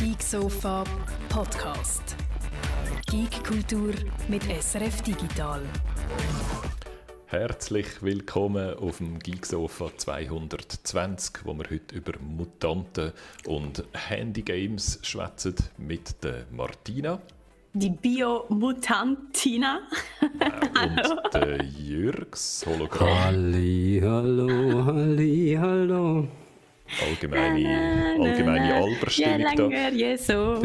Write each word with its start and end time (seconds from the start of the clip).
Geek 0.00 0.22
Sofa 0.22 0.84
Podcast. 1.28 2.14
Geek 3.10 3.42
Kultur 3.42 3.92
mit 4.28 4.44
SRF 4.44 5.02
Digital. 5.02 5.60
Herzlich 7.26 8.00
willkommen 8.00 8.74
auf 8.74 8.98
dem 8.98 9.18
Geeksofa 9.18 9.90
220, 9.96 11.44
wo 11.44 11.54
wir 11.54 11.64
heute 11.68 11.96
über 11.96 12.12
Mutanten 12.20 13.10
und 13.46 13.82
Handygames 13.92 15.00
schwätzen 15.02 15.56
mit 15.78 16.22
der 16.22 16.46
Martina. 16.52 17.20
Die 17.72 17.90
Biomutantina. 17.90 19.80
und 20.22 21.34
der 21.34 21.64
Jürgs 21.64 22.64
Hologramm. 22.64 23.24
Halli, 23.24 24.00
hallo, 24.00 24.84
halli, 24.84 25.58
hallo. 25.60 26.28
Allgemeine, 27.06 28.16
allgemeine 28.20 28.74
Alberstimmung 28.74 29.70
da. 29.70 29.88
Ja, 29.90 30.16
so. 30.18 30.62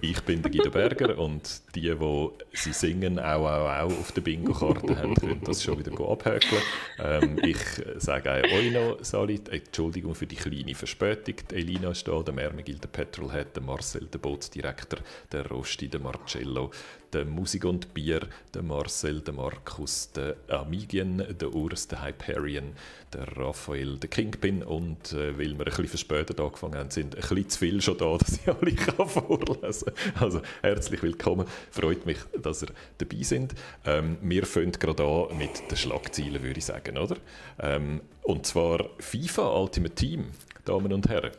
Ich 0.00 0.20
bin 0.22 0.42
der 0.42 0.50
Guido 0.50 0.70
Berger 0.70 1.18
und 1.18 1.62
die, 1.74 1.80
die 1.80 2.28
sie 2.52 2.72
singen, 2.72 3.18
auch, 3.18 3.46
auch, 3.46 3.68
auch 3.68 3.98
auf 3.98 4.12
der 4.12 4.20
Bingo-Karte 4.22 4.96
haben, 4.96 5.14
können 5.14 5.40
das 5.44 5.62
schon 5.62 5.78
wieder 5.78 5.92
abhökeln. 5.92 6.62
Ähm, 6.98 7.38
ich 7.42 7.58
sage 7.96 8.30
euch 8.30 8.72
noch, 8.72 8.98
Salit, 9.02 9.48
Entschuldigung 9.48 10.14
für 10.14 10.26
die 10.26 10.36
kleine 10.36 10.74
Verspätung. 10.74 11.34
Die 11.50 11.54
Elina 11.56 11.90
ist 11.90 12.06
da, 12.06 12.22
der 12.22 12.34
Mermigil, 12.34 12.78
der 12.78 12.88
Petrolhead, 12.88 13.54
der 13.54 13.62
Marcel, 13.62 14.06
der 14.06 14.18
Bootsdirektor, 14.18 15.00
der 15.32 15.46
Rosti, 15.48 15.88
der 15.88 16.00
Marcello, 16.00 16.70
der 17.16 17.24
Musik 17.24 17.64
und 17.64 17.94
Bier, 17.94 18.20
der 18.52 18.62
Marcel, 18.62 19.22
der 19.22 19.32
Markus, 19.32 20.12
der 20.12 20.36
Amigien, 20.48 21.24
der 21.40 21.54
Urs, 21.54 21.88
der 21.88 22.04
Hyperion, 22.04 22.74
der 23.14 23.26
Raphael, 23.38 23.96
der 23.96 24.10
Kingpin 24.10 24.62
und 24.62 25.14
äh, 25.14 25.38
weil 25.38 25.52
wir 25.52 25.60
ein 25.60 25.64
bisschen 25.64 25.88
verspätet 25.88 26.38
angefangen 26.38 26.74
haben, 26.74 26.90
sind 26.90 27.14
ein 27.14 27.22
bisschen 27.22 27.48
zu 27.48 27.58
viel 27.58 27.80
schon 27.80 27.96
da, 27.96 28.18
dass 28.18 28.38
ich 28.38 28.46
alle 28.46 28.74
kann 28.74 29.08
vorlesen 29.08 29.94
kann. 29.94 30.22
Also 30.22 30.42
herzlich 30.60 31.02
willkommen, 31.02 31.46
freut 31.70 32.04
mich, 32.04 32.18
dass 32.38 32.62
ihr 32.62 32.68
dabei 32.98 33.22
sind. 33.22 33.54
Ähm, 33.86 34.18
wir 34.20 34.44
fangen 34.44 34.72
gerade 34.72 35.02
an 35.02 35.38
mit 35.38 35.70
den 35.70 35.76
Schlagzeilen, 35.78 36.42
würde 36.42 36.58
ich 36.58 36.66
sagen, 36.66 36.98
oder? 36.98 37.16
Ähm, 37.58 38.02
und 38.24 38.44
zwar 38.44 38.90
FIFA 38.98 39.56
Ultimate 39.58 39.94
Team, 39.94 40.32
Damen 40.66 40.92
und 40.92 41.08
Herren. 41.08 41.30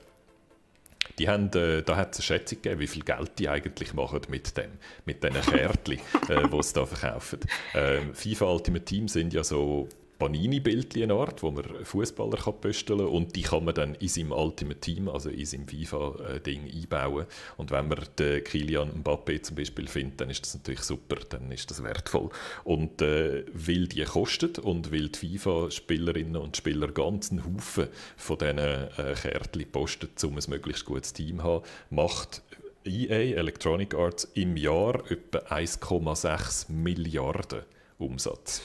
Die 1.19 1.27
haben, 1.27 1.51
äh, 1.53 1.81
da 1.81 1.95
hat 1.95 2.13
es 2.13 2.19
eine 2.19 2.23
Schätzung 2.23 2.61
gegeben, 2.61 2.79
wie 2.79 2.87
viel 2.87 3.03
Geld 3.03 3.31
die 3.39 3.49
eigentlich 3.49 3.93
machen 3.93 4.21
mit 4.29 4.55
dem, 4.57 4.71
mit 5.05 5.23
diesen 5.23 5.41
Kärtchen, 5.41 5.99
äh, 6.29 6.47
die 6.47 6.63
sie 6.63 6.73
da 6.73 6.85
verkaufen. 6.85 7.39
Ähm, 7.73 8.13
FIFA 8.13 8.45
Ultimate 8.45 8.85
Team 8.85 9.07
sind 9.07 9.33
ja 9.33 9.43
so 9.43 9.89
Panini-Bildchen 10.17 11.03
eine 11.03 11.13
Art, 11.13 11.43
wo 11.43 11.51
man 11.51 11.63
Fußballer 11.83 12.37
kann 12.37 12.99
und 12.99 13.35
die 13.35 13.41
kann 13.43 13.65
man 13.65 13.75
dann 13.75 13.95
in 13.95 14.07
seinem 14.07 14.31
Ultimate 14.31 14.79
Team, 14.79 15.09
also 15.09 15.29
in 15.29 15.45
seinem 15.45 15.67
FIFA-Ding 15.67 16.69
einbauen. 16.71 17.25
Und 17.57 17.71
wenn 17.71 17.87
man 17.87 17.99
den 18.17 18.43
Kilian 18.43 19.03
Mbappé 19.03 19.41
zum 19.41 19.55
Beispiel 19.55 19.87
findet, 19.87 20.21
dann 20.21 20.29
ist 20.29 20.41
das 20.41 20.55
natürlich 20.55 20.81
super, 20.81 21.17
dann 21.29 21.51
ist 21.51 21.69
das 21.69 21.83
wertvoll. 21.83 22.29
Und 22.63 23.01
äh, 23.01 23.45
weil 23.53 23.87
die 23.87 24.03
kostet 24.03 24.59
und 24.59 24.91
weil 24.91 25.09
die 25.09 25.37
FIFA-Spielerinnen 25.37 26.37
und 26.37 26.57
Spieler 26.57 26.87
ganzen 26.87 27.43
Haufen 27.45 27.87
von 28.15 28.37
diesen 28.37 28.57
äh, 28.57 29.15
Kärtchen 29.21 29.71
posten, 29.71 30.09
um 30.23 30.37
ein 30.37 30.43
möglichst 30.47 30.85
gutes 30.85 31.13
Team 31.13 31.37
zu 31.37 31.43
haben, 31.43 31.63
macht 31.89 32.41
EA, 32.83 33.35
Electronic 33.37 33.93
Arts, 33.93 34.25
im 34.33 34.55
Jahr 34.57 35.03
etwa 35.11 35.39
1,6 35.39 36.71
Milliarden 36.71 37.63
Umsatz. 37.97 38.61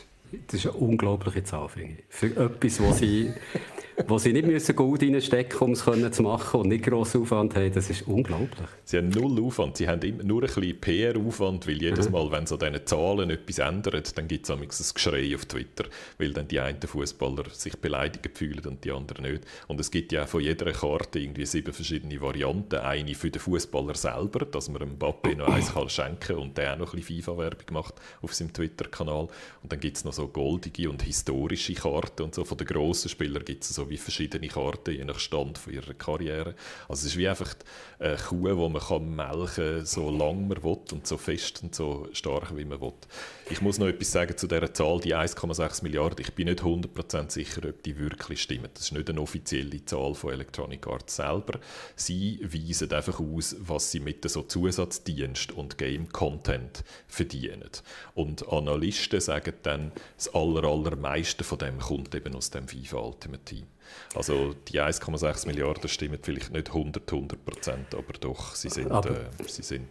Das 0.46 0.54
ist 0.54 0.66
eine 0.66 0.76
unglaubliche 0.76 1.44
Zahl, 1.44 1.68
finde 1.68 1.96
ich. 1.98 2.04
Für 2.08 2.26
etwas, 2.26 2.80
wo 2.80 2.92
sie, 2.92 3.32
wo 4.06 4.18
sie 4.18 4.32
nicht 4.32 4.46
müssen 4.46 4.74
Gold 4.76 5.02
reinstecken 5.02 5.68
müssen, 5.68 5.92
um 5.92 6.04
es 6.04 6.12
zu 6.12 6.22
machen 6.22 6.60
und 6.60 6.68
nicht 6.68 6.84
grossen 6.84 7.22
Aufwand 7.22 7.54
haben, 7.54 7.72
das 7.72 7.90
ist 7.90 8.02
unglaublich. 8.02 8.68
Sie 8.84 8.98
haben 8.98 9.08
null 9.10 9.42
Aufwand. 9.44 9.76
Sie 9.76 9.88
haben 9.88 10.00
nur 10.22 10.42
ein 10.42 10.46
bisschen 10.46 10.80
PR-Aufwand, 10.80 11.66
weil 11.66 11.80
jedes 11.80 12.10
Mal, 12.10 12.30
wenn 12.30 12.46
sie 12.46 12.54
an 12.54 12.72
diesen 12.72 12.86
Zahlen 12.86 13.30
etwas 13.30 13.58
ändern, 13.58 14.02
dann 14.14 14.28
gibt 14.28 14.48
es 14.48 14.50
ein 14.50 14.94
Geschrei 14.94 15.34
auf 15.34 15.46
Twitter, 15.46 15.84
weil 16.18 16.32
dann 16.32 16.48
die 16.48 16.60
einen 16.60 16.80
Fußballer 16.80 17.44
sich 17.52 17.76
beleidigt 17.78 18.36
fühlen 18.36 18.64
und 18.66 18.84
die 18.84 18.92
anderen 18.92 19.24
nicht. 19.30 19.44
Und 19.68 19.80
es 19.80 19.90
gibt 19.90 20.12
ja 20.12 20.24
auch 20.24 20.28
von 20.28 20.40
jeder 20.40 20.72
Karte 20.72 21.18
irgendwie 21.18 21.46
sieben 21.46 21.72
verschiedene 21.72 22.20
Varianten. 22.20 22.80
Eine 22.80 23.14
für 23.14 23.30
den 23.30 23.40
Fußballer 23.40 23.94
selber, 23.94 24.46
dass 24.46 24.68
man 24.68 24.82
einem 24.82 24.96
Mbappé 24.96 25.36
noch 25.36 25.48
eins 25.48 25.72
kann 25.72 25.88
schenken 25.88 26.36
und 26.36 26.56
der 26.56 26.74
auch 26.74 26.78
noch 26.78 26.92
ein 26.94 27.00
bisschen 27.00 27.22
FIFA-Werbung 27.22 27.66
macht 27.72 27.94
auf 28.20 28.34
seinem 28.34 28.52
Twitter-Kanal. 28.52 29.28
Und 29.62 29.72
dann 29.72 29.80
gibt 29.80 29.96
es 29.96 30.04
noch 30.04 30.12
so 30.12 30.28
goldige 30.28 30.90
und 30.90 31.02
historische 31.02 31.74
Karten 31.74 32.22
und 32.22 32.34
so. 32.34 32.44
Von 32.44 32.58
den 32.58 32.66
grossen 32.66 33.08
Spielern 33.08 33.44
gibt 33.44 33.64
es 33.64 33.70
so 33.70 33.81
wie 33.88 33.96
verschiedene 33.96 34.48
Karten, 34.48 34.94
je 34.94 35.04
nach 35.04 35.18
Stand 35.18 35.58
von 35.58 35.72
ihrer 35.72 35.94
Karriere. 35.94 36.54
Also 36.88 37.06
es 37.06 37.12
ist 37.12 37.18
wie 37.18 37.28
einfach 37.28 37.54
eine 37.98 38.16
Kuh, 38.16 38.48
die 38.48 38.68
man 38.72 38.82
kann 38.82 39.14
melken 39.14 39.84
so 39.84 40.10
lange 40.10 40.42
man 40.48 40.62
will 40.62 40.78
und 40.92 41.06
so 41.06 41.16
fest 41.16 41.62
und 41.62 41.74
so 41.74 42.08
stark, 42.12 42.56
wie 42.56 42.64
man 42.64 42.80
will. 42.80 42.92
Ich 43.50 43.60
muss 43.60 43.78
noch 43.78 43.86
etwas 43.86 44.12
sagen 44.12 44.36
zu 44.36 44.46
dieser 44.46 44.72
Zahl, 44.72 45.00
die 45.00 45.14
1,6 45.14 45.82
Milliarden. 45.82 46.20
Ich 46.20 46.32
bin 46.32 46.48
nicht 46.48 46.62
100% 46.62 47.30
sicher, 47.30 47.68
ob 47.68 47.82
die 47.82 47.98
wirklich 47.98 48.42
stimmen. 48.42 48.70
Das 48.74 48.84
ist 48.84 48.92
nicht 48.92 49.10
eine 49.10 49.20
offizielle 49.20 49.84
Zahl 49.84 50.14
von 50.14 50.32
Electronic 50.32 50.86
Arts 50.86 51.16
selber. 51.16 51.60
Sie 51.96 52.40
weisen 52.42 52.92
einfach 52.92 53.20
aus, 53.20 53.56
was 53.58 53.90
sie 53.90 54.00
mit 54.00 54.28
so 54.28 54.42
Zusatzdienst 54.42 55.52
und 55.52 55.78
Game-Content 55.78 56.84
verdienen. 57.06 57.70
Und 58.14 58.48
Analysten 58.48 59.20
sagen 59.20 59.54
dann, 59.62 59.92
das 60.16 60.34
aller, 60.34 60.64
allermeiste 60.64 61.44
von 61.44 61.58
dem 61.58 61.78
kommt 61.78 62.14
eben 62.14 62.34
aus 62.34 62.50
dem 62.50 62.68
FIFA 62.68 62.98
Ultimate 62.98 63.44
Team. 63.44 63.66
Also 64.14 64.54
die 64.68 64.80
1,6 64.80 65.46
Milliarden 65.46 65.88
stimmen 65.88 66.18
vielleicht 66.22 66.52
nicht 66.52 66.68
100, 66.68 67.10
100 67.10 67.44
Prozent, 67.44 67.94
aber 67.94 68.12
doch, 68.20 68.54
sie 68.54 68.68
sind, 68.68 68.90
äh, 68.90 69.26
sie 69.46 69.62
sind 69.62 69.88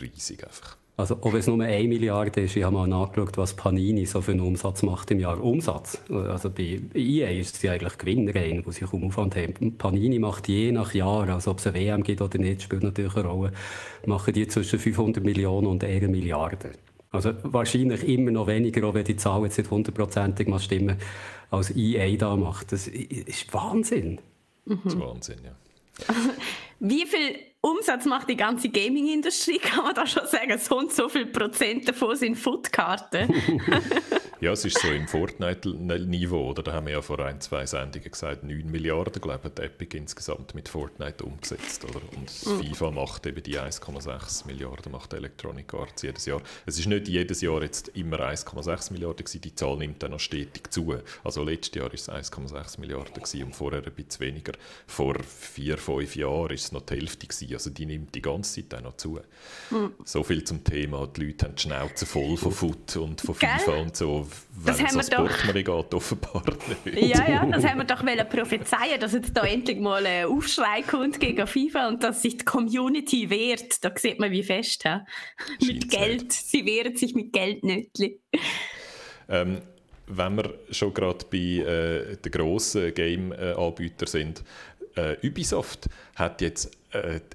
riesig 0.00 0.44
einfach. 0.44 0.76
Also, 0.96 1.18
ob 1.22 1.34
es 1.34 1.48
nur 1.48 1.60
1 1.60 1.88
Milliarde 1.88 2.42
ist, 2.42 2.54
ich 2.54 2.62
habe 2.62 2.74
mal 2.74 2.86
nachgeschaut, 2.86 3.36
was 3.36 3.54
Panini 3.54 4.06
so 4.06 4.20
für 4.20 4.30
einen 4.30 4.42
Umsatz 4.42 4.84
macht 4.84 5.10
im 5.10 5.18
Jahr. 5.18 5.42
Umsatz. 5.42 5.98
Also 6.08 6.50
bei 6.50 6.80
EA 6.94 7.30
ist 7.30 7.56
sie 7.56 7.68
eigentlich 7.68 7.98
Gewinnrein, 7.98 8.62
wo 8.64 8.70
sie 8.70 8.84
kaum 8.84 9.02
Aufwand 9.02 9.34
haben. 9.34 9.76
Panini 9.76 10.20
macht 10.20 10.46
je 10.46 10.70
nach 10.70 10.94
Jahr, 10.94 11.28
also 11.30 11.50
ob 11.50 11.58
es 11.58 11.66
eine 11.66 11.76
WM 11.76 12.04
gibt 12.04 12.20
oder 12.20 12.38
nicht, 12.38 12.62
spielt 12.62 12.84
natürlich 12.84 13.16
eine 13.16 13.26
Rolle, 13.26 13.52
machen 14.06 14.32
die 14.34 14.46
zwischen 14.46 14.78
500 14.78 15.24
Millionen 15.24 15.66
und 15.66 15.82
1 15.82 16.06
Milliarde. 16.08 16.70
Also 17.14 17.32
wahrscheinlich 17.44 18.06
immer 18.08 18.32
noch 18.32 18.48
weniger, 18.48 18.86
auch 18.88 18.94
wenn 18.94 19.04
die 19.04 19.16
Zahl 19.16 19.42
jetzt 19.44 19.56
nicht 19.56 19.70
hundertprozentig 19.70 20.48
mal 20.48 20.58
stimmen, 20.58 20.98
als 21.50 21.74
EA 21.76 22.16
da 22.16 22.34
macht. 22.34 22.72
Das 22.72 22.88
ist 22.88 23.54
Wahnsinn. 23.54 24.20
Mhm. 24.64 24.80
Das 24.82 24.94
ist 24.94 25.00
Wahnsinn, 25.00 25.38
ja. 25.44 25.52
Wie 26.80 27.06
viel 27.06 27.36
Umsatz 27.60 28.04
macht 28.04 28.28
die 28.28 28.36
ganze 28.36 28.68
Gaming-Industrie? 28.68 29.58
Kann 29.58 29.84
man 29.84 29.94
da 29.94 30.06
schon 30.06 30.26
sagen, 30.26 30.58
so 30.58 30.76
und 30.76 30.92
so 30.92 31.08
viel 31.08 31.26
Prozent 31.26 31.88
davon 31.88 32.16
sind 32.16 32.36
Footkarten? 32.36 33.32
ja, 34.40 34.52
es 34.52 34.64
ist 34.64 34.78
so 34.80 34.88
im 34.88 35.08
Fortnite-Niveau, 35.08 36.50
oder? 36.50 36.62
Da 36.62 36.72
haben 36.72 36.86
wir 36.86 36.94
ja 36.94 37.02
vor 37.02 37.18
ein, 37.20 37.40
zwei 37.40 37.66
Sendungen 37.66 38.10
gesagt, 38.10 38.42
9 38.42 38.70
Milliarden, 38.70 39.20
glaube 39.20 39.50
ich, 39.54 39.62
Epic 39.62 39.96
insgesamt 39.96 40.54
mit 40.54 40.68
Fortnite 40.68 41.24
umgesetzt, 41.24 41.84
oder? 41.84 42.00
Und 42.16 42.30
mhm. 42.46 42.62
FIFA 42.62 42.90
macht 42.90 43.26
eben 43.26 43.42
die 43.42 43.58
1,6 43.58 44.46
Milliarden, 44.46 44.92
macht 44.92 45.12
Electronic 45.12 45.72
Arts 45.74 46.02
jedes 46.02 46.26
Jahr. 46.26 46.42
Es 46.66 46.78
ist 46.78 46.86
nicht 46.86 47.08
jedes 47.08 47.40
Jahr 47.40 47.62
jetzt 47.62 47.88
immer 47.88 48.20
1,6 48.20 48.92
Milliarden 48.92 49.24
gewesen, 49.24 49.40
die 49.40 49.54
Zahl 49.54 49.76
nimmt 49.76 50.02
dann 50.02 50.12
noch 50.12 50.20
stetig 50.20 50.72
zu. 50.72 50.94
Also 51.22 51.42
letztes 51.44 51.74
Jahr 51.74 51.86
war 51.86 51.94
es 51.94 52.08
1,6 52.08 52.80
Milliarden 52.80 53.14
gewesen 53.14 53.44
und 53.44 53.54
vorher 53.54 53.84
ein 53.84 53.92
bisschen 53.92 54.20
weniger. 54.20 54.52
Vor 54.86 55.16
vier, 55.22 55.78
fünf 55.78 56.16
Jahren 56.16 56.44
war 56.44 56.50
es 56.50 56.72
noch 56.72 56.82
die 56.82 56.94
Hälfte 56.94 57.26
gewesen. 57.26 57.52
Also 57.54 57.70
die 57.70 57.86
nimmt 57.86 58.14
die 58.14 58.22
ganze 58.22 58.62
Zeit 58.62 58.78
auch 58.78 58.84
noch 58.84 58.96
zu. 58.96 59.20
Mhm. 59.70 59.92
So 60.04 60.22
viel 60.22 60.44
zum 60.44 60.64
Thema, 60.64 61.06
die 61.06 61.26
Leute 61.26 61.46
haben 61.46 61.54
die 61.54 61.62
Schnauze 61.62 62.06
voll 62.06 62.36
von 62.36 62.52
Foot 62.64 62.96
und 62.96 63.20
von 63.20 63.34
FIFA 63.34 63.72
Gell? 63.72 63.82
und 63.82 63.96
so, 63.96 64.23
wenn 64.56 64.74
es 64.74 64.80
ans 64.80 65.10
Portemonnaie 65.10 65.62
geht, 65.62 65.94
offenbar 65.94 66.42
nicht. 66.84 67.02
Ja, 67.02 67.28
ja, 67.28 67.46
das 67.50 67.64
haben 67.64 67.78
wir 67.78 67.84
doch 67.84 68.28
prophezeien 68.28 69.00
dass 69.00 69.12
jetzt 69.12 69.36
da 69.36 69.42
endlich 69.42 69.78
mal 69.78 70.04
ein 70.06 70.26
Aufschrei 70.26 70.82
kommt 70.82 71.20
gegen 71.20 71.46
FIFA 71.46 71.88
und 71.88 72.02
dass 72.02 72.22
sich 72.22 72.38
die 72.38 72.44
Community 72.44 73.30
wehrt. 73.30 73.84
Da 73.84 73.92
sieht 73.96 74.20
man, 74.20 74.30
wie 74.30 74.42
fest. 74.42 74.84
He? 74.84 75.66
Mit 75.66 75.90
Geld. 75.90 76.32
Sie 76.32 76.64
wehren 76.64 76.96
sich 76.96 77.14
mit 77.14 77.32
Geldnötchen. 77.32 78.18
Ähm, 79.28 79.62
wenn 80.06 80.36
wir 80.36 80.54
schon 80.70 80.92
gerade 80.92 81.24
bei 81.30 81.38
äh, 81.38 82.16
den 82.16 82.32
grossen 82.32 82.92
Game-Anbietern 82.92 84.06
sind, 84.06 84.44
äh, 84.96 85.16
Ubisoft 85.26 85.88
hat 86.16 86.40
jetzt 86.40 86.70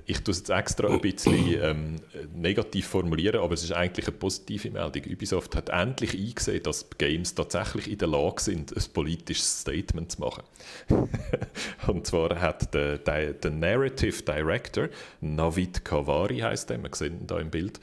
ich 0.06 0.24
tue 0.24 0.32
es 0.32 0.40
jetzt 0.40 0.50
extra 0.50 0.88
ein 0.88 1.02
bisschen 1.02 1.62
ähm, 1.62 1.96
negativ 2.34 2.88
formulieren, 2.88 3.42
aber 3.42 3.54
es 3.54 3.64
ist 3.64 3.74
eigentlich 3.74 4.08
eine 4.08 4.16
positive 4.16 4.72
Meldung. 4.72 5.04
Ubisoft 5.12 5.56
hat 5.56 5.70
endlich 5.70 6.14
eingesehen, 6.14 6.64
dass 6.64 6.90
Games 6.98 7.36
tatsächlich 7.36 7.92
in 7.92 7.98
der 7.98 8.08
Lage 8.08 8.42
sind, 8.42 8.76
ein 8.76 8.84
politisches 8.94 9.62
Statement 9.62 10.14
zu 10.14 10.22
machen. 10.22 10.44
und 11.88 12.08
zwar 12.08 12.40
hat 12.40 12.74
der, 12.74 13.00
der, 13.00 13.34
der, 13.34 13.52
Narrative 13.52 14.24
Director, 14.24 14.88
Navid 15.20 15.84
Kavari 15.84 16.40
heißt 16.40 16.70
der, 16.70 16.82
wir 16.82 16.90
sehen 16.94 17.20
ihn 17.20 17.28
da 17.28 17.40
im 17.40 17.50
Bild, 17.50 17.82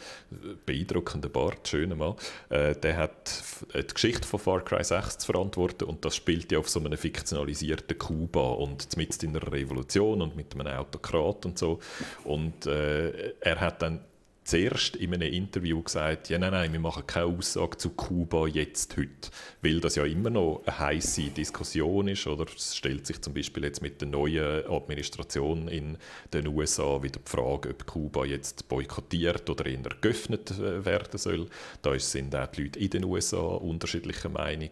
beeindruckender 0.65 1.29
Bart, 1.29 1.69
schöner 1.69 1.97
Mann, 1.97 2.15
äh, 2.49 2.75
der 2.75 2.97
hat 2.97 3.43
die 3.75 3.87
Geschichte 3.87 4.27
von 4.27 4.41
Far 4.41 4.65
Cry 4.65 4.83
6 4.83 5.19
zu 5.19 5.33
verantworten 5.33 5.85
und 5.85 6.05
das 6.05 6.17
spielt 6.17 6.51
ja 6.53 6.59
auf 6.59 6.71
so 6.71 6.81
einem 6.81 6.97
fiktionalisierten 6.97 7.99
Kuba 7.99 8.53
und 8.53 8.97
mitten 8.97 9.27
in 9.27 9.37
einer 9.37 9.53
Revolution 9.53 10.23
und 10.23 10.37
mit 10.37 10.55
einem 10.55 10.67
Autokrat 10.67 11.45
und 11.45 11.59
so 11.59 11.66
so. 11.67 11.79
Und 12.25 12.67
äh, 12.67 13.35
er 13.41 13.61
hat 13.61 13.83
dann 13.83 14.01
zuerst 14.47 14.97
in 14.97 15.13
einem 15.13 15.33
Interview 15.33 15.83
gesagt, 15.83 16.29
ja, 16.29 16.39
nein, 16.39 16.53
nein, 16.53 16.73
wir 16.73 16.81
machen 16.81 17.07
keine 17.07 17.27
Aussage 17.27 17.77
zu 17.79 17.91
Kuba 17.91 18.47
jetzt, 18.47 18.97
heute, 18.97 19.31
weil 19.61 19.81
das 19.81 19.97
ja 19.97 20.05
immer 20.05 20.31
noch 20.31 20.63
eine 20.65 20.79
heiße 20.79 21.31
Diskussion 21.31 22.09
ist, 22.09 22.27
oder? 22.27 22.47
Es 22.55 22.77
stellt 22.77 23.07
sich 23.07 23.21
zum 23.21 23.35
Beispiel 23.35 23.65
jetzt 23.65 23.83
mit 23.83 24.01
der 24.01 24.09
neuen 24.09 24.65
Administration 24.67 25.69
in 25.69 25.99
den 26.33 26.47
USA 26.47 27.03
wieder 27.03 27.19
die 27.19 27.31
Frage, 27.31 27.71
ob 27.71 27.87
Kuba 27.87 28.25
jetzt 28.25 28.69
boykottiert 28.69 29.51
oder 29.51 29.67
eher 29.67 29.83
geöffnet 30.01 30.53
äh, 30.53 30.85
werden 30.85 31.19
soll. 31.19 31.47
Da 31.83 31.99
sind 31.99 32.35
auch 32.35 32.47
die 32.47 32.65
Leute 32.65 32.79
in 32.79 32.91
den 32.91 33.05
USA 33.05 33.39
unterschiedlicher 33.39 34.29
Meinung. 34.29 34.71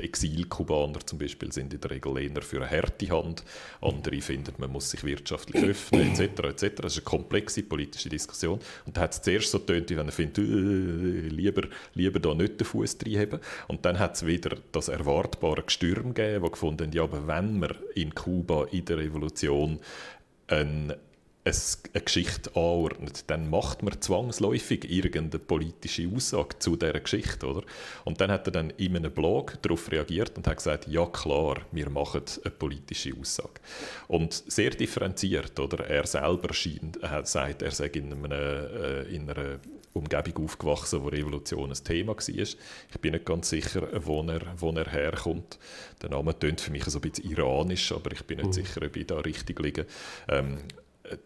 Exil-Kubaner 0.00 1.00
zum 1.04 1.18
Beispiel 1.18 1.52
sind 1.52 1.74
in 1.74 1.80
der 1.80 1.90
Regel 1.90 2.16
eher 2.18 2.42
für 2.42 2.58
eine 2.58 2.70
harte 2.70 3.08
Hand. 3.10 3.44
Andere 3.80 4.20
finden, 4.20 4.54
man 4.58 4.70
muss 4.70 4.90
sich 4.90 5.04
wirtschaftlich 5.04 5.62
öffnen, 5.62 6.12
etc. 6.12 6.20
etc. 6.44 6.82
Das 6.82 6.92
ist 6.92 6.98
eine 6.98 7.04
komplexe 7.04 7.62
politische 7.62 8.08
Diskussion. 8.08 8.60
Und 8.86 8.96
da 8.96 9.02
hat 9.02 9.12
es 9.12 9.22
zuerst 9.22 9.50
so 9.50 9.58
getönt, 9.58 9.90
wie 9.90 9.96
wenn 9.96 10.06
er 10.06 10.12
findet, 10.12 10.38
äh, 10.38 11.28
lieber, 11.28 11.68
lieber 11.94 12.20
da 12.20 12.34
nicht 12.34 12.60
den 12.60 12.66
Fuß 12.66 12.98
reinheben. 13.04 13.40
Und 13.68 13.84
dann 13.84 13.98
hat 13.98 14.14
es 14.14 14.26
wieder 14.26 14.56
das 14.72 14.88
erwartbare 14.88 15.62
Gestürm 15.62 16.14
gegeben, 16.14 16.44
wo 16.44 16.50
gefunden 16.50 16.92
ja, 16.92 17.02
aber 17.02 17.26
wenn 17.26 17.60
wir 17.60 17.76
in 17.94 18.14
Kuba 18.14 18.66
in 18.70 18.84
der 18.84 18.98
Revolution 18.98 19.80
ein 20.48 20.94
eine 21.46 22.02
Geschichte 22.02 22.50
anordnet, 22.54 23.24
dann 23.28 23.48
macht 23.48 23.82
man 23.82 24.00
zwangsläufig 24.00 24.90
irgendeine 24.90 25.42
politische 25.42 26.08
Aussage 26.12 26.58
zu 26.58 26.76
dieser 26.76 27.00
Geschichte. 27.00 27.46
Oder? 27.46 27.62
Und 28.04 28.20
dann 28.20 28.30
hat 28.30 28.48
er 28.48 28.52
dann 28.52 28.70
in 28.70 28.96
einem 28.96 29.12
Blog 29.12 29.58
darauf 29.62 29.90
reagiert 29.90 30.36
und 30.36 30.46
hat 30.46 30.56
gesagt, 30.56 30.88
ja 30.88 31.06
klar, 31.06 31.58
wir 31.70 31.88
machen 31.88 32.22
eine 32.42 32.50
politische 32.50 33.14
Aussage. 33.18 33.60
Und 34.08 34.32
sehr 34.46 34.70
differenziert. 34.70 35.58
Oder? 35.60 35.86
Er 35.86 36.06
selber 36.06 36.52
scheint, 36.52 36.96
er 37.02 37.24
sagt, 37.24 37.62
er 37.62 37.70
sei 37.70 37.86
in, 37.86 38.12
einem, 38.12 38.24
äh, 38.32 39.02
in 39.02 39.30
einer 39.30 39.60
Umgebung 39.92 40.44
aufgewachsen, 40.44 41.02
wo 41.02 41.08
Revolution 41.08 41.70
ein 41.70 41.84
Thema 41.84 42.14
war. 42.14 42.18
Ich 42.18 42.56
bin 43.00 43.12
nicht 43.12 43.24
ganz 43.24 43.48
sicher, 43.48 43.88
wo 44.04 44.22
er, 44.22 44.40
wo 44.58 44.70
er 44.72 44.90
herkommt. 44.90 45.58
Der 46.02 46.10
Name 46.10 46.38
tönt 46.38 46.60
für 46.60 46.70
mich 46.70 46.84
so 46.84 46.98
ein 46.98 47.08
bisschen 47.08 47.30
iranisch, 47.30 47.92
aber 47.92 48.12
ich 48.12 48.24
bin 48.24 48.38
nicht 48.38 48.48
mhm. 48.48 48.52
sicher, 48.52 48.82
ob 48.84 48.96
ich 48.96 49.06
da 49.06 49.16
richtig 49.18 49.58
liege. 49.60 49.86
Ähm, 50.28 50.58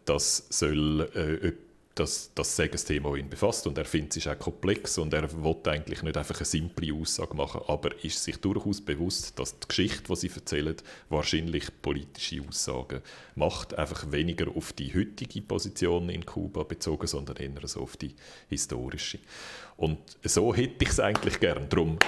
das 0.04 0.46
soll 0.50 1.08
äh, 1.14 1.52
das, 2.00 2.30
das 2.34 2.58
ein 2.58 2.70
Thema, 2.70 3.10
das 3.10 3.18
ihn 3.18 3.28
befasst 3.28 3.66
und 3.66 3.76
er 3.76 3.84
findet 3.84 4.12
es 4.12 4.24
ist 4.24 4.28
auch 4.28 4.38
komplex 4.38 4.96
und 4.98 5.12
er 5.12 5.30
will 5.44 5.56
eigentlich 5.66 6.02
nicht 6.02 6.16
einfach 6.16 6.36
eine 6.36 6.44
simple 6.44 6.94
Aussage 6.94 7.34
machen, 7.34 7.60
aber 7.66 8.04
ist 8.04 8.22
sich 8.22 8.38
durchaus 8.38 8.80
bewusst, 8.80 9.38
dass 9.38 9.58
die 9.58 9.68
Geschichte, 9.68 10.04
die 10.08 10.16
sie 10.16 10.30
erzählen, 10.34 10.76
wahrscheinlich 11.08 11.66
politische 11.82 12.42
Aussagen 12.46 13.02
macht, 13.34 13.74
einfach 13.74 14.10
weniger 14.10 14.48
auf 14.56 14.72
die 14.72 14.94
heutige 14.94 15.42
Position 15.42 16.08
in 16.08 16.24
Kuba 16.24 16.62
bezogen, 16.62 17.06
sondern 17.06 17.36
eher 17.36 17.68
so 17.68 17.80
auf 17.80 17.96
die 17.96 18.14
historische. 18.48 19.18
Und 19.76 19.98
so 20.24 20.54
hätte 20.54 20.84
ich 20.84 20.90
es 20.90 21.00
eigentlich 21.00 21.40
gern. 21.40 21.68
Darum 21.68 21.98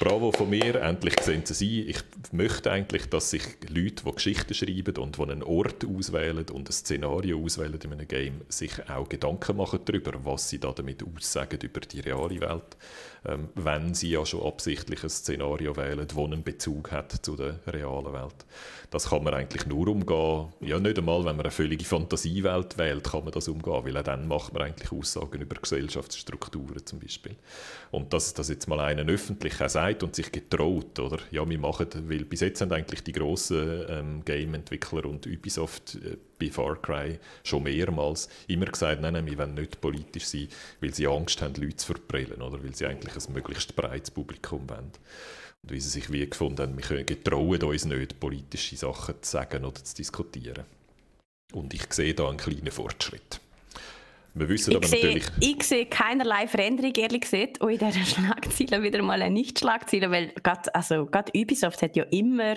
Bravo 0.00 0.32
von 0.32 0.48
mir, 0.48 0.76
endlich 0.76 1.20
sehen 1.20 1.42
Sie 1.44 1.52
sie. 1.52 1.82
Ich 1.82 2.02
möchte 2.32 2.70
eigentlich, 2.70 3.10
dass 3.10 3.28
sich 3.28 3.42
Leute, 3.68 4.02
die 4.02 4.12
Geschichten 4.12 4.54
schreiben 4.54 4.96
und 4.96 5.18
die 5.18 5.22
einen 5.22 5.42
Ort 5.42 5.84
auswählen 5.84 6.46
und 6.50 6.70
ein 6.70 6.72
Szenario 6.72 7.38
auswählen 7.38 7.78
in 7.84 7.92
einem 7.92 8.08
Game, 8.08 8.40
sich 8.48 8.72
auch 8.88 9.10
Gedanken 9.10 9.58
machen 9.58 9.80
darüber, 9.84 10.12
was 10.24 10.48
sie 10.48 10.58
da 10.58 10.72
damit 10.72 11.04
aussagen 11.04 11.60
über 11.60 11.80
die 11.80 12.00
reale 12.00 12.40
Welt 12.40 12.78
ähm, 13.26 13.48
wenn 13.54 13.94
sie 13.94 14.10
ja 14.10 14.24
schon 14.24 14.42
absichtlich 14.42 15.02
ein 15.02 15.10
Szenario 15.10 15.76
wählen, 15.76 16.06
das 16.06 16.16
einen 16.16 16.42
Bezug 16.42 16.90
hat 16.90 17.12
zu 17.12 17.36
der 17.36 17.60
realen 17.66 18.12
Welt. 18.12 18.46
Das 18.90 19.10
kann 19.10 19.22
man 19.22 19.34
eigentlich 19.34 19.66
nur 19.66 19.88
umgehen, 19.88 20.48
ja 20.60 20.80
nicht 20.80 20.98
einmal, 20.98 21.18
wenn 21.18 21.36
man 21.36 21.40
eine 21.40 21.50
völlige 21.50 21.84
Fantasiewelt 21.84 22.78
wählt, 22.78 23.04
kann 23.04 23.24
man 23.24 23.32
das 23.32 23.48
umgehen, 23.48 23.84
weil 23.84 23.96
auch 23.96 24.02
dann 24.02 24.26
macht 24.26 24.52
man 24.52 24.62
eigentlich 24.62 24.90
Aussagen 24.90 25.40
über 25.40 25.56
Gesellschaftsstrukturen 25.56 26.84
zum 26.86 26.98
Beispiel. 26.98 27.36
Und 27.90 28.12
dass 28.12 28.34
das 28.34 28.48
jetzt 28.48 28.68
mal 28.68 28.80
einen 28.80 29.08
öffentlich 29.10 29.60
auch 29.60 29.68
sagt 29.68 29.89
und 30.02 30.14
sich 30.14 30.32
getraut, 30.32 30.98
oder? 30.98 31.18
Ja, 31.30 31.48
wir 31.48 31.58
machen, 31.58 31.88
weil 32.08 32.24
bis 32.24 32.40
jetzt 32.40 32.60
haben 32.60 32.72
eigentlich 32.72 33.02
die 33.02 33.12
grossen 33.12 33.84
ähm, 33.88 34.24
Game-Entwickler 34.24 35.04
und 35.06 35.26
Ubisoft 35.26 35.96
äh, 35.96 36.16
bei 36.38 36.50
Far 36.50 36.80
Cry 36.80 37.18
schon 37.44 37.62
mehrmals 37.62 38.28
immer 38.48 38.66
gesagt, 38.66 39.00
nein, 39.00 39.12
nein, 39.14 39.26
wir 39.26 39.38
wollen 39.38 39.54
nicht 39.54 39.80
politisch 39.80 40.26
sein, 40.26 40.48
weil 40.80 40.94
sie 40.94 41.06
Angst 41.06 41.42
haben, 41.42 41.54
Leute 41.54 41.76
zu 41.76 41.86
verprellen, 41.86 42.42
oder 42.42 42.62
weil 42.62 42.74
sie 42.74 42.86
eigentlich 42.86 43.14
ein 43.16 43.32
möglichst 43.32 43.76
breites 43.76 44.10
Publikum 44.10 44.68
wollen. 44.68 44.92
Und 45.62 45.72
wie 45.72 45.80
sie 45.80 45.90
sich 45.90 46.10
wie 46.10 46.28
gefunden 46.28 46.62
haben, 46.62 46.76
wir 46.76 46.84
können, 46.84 47.06
getrauen 47.06 47.62
uns 47.62 47.84
nicht, 47.84 48.18
politische 48.18 48.76
Sachen 48.76 49.16
zu 49.20 49.30
sagen 49.30 49.64
oder 49.64 49.82
zu 49.84 49.94
diskutieren. 49.94 50.64
Und 51.52 51.74
ich 51.74 51.92
sehe 51.92 52.14
da 52.14 52.28
einen 52.28 52.38
kleinen 52.38 52.70
Fortschritt. 52.70 53.40
Wir 54.34 54.48
wissen 54.48 54.70
ich 54.70 54.76
aber 54.76 54.86
sehe, 54.86 55.04
natürlich... 55.04 55.26
Ich 55.40 55.62
sehe 55.62 55.86
keinerlei 55.86 56.46
Veränderung, 56.46 56.92
ehrlich 56.94 57.22
gesagt. 57.22 57.60
Und 57.60 57.70
in 57.70 57.78
dieser 57.78 58.04
Schlagzeile 58.04 58.82
wieder 58.82 59.02
mal 59.02 59.20
eine 59.20 59.34
Nicht-Schlagzeile, 59.34 60.10
weil 60.10 60.32
gerade 60.42 60.74
also, 60.74 61.08
Ubisoft 61.34 61.82
hat 61.82 61.96
ja 61.96 62.04
immer 62.10 62.56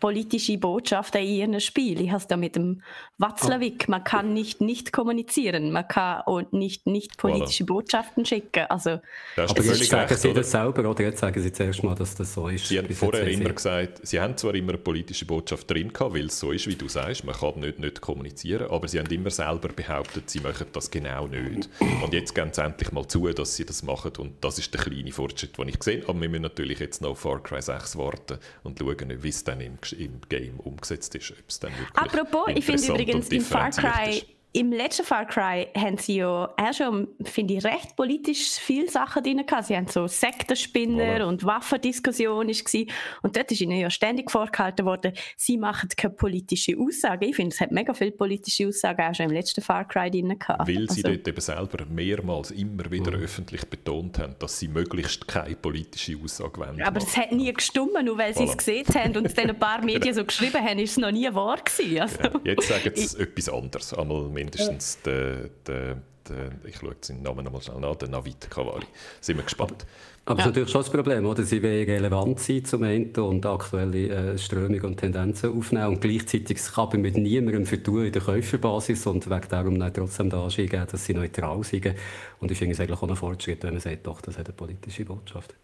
politische 0.00 0.58
Botschaften 0.58 1.20
in 1.22 1.28
ihren 1.28 1.60
Spielen. 1.60 2.04
Ich 2.04 2.10
habe 2.10 2.18
es 2.18 2.26
da 2.26 2.36
mit 2.36 2.56
dem 2.56 2.82
Watzlawick. 3.18 3.88
Man 3.88 4.04
kann 4.04 4.34
nicht 4.34 4.60
nicht 4.60 4.92
kommunizieren, 4.92 5.72
man 5.72 5.88
kann 5.88 6.22
auch 6.22 6.42
nicht 6.52 6.86
nicht 6.86 7.16
politische 7.16 7.64
voilà. 7.64 7.68
Botschaften 7.68 8.24
schicken. 8.24 8.66
Also, 8.68 9.00
Aber 9.36 9.62
jetzt 9.62 9.84
sagen 9.86 10.08
recht, 10.08 10.20
Sie 10.20 10.32
das 10.32 10.50
selber 10.50 10.90
oder 10.90 11.02
jetzt 11.02 11.20
sagen 11.20 11.40
Sie 11.40 11.52
zuerst 11.52 11.82
mal, 11.82 11.94
dass 11.94 12.14
das 12.14 12.34
so 12.34 12.48
ist? 12.48 12.68
Sie 12.68 12.78
haben 12.78 12.92
vorher 12.94 13.26
immer 13.28 13.50
gesagt, 13.50 14.06
Sie 14.06 14.20
haben 14.20 14.36
zwar 14.36 14.54
immer 14.54 14.72
eine 14.72 14.78
politische 14.78 15.24
Botschaft 15.24 15.70
drin 15.70 15.92
gehabt, 15.92 16.14
weil 16.14 16.26
es 16.26 16.38
so 16.38 16.52
ist, 16.52 16.66
wie 16.66 16.76
du 16.76 16.88
sagst, 16.88 17.24
man 17.24 17.34
kann 17.34 17.60
nicht, 17.60 17.78
nicht 17.78 18.00
kommunizieren, 18.00 18.68
aber 18.70 18.88
Sie 18.88 18.98
haben 18.98 19.10
immer 19.10 19.30
selber 19.30 19.68
behauptet, 19.68 20.28
Sie 20.28 20.40
machen 20.40 20.66
das 20.72 20.90
genau 20.90 21.26
nicht. 21.26 21.68
Und 22.02 22.12
jetzt 22.12 22.34
geben 22.34 22.50
Sie 22.52 22.62
endlich 22.62 22.92
mal 22.92 23.06
zu, 23.06 23.26
dass 23.28 23.56
Sie 23.56 23.64
das 23.64 23.82
machen 23.82 24.12
und 24.18 24.32
das 24.42 24.58
ist 24.58 24.72
der 24.74 24.82
kleine 24.82 25.12
Fortschritt, 25.12 25.56
den 25.56 25.68
ich 25.68 25.78
gesehen 25.78 26.02
habe. 26.02 26.10
Aber 26.10 26.20
wir 26.20 26.28
müssen 26.28 26.42
natürlich 26.42 26.78
jetzt 26.80 27.02
noch 27.02 27.10
auf 27.10 27.20
Far 27.20 27.42
Cry 27.42 27.62
6 27.62 27.96
warten 27.96 28.38
und 28.62 28.78
schauen, 28.78 29.22
wie 29.22 29.28
es 29.28 29.44
dann 29.44 29.60
im 29.60 29.78
im 29.92 30.20
Game 30.28 30.60
umgesetzt 30.60 31.14
ist. 31.14 31.30
Ob 31.32 31.48
es 31.48 31.60
dann 31.60 31.72
wirklich 31.72 31.96
Apropos, 31.96 32.48
ich 32.54 32.64
finde 32.64 32.86
übrigens 32.86 33.28
in 33.28 33.40
Far 33.42 33.70
Cry. 33.70 34.22
Im 34.56 34.72
letzten 34.72 35.04
Far 35.04 35.26
Cry 35.26 35.66
haben 35.76 35.98
sie 35.98 36.16
ja 36.16 36.50
auch 36.56 36.72
schon, 36.72 37.08
finde 37.24 37.52
ich, 37.52 37.64
recht 37.66 37.94
politisch 37.94 38.52
viele 38.58 38.88
Sachen 38.88 39.22
drin 39.22 39.44
gehabt. 39.46 39.66
Sie 39.66 39.76
haben 39.76 39.86
so 39.86 40.06
Sektenspinner 40.06 41.18
voilà. 41.18 41.24
und 41.24 41.44
Waffendiskussion 41.44 42.48
war. 42.48 42.94
Und 43.20 43.36
dort 43.36 43.52
ist 43.52 43.60
ihnen 43.60 43.78
ja 43.78 43.90
ständig 43.90 44.30
vorgehalten 44.30 44.86
worden, 44.86 45.12
sie 45.36 45.58
machen 45.58 45.90
keine 45.94 46.14
politische 46.14 46.74
Aussage. 46.78 47.26
Ich 47.26 47.36
finde, 47.36 47.54
es 47.54 47.60
hat 47.60 47.70
mega 47.70 47.92
viele 47.92 48.12
politische 48.12 48.66
Aussagen 48.66 49.02
auch 49.02 49.14
schon 49.14 49.26
im 49.26 49.32
letzten 49.32 49.60
Far 49.60 49.86
Cry 49.86 50.10
drin 50.10 50.38
gehabt. 50.38 50.66
Weil 50.66 50.88
sie 50.88 51.04
also, 51.04 51.08
dort 51.14 51.28
eben 51.28 51.40
selber 51.42 51.84
mehrmals 51.84 52.50
immer 52.52 52.90
wieder 52.90 53.14
mhm. 53.14 53.24
öffentlich 53.24 53.66
betont 53.66 54.18
haben, 54.18 54.36
dass 54.38 54.58
sie 54.58 54.68
möglichst 54.68 55.28
keine 55.28 55.54
politische 55.54 56.16
Aussage 56.24 56.58
wollen. 56.60 56.80
Aber 56.80 56.96
es 56.96 57.14
hat 57.14 57.30
nie 57.30 57.52
gestummen, 57.52 58.06
nur 58.06 58.16
weil 58.16 58.32
voilà. 58.32 58.38
sie 58.38 58.44
es 58.44 58.56
gesehen 58.56 58.86
haben 58.94 59.18
und 59.18 59.26
es 59.26 59.34
dann 59.34 59.50
ein 59.50 59.58
paar 59.58 59.82
Medien 59.84 60.14
so 60.14 60.24
geschrieben 60.24 60.64
haben, 60.64 60.78
ist 60.78 60.92
es 60.92 60.96
noch 60.96 61.12
nie 61.12 61.28
wahr 61.34 61.58
gewesen. 61.58 62.00
Also, 62.00 62.22
ja, 62.22 62.40
jetzt 62.42 62.68
sagen 62.68 62.92
sie 62.94 63.18
etwas 63.20 63.50
anderes. 63.50 63.92
Einmal 63.92 64.22
mindestens 64.22 64.45
der, 64.50 65.50
der, 65.66 65.96
der, 66.28 66.50
ich 66.64 66.76
schaue 66.76 66.96
seinen 67.00 67.22
Namen 67.22 67.44
nochmal 67.44 67.62
schnell 67.62 67.80
nach, 67.80 67.96
der 67.96 68.08
Navid 68.08 68.50
Kavari. 68.50 68.86
Sind 69.20 69.36
wir 69.36 69.44
gespannt. 69.44 69.86
Aber 70.28 70.40
ja. 70.40 70.46
das 70.46 70.46
ist 70.46 70.46
natürlich 70.46 70.70
schon 70.70 70.80
das 70.80 70.90
Problem, 70.90 71.26
oder? 71.26 71.44
Sie 71.44 71.62
wollen 71.62 71.84
relevant 71.84 72.40
sein 72.40 72.64
zum 72.64 72.82
Ende 72.82 73.22
und 73.22 73.46
aktuelle 73.46 74.08
äh, 74.08 74.38
Strömungen 74.38 74.84
und 74.84 74.96
Tendenzen 74.96 75.56
aufnehmen 75.56 75.86
und 75.86 76.00
gleichzeitig 76.00 76.58
kann 76.74 76.88
man 76.88 77.00
mit 77.02 77.16
niemandem 77.16 77.64
vertun 77.64 78.06
in 78.06 78.12
der 78.12 78.22
Käuferbasis 78.22 79.06
und 79.06 79.30
wegen 79.30 79.48
darum 79.48 79.78
dann 79.78 79.94
trotzdem 79.94 80.28
den 80.28 80.40
Anschein 80.40 80.66
geben, 80.66 80.86
dass 80.90 81.04
sie 81.04 81.14
neutral 81.14 81.62
sind. 81.62 81.94
Und 82.40 82.50
ich 82.50 82.58
finde 82.58 82.74
es 82.74 82.80
eigentlich 82.80 82.98
auch 82.98 83.08
ein 83.08 83.14
Fortschritt, 83.14 83.62
wenn 83.62 83.74
man 83.74 83.80
sagt, 83.80 84.04
doch, 84.04 84.20
das 84.20 84.36
hat 84.36 84.46
eine 84.46 84.56
politische 84.56 85.04
Botschaft. 85.04 85.54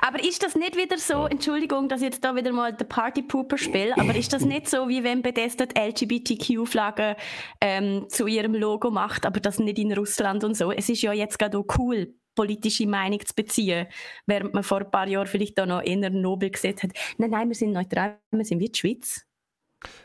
Aber 0.00 0.22
ist 0.22 0.42
das 0.42 0.54
nicht 0.54 0.76
wieder 0.76 0.98
so, 0.98 1.26
Entschuldigung, 1.26 1.88
dass 1.88 2.00
ich 2.00 2.06
jetzt 2.06 2.24
da 2.24 2.34
wieder 2.34 2.52
mal 2.52 2.72
den 2.72 2.88
Party 2.88 3.22
Pooper 3.22 3.58
spiele, 3.58 3.96
aber 3.96 4.14
ist 4.14 4.32
das 4.32 4.44
nicht 4.44 4.68
so, 4.68 4.88
wie 4.88 5.04
wenn 5.04 5.22
Bethesda 5.22 5.66
die 5.66 5.78
LGBTQ-Flagge 5.78 7.16
ähm, 7.60 8.06
zu 8.08 8.26
ihrem 8.26 8.54
Logo 8.54 8.90
macht, 8.90 9.26
aber 9.26 9.40
das 9.40 9.58
nicht 9.58 9.78
in 9.78 9.92
Russland 9.92 10.44
und 10.44 10.56
so? 10.56 10.72
Es 10.72 10.88
ist 10.88 11.02
ja 11.02 11.12
jetzt 11.12 11.38
gerade 11.38 11.58
auch 11.58 11.66
cool, 11.78 12.14
politische 12.34 12.86
Meinung 12.86 13.20
zu 13.24 13.34
beziehen, 13.34 13.88
während 14.26 14.54
man 14.54 14.62
vor 14.62 14.78
ein 14.78 14.90
paar 14.90 15.08
Jahren 15.08 15.26
vielleicht 15.26 15.58
auch 15.60 15.66
noch 15.66 15.82
eher 15.82 16.10
nobel 16.10 16.50
gesagt 16.50 16.84
hat, 16.84 16.90
nein, 17.16 17.30
nein, 17.30 17.48
wir 17.48 17.56
sind 17.56 17.72
neutral, 17.72 18.18
wir 18.30 18.44
sind 18.44 18.60
wie 18.60 18.68
die 18.68 18.78
Schweiz. 18.78 19.24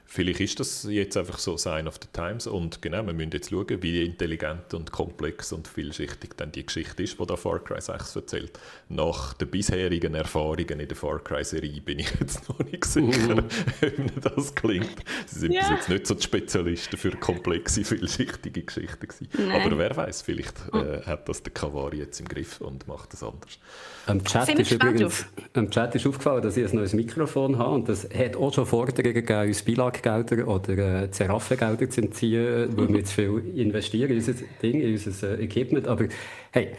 Vielleicht 0.06 0.42
ist 0.42 0.60
das 0.60 0.88
jetzt 0.90 1.18
einfach 1.18 1.40
so 1.40 1.58
Sign 1.58 1.88
of 1.88 1.96
the 1.96 2.08
Times 2.14 2.46
und 2.46 2.82
genau, 2.82 3.04
wir 3.06 3.14
müssen 3.14 3.32
jetzt 3.32 3.50
schauen, 3.50 3.82
wie 3.82 4.06
intelligent 4.06 4.74
und 4.74 4.92
komplex 4.92 5.52
und 5.54 5.68
vielschichtig 5.68 6.32
dann 6.38 6.52
die 6.52 6.66
Geschichte 6.66 7.02
ist, 7.02 7.20
die 7.20 7.26
da 7.26 7.36
Far 7.36 7.60
Cry 7.60 7.82
6 7.82 8.16
erzählt. 8.16 8.60
Nach 8.90 9.34
den 9.34 9.50
bisherigen 9.50 10.14
Erfahrungen 10.14 10.80
in 10.80 10.88
der 10.88 10.96
Far 10.96 11.20
Cry-Serie 11.20 11.82
bin 11.82 12.00
ich 12.00 12.12
jetzt 12.20 12.48
noch 12.48 12.60
nicht 12.60 12.86
sicher, 12.86 13.40
uh. 13.40 13.44
wie 13.82 14.22
das 14.22 14.54
klingt. 14.54 15.04
Sie 15.26 15.40
sind 15.40 15.54
ja. 15.54 15.62
bis 15.62 15.70
jetzt 15.70 15.90
nicht 15.90 16.08
so 16.08 16.14
die 16.14 16.24
Spezialisten 16.24 16.98
für 16.98 17.12
komplexe, 17.12 17.84
vielschichtige 17.84 18.62
Geschichten 18.62 19.08
gewesen. 19.08 19.52
Aber 19.52 19.78
wer 19.78 19.96
weiß, 19.96 20.22
vielleicht 20.22 20.56
äh, 20.74 21.02
hat 21.06 21.28
das 21.28 21.42
der 21.42 21.54
Kavari 21.54 21.98
jetzt 21.98 22.20
im 22.20 22.28
Griff 22.28 22.62
und 22.62 22.88
macht 22.88 23.14
das 23.14 23.24
anders. 23.24 23.58
Am 24.06 24.24
Chat, 24.24 24.50
ist 24.60 24.72
übrigens, 24.72 25.26
am 25.54 25.72
Chat 25.72 25.96
ist 25.96 26.06
aufgefallen, 26.06 26.44
dass 26.44 26.58
ich 26.58 26.70
ein 26.70 26.76
neues 26.76 26.94
Mikrofon 26.94 27.58
habe 27.58 27.74
und 27.74 27.88
das 27.90 28.08
hat 28.14 28.36
auch 28.36 28.54
schon 28.54 28.66
Forderungen 28.66 29.14
gegeben, 29.14 29.48
uns 29.48 29.64
Bilaggelder 30.04 30.48
oder 30.48 31.04
äh, 31.04 31.12
Zeraffengelder 31.12 31.90
zu 31.90 32.02
entziehen, 32.02 32.78
weil 32.78 32.94
wir 32.94 33.06
zu 33.06 33.14
viel 33.14 33.44
investieren 33.56 34.12
in 34.12 34.18
unser 34.18 34.34
Ding, 34.62 34.82
in 34.82 34.94
unser 34.94 35.40
äh, 35.40 35.44
Equipment. 35.44 35.88
Aber 35.88 36.06
hey, 36.52 36.70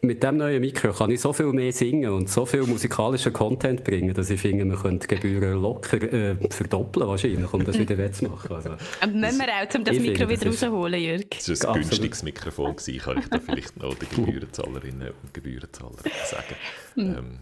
mit 0.00 0.22
dem 0.22 0.36
neuen 0.36 0.60
Mikro 0.60 0.92
kann 0.92 1.10
ich 1.10 1.20
so 1.20 1.32
viel 1.32 1.46
mehr 1.46 1.72
singen 1.72 2.10
und 2.10 2.28
so 2.28 2.44
viel 2.44 2.62
musikalischen 2.64 3.32
Content 3.32 3.84
bringen, 3.84 4.12
dass 4.12 4.28
ich 4.28 4.38
finde, 4.38 4.66
man 4.66 4.78
könnte 4.78 5.08
die 5.08 5.14
Gebühren 5.14 5.62
locker 5.62 6.02
äh, 6.02 6.36
verdoppeln 6.50 7.08
wahrscheinlich, 7.08 7.52
um 7.52 7.64
das 7.64 7.78
wieder 7.78 7.96
wettzumachen. 7.96 8.54
Also, 8.54 8.70
Aber 9.00 9.12
müssen 9.12 9.38
wir 9.38 9.46
auch, 9.46 9.74
um 9.74 9.84
das 9.84 9.98
Mikro 9.98 10.28
wieder 10.28 10.46
rausholen, 10.46 11.00
Jürg? 11.00 11.30
Das 11.30 11.64
war 11.64 11.74
ein 11.74 11.80
günstiges 11.80 12.22
Mikrofon, 12.22 12.76
gewesen, 12.76 12.98
kann 12.98 13.18
ich 13.18 13.28
da 13.28 13.38
vielleicht 13.38 13.76
noch 13.78 13.94
den 13.94 14.08
Gebührenzahlerinnen 14.10 15.08
und 15.22 15.34
Gebührenzahler 15.34 15.96
sagen. 16.26 16.54
Hm. 16.96 17.16
Ähm, 17.16 17.38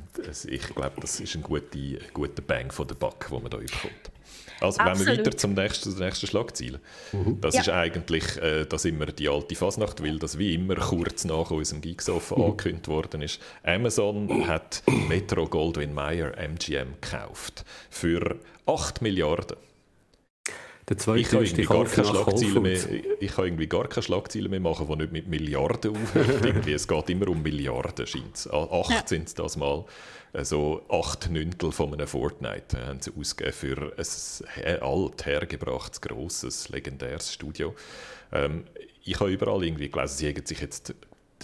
ich 0.47 0.62
glaube, 0.62 1.00
das 1.00 1.19
ist 1.19 1.35
ein 1.35 1.43
guter, 1.43 1.67
guter 2.12 2.43
Bang 2.43 2.71
von 2.71 2.87
der 2.87 2.95
Back, 2.95 3.26
den 3.29 3.43
man 3.43 3.50
da 3.50 3.57
bekommt. 3.57 4.12
Also 4.62 4.78
Absolut. 4.78 5.09
wenn 5.09 5.16
wir 5.16 5.25
weiter 5.25 5.37
zum 5.37 5.54
nächsten, 5.54 5.90
zur 5.90 6.04
nächsten 6.04 6.26
Schlagzeile. 6.26 6.81
Mhm. 7.12 7.40
Das 7.40 7.54
ja. 7.54 7.61
ist 7.62 7.69
eigentlich, 7.69 8.37
äh, 8.38 8.64
dass 8.64 8.85
immer 8.85 9.07
die 9.07 9.28
alte 9.28 9.54
Fasnacht 9.54 10.02
will, 10.02 10.19
dass 10.19 10.38
wie 10.38 10.54
immer 10.54 10.76
kurz 10.76 11.25
nach 11.25 11.50
unserem 11.50 11.81
Geeksoff 11.81 12.31
mhm. 12.37 12.42
angekündigt 12.42 12.88
worden 12.88 13.23
ist. 13.23 13.40
Amazon 13.64 14.47
hat 14.47 14.83
Metro 15.09 15.47
Goldwyn 15.47 15.92
Mayer 15.92 16.37
MGM 16.38 16.95
gekauft 17.00 17.64
für 17.90 18.37
8 18.66 19.02
Milliarden. 19.02 19.57
Der 20.88 21.14
ich 21.14 21.28
kann, 21.28 21.45
irgendwie 21.45 21.62
gar 21.62 21.85
keine 21.85 22.07
Schlagziele 22.07 22.61
mehr, 22.61 22.78
ich 23.21 23.33
kann 23.33 23.45
irgendwie 23.45 23.69
gar 23.69 23.87
keine 23.87 24.02
Schlagziele 24.02 24.49
mehr 24.49 24.59
machen, 24.59 24.88
die 24.88 24.97
nicht 24.97 25.12
mit 25.12 25.28
Milliarden 25.28 25.97
aufhört. 26.02 26.66
es 26.66 26.88
geht 26.88 27.11
immer 27.11 27.28
um 27.28 27.40
Milliarden, 27.40 28.07
scheint 28.07 28.35
es. 28.35 28.50
Acht 28.50 28.90
ja. 28.90 29.02
sind 29.07 29.28
es 29.28 29.35
das 29.35 29.57
mal 29.57 29.85
so 30.41 30.83
acht 30.89 31.31
Nüntel 31.31 31.73
von 31.73 31.93
einem 31.93 32.07
Fortnite 32.07 32.79
äh, 32.79 32.87
haben 32.87 33.01
sie 33.01 33.12
ausgegeben 33.19 33.53
für 33.53 33.93
ein 34.65 34.83
alt 34.83 35.27
hergebrachtes, 35.27 36.01
grosses, 36.01 36.69
legendäres 36.71 37.33
Studio. 37.33 37.75
Ähm, 38.33 38.65
ich 39.05 39.19
habe 39.21 39.31
überall 39.31 39.62
irgendwie 39.65 39.91
gelesen, 39.91 40.17
sie 40.17 40.29
haben 40.29 40.47
sich 40.47 40.61
jetzt 40.61 40.95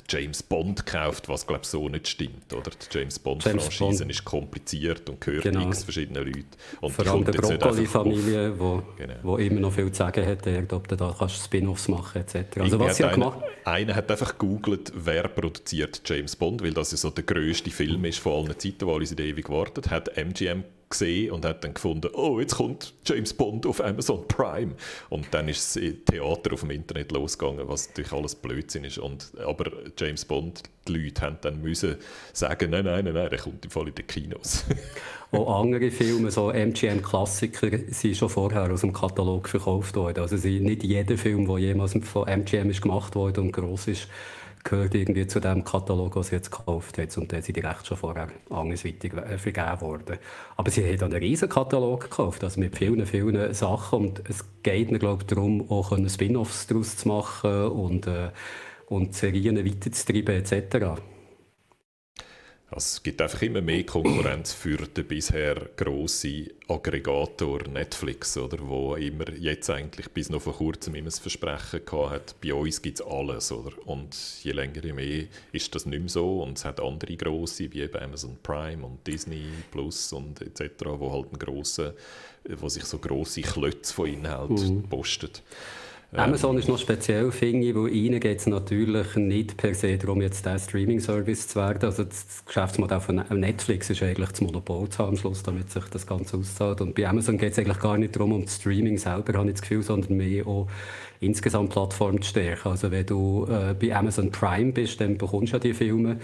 James 0.08 0.42
Bond 0.42 0.84
gekauft, 0.84 1.28
was 1.28 1.46
glaube 1.46 1.64
so 1.64 1.88
nicht 1.88 2.08
stimmt, 2.08 2.52
oder? 2.52 2.70
Die 2.70 2.98
James 2.98 3.18
Bond 3.18 3.42
Franchise 3.42 4.04
ist 4.04 4.24
kompliziert 4.24 5.08
und 5.08 5.20
gehört 5.20 5.44
genau. 5.44 5.68
x 5.68 5.84
verschiedenen 5.84 6.24
Leuten. 6.24 6.46
Und 6.80 6.90
Vor 6.90 7.06
allem 7.06 7.24
der 7.24 7.32
Broccoli-Familie, 7.32 8.58
wo, 8.58 8.82
genau. 8.96 9.14
wo 9.22 9.36
immer 9.36 9.60
noch 9.60 9.72
viel 9.72 9.90
zu 9.90 9.98
sagen 9.98 10.26
hat, 10.26 10.72
ob 10.72 10.88
du 10.88 10.96
da 10.96 11.14
kannst 11.18 11.44
Spin-offs 11.44 11.88
machen 11.88 12.22
etc. 12.22 12.58
Also 12.58 12.78
was 12.78 12.96
sie 12.96 13.04
einer, 13.04 13.14
gemacht 13.14 13.38
einer 13.64 13.94
hat 13.94 14.10
einfach 14.10 14.38
gegoogelt, 14.38 14.92
wer 14.94 15.28
produziert 15.28 16.02
James 16.04 16.36
Bond, 16.36 16.62
weil 16.62 16.72
das 16.72 16.90
ja 16.90 16.96
so 16.96 17.10
der 17.10 17.24
grösste 17.24 17.70
Film 17.70 18.04
ist 18.04 18.18
von 18.18 18.44
allen 18.44 18.58
Zeiten, 18.58 18.86
wo 18.86 18.94
alle 18.94 19.04
ewig 19.04 19.46
gewartet, 19.46 19.90
hat 19.90 20.16
MGM 20.16 20.64
gesehen 20.88 21.32
und 21.32 21.44
hat 21.44 21.64
dann 21.64 21.74
gefunden, 21.74 22.10
oh, 22.14 22.40
jetzt 22.40 22.56
kommt 22.56 22.94
James 23.04 23.32
Bond 23.34 23.66
auf 23.66 23.82
Amazon 23.82 24.26
Prime. 24.26 24.72
Und 25.10 25.26
dann 25.32 25.48
ist 25.48 25.76
das 25.76 25.82
Theater 26.10 26.52
auf 26.54 26.60
dem 26.60 26.70
Internet 26.70 27.12
losgegangen, 27.12 27.68
was 27.68 27.88
natürlich 27.88 28.12
alles 28.12 28.34
Blödsinn 28.34 28.84
ist. 28.84 28.98
Und, 28.98 29.32
aber 29.44 29.70
James 29.98 30.24
Bond, 30.24 30.62
die 30.86 30.92
Leute 30.92 31.22
haben 31.22 31.38
dann 31.42 31.60
müssen 31.62 31.96
sagen, 32.32 32.70
nein, 32.70 32.84
nein, 32.84 33.04
nein, 33.04 33.14
nein, 33.14 33.30
der 33.30 33.38
kommt 33.38 33.64
im 33.64 33.70
Fall 33.70 33.88
in 33.88 33.94
den 33.94 34.06
Kinos. 34.06 34.64
Auch 35.30 35.60
andere 35.60 35.90
Filme, 35.90 36.30
so 36.30 36.50
MGM-Klassiker, 36.50 37.68
sind 37.90 38.16
schon 38.16 38.30
vorher 38.30 38.72
aus 38.72 38.80
dem 38.80 38.94
Katalog 38.94 39.46
verkauft 39.46 39.94
worden. 39.96 40.20
Also 40.20 40.36
nicht 40.36 40.82
jeder 40.82 41.18
Film, 41.18 41.46
der 41.46 41.58
jemals 41.58 41.92
von 42.02 42.26
MGM 42.26 42.70
ist 42.70 42.80
gemacht 42.80 43.14
wurde 43.14 43.42
und 43.42 43.52
groß 43.52 43.88
ist, 43.88 44.08
gehört 44.68 44.94
irgendwie 44.94 45.26
zu 45.26 45.40
dem 45.40 45.64
Katalog, 45.64 46.14
den 46.14 46.22
sie 46.22 46.36
jetzt 46.36 46.50
gekauft 46.50 46.98
hat. 46.98 47.16
Und 47.16 47.32
dann 47.32 47.42
sind 47.42 47.56
die 47.56 47.60
Rechte 47.60 47.86
schon 47.86 47.96
vorher 47.96 48.28
andersweitig 48.50 49.14
äh, 49.14 49.38
vergeben 49.38 49.80
worden. 49.80 50.18
Aber 50.56 50.70
sie 50.70 50.84
haben 50.84 51.04
einen 51.04 51.22
riesen 51.22 51.48
Katalog 51.48 52.02
gekauft, 52.02 52.44
also 52.44 52.60
mit 52.60 52.76
vielen, 52.76 53.04
vielen 53.06 53.54
Sachen. 53.54 53.98
Und 54.00 54.22
es 54.28 54.44
geht 54.62 54.90
mir, 54.90 54.98
glaube 54.98 55.22
ich, 55.22 55.26
darum, 55.26 55.70
auch 55.70 55.96
Spin-offs 56.08 56.66
daraus 56.66 56.96
zu 56.96 57.08
machen 57.08 57.68
und, 57.68 58.06
äh, 58.06 58.30
und 58.88 59.14
Serien 59.14 59.64
weiterzutreiben 59.64 60.36
etc. 60.36 61.00
Also 62.70 62.84
es 62.96 63.02
gibt 63.02 63.22
einfach 63.22 63.40
immer 63.40 63.62
mehr 63.62 63.84
Konkurrenz 63.84 64.52
für 64.52 64.76
den 64.76 65.06
bisher 65.06 65.70
grossen 65.74 66.50
Aggregator 66.68 67.66
Netflix, 67.66 68.36
oder, 68.36 68.58
wo 68.60 68.94
immer 68.94 69.30
jetzt 69.30 69.70
eigentlich 69.70 70.10
bis 70.10 70.28
noch 70.28 70.42
vor 70.42 70.54
kurzem 70.54 70.94
immer 70.94 71.06
das 71.06 71.18
Versprechen 71.18 71.86
gehabt 71.86 72.10
hat, 72.10 72.40
bei 72.42 72.52
uns 72.52 72.82
gibt 72.82 73.00
es 73.00 73.06
alles. 73.06 73.50
Oder? 73.52 73.72
Und 73.86 74.14
je 74.42 74.52
länger, 74.52 74.84
je 74.84 74.92
mehr 74.92 75.24
ist 75.52 75.74
das 75.74 75.86
nicht 75.86 75.98
mehr 75.98 76.08
so. 76.10 76.42
Und 76.42 76.58
es 76.58 76.66
hat 76.66 76.78
andere 76.78 77.16
grosse, 77.16 77.72
wie 77.72 77.80
eben 77.80 78.02
Amazon 78.02 78.36
Prime 78.42 78.84
und 78.84 79.06
Disney 79.06 79.46
Plus 79.70 80.12
und 80.12 80.42
etc., 80.42 80.84
wo 80.84 81.10
halt 81.10 81.32
ein 81.32 81.38
grosser, 81.38 81.94
wo 82.44 82.68
sich 82.68 82.84
so 82.84 82.98
grosse 82.98 83.40
Klötze 83.40 83.94
von 83.94 84.08
Inhalt 84.08 84.50
mhm. 84.50 84.82
postet. 84.90 85.42
Amazon 86.16 86.56
ist 86.56 86.68
noch 86.68 86.78
speziell, 86.78 87.30
finde 87.30 87.66
ich, 87.66 87.74
weil 87.74 87.92
ihnen 87.92 88.18
geht 88.18 88.38
es 88.38 88.46
natürlich 88.46 89.14
nicht 89.16 89.58
per 89.58 89.74
se 89.74 89.98
darum, 89.98 90.22
jetzt 90.22 90.46
der 90.46 90.58
Streaming-Service 90.58 91.48
zu 91.48 91.56
werden. 91.56 91.84
Also 91.84 92.04
das 92.04 92.44
Geschäftsmodell 92.46 93.00
von 93.00 93.16
Netflix 93.28 93.90
ist 93.90 94.02
eigentlich 94.02 94.30
das 94.30 94.40
Monopol 94.40 94.88
zu 94.88 95.00
haben, 95.00 95.10
am 95.10 95.16
Schluss, 95.18 95.42
damit 95.42 95.70
sich 95.70 95.84
das 95.84 96.06
Ganze 96.06 96.38
auszahlt. 96.38 96.80
Und 96.80 96.94
bei 96.94 97.06
Amazon 97.06 97.36
geht 97.36 97.52
es 97.52 97.58
eigentlich 97.58 97.78
gar 97.78 97.98
nicht 97.98 98.16
darum, 98.16 98.32
um 98.32 98.42
das 98.42 98.56
Streaming 98.56 98.96
selber, 98.96 99.38
habe 99.38 99.48
ich 99.48 99.56
das 99.56 99.60
Gefühl, 99.60 99.82
sondern 99.82 100.16
mehr 100.16 100.46
auch 100.46 100.66
insgesamt 101.20 101.70
Plattform 101.70 102.22
zu 102.22 102.30
stärken. 102.30 102.70
Also 102.70 102.90
wenn 102.90 103.04
du 103.04 103.46
äh, 103.46 103.74
bei 103.74 103.94
Amazon 103.94 104.30
Prime 104.30 104.72
bist, 104.72 105.02
dann 105.02 105.18
bekommst 105.18 105.52
du 105.52 105.56
ja 105.56 105.60
die 105.60 105.74
Filme 105.74 106.20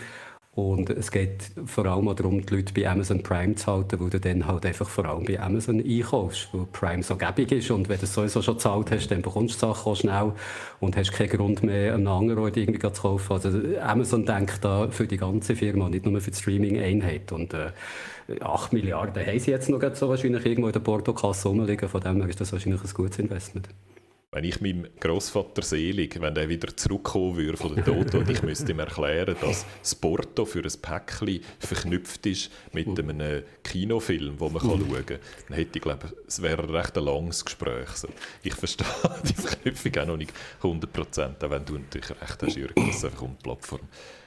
und 0.55 0.89
es 0.91 1.11
geht 1.11 1.51
vor 1.67 1.87
allem 1.87 2.07
auch 2.07 2.15
darum, 2.15 2.47
die 2.47 2.55
Leute 2.55 2.73
bei 2.73 2.89
Amazon 2.89 3.25
Prime 3.25 3.57
zu 3.57 3.67
halten, 3.67 3.99
weil 3.99 4.11
du 4.11 4.21
dann 4.21 4.47
halt 4.47 4.65
einfach 4.65 4.89
vor 4.89 5.05
allem 5.05 5.25
bei 5.25 5.41
Amazon 5.41 5.81
einkaufst, 5.81 6.49
weil 6.53 6.67
Prime 6.67 7.03
so 7.03 7.17
gäbig 7.17 7.51
ist. 7.51 7.73
Und 7.73 7.89
wenn 7.89 7.99
du 7.99 8.05
es 8.05 8.15
sowieso 8.15 8.41
schon 8.41 8.55
gezahlt 8.55 8.93
hast, 8.93 9.09
dann 9.09 9.21
bekommst 9.21 9.61
du 9.61 9.67
die 9.67 9.73
Sachen 9.73 9.93
auch 9.93 9.97
schnell 9.97 10.33
und 10.79 10.97
hast 10.97 11.13
keinen 11.13 11.31
Grund 11.31 11.65
mehr, 11.65 11.95
einen 11.95 12.07
anderen 12.07 12.55
irgendwie 12.55 12.79
zu 12.79 13.03
kaufen. 13.03 13.33
Also 13.33 13.51
Amazon 13.81 14.25
denkt 14.25 14.65
da 14.65 14.87
für 14.89 15.09
die 15.09 15.17
ganze 15.17 15.57
Firma, 15.57 15.89
nicht 15.89 16.07
nur 16.07 16.21
für 16.21 16.31
die 16.31 16.37
Streaming-Einheit. 16.37 17.33
Und 17.33 17.53
äh, 17.53 17.73
8 18.41 18.73
Milliarden 18.73 19.27
haben 19.27 19.39
sie 19.41 19.51
jetzt 19.51 19.69
noch 19.69 19.81
so 19.95 20.09
wahrscheinlich 20.09 20.47
irgendwo 20.47 20.69
in 20.69 20.73
der 20.73 20.81
Portokasse 20.81 21.49
rumliegen, 21.49 21.89
von 21.89 22.01
dem 22.01 22.21
her 22.21 22.29
ist 22.29 22.41
das 22.41 22.53
wahrscheinlich 22.53 22.81
ein 22.81 22.95
gutes 22.95 23.19
Investment 23.19 23.69
wenn 24.35 24.43
ich 24.43 24.61
meinem 24.61 24.89
Großvater 24.99 25.63
selig, 25.63 26.21
wenn 26.21 26.35
der 26.35 26.49
wieder 26.49 26.77
zurückkommen 26.77 27.37
würde 27.37 27.57
von 27.57 27.77
der 27.77 27.85
Tod 27.85 28.17
und 28.17 28.29
ich 28.29 28.43
müsste 28.43 28.73
ihm 28.73 28.81
erklären, 28.81 29.37
dass 29.41 29.65
das 29.81 29.95
Porto 29.95 30.45
für 30.45 30.59
ein 30.59 30.73
Päckchen 30.83 31.41
verknüpft 31.61 32.27
ist 32.27 32.51
mit 32.73 32.99
einem 32.99 33.45
Kinofilm, 33.63 34.37
den 34.37 34.53
man 34.53 34.61
schauen 34.61 35.07
kann, 35.07 35.19
dann 35.49 35.57
hätte 35.57 35.79
ich 35.79 35.83
glaube, 35.83 36.13
es 36.27 36.43
wäre 36.43 36.65
ein 36.65 36.71
recht 36.71 36.97
langes 36.97 37.45
Gespräch. 37.45 37.89
Ich 38.43 38.55
verstehe 38.55 38.87
die 39.23 39.35
Verknüpfung 39.35 39.97
auch 39.99 40.07
noch 40.07 40.17
nicht 40.17 40.33
100%, 40.63 41.45
auch 41.45 41.51
wenn 41.51 41.65
du 41.65 41.79
natürlich 41.79 42.11
recht 42.11 42.43
hast, 42.43 42.57
Jürgen, 42.57 42.87
dass 42.89 42.97
es 42.97 43.05
einfach 43.05 43.23
um 43.23 43.37
die 43.39 43.43
Plattform 43.45 43.81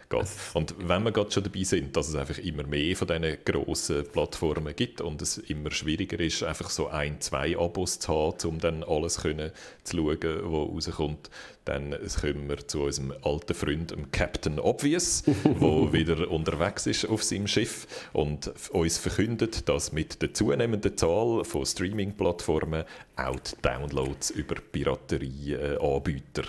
geht. 0.10 0.28
Und 0.54 0.76
wenn 0.80 1.04
wir 1.04 1.12
gerade 1.12 1.32
schon 1.32 1.44
dabei 1.44 1.64
sind, 1.64 1.96
dass 1.96 2.10
es 2.10 2.16
einfach 2.16 2.38
immer 2.40 2.64
mehr 2.64 2.96
von 2.96 3.08
diesen 3.08 3.38
grossen 3.44 4.06
Plattformen 4.12 4.76
gibt 4.76 5.02
und 5.02 5.22
es 5.22 5.38
immer 5.38 5.72
schwieriger 5.72 6.20
ist, 6.20 6.44
einfach 6.44 6.70
so 6.70 6.88
ein, 6.88 7.20
zwei 7.22 7.58
Abos 7.58 8.00
zu 8.00 8.14
haben, 8.14 8.50
um 8.50 8.60
dann 8.60 8.84
alles 8.84 9.22
können 9.22 9.52
zu 9.84 9.98
schauen, 9.98 10.18
was 10.22 10.88
rauskommt, 10.88 11.30
dann 11.66 11.96
kommen 12.22 12.50
wir 12.50 12.66
zu 12.68 12.84
unserem 12.84 13.14
alten 13.24 13.54
Freund, 13.54 13.92
dem 13.92 14.10
Captain 14.12 14.60
Obvious, 14.60 15.24
der 15.44 15.94
wieder 15.94 16.32
unterwegs 16.32 16.88
ist 16.88 17.06
auf 17.06 17.24
seinem 17.24 17.48
Schiff 17.48 17.88
und 18.14 18.52
uns 18.72 18.98
verkündet, 18.98 19.68
dass 19.68 19.92
mit 19.92 20.22
der 20.22 20.34
zunehmenden 20.34 20.96
Zahl 20.96 21.44
von 21.44 21.66
Streaming-Plattformen 21.66 22.86
auch 23.18 23.40
die 23.40 23.62
Downloads 23.62 24.30
über 24.30 24.56
Piraterie-Anbieter 24.56 26.44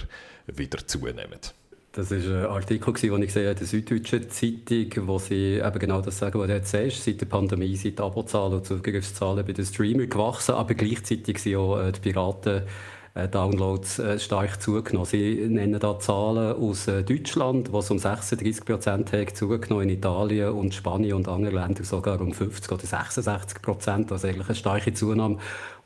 wieder 0.47 0.87
zunehmen. 0.87 1.41
Das 1.99 2.13
war 2.13 2.17
ein 2.17 2.47
Artikel, 2.47 2.93
den 2.95 3.23
ich 3.23 3.27
gesehen 3.27 3.51
in 3.51 3.57
der 3.57 3.67
Süddeutschen 3.67 4.31
Zeitung, 4.31 5.09
wo 5.09 5.19
sie 5.19 5.57
eben 5.59 5.79
genau 5.81 6.01
das 6.01 6.17
sagen, 6.17 6.39
was 6.39 6.47
du 6.47 6.53
jetzt 6.53 6.71
sagst. 6.71 7.03
Seit 7.03 7.21
der 7.21 7.27
Pandemie 7.27 7.75
sind 7.75 7.99
die 7.99 8.03
Abozahlen 8.05 8.53
und 8.53 8.65
Zugriffszahlen 8.65 9.45
bei 9.45 9.53
den 9.53 9.65
Streamern 9.65 10.09
gewachsen, 10.09 10.55
aber 10.55 10.75
gleichzeitig 10.75 11.41
sind 11.41 11.57
auch 11.57 11.81
äh, 11.81 11.91
die 11.91 11.99
Piraten 11.99 12.63
Downloads 13.27 13.99
äh, 13.99 14.19
stark 14.19 14.63
zugenommen. 14.63 15.07
Sie 15.07 15.47
nennen 15.49 15.81
da 15.81 15.99
Zahlen 15.99 16.55
aus 16.57 16.87
äh, 16.87 17.03
Deutschland, 17.03 17.73
wo 17.73 17.81
es 17.81 17.91
um 17.91 17.99
36 17.99 18.65
Prozent 18.65 19.11
zugenommen, 19.35 19.89
in 19.89 19.97
Italien 19.97 20.51
und 20.51 20.75
Spanien 20.75 21.15
und 21.15 21.27
anderen 21.27 21.57
Ländern 21.57 21.85
sogar 21.85 22.21
um 22.21 22.33
50 22.33 22.71
oder 22.71 22.87
66 22.87 23.63
Prozent, 23.63 24.13
also 24.13 24.29
eigentlich 24.29 24.49
eine 24.49 24.55
starke 24.55 24.93
Zunahme. 24.93 25.39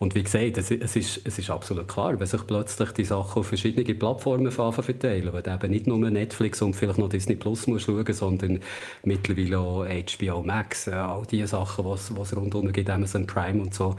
Und 0.02 0.16
wie 0.16 0.24
gesagt, 0.24 0.58
es, 0.58 0.72
ist, 0.72 1.20
es 1.24 1.38
ist 1.38 1.48
absolut 1.48 1.86
klar, 1.86 2.18
wenn 2.18 2.26
sich 2.26 2.44
plötzlich 2.44 2.90
die 2.90 3.04
Sachen 3.04 3.38
auf 3.38 3.46
verschiedene 3.46 3.94
Plattformen 3.94 4.50
verteilen, 4.50 5.32
weil 5.32 5.42
du 5.42 5.54
eben 5.54 5.70
nicht 5.70 5.86
nur 5.86 5.98
Netflix 6.10 6.60
und 6.60 6.74
vielleicht 6.74 6.98
noch 6.98 7.08
Disney 7.08 7.36
Plus 7.36 7.68
musst 7.68 7.86
schauen, 7.86 8.12
sondern 8.12 8.58
mittlerweile 9.04 9.60
auch 9.60 9.84
HBO 9.84 10.42
Max, 10.42 10.88
all 10.88 11.22
diese 11.30 11.46
Sachen, 11.46 11.84
was 11.84 12.10
es 12.10 12.36
rundherum 12.36 12.72
gibt, 12.72 12.90
Amazon 12.90 13.28
Prime 13.28 13.62
und 13.62 13.74
so, 13.74 13.94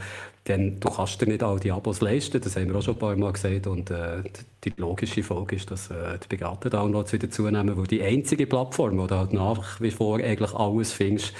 denn 0.48 0.80
du 0.80 0.90
kannst 0.90 1.22
dir 1.22 1.28
nicht 1.28 1.42
all 1.42 1.60
die 1.60 1.72
Abos 1.72 2.02
leisten, 2.02 2.42
das 2.42 2.56
haben 2.56 2.68
wir 2.68 2.76
auch 2.76 2.82
schon 2.82 2.96
ein 2.96 3.00
paar 3.00 3.16
Mal 3.16 3.32
gesagt. 3.32 3.68
Und 3.68 3.90
äh, 3.92 4.24
die 4.64 4.74
logische 4.78 5.24
Folge 5.24 5.56
ist, 5.56 5.72
dass 5.72 5.90
äh, 5.90 6.20
die 6.22 6.28
begabten 6.28 6.70
Downloads 6.70 7.14
wieder 7.14 7.30
zunehmen, 7.30 7.78
weil 7.78 7.88
die 7.88 8.02
einzige 8.02 8.46
Plattform, 8.46 8.98
wo 8.98 9.08
du 9.08 9.16
halt 9.16 9.34
nach 9.34 9.80
wie 9.80 9.92
vor 9.92 10.18
eigentlich 10.18 10.54
alles 10.54 10.92
findest, 10.92 11.34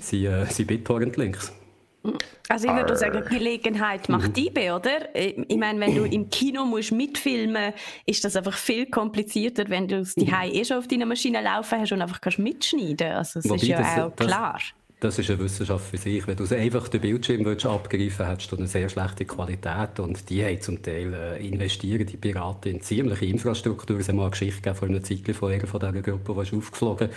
sind, 0.00 0.24
äh, 0.24 0.46
sind 0.46 0.66
BitTorrent-Links. 0.66 1.52
Also 2.48 2.68
ich 2.68 2.74
würde 2.74 2.96
sagen, 2.96 3.22
Gelegenheit 3.28 4.08
macht 4.08 4.28
mhm. 4.28 4.32
Diebe, 4.32 4.74
oder? 4.74 5.14
Ich 5.14 5.56
meine, 5.56 5.80
wenn 5.80 5.94
du 5.94 6.04
im 6.04 6.30
Kino 6.30 6.64
musst 6.64 6.92
mitfilmen 6.92 7.74
ist 8.06 8.24
das 8.24 8.36
einfach 8.36 8.56
viel 8.56 8.86
komplizierter, 8.86 9.68
wenn 9.68 9.88
du 9.88 9.98
es 9.98 10.14
die 10.14 10.30
eh 10.30 10.64
schon 10.64 10.78
auf 10.78 10.88
deiner 10.88 11.06
Maschine 11.06 11.42
laufen 11.42 11.80
hast 11.80 11.92
und 11.92 12.00
einfach 12.00 12.20
kannst 12.20 12.38
mitschneiden. 12.38 13.12
Also 13.12 13.40
das 13.40 13.50
Wobei, 13.50 13.56
ist 13.56 13.66
ja 13.66 13.78
das, 13.78 13.98
auch 13.98 14.16
klar. 14.16 14.54
Das 14.54 14.87
das 15.00 15.16
ist 15.16 15.30
eine 15.30 15.38
Wissenschaft 15.38 15.90
für 15.90 15.96
sich. 15.96 16.26
Wenn 16.26 16.36
du 16.36 16.44
einfach 16.52 16.88
den 16.88 17.00
Bildschirm 17.00 17.44
willst, 17.44 17.64
abgreifen 17.66 18.26
hättest 18.26 18.50
du 18.50 18.56
eine 18.56 18.66
sehr 18.66 18.88
schlechte 18.88 19.24
Qualität. 19.24 20.00
Und 20.00 20.28
die 20.28 20.44
haben 20.44 20.60
zum 20.60 20.82
Teil 20.82 21.14
äh, 21.14 21.46
investieren, 21.46 22.04
die 22.04 22.16
Piraten, 22.16 22.72
in 22.72 22.80
ziemliche 22.80 23.26
Infrastruktur. 23.26 24.00
Es 24.00 24.08
hat 24.08 24.16
mal 24.16 24.22
eine 24.22 24.32
Geschichte 24.32 24.60
gegeben 24.60 24.76
vor 24.76 24.88
einer 24.88 25.02
Zeit 25.02 25.36
von 25.36 25.52
einer 25.52 25.66
von 25.68 25.78
dieser 25.78 26.02
Gruppe, 26.02 26.34
die 26.34 26.40
ist 26.40 26.52
aufgeflogen 26.52 27.10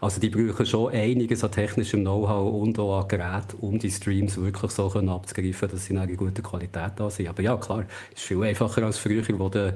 Also 0.00 0.20
die 0.20 0.30
brauchen 0.30 0.66
schon 0.66 0.92
einiges 0.92 1.44
an 1.44 1.52
technischem 1.52 2.00
Know-how 2.00 2.60
und 2.60 2.76
auch 2.80 3.02
an 3.02 3.08
Geräten, 3.08 3.56
um 3.60 3.78
die 3.78 3.90
Streams 3.90 4.36
wirklich 4.36 4.72
so 4.72 4.88
können 4.88 5.08
abzugreifen, 5.08 5.68
dass 5.70 5.84
sie 5.84 5.92
in 5.92 6.00
einer 6.00 6.12
guten 6.14 6.42
Qualität 6.42 6.92
da 6.96 7.08
sind. 7.08 7.28
Aber 7.28 7.40
ja, 7.40 7.56
klar, 7.56 7.84
ist 8.16 8.24
viel 8.24 8.42
einfacher 8.42 8.82
als 8.82 8.98
früher, 8.98 9.22
wo 9.38 9.48
du, 9.48 9.68
äh, 9.68 9.74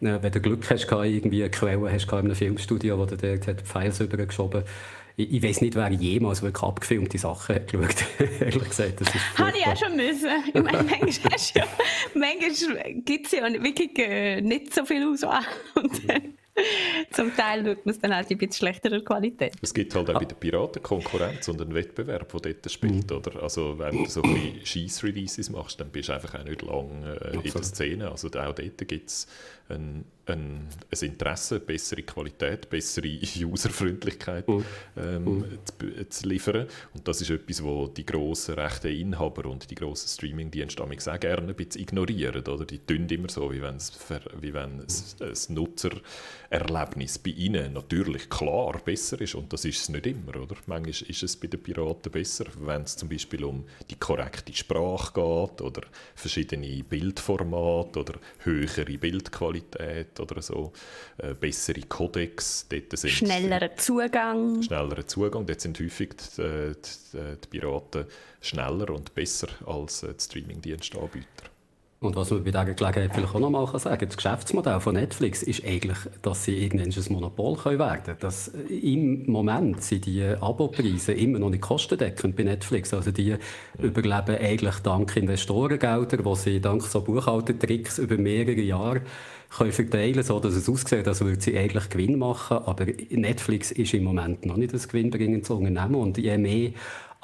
wenn 0.00 0.32
du 0.32 0.40
Glück 0.40 0.70
hast, 0.70 0.90
irgendwie 0.90 1.42
eine 1.42 1.50
Quelle 1.50 1.92
hast 1.92 2.10
in 2.10 2.18
einem 2.18 2.34
Filmstudio, 2.34 2.98
wo 2.98 3.04
du 3.04 3.18
dort 3.18 3.46
die 3.46 3.64
Files 3.64 4.00
übergeschoben 4.00 4.62
hast 4.62 5.01
ich, 5.16 5.32
ich 5.32 5.42
weiß 5.42 5.60
nicht, 5.60 5.74
wer 5.74 5.90
jemals 5.90 6.42
wirklich 6.42 6.62
abgefilmte 6.62 7.18
Sachen 7.18 7.54
hat 7.54 7.68
geschaut. 7.70 8.04
Ehrlich 8.40 8.68
gesagt, 8.68 9.00
das 9.00 9.14
ist 9.14 9.38
Habe 9.38 9.56
ich 9.56 9.66
auch 9.66 9.76
schon 9.76 9.96
müssen. 9.96 10.28
Ich 10.46 10.62
meine, 10.62 10.82
manchmal, 10.82 11.32
ja, 11.54 11.66
manchmal 12.14 12.94
gibt 12.94 13.26
es 13.26 13.32
ja 13.32 13.42
wirklich 13.62 13.98
äh, 13.98 14.40
nicht 14.40 14.74
so 14.74 14.84
viel 14.84 15.06
Auswahl. 15.06 15.42
Zum 17.10 17.34
Teil 17.34 17.64
schaut 17.64 17.86
man 17.86 17.94
es 17.94 17.98
dann 17.98 18.14
halt 18.14 18.30
in 18.30 18.36
bisschen 18.36 18.52
schlechterer 18.52 19.00
Qualität. 19.00 19.54
Es 19.62 19.72
gibt 19.72 19.94
halt 19.94 20.10
auch 20.10 20.18
bei 20.18 20.24
den 20.26 20.38
Piraten 20.38 20.82
Konkurrenz 20.82 21.48
und 21.48 21.60
einen 21.62 21.74
Wettbewerb, 21.74 22.30
der 22.42 22.54
dort 22.54 22.70
spielt, 22.70 23.10
mhm. 23.10 23.16
oder? 23.16 23.42
Also 23.42 23.78
wenn 23.78 24.04
du 24.04 24.10
so 24.10 24.22
ein 24.22 24.60
Schieß-Releases 24.62 25.48
machst, 25.50 25.80
dann 25.80 25.90
bist 25.90 26.10
du 26.10 26.12
einfach 26.12 26.38
auch 26.38 26.44
nicht 26.44 26.60
lange 26.60 27.18
äh, 27.22 27.36
in 27.36 27.42
der 27.42 27.62
Szene. 27.62 28.10
Also 28.10 28.28
auch 28.28 28.52
dort 28.52 28.78
gibt 28.88 29.08
es 29.08 29.26
ein, 29.72 30.04
ein, 30.26 30.68
ein, 30.90 31.06
Interesse, 31.08 31.58
bessere 31.60 32.02
Qualität, 32.02 32.70
bessere 32.70 33.08
Userfreundlichkeit 33.44 34.46
mhm. 34.46 34.64
ähm, 34.96 35.24
mhm. 35.24 35.44
Zu, 35.64 36.08
zu, 36.08 36.28
liefern. 36.28 36.66
Und 36.94 37.06
das 37.08 37.20
ist 37.20 37.30
etwas, 37.30 37.62
wo 37.62 37.88
die 37.88 38.06
grossen 38.06 38.54
rechten 38.54 38.92
Inhaber 38.92 39.46
und 39.46 39.70
die 39.70 39.74
grossen 39.74 40.08
Streaming-Dienste 40.08 40.82
auch 40.82 41.20
gerne 41.20 41.48
ein 41.48 41.54
bisschen 41.54 41.82
ignorieren. 41.82 42.46
Oder? 42.46 42.64
Die 42.64 42.78
tun 42.78 43.08
immer 43.08 43.28
so, 43.28 43.52
wie 43.52 43.62
wenn, 43.62 43.76
es, 43.76 43.92
wie 44.40 44.54
wenn 44.54 44.80
es, 44.80 45.16
es 45.18 45.48
Nutzererlebnis 45.48 47.18
bei 47.18 47.30
ihnen 47.30 47.72
natürlich 47.72 48.30
klar 48.30 48.80
besser 48.84 49.20
ist. 49.20 49.34
Und 49.34 49.52
das 49.52 49.64
ist 49.64 49.80
es 49.80 49.88
nicht 49.88 50.06
immer. 50.06 50.36
Oder? 50.36 50.56
Manchmal 50.66 51.10
ist 51.10 51.22
es 51.22 51.36
bei 51.36 51.48
den 51.48 51.62
Piraten 51.62 52.12
besser, 52.12 52.46
wenn 52.60 52.82
es 52.82 52.96
zum 52.96 53.08
Beispiel 53.08 53.44
um 53.44 53.64
die 53.90 53.96
korrekte 53.96 54.54
Sprache 54.54 55.12
geht 55.14 55.60
oder 55.60 55.82
verschiedene 56.14 56.82
Bildformate 56.84 57.98
oder 57.98 58.14
höhere 58.44 58.98
Bildqualität 58.98 59.61
Qualität 59.70 60.18
oder 60.20 60.42
so, 60.42 60.72
äh, 61.18 61.34
bessere 61.34 61.80
Codecs. 61.82 62.66
Dort 62.68 62.98
sind 62.98 63.10
schnellerer 63.10 63.76
Zugang. 63.76 64.62
Schnellerer 64.62 65.06
Zugang. 65.06 65.46
Dort 65.46 65.60
sind 65.60 65.78
häufig 65.80 66.10
die, 66.36 66.42
die, 66.42 67.18
die 67.42 67.48
Piraten 67.48 68.06
schneller 68.40 68.90
und 68.90 69.14
besser 69.14 69.48
als 69.66 70.02
äh, 70.02 70.14
die 70.14 70.24
Streamingdienstanbieter. 70.24 71.52
Und 72.02 72.16
was 72.16 72.32
man 72.32 72.42
bei 72.42 72.50
dieser 72.50 72.64
Gelegenheit 72.64 73.14
vielleicht 73.14 73.32
auch 73.32 73.38
noch 73.38 73.50
mal 73.50 73.64
sagen 73.78 73.96
kann, 73.96 74.08
das 74.08 74.16
Geschäftsmodell 74.16 74.80
von 74.80 74.94
Netflix 74.94 75.44
ist 75.44 75.64
eigentlich, 75.64 75.98
dass 76.20 76.44
sie 76.44 76.64
irgendwann 76.64 76.90
ein 76.90 77.12
Monopol 77.12 77.56
können 77.56 77.78
werden 77.78 78.02
können. 78.02 78.18
Dass 78.18 78.48
äh, 78.48 78.74
Im 78.94 79.30
Moment 79.30 79.84
sind 79.84 80.06
die 80.06 80.24
Abopreise 80.24 81.12
immer 81.12 81.38
noch 81.38 81.50
nicht 81.50 81.62
kostendeckend 81.62 82.34
bei 82.34 82.42
Netflix. 82.42 82.92
Also 82.92 83.12
die 83.12 83.36
mhm. 83.78 83.84
überleben 83.84 84.36
eigentlich 84.36 84.80
dank 84.80 85.16
Investorengelder, 85.16 86.16
die 86.16 86.34
sie 86.34 86.60
dank 86.60 86.82
so 86.82 87.02
Buchhaltertricks 87.02 87.98
über 87.98 88.16
mehrere 88.16 88.60
Jahre 88.60 89.02
können 89.56 89.72
verteilen 89.72 90.22
so 90.22 90.40
dass 90.40 90.54
es 90.54 90.68
aussieht, 90.68 91.06
als 91.06 91.20
würde 91.20 91.40
sie 91.40 91.56
eigentlich 91.56 91.90
Gewinn 91.90 92.18
machen. 92.18 92.58
Aber 92.58 92.86
Netflix 93.10 93.70
ist 93.70 93.94
im 93.94 94.04
Moment 94.04 94.46
noch 94.46 94.56
nicht 94.56 94.72
das 94.72 94.88
gewinnbringendes 94.88 95.50
Unternehmen. 95.50 95.96
Und 95.96 96.18
je 96.18 96.38
mehr 96.38 96.70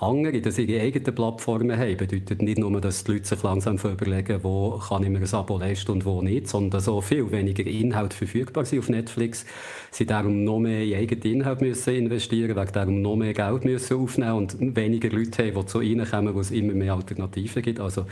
andere, 0.00 0.40
dass 0.40 0.58
ihre 0.58 0.80
eigenen 0.80 1.12
Plattformen 1.12 1.76
haben, 1.76 1.96
bedeutet 1.96 2.40
nicht 2.40 2.58
nur, 2.58 2.80
dass 2.80 3.02
die 3.02 3.12
Leute 3.12 3.26
sich 3.26 3.42
langsam 3.42 3.78
überlegen, 3.78 4.44
wo 4.44 4.78
kann 4.78 5.02
ich 5.02 5.08
mir 5.08 5.18
ein 5.18 5.34
Abo 5.34 5.58
leisten 5.58 5.90
und 5.90 6.04
wo 6.04 6.22
nicht, 6.22 6.48
sondern 6.48 6.70
dass 6.70 6.88
auch 6.88 7.00
viel 7.00 7.28
weniger 7.32 7.66
Inhalte 7.66 8.16
verfügbar 8.16 8.64
sind 8.64 8.78
auf 8.78 8.88
Netflix. 8.88 9.44
Sie 9.90 10.06
darum 10.06 10.44
noch 10.44 10.60
mehr 10.60 10.84
in 10.84 10.94
eigene 10.94 11.24
Inhalte 11.24 11.64
müssen 11.64 11.96
investieren, 11.96 12.54
wegen 12.54 12.72
darum 12.72 13.02
noch 13.02 13.16
mehr 13.16 13.34
Geld 13.34 13.64
müssen 13.64 13.96
aufnehmen 13.96 14.34
und 14.34 14.76
weniger 14.76 15.10
Leute 15.10 15.44
haben, 15.44 15.60
die 15.60 15.66
zu 15.66 15.80
ihnen 15.80 16.08
kommen, 16.08 16.32
wo 16.32 16.40
es 16.40 16.52
immer 16.52 16.74
mehr 16.74 16.94
Alternativen 16.94 17.62
gibt. 17.62 17.80
Also 17.80 18.06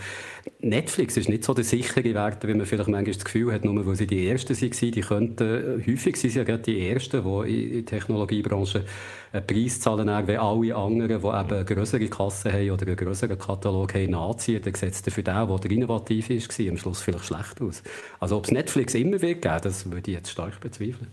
Netflix 0.58 1.16
ist 1.16 1.28
nicht 1.28 1.44
so 1.44 1.54
der 1.54 1.62
sichere 1.62 2.14
Wert, 2.14 2.44
wie 2.48 2.54
man 2.54 2.66
vielleicht 2.66 2.88
manchmal 2.88 3.14
das 3.14 3.24
Gefühl 3.24 3.52
hat, 3.52 3.64
nur 3.64 3.86
weil 3.86 3.94
sie 3.94 4.08
die 4.08 4.26
Ersten 4.26 4.60
waren. 4.60 4.90
Die 4.90 5.00
könnten, 5.02 5.84
häufig 5.86 6.16
sind 6.16 6.30
sie 6.30 6.38
ja 6.38 6.44
gerade 6.44 6.64
die 6.64 6.88
Ersten, 6.88 7.22
die 7.22 7.64
in 7.64 7.72
der 7.72 7.86
Technologiebranche 7.86 8.84
einen 9.32 9.46
Preis 9.46 9.80
zahlen, 9.80 10.08
wenn 10.26 10.38
alle 10.38 10.74
anderen, 10.74 11.08
die 11.08 11.14
eben 11.14 11.30
eine 11.30 11.64
größere 11.64 12.08
Kasse 12.08 12.52
haben 12.52 12.70
oder 12.70 12.86
einen 12.86 12.96
größeren 12.96 13.38
Katalog 13.38 13.94
haben, 13.94 14.10
nachziehen, 14.10 14.62
dann 14.62 14.74
sieht 14.74 14.94
es 15.06 15.14
für 15.14 15.22
den, 15.22 15.48
der 15.48 15.70
innovativ 15.70 16.30
war, 16.30 16.68
am 16.68 16.76
Schluss 16.76 17.00
vielleicht 17.00 17.24
schlecht 17.24 17.60
aus. 17.60 17.82
Also 18.20 18.36
ob 18.36 18.44
es 18.44 18.50
Netflix 18.50 18.94
immer 18.94 19.20
wird 19.20 19.42
geben, 19.42 19.60
das 19.62 19.90
würde 19.90 20.10
ich 20.10 20.16
jetzt 20.16 20.30
stark 20.30 20.60
bezweifeln. 20.60 21.08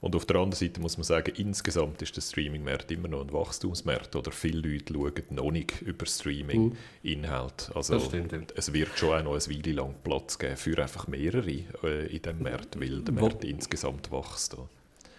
Und 0.00 0.16
auf 0.16 0.24
der 0.24 0.36
anderen 0.36 0.52
Seite 0.52 0.80
muss 0.80 0.96
man 0.96 1.04
sagen, 1.04 1.32
insgesamt 1.36 2.00
ist 2.00 2.16
der 2.16 2.22
Streaming-Markt 2.22 2.90
immer 2.90 3.08
noch 3.08 3.20
ein 3.20 3.32
Wachstumsmarkt. 3.32 4.16
Oder 4.16 4.32
viele 4.32 4.60
Leute 4.66 4.94
schauen 4.94 5.12
noch 5.30 5.50
nicht 5.50 5.82
über 5.82 6.06
Streaming-Inhalt. 6.06 7.68
Mhm. 7.68 7.76
Also 7.76 8.00
stimmt, 8.00 8.54
es 8.56 8.72
wird 8.72 8.98
schon 8.98 9.18
auch 9.18 9.22
noch 9.22 9.34
eine 9.34 9.58
Weile 9.58 9.72
lang 9.74 9.94
Platz 10.02 10.38
geben 10.38 10.56
für 10.56 10.78
einfach 10.80 11.06
mehrere 11.06 11.50
äh, 11.84 12.06
in 12.06 12.22
diesem 12.22 12.42
Markt, 12.42 12.80
weil 12.80 13.02
der 13.02 13.14
Markt 13.14 13.44
insgesamt 13.44 14.10
wächst. 14.10 14.56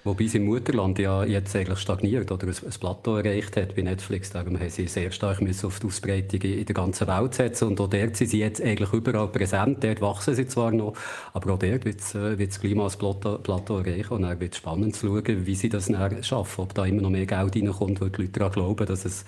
Wobei 0.04 0.26
sein 0.26 0.46
Mutterland 0.46 0.98
ja 0.98 1.24
jetzt 1.24 1.56
eigentlich 1.56 1.78
stagniert 1.78 2.32
oder 2.32 2.48
ein, 2.48 2.56
Plateau 2.80 3.18
erreicht 3.18 3.56
hat 3.56 3.76
bei 3.76 3.84
Netflix. 3.84 4.32
Darum 4.32 4.60
haben 4.60 4.70
sie 4.72 4.88
sehr 4.88 5.12
stark 5.12 5.42
müssen 5.42 5.68
auf 5.68 5.80
die 5.80 5.86
Ausbreitung 5.86 6.42
in 6.42 6.66
der 6.66 6.74
ganzen 6.74 7.08
Welt 7.08 7.36
setzen. 7.36 7.68
Und 7.68 7.80
auch 7.80 7.88
dort 7.88 8.18
sind 8.18 8.32
sie 8.32 8.40
jetzt 8.40 8.60
eigentlich 8.64 8.92
überall 8.94 9.28
präsent. 9.28 9.84
Dort 9.84 10.02
wachsen 10.02 10.34
sie 10.34 10.48
zwar 10.48 10.72
noch, 10.72 10.96
aber 11.34 11.54
auch 11.54 11.60
dort 11.60 11.86
wird 11.86 12.16
äh, 12.16 12.48
Klima 12.48 12.86
als 12.86 12.98
Plateau, 12.98 13.78
erreichen. 13.78 14.14
Und 14.14 14.24
dann 14.24 14.40
wird 14.40 14.54
es 14.54 14.58
spannend 14.58 14.96
zu 14.96 15.06
schauen, 15.06 15.46
wie 15.46 15.56
sie 15.56 15.70
das 15.70 15.86
dann 15.86 16.24
schaffen. 16.24 16.62
Ob 16.62 16.74
da 16.74 16.84
immer 16.86 17.04
noch 17.04 17.12
mehr 17.12 17.28
Geld 17.28 17.56
reinkommt, 17.56 18.02
weil 18.02 18.10
die 18.10 18.22
Leute 18.24 18.40
daran 18.40 18.54
glauben, 18.54 18.88
dass 18.88 19.06
es 19.06 19.24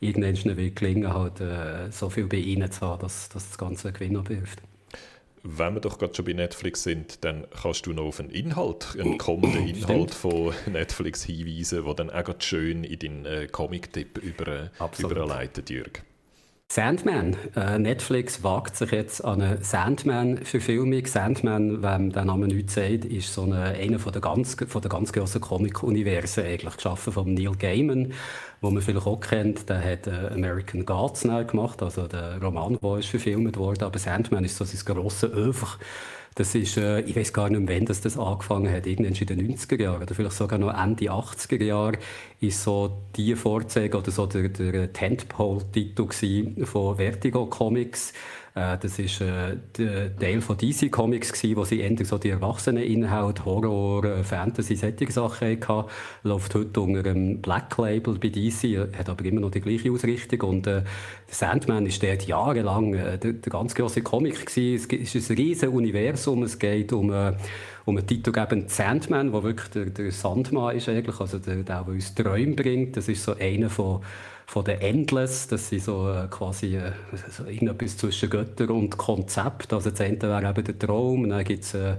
irgendwann 0.00 0.56
wird 0.56 0.74
gelingen, 0.74 1.14
halt, 1.14 1.40
äh, 1.40 1.92
so 1.92 2.10
viel 2.10 2.26
bei 2.26 2.38
ihnen 2.38 2.70
zu 2.72 2.80
haben, 2.80 3.02
dass, 3.02 3.28
dass 3.28 3.48
das 3.48 3.58
Ganze 3.58 3.92
Gewinn 3.92 4.16
abwirft. 4.16 4.67
Wenn 5.42 5.74
wir 5.74 5.80
doch 5.80 5.98
gerade 5.98 6.14
schon 6.14 6.24
bei 6.24 6.32
Netflix 6.32 6.82
sind, 6.82 7.24
dann 7.24 7.46
kannst 7.62 7.86
du 7.86 7.92
noch 7.92 8.04
auf 8.04 8.20
einen 8.20 8.30
Inhalt, 8.30 8.96
einen 8.98 9.18
kommenden 9.18 9.66
Inhalt 9.68 10.12
von 10.12 10.52
Netflix 10.66 11.24
hinweisen, 11.24 11.84
der 11.84 11.94
dann 11.94 12.10
auch 12.10 12.34
schön 12.40 12.84
in 12.84 12.98
deinen 12.98 13.26
äh, 13.26 13.46
Comic-Tipp 13.46 14.18
über, 14.18 14.70
überleitet, 14.98 15.70
Jürg. 15.70 16.02
Sandman. 16.70 17.34
Äh, 17.56 17.78
Netflix 17.78 18.42
wagt 18.42 18.76
sich 18.76 18.90
jetzt 18.90 19.24
an 19.24 19.40
eine 19.40 19.64
Sandman-Verfilmung. 19.64 21.06
Sandman, 21.06 21.82
wenn 21.82 22.10
der 22.10 22.26
Name 22.26 22.46
nichts 22.46 22.74
sagt, 22.74 23.06
ist 23.06 23.32
so 23.32 23.44
eine, 23.44 23.62
einer 23.62 23.98
von 23.98 24.12
der 24.12 24.20
ganz, 24.20 24.54
von 24.68 24.82
der 24.82 24.90
ganz 24.90 25.10
grossen 25.10 25.40
Comic-Universen, 25.40 26.44
eigentlich 26.44 26.76
geschaffen 26.76 27.14
von 27.14 27.32
Neil 27.32 27.52
Gaiman, 27.58 28.12
wo 28.60 28.68
man 28.70 28.82
vielleicht 28.82 29.06
auch 29.06 29.18
kennt. 29.18 29.66
Der 29.70 29.82
hat 29.82 30.08
äh, 30.08 30.28
American 30.34 30.84
Gods 30.84 31.22
gemacht, 31.22 31.82
also 31.82 32.06
der 32.06 32.38
Roman, 32.42 32.78
der 32.82 32.98
ist 32.98 33.08
verfilmt 33.08 33.56
wurde. 33.56 33.86
Aber 33.86 33.98
Sandman 33.98 34.44
ist 34.44 34.58
so 34.58 34.64
sein 34.66 34.94
grosses 34.94 35.32
Övre 35.32 35.78
das 36.38 36.54
ist, 36.54 36.76
äh, 36.76 37.00
ich 37.00 37.16
weiß 37.16 37.32
gar 37.32 37.50
nicht 37.50 37.68
wann 37.68 37.84
das, 37.84 38.00
das 38.00 38.16
angefangen 38.16 38.72
hat, 38.72 38.86
irgendwann 38.86 39.12
in 39.12 39.26
den 39.26 39.56
90er 39.56 39.82
Jahren 39.82 40.02
oder 40.02 40.14
vielleicht 40.14 40.36
sogar 40.36 40.58
noch 40.58 40.72
Ende 40.72 41.06
80er 41.06 41.64
Jahre, 41.64 41.98
ist 42.40 42.62
so 42.62 42.96
die 43.16 43.34
Vorzeigung 43.34 44.02
oder 44.02 44.12
so 44.12 44.26
der, 44.26 44.48
der 44.48 44.92
Tentpole-Titel 44.92 46.06
von 46.64 46.96
Vertigo 46.96 47.46
Comics. 47.46 48.12
Äh, 48.58 48.78
das 48.78 48.98
ist 48.98 49.20
äh, 49.20 49.56
Teil 50.18 50.40
von 50.40 50.56
DC 50.56 50.90
Comics 50.90 51.32
gewesen, 51.32 51.56
wo 51.56 51.64
sie 51.64 51.82
endlich 51.82 52.08
so 52.08 52.18
die 52.18 52.30
Erwachseneninhalt, 52.30 53.44
Horror, 53.44 54.04
äh, 54.04 54.24
Fantasy, 54.24 54.76
solche 54.76 55.10
Sachen 55.12 55.48
hatten. 55.48 55.88
Läuft 56.24 56.54
heute 56.54 56.80
unter 56.80 57.08
einem 57.08 57.40
Black 57.40 57.76
Label 57.78 58.18
bei 58.18 58.28
DC, 58.28 58.78
hat 58.96 59.08
aber 59.08 59.24
immer 59.24 59.40
noch 59.40 59.50
die 59.50 59.60
gleiche 59.60 59.92
Ausrichtung. 59.92 60.40
Und 60.48 60.66
äh, 60.66 60.82
Sandman 61.28 61.86
ist 61.86 62.02
dort 62.02 62.26
jahrelang 62.26 62.94
äh, 62.94 63.18
der, 63.18 63.34
der 63.34 63.52
ganz 63.52 63.74
große 63.74 64.02
Comic 64.02 64.46
gewesen. 64.46 65.00
Es 65.02 65.14
ist 65.14 65.30
ein 65.30 65.36
riesiges 65.36 65.72
Universum. 65.72 66.42
Es 66.42 66.58
geht 66.58 66.92
um 66.92 67.12
äh, 67.12 67.34
um 67.84 67.96
einen 67.96 68.06
Titel 68.06 68.32
geben, 68.32 68.64
Sandman, 68.68 69.32
der 69.32 69.42
wirklich 69.42 69.68
der, 69.70 69.86
der 69.86 70.12
Sandmann 70.12 70.76
ist 70.76 70.90
eigentlich, 70.90 71.18
also 71.18 71.38
der, 71.38 71.62
der, 71.62 71.84
der 71.84 71.88
uns 71.88 72.14
Träume 72.14 72.54
bringt. 72.54 72.98
Das 72.98 73.08
ist 73.08 73.24
so 73.24 73.34
einer 73.34 73.70
von 73.70 74.02
von 74.48 74.64
den 74.64 74.80
Endless, 74.80 75.46
das 75.46 75.68
sind 75.68 75.82
so 75.82 76.10
äh, 76.10 76.26
quasi 76.30 76.76
äh, 76.76 76.92
so 77.30 77.44
irgendetwas 77.44 77.98
zwischen 77.98 78.30
Götter 78.30 78.70
und 78.70 78.96
Konzept. 78.96 79.74
Also 79.74 79.90
das 79.90 80.00
eine 80.00 80.22
wäre 80.22 80.48
eben 80.48 80.64
der 80.64 80.78
Traum, 80.78 81.28
dann 81.28 81.44
gibt 81.44 81.64
es 81.64 81.74
äh, 81.74 81.96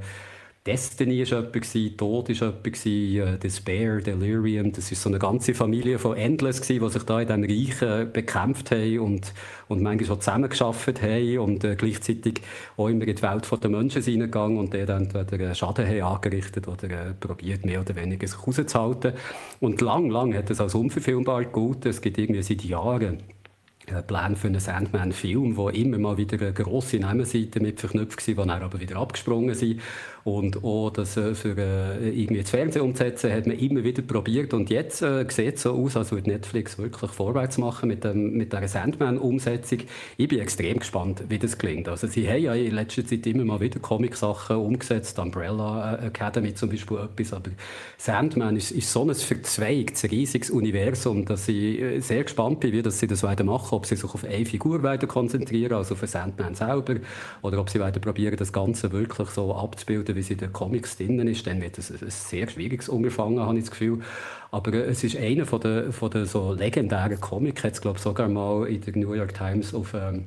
Destiny 0.66 1.20
war 1.32 1.44
jemand, 1.44 1.98
Tod 1.98 2.30
war 2.42 2.54
jemand, 2.54 2.86
äh, 2.86 3.38
Despair, 3.38 4.02
Delirium. 4.02 4.74
Das 4.74 4.92
ist 4.92 5.02
so 5.02 5.10
eine 5.10 5.18
ganze 5.18 5.54
Familie 5.54 5.98
von 6.00 6.18
Endless, 6.18 6.60
die 6.62 6.80
sich 6.80 7.04
da 7.04 7.22
in 7.22 7.28
diesem 7.48 7.82
Reich 7.82 8.12
bekämpft 8.12 8.72
haben 8.72 9.00
und, 9.00 9.34
und 9.70 9.82
manchmal 9.82 10.18
auch 10.18 10.20
zusammengearbeitet 10.20 11.02
haben 11.02 11.40
und 11.40 11.64
äh, 11.64 11.76
gleichzeitig 11.76 12.42
auch 12.76 12.90
immer 12.90 13.08
in 13.08 13.16
die 13.16 13.22
Welt 13.22 13.48
der 13.64 13.70
Menschen 13.70 14.04
hineingegangen 14.04 14.58
und 14.58 14.74
dann 14.74 15.10
entweder 15.10 15.56
Schaden 15.56 15.88
haben 15.88 16.02
angerichtet 16.02 16.68
oder 16.68 16.90
äh, 16.90 17.14
probiert, 17.18 17.66
mehr 17.66 17.80
oder 17.80 17.96
weniger 17.96 18.28
sich 18.28 18.46
rauszuhalten. 18.46 19.14
Und 19.62 19.80
lang, 19.80 20.10
lang 20.10 20.36
hat 20.36 20.50
es 20.50 20.60
als 20.60 20.76
unverfilmbar 20.76 21.46
gut. 21.46 21.86
Es 21.86 22.02
gibt 22.02 22.18
irgendwie 22.18 22.44
seit 22.44 22.66
Jahren 22.66 23.24
äh, 23.92 24.04
Plan 24.04 24.36
für 24.36 24.48
einen 24.48 24.60
Sandman-Film, 24.60 25.58
wo 25.58 25.70
immer 25.70 25.98
mal 25.98 26.18
wieder 26.18 26.52
grosse 26.52 26.98
Nebenseite 26.98 27.60
mit 27.60 27.80
verknüpft 27.80 28.28
war, 28.28 28.46
die 28.46 28.50
dann 28.50 28.62
aber 28.62 28.80
wieder 28.80 28.98
abgesprungen 28.98 29.56
sind. 29.56 29.82
Und 30.24 30.64
auch 30.64 30.90
das 30.90 31.18
äh, 31.18 31.34
für 31.36 31.58
äh, 31.58 32.10
irgendwie 32.10 32.42
das 32.42 32.50
Fernsehen 32.50 32.84
umzusetzen, 32.84 33.32
hat 33.32 33.48
man 33.48 33.58
immer 33.58 33.84
wieder 33.84 34.02
probiert. 34.02 34.54
Und 34.54 34.70
jetzt 34.70 35.02
äh, 35.02 35.26
sieht 35.30 35.56
es 35.56 35.64
so 35.64 35.74
aus, 35.74 35.96
als 35.96 36.12
würde 36.12 36.30
Netflix 36.30 36.78
wirklich 36.78 37.12
vorwärts 37.12 37.58
machen 37.58 37.88
mit, 37.88 38.04
dem, 38.04 38.38
mit 38.38 38.54
dieser 38.54 38.68
Sandman-Umsetzung. 38.68 39.80
Ich 40.18 40.28
bin 40.28 40.40
extrem 40.40 40.80
gespannt, 40.80 41.24
wie 41.30 41.40
das 41.40 41.58
klingt. 41.58 41.88
Also 41.88 42.08
sie 42.08 42.28
haben 42.28 42.42
ja 42.42 42.54
in 42.54 42.74
letzter 42.74 43.06
Zeit 43.06 43.26
immer 43.28 43.46
mal 43.46 43.60
wieder 43.60 43.80
Comic-Sachen 43.80 44.58
umgesetzt, 44.58 45.18
Umbrella 45.20 46.00
Academy 46.04 46.54
zum 46.54 46.70
Beispiel 46.70 46.98
etwas, 46.98 47.34
aber 47.34 47.52
Sandman 47.98 48.56
ist, 48.56 48.72
ist 48.72 48.92
so 48.92 49.04
ein 49.04 49.14
verzweigtes, 49.14 50.10
riesiges 50.10 50.50
Universum, 50.50 51.26
dass 51.26 51.48
ich 51.48 51.80
äh, 51.80 52.00
sehr 52.00 52.24
gespannt 52.24 52.60
bin, 52.60 52.72
wie 52.74 52.82
das 52.82 53.00
sie 53.00 53.08
das 53.08 53.24
weitermachen, 53.24 53.76
ob 53.76 53.86
sie 53.86 53.96
sich 53.96 54.14
auf 54.14 54.24
eine 54.24 54.46
Figur 54.46 54.84
weiter 54.84 55.08
konzentrieren, 55.08 55.74
also 55.74 55.96
auf 55.96 56.08
Sandman 56.08 56.56
selber, 56.56 56.96
oder 57.42 57.60
ob 57.60 57.70
sie 57.70 57.80
weiter 57.80 58.00
probieren, 58.00 58.38
das 58.38 58.54
Ganze 58.54 58.92
wirklich 58.92 59.30
so 59.30 59.54
abzubilden, 59.54 60.16
wie 60.20 60.22
es 60.22 60.30
in 60.30 60.38
den 60.38 60.52
Comics 60.52 60.98
drin 60.98 61.20
ist, 61.28 61.48
dann 61.48 61.62
wird 61.62 61.78
es 61.78 61.92
ein 61.92 62.10
sehr 62.10 62.50
schwieriges 62.50 62.90
Unterfangen, 62.90 63.40
habe 63.40 63.58
ich 63.58 63.64
das 63.64 63.72
Gefühl. 63.72 64.02
Aber 64.52 64.74
äh, 64.74 64.90
es 64.90 65.04
ist 65.04 65.16
einer 65.16 65.46
von 65.46 65.62
der, 65.62 65.94
von 65.94 66.12
der 66.12 66.26
so 66.26 66.54
legendären 66.54 67.20
Comics, 67.20 67.64
hat 67.64 67.74
es 67.74 67.82
glaube 67.82 68.00
sogar 68.00 68.28
mal 68.28 68.68
in 68.68 68.82
der 68.82 68.98
New 68.98 69.14
York 69.14 69.34
Times 69.34 69.74
auf 69.74 69.94
ähm, 69.94 70.26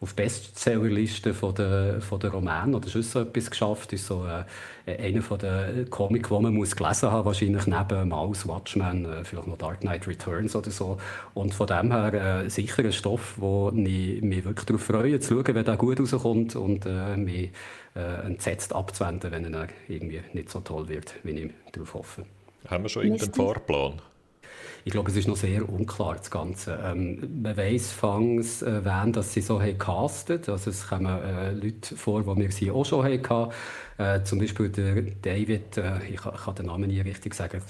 auf 0.00 0.14
Bestsellerliste 0.14 1.34
von 1.34 1.54
der, 1.54 2.00
von 2.00 2.20
der 2.20 2.30
Roman 2.30 2.74
oder 2.74 2.88
sonst 2.88 3.10
so 3.10 3.20
etwas 3.20 3.50
geschafft. 3.50 3.92
Ist 3.92 4.06
so 4.06 4.24
äh, 4.26 4.96
einer 4.96 5.22
von 5.22 5.38
den 5.38 5.90
Comics, 5.90 6.28
die 6.28 6.34
man 6.38 6.54
muss 6.54 6.76
gelesen 6.76 7.10
haben 7.10 7.24
wahrscheinlich 7.24 7.66
neben 7.66 8.08
Mouse, 8.08 8.46
Watchmen, 8.46 9.04
äh, 9.06 9.24
vielleicht 9.24 9.48
noch 9.48 9.58
Dark 9.58 9.80
Knight 9.80 10.06
Returns 10.06 10.54
oder 10.54 10.70
so. 10.70 10.98
Und 11.34 11.52
von 11.52 11.66
dem 11.66 11.90
her 11.90 12.44
äh, 12.44 12.48
sicher 12.48 12.84
ein 12.84 12.92
Stoff, 12.92 13.34
wo 13.38 13.72
ich 13.74 14.22
mich 14.22 14.44
wirklich 14.44 14.66
darauf 14.66 14.82
freue, 14.82 15.18
zu 15.18 15.34
schauen, 15.34 15.54
wenn 15.54 15.64
der 15.64 15.76
gut 15.76 15.98
rauskommt 15.98 16.54
und 16.54 16.86
äh, 16.86 17.16
mich 17.16 17.50
äh, 17.94 18.26
entsetzt 18.26 18.74
abzuwenden, 18.74 19.30
wenn 19.30 19.52
er 19.54 19.68
irgendwie 19.88 20.20
nicht 20.32 20.50
so 20.50 20.60
toll 20.60 20.88
wird, 20.88 21.14
wie 21.22 21.30
ich 21.30 21.50
darauf 21.72 21.94
hoffe. 21.94 22.24
Haben 22.68 22.84
wir 22.84 22.88
schon 22.88 23.04
irgendeinen 23.04 23.34
Fahrplan? 23.34 24.02
Ich 24.84 24.92
glaube, 24.92 25.10
es 25.10 25.16
ist 25.16 25.28
noch 25.28 25.36
sehr 25.36 25.68
unklar, 25.68 26.16
das 26.16 26.30
Ganze. 26.30 26.78
Ähm, 26.82 27.42
man 27.42 27.56
weiss 27.56 27.92
fangs, 27.92 28.62
äh, 28.62 28.84
wen 28.84 29.12
dass 29.12 29.34
sie 29.34 29.40
so 29.40 29.60
haben 29.60 29.76
castet. 29.76 30.48
Also 30.48 30.70
es 30.70 30.88
kommen 30.88 31.06
äh, 31.06 31.52
Leute 31.52 31.96
vor, 31.96 32.22
die 32.22 32.40
wir 32.40 32.52
sie 32.52 32.70
auch 32.70 32.84
schon 32.84 33.04
hatten. 33.04 33.52
Äh, 33.98 34.22
zum 34.24 34.38
Beispiel 34.38 34.70
der 34.70 35.02
David, 35.20 35.76
äh, 35.76 35.98
ich, 36.04 36.14
ich, 36.14 36.20
kann 36.20 36.54
den 36.54 36.66
Namen 36.66 36.88
nie 36.88 37.00
richtig 37.00 37.34
sagen, 37.34 37.60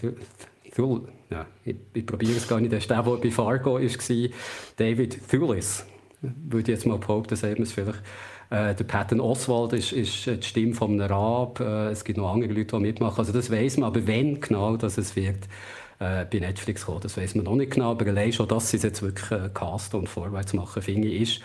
Thul, 0.75 1.09
ja, 1.31 1.47
ich, 1.65 1.77
ich 1.95 2.07
probiere 2.07 2.37
es 2.37 2.47
gar 2.47 2.61
nicht, 2.61 2.71
der 2.71 2.79
ist 2.79 2.89
der, 2.89 3.03
der 3.03 3.17
bei 3.17 3.31
Fargo 3.31 3.79
war, 3.79 4.31
David 4.77 5.29
Thulis, 5.29 5.87
würde 6.21 6.63
ich 6.63 6.69
jetzt 6.69 6.87
mal 6.87 6.99
behaupten, 6.99 7.35
sagen 7.35 7.57
wir 7.57 7.63
es 7.65 7.73
vielleicht. 7.73 8.03
Äh, 8.51 8.75
der 8.75 8.85
Patton 8.85 9.21
Oswald 9.21 9.73
ist, 9.75 9.93
ist 9.93 10.27
die 10.27 10.43
Stimme 10.43 10.75
von 10.75 10.93
einem 10.93 11.11
Rab. 11.11 11.61
Äh, 11.61 11.91
es 11.91 12.05
gibt 12.05 12.19
noch 12.19 12.33
andere 12.33 12.53
Leute, 12.53 12.77
die 12.77 12.83
mitmachen. 12.83 13.19
Also 13.19 13.33
das 13.33 13.51
weiß 13.51 13.77
man, 13.79 13.89
aber 13.89 14.07
wenn 14.07 14.41
genau 14.41 14.77
dass 14.77 14.99
es 14.99 15.17
wird, 15.17 15.49
äh, 15.99 16.25
bei 16.25 16.39
Netflix 16.39 16.87
kommen. 16.87 17.01
Das 17.01 17.17
weiß 17.17 17.35
man 17.35 17.45
noch 17.45 17.57
nicht 17.57 17.73
genau, 17.73 17.91
aber 17.91 18.07
allein 18.07 18.33
schon, 18.33 18.49
dass 18.49 18.71
sie 18.71 18.77
es 18.77 18.83
jetzt 18.83 19.03
wirklich 19.03 19.31
äh, 19.31 19.51
casten 19.53 20.01
und 20.01 20.09
vorwärts 20.09 20.55
machen, 20.55 20.83
finde 20.83 21.09
ich, 21.09 21.23
ist, 21.23 21.37
äh, 21.39 21.43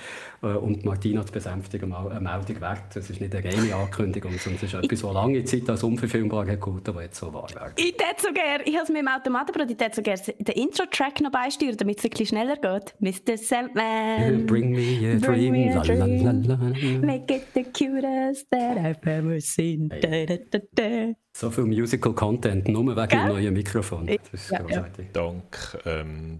und 0.47 0.83
Martina 0.85 1.25
zu 1.25 1.31
besänftigen, 1.31 1.89
mal 1.89 2.09
eine 2.09 2.19
Meldung 2.19 2.61
wert. 2.61 2.95
Das 2.95 3.09
ist 3.09 3.21
nicht 3.21 3.33
eine 3.33 3.43
reine 3.43 3.75
Ankündigung, 3.75 4.31
sondern 4.37 4.63
es 4.63 4.73
ist 4.73 4.73
etwas, 4.83 5.03
was 5.03 5.13
lange 5.13 5.43
Zeit 5.43 5.69
als 5.69 5.83
unverfilmbar 5.83 6.47
hat 6.47 6.59
aber 6.87 7.03
jetzt 7.03 7.19
so 7.19 7.33
wahr 7.33 7.47
wird. 7.49 7.73
Ich 7.79 7.93
hätte 7.93 8.21
so 8.21 8.33
gerne, 8.33 8.63
ich 8.65 8.73
habe 8.73 8.83
es 8.83 8.89
mit 8.89 8.99
dem 8.99 9.07
Automatenbrot, 9.07 9.71
ich 9.71 9.79
hätte 9.79 9.95
so 9.95 10.01
gerne 10.01 10.21
den 10.39 10.55
Intro-Track 10.55 11.21
noch 11.21 11.31
beisteuern, 11.31 11.77
damit 11.77 11.99
es 11.99 12.05
ein 12.05 12.09
bisschen 12.09 12.25
schneller 12.25 12.55
geht. 12.57 12.95
Mr. 12.99 13.37
Sandman. 13.37 14.45
Bring 14.47 14.71
me 14.71 15.13
a 15.13 15.15
dream. 15.15 15.51
Me 15.53 15.75
a 15.75 15.81
dream. 15.81 16.23
La, 16.23 16.31
la, 16.31 16.55
la, 16.55 17.05
Make 17.05 17.33
it 17.33 17.47
the 17.53 17.63
cutest 17.63 18.49
that 18.51 18.77
I've 18.77 19.07
ever 19.07 19.39
seen. 19.39 19.89
Hey. 19.91 20.25
Da, 20.25 20.35
da, 20.35 20.59
da, 20.73 21.13
so 21.35 21.49
viel 21.49 21.65
Musical 21.65 22.13
Content, 22.13 22.67
nur 22.67 22.95
wegen 22.95 23.07
dem 23.07 23.27
neuen 23.27 23.53
Mikrofon. 23.53 24.05
Das 24.05 24.17
ist 24.31 24.51
ja, 24.51 24.61
großartig. 24.61 25.07
Ja. 25.07 25.11
Dank 25.13 25.77
ähm, 25.85 26.39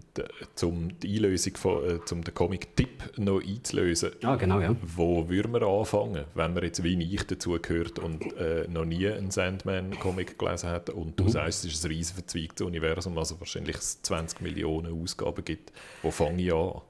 zum 0.54 0.98
die 1.00 1.16
Einlösung 1.16 1.56
von, 1.56 1.84
äh, 1.84 2.04
zum 2.04 2.22
den 2.22 2.32
Comic-Tipp 2.32 3.18
noch 3.18 3.42
einzulösen. 3.42 4.12
Ah, 4.22 4.36
genau, 4.36 4.60
ja. 4.60 4.74
Wo 4.82 5.28
würden 5.28 5.52
wir 5.52 5.62
anfangen, 5.62 6.24
wenn 6.34 6.54
wir 6.54 6.62
jetzt 6.62 6.84
wie 6.84 6.94
ich 7.02 7.26
dazu 7.26 7.58
gehört 7.60 7.98
und 7.98 8.36
äh, 8.36 8.68
noch 8.68 8.84
nie 8.84 9.08
einen 9.08 9.32
Sandman-Comic 9.32 10.38
gelesen 10.38 10.70
hat 10.70 10.90
und 10.90 11.18
du 11.18 11.24
mhm. 11.24 11.28
sagst, 11.28 11.64
es 11.64 11.72
ist 11.72 11.84
ein 11.84 11.88
riesen 11.88 12.14
verzweigtes 12.14 12.64
Universum, 12.64 13.18
also 13.18 13.38
wahrscheinlich 13.40 13.78
20 13.78 14.42
Millionen 14.42 15.02
Ausgaben 15.02 15.44
gibt. 15.44 15.72
Wo 16.02 16.12
fange 16.12 16.40
ich 16.40 16.54
an? 16.54 16.80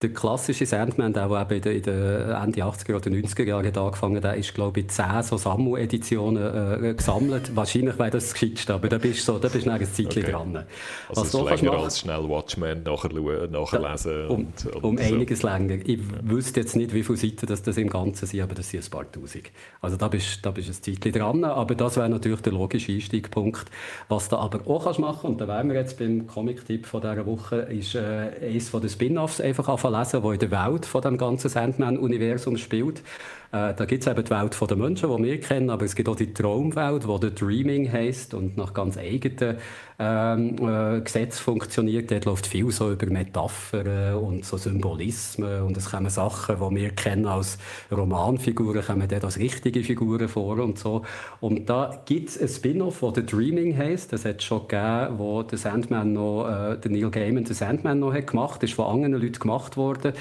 Der 0.00 0.10
klassische 0.10 0.64
Sandman, 0.64 1.12
der, 1.12 1.28
der 1.28 1.56
eben 1.56 1.76
in 1.76 1.82
den 1.82 2.30
Ende 2.30 2.62
80er 2.62 2.94
oder 2.94 3.10
90er 3.10 3.42
Jahren 3.42 3.66
hat 3.66 3.76
angefangen 3.76 4.22
hat, 4.22 4.36
ist, 4.36 4.54
glaube 4.54 4.78
ich, 4.78 4.90
10 4.90 5.24
so 5.24 5.36
Sammel-Editionen 5.36 6.84
äh, 6.84 6.94
gesammelt. 6.94 7.56
Wahrscheinlich 7.56 7.98
wäre 7.98 8.10
das 8.10 8.32
das 8.32 8.70
aber 8.70 8.88
da 8.88 8.98
bist 8.98 9.26
du 9.26 9.32
so, 9.32 9.38
da 9.40 9.48
bist 9.48 9.66
du 9.66 9.70
ein 9.72 9.80
Zeitchen 9.80 10.22
okay. 10.22 10.30
dran. 10.30 10.64
Also 11.08 11.48
ist 11.48 11.60
länger 11.60 11.78
als 11.78 11.98
schnell 11.98 12.28
Watchmen 12.28 12.84
nachlesen 12.84 14.12
da, 14.12 14.28
um, 14.28 14.36
und, 14.36 14.66
und 14.66 14.84
um 14.84 14.98
so. 14.98 15.02
einiges 15.02 15.42
länger. 15.42 15.78
Ich 15.84 15.98
wüsste 16.22 16.60
jetzt 16.60 16.76
nicht, 16.76 16.94
wie 16.94 17.02
viele 17.02 17.18
Seiten 17.18 17.46
das, 17.46 17.62
das 17.62 17.76
im 17.76 17.88
Ganzen 17.88 18.26
sind, 18.26 18.40
aber 18.40 18.54
das 18.54 18.70
sind 18.70 18.84
ein 18.84 18.90
paar 18.90 19.10
Tausend. 19.10 19.50
Also 19.80 19.96
da 19.96 20.06
bist, 20.06 20.46
da 20.46 20.52
bist 20.52 20.68
du 20.68 20.72
ein 20.72 20.96
Zeitchen 20.96 21.12
dran, 21.12 21.42
aber 21.42 21.74
das 21.74 21.96
wäre 21.96 22.08
natürlich 22.08 22.40
der 22.42 22.52
logische 22.52 22.92
Einstiegspunkt. 22.92 23.64
Was 24.08 24.28
du 24.28 24.36
aber 24.36 24.60
auch 24.70 24.84
kannst 24.84 25.00
machen, 25.00 25.30
und 25.30 25.40
da 25.40 25.48
wären 25.48 25.68
wir 25.68 25.74
jetzt 25.74 25.98
beim 25.98 26.28
Comic-Tipp 26.28 26.86
von 26.86 27.00
dieser 27.00 27.26
Woche, 27.26 27.56
ist 27.56 27.96
äh, 27.96 28.30
eines 28.40 28.68
von 28.68 28.80
den 28.80 28.90
Spin-Offs 28.90 29.40
einfach 29.40 29.66
lesen, 29.90 30.22
die 30.22 30.28
in 30.28 30.38
der 30.38 30.50
Welt 30.50 30.86
von 30.86 31.02
dem 31.02 31.18
ganzen 31.18 31.48
Sandman-Universum 31.48 32.56
spielt. 32.56 33.02
Äh, 33.50 33.74
da 33.74 33.84
gibt 33.86 34.02
es 34.02 34.06
eben 34.06 34.24
die 34.24 34.30
Welt 34.30 34.56
der 34.60 34.76
Menschen, 34.76 35.16
die 35.16 35.22
wir 35.24 35.40
kennen, 35.40 35.70
aber 35.70 35.84
es 35.84 35.94
gibt 35.94 36.08
auch 36.08 36.16
die 36.16 36.34
Traumwelt, 36.34 37.04
die 37.04 37.18
The 37.28 37.34
Dreaming 37.34 37.90
heisst 37.90 38.34
und 38.34 38.56
nach 38.56 38.74
ganz 38.74 38.98
eigenen 38.98 39.56
ähm, 39.98 40.56
äh, 40.58 41.00
Gesetzen 41.00 41.42
funktioniert. 41.42 42.10
Dort 42.10 42.24
läuft 42.24 42.46
viel 42.46 42.70
so 42.70 42.92
über 42.92 43.06
Metaphern 43.06 44.14
und 44.14 44.44
so 44.44 44.56
Symbolismen 44.56 45.62
und 45.62 45.76
es 45.76 45.90
kommen 45.90 46.08
Sachen, 46.08 46.56
die 46.56 46.76
wir 46.76 46.90
kennen 46.90 47.26
als 47.26 47.58
Romanfiguren, 47.90 48.84
kommen 48.84 49.08
dort 49.08 49.24
als 49.24 49.38
richtige 49.38 49.82
Figuren 49.82 50.28
vor 50.28 50.58
und 50.58 50.78
so. 50.78 51.02
Und 51.40 51.68
da 51.68 52.00
gibt 52.06 52.30
es 52.30 52.40
ein 52.40 52.48
Spin-off, 52.48 53.00
das 53.00 53.14
The 53.16 53.26
Dreaming 53.26 53.76
heisst. 53.76 54.12
Das 54.12 54.24
hat 54.24 54.42
schon 54.42 54.68
gegeben, 54.68 55.18
wo 55.18 55.42
der 55.42 55.58
Sandman 55.58 56.12
noch, 56.12 56.46
äh, 56.48 56.76
der 56.78 56.90
Neil 56.90 57.10
Gaiman 57.10 57.44
den 57.44 57.54
Sandman 57.54 57.98
noch 57.98 58.14
hat 58.14 58.28
gemacht, 58.28 58.62
ist 58.62 58.74
von 58.74 58.86
anderen 58.86 59.14
Leuten 59.14 59.40
gemacht 59.40 59.76
worden, 59.76 60.12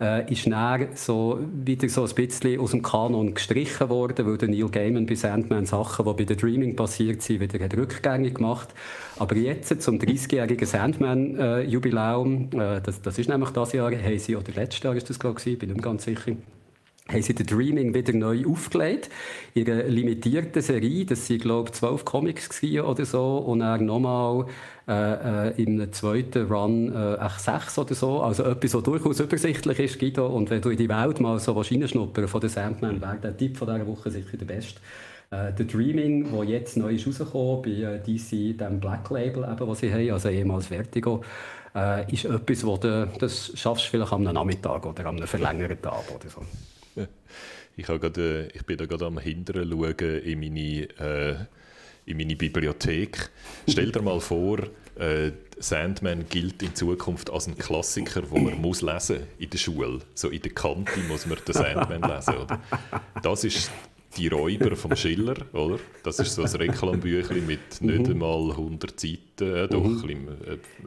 äh, 0.00 0.32
ist 0.32 0.46
dann 0.46 0.88
so 0.94 1.40
wieder 1.52 1.88
so 1.90 2.04
ein 2.04 2.14
bisschen 2.14 2.58
aus 2.58 2.70
dem 2.70 2.82
Kanon 2.82 3.34
gestrichen 3.34 3.90
worden, 3.90 4.26
weil 4.26 4.38
der 4.38 4.48
Neil 4.48 4.68
Gaiman 4.70 5.04
bei 5.04 5.14
Sandman 5.14 5.66
Sachen, 5.66 6.06
die 6.06 6.24
bei 6.24 6.34
The 6.34 6.40
Dreaming 6.40 6.74
passiert 6.74 7.20
sind, 7.20 7.40
wieder 7.40 7.62
hat 7.62 7.76
rückgängig 7.76 8.36
gemacht. 8.36 8.72
Aber 9.18 9.34
jetzt 9.36 9.80
zum 9.82 9.98
30-jährigen 9.98 10.66
Sandman-Jubiläum, 10.66 12.50
äh, 12.52 12.80
das, 12.82 13.00
das 13.00 13.18
ist 13.18 13.28
nämlich 13.28 13.50
das 13.50 13.72
Jahr, 13.72 13.90
haben 13.90 14.18
sie, 14.18 14.36
oder 14.36 14.52
letztes 14.54 14.82
Jahr 14.82 14.94
ist 14.94 15.08
das 15.08 15.18
glaube 15.18 15.40
ich, 15.44 15.58
bin 15.58 15.70
nicht 15.70 15.82
ganz 15.82 16.04
sicher, 16.04 16.32
haben 17.08 17.22
sie 17.22 17.34
The 17.36 17.46
Dreaming 17.46 17.94
wieder 17.94 18.12
neu 18.12 18.44
aufgelegt. 18.46 19.10
Ihre 19.54 19.82
limitierte 19.82 20.60
Serie, 20.60 21.06
das 21.06 21.26
sind, 21.26 21.42
glaube 21.42 21.70
ich, 21.70 21.76
zwölf 21.76 22.04
Comics 22.04 22.62
oder 22.62 23.04
so, 23.04 23.38
und 23.38 23.60
dann 23.60 23.86
nochmal 23.86 24.46
äh, 24.88 25.48
äh, 25.48 25.62
im 25.62 25.92
zweiten 25.92 26.46
Run 26.46 26.94
äh, 26.94 27.28
sechs 27.38 27.78
oder 27.78 27.94
so. 27.94 28.20
Also 28.20 28.44
etwas, 28.44 28.74
was 28.74 28.82
durchaus 28.82 29.20
übersichtlich 29.20 29.78
ist, 29.78 29.98
Guido. 29.98 30.26
Und 30.26 30.50
wenn 30.50 30.60
du 30.60 30.70
in 30.70 30.76
die 30.76 30.88
Welt 30.88 31.20
mal 31.20 31.38
so 31.38 31.52
reinschnuppern 31.52 32.28
von 32.28 32.40
den 32.40 32.50
Sandman, 32.50 33.00
wäre 33.00 33.18
der 33.22 33.36
Tipp 33.36 33.56
von 33.56 33.68
dieser 33.68 33.86
Woche 33.86 34.10
sicher 34.10 34.36
der 34.36 34.46
beste. 34.46 34.80
Äh, 35.30 35.52
The 35.56 35.66
Dreaming, 35.66 36.30
wo 36.30 36.42
jetzt 36.42 36.76
neu 36.76 36.94
ist 36.94 37.06
rausgekommen 37.06 37.62
bei 37.62 37.70
äh, 37.70 37.98
DC, 37.98 38.56
dem 38.58 38.78
Black 38.78 39.10
Label, 39.10 39.44
eben, 39.44 39.68
was 39.68 39.80
sie 39.80 39.92
haben, 39.92 40.10
also 40.10 40.28
ehemals 40.28 40.66
Vertigo, 40.66 41.24
äh, 41.74 42.12
ist 42.12 42.26
etwas, 42.26 42.64
wo 42.64 42.76
du, 42.76 43.10
das 43.18 43.52
schaffst 43.54 43.86
du 43.86 43.90
vielleicht 43.90 44.12
am 44.12 44.22
Nachmittag 44.22 44.86
oder 44.86 45.06
am 45.06 45.18
verlängerten 45.18 45.86
Abend 45.86 46.12
oder 46.14 46.28
so. 46.28 46.44
Ich, 47.78 47.84
grad, 47.84 48.16
äh, 48.16 48.46
ich 48.46 48.64
bin 48.64 48.78
da 48.78 48.86
gerade 48.86 49.04
am 49.04 49.18
Hinteren 49.18 49.70
schauen 49.70 50.20
in 50.20 50.40
meine, 50.40 50.88
äh, 50.98 51.34
in 52.06 52.16
meine 52.16 52.34
Bibliothek. 52.34 53.28
Stell 53.68 53.92
dir 53.92 54.00
mal 54.00 54.20
vor, 54.20 54.60
Sandman 55.58 56.24
gilt 56.26 56.62
in 56.62 56.74
Zukunft 56.74 57.28
als 57.28 57.48
ein 57.48 57.58
Klassiker, 57.58 58.22
den 58.22 58.44
man 58.44 58.62
muss 58.62 58.80
lesen 58.80 59.24
in 59.38 59.50
der 59.50 59.58
Schule. 59.58 59.98
So 60.14 60.30
in 60.30 60.40
der 60.40 60.52
Kante 60.52 60.98
muss 61.06 61.26
man 61.26 61.36
den 61.46 61.52
Sandman 61.52 62.00
lesen. 62.00 62.34
Oder? 62.38 62.62
Das 63.22 63.44
ist 63.44 63.70
Die 64.16 64.28
Räuber 64.28 64.76
vom 64.76 64.96
Schiller, 64.96 65.36
oder? 65.52 65.78
Das 66.02 66.18
ist 66.18 66.34
so 66.34 66.42
ein 66.42 66.48
Reklambüchlein 66.48 67.46
mit 67.46 67.80
nicht 67.80 68.06
mhm. 68.06 68.12
einmal 68.12 68.50
100 68.50 68.98
Seiten, 68.98 69.54
äh, 69.54 69.68
doch 69.68 69.84
mhm. 69.84 70.08
ein, 70.08 70.28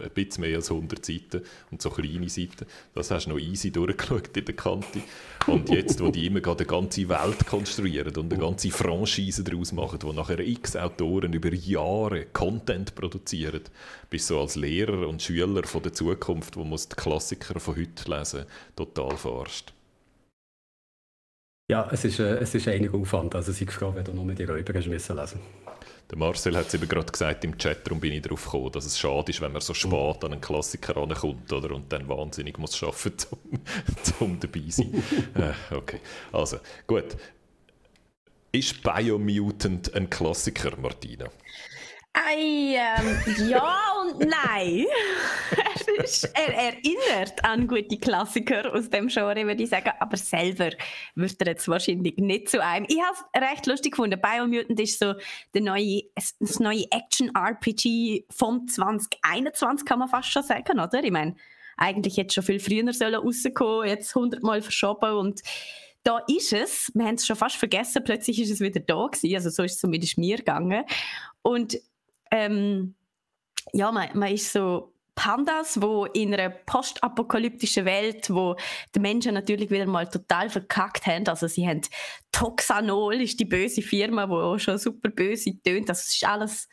äh, 0.01 0.09
bisschen 0.13 0.41
mehr 0.41 0.55
als 0.55 0.71
100 0.71 1.05
Seiten 1.05 1.41
und 1.69 1.81
so 1.81 1.89
kleine 1.89 2.29
Seiten. 2.29 2.65
Das 2.95 3.11
hast 3.11 3.25
du 3.25 3.31
noch 3.31 3.39
easy 3.39 3.71
durchgeschaut 3.71 4.35
in 4.35 4.45
der 4.45 4.55
Kante. 4.55 5.01
Und 5.47 5.69
jetzt, 5.69 6.01
wo 6.01 6.09
die 6.09 6.25
immer 6.25 6.45
eine 6.45 6.65
ganze 6.65 7.07
Welt 7.09 7.45
konstruieren 7.45 8.15
und 8.15 8.33
eine 8.33 8.41
ganze 8.41 8.71
Franchise 8.71 9.43
daraus 9.43 9.71
machen, 9.71 9.99
wo 10.01 10.11
nachher 10.11 10.39
x 10.39 10.75
Autoren 10.75 11.33
über 11.33 11.53
Jahre 11.53 12.25
Content 12.33 12.95
produzieren, 12.95 13.61
bist 14.09 14.29
du 14.29 14.39
als 14.39 14.55
Lehrer 14.55 15.07
und 15.07 15.21
Schüler 15.21 15.63
von 15.63 15.83
der 15.83 15.93
Zukunft, 15.93 16.57
wo 16.57 16.63
muss 16.63 16.87
die 16.87 16.95
Klassiker 16.95 17.59
von 17.59 17.75
heute 17.75 18.09
lesen, 18.09 18.45
total 18.75 19.17
verarscht. 19.17 19.73
Ja, 21.69 21.87
es 21.91 22.03
ist, 22.03 22.19
äh, 22.19 22.37
es 22.37 22.53
ist 22.55 22.67
einiger 22.67 22.97
Aufwand. 22.97 23.35
Also 23.35 23.51
sei 23.51 23.67
froh, 23.67 23.93
wenn 23.93 24.03
du 24.03 24.11
nur 24.11 24.33
die 24.33 24.43
Räuber 24.43 24.73
hast 24.73 24.87
müssen 24.87 25.15
lesen 25.15 25.39
der 26.09 26.17
Marcel 26.17 26.57
hat 26.57 26.67
es 26.67 26.73
eben 26.73 26.89
gerade 26.89 27.11
gesagt 27.11 27.43
im 27.43 27.55
Chat, 27.55 27.85
darum 27.85 27.99
bin 27.99 28.11
ich 28.13 28.23
darauf 28.23 28.43
gekommen, 28.43 28.71
dass 28.71 28.85
es 28.85 28.97
schade 28.97 29.31
ist, 29.31 29.41
wenn 29.41 29.51
man 29.51 29.61
so 29.61 29.75
spät 29.75 30.23
an 30.23 30.31
einen 30.31 30.41
Klassiker 30.41 30.95
rankommt 30.95 31.53
oder, 31.53 31.75
und 31.75 31.93
dann 31.93 32.09
wahnsinnig 32.09 32.57
muss 32.57 32.81
arbeiten 32.81 33.27
muss, 33.51 34.13
um, 34.19 34.31
um 34.31 34.39
dabei 34.39 34.61
zu 34.61 34.71
sein. 34.71 35.03
äh, 35.35 35.75
okay, 35.75 35.99
also 36.31 36.57
gut. 36.87 37.15
Ist 38.51 38.81
Biomutant 38.81 39.93
ein 39.93 40.09
Klassiker, 40.09 40.75
Martina? 40.77 41.29
Ei, 42.13 42.75
ähm, 42.75 43.47
ja 43.47 43.77
und 44.01 44.19
nein. 44.19 44.87
er, 45.87 46.53
er, 46.53 46.73
erinnert 46.73 47.43
an 47.43 47.67
gute 47.67 47.97
Klassiker 47.97 48.73
aus 48.73 48.89
dem 48.89 49.07
Genre, 49.07 49.45
würde 49.45 49.63
ich 49.63 49.69
sagen, 49.69 49.91
aber 49.99 50.17
selber 50.17 50.69
wird 51.15 51.41
er 51.41 51.47
jetzt 51.47 51.67
wahrscheinlich 51.67 52.17
nicht 52.17 52.49
zu 52.49 52.63
einem. 52.63 52.85
Ich 52.89 52.99
habe 53.01 53.17
es 53.33 53.41
recht 53.41 53.67
lustig 53.67 53.93
gefunden. 53.93 54.19
Biomutant 54.19 54.79
ist 54.79 54.99
so 54.99 55.13
der 55.53 55.61
neue, 55.61 56.03
das 56.15 56.59
neue 56.59 56.85
Action-RPG 56.91 58.25
von 58.29 58.67
2021, 58.67 59.85
kann 59.85 59.99
man 59.99 60.07
fast 60.07 60.31
schon 60.31 60.43
sagen, 60.43 60.79
oder? 60.79 61.03
Ich 61.03 61.11
meine, 61.11 61.35
eigentlich 61.77 62.17
hätte 62.17 62.33
schon 62.33 62.43
viel 62.43 62.59
früher 62.59 62.93
sollen 62.93 63.15
rauskommen, 63.15 63.87
jetzt 63.87 64.13
hundertmal 64.13 64.61
verschoben 64.61 65.13
und 65.13 65.41
da 66.03 66.19
ist 66.27 66.53
es, 66.53 66.91
wir 66.93 67.05
haben 67.05 67.15
es 67.15 67.27
schon 67.27 67.35
fast 67.35 67.57
vergessen, 67.57 68.03
plötzlich 68.03 68.41
ist 68.41 68.51
es 68.51 68.61
wieder 68.61 68.79
da 68.79 69.07
gewesen, 69.07 69.35
also 69.35 69.49
so 69.49 69.63
ist 69.63 69.73
es 69.73 69.79
zumindest 69.79 70.17
mir 70.17 70.37
gegangen. 70.37 70.85
Und 71.41 71.77
ähm, 72.31 72.95
ja, 73.73 73.91
man, 73.91 74.09
man 74.13 74.33
ist 74.33 74.51
so 74.51 74.93
Pandas, 75.19 75.81
wo 75.81 76.05
in 76.05 76.33
einer 76.33 76.49
postapokalyptischen 76.49 77.83
Welt, 77.83 78.29
wo 78.29 78.55
die 78.95 79.01
Menschen 79.01 79.33
natürlich 79.33 79.69
wieder 79.69 79.85
mal 79.85 80.07
total 80.07 80.49
verkackt 80.49 81.07
haben. 81.07 81.27
Also 81.27 81.45
sie 81.47 81.67
haben 81.67 81.81
Toxanol, 82.31 83.15
ist 83.15 83.37
die 83.37 83.43
böse 83.43 83.81
Firma, 83.81 84.29
wo 84.29 84.57
schon 84.57 84.77
super 84.77 85.09
böse 85.09 85.61
tönt. 85.61 85.89
Das 85.89 86.07
ist 86.07 86.23
alles 86.23 86.69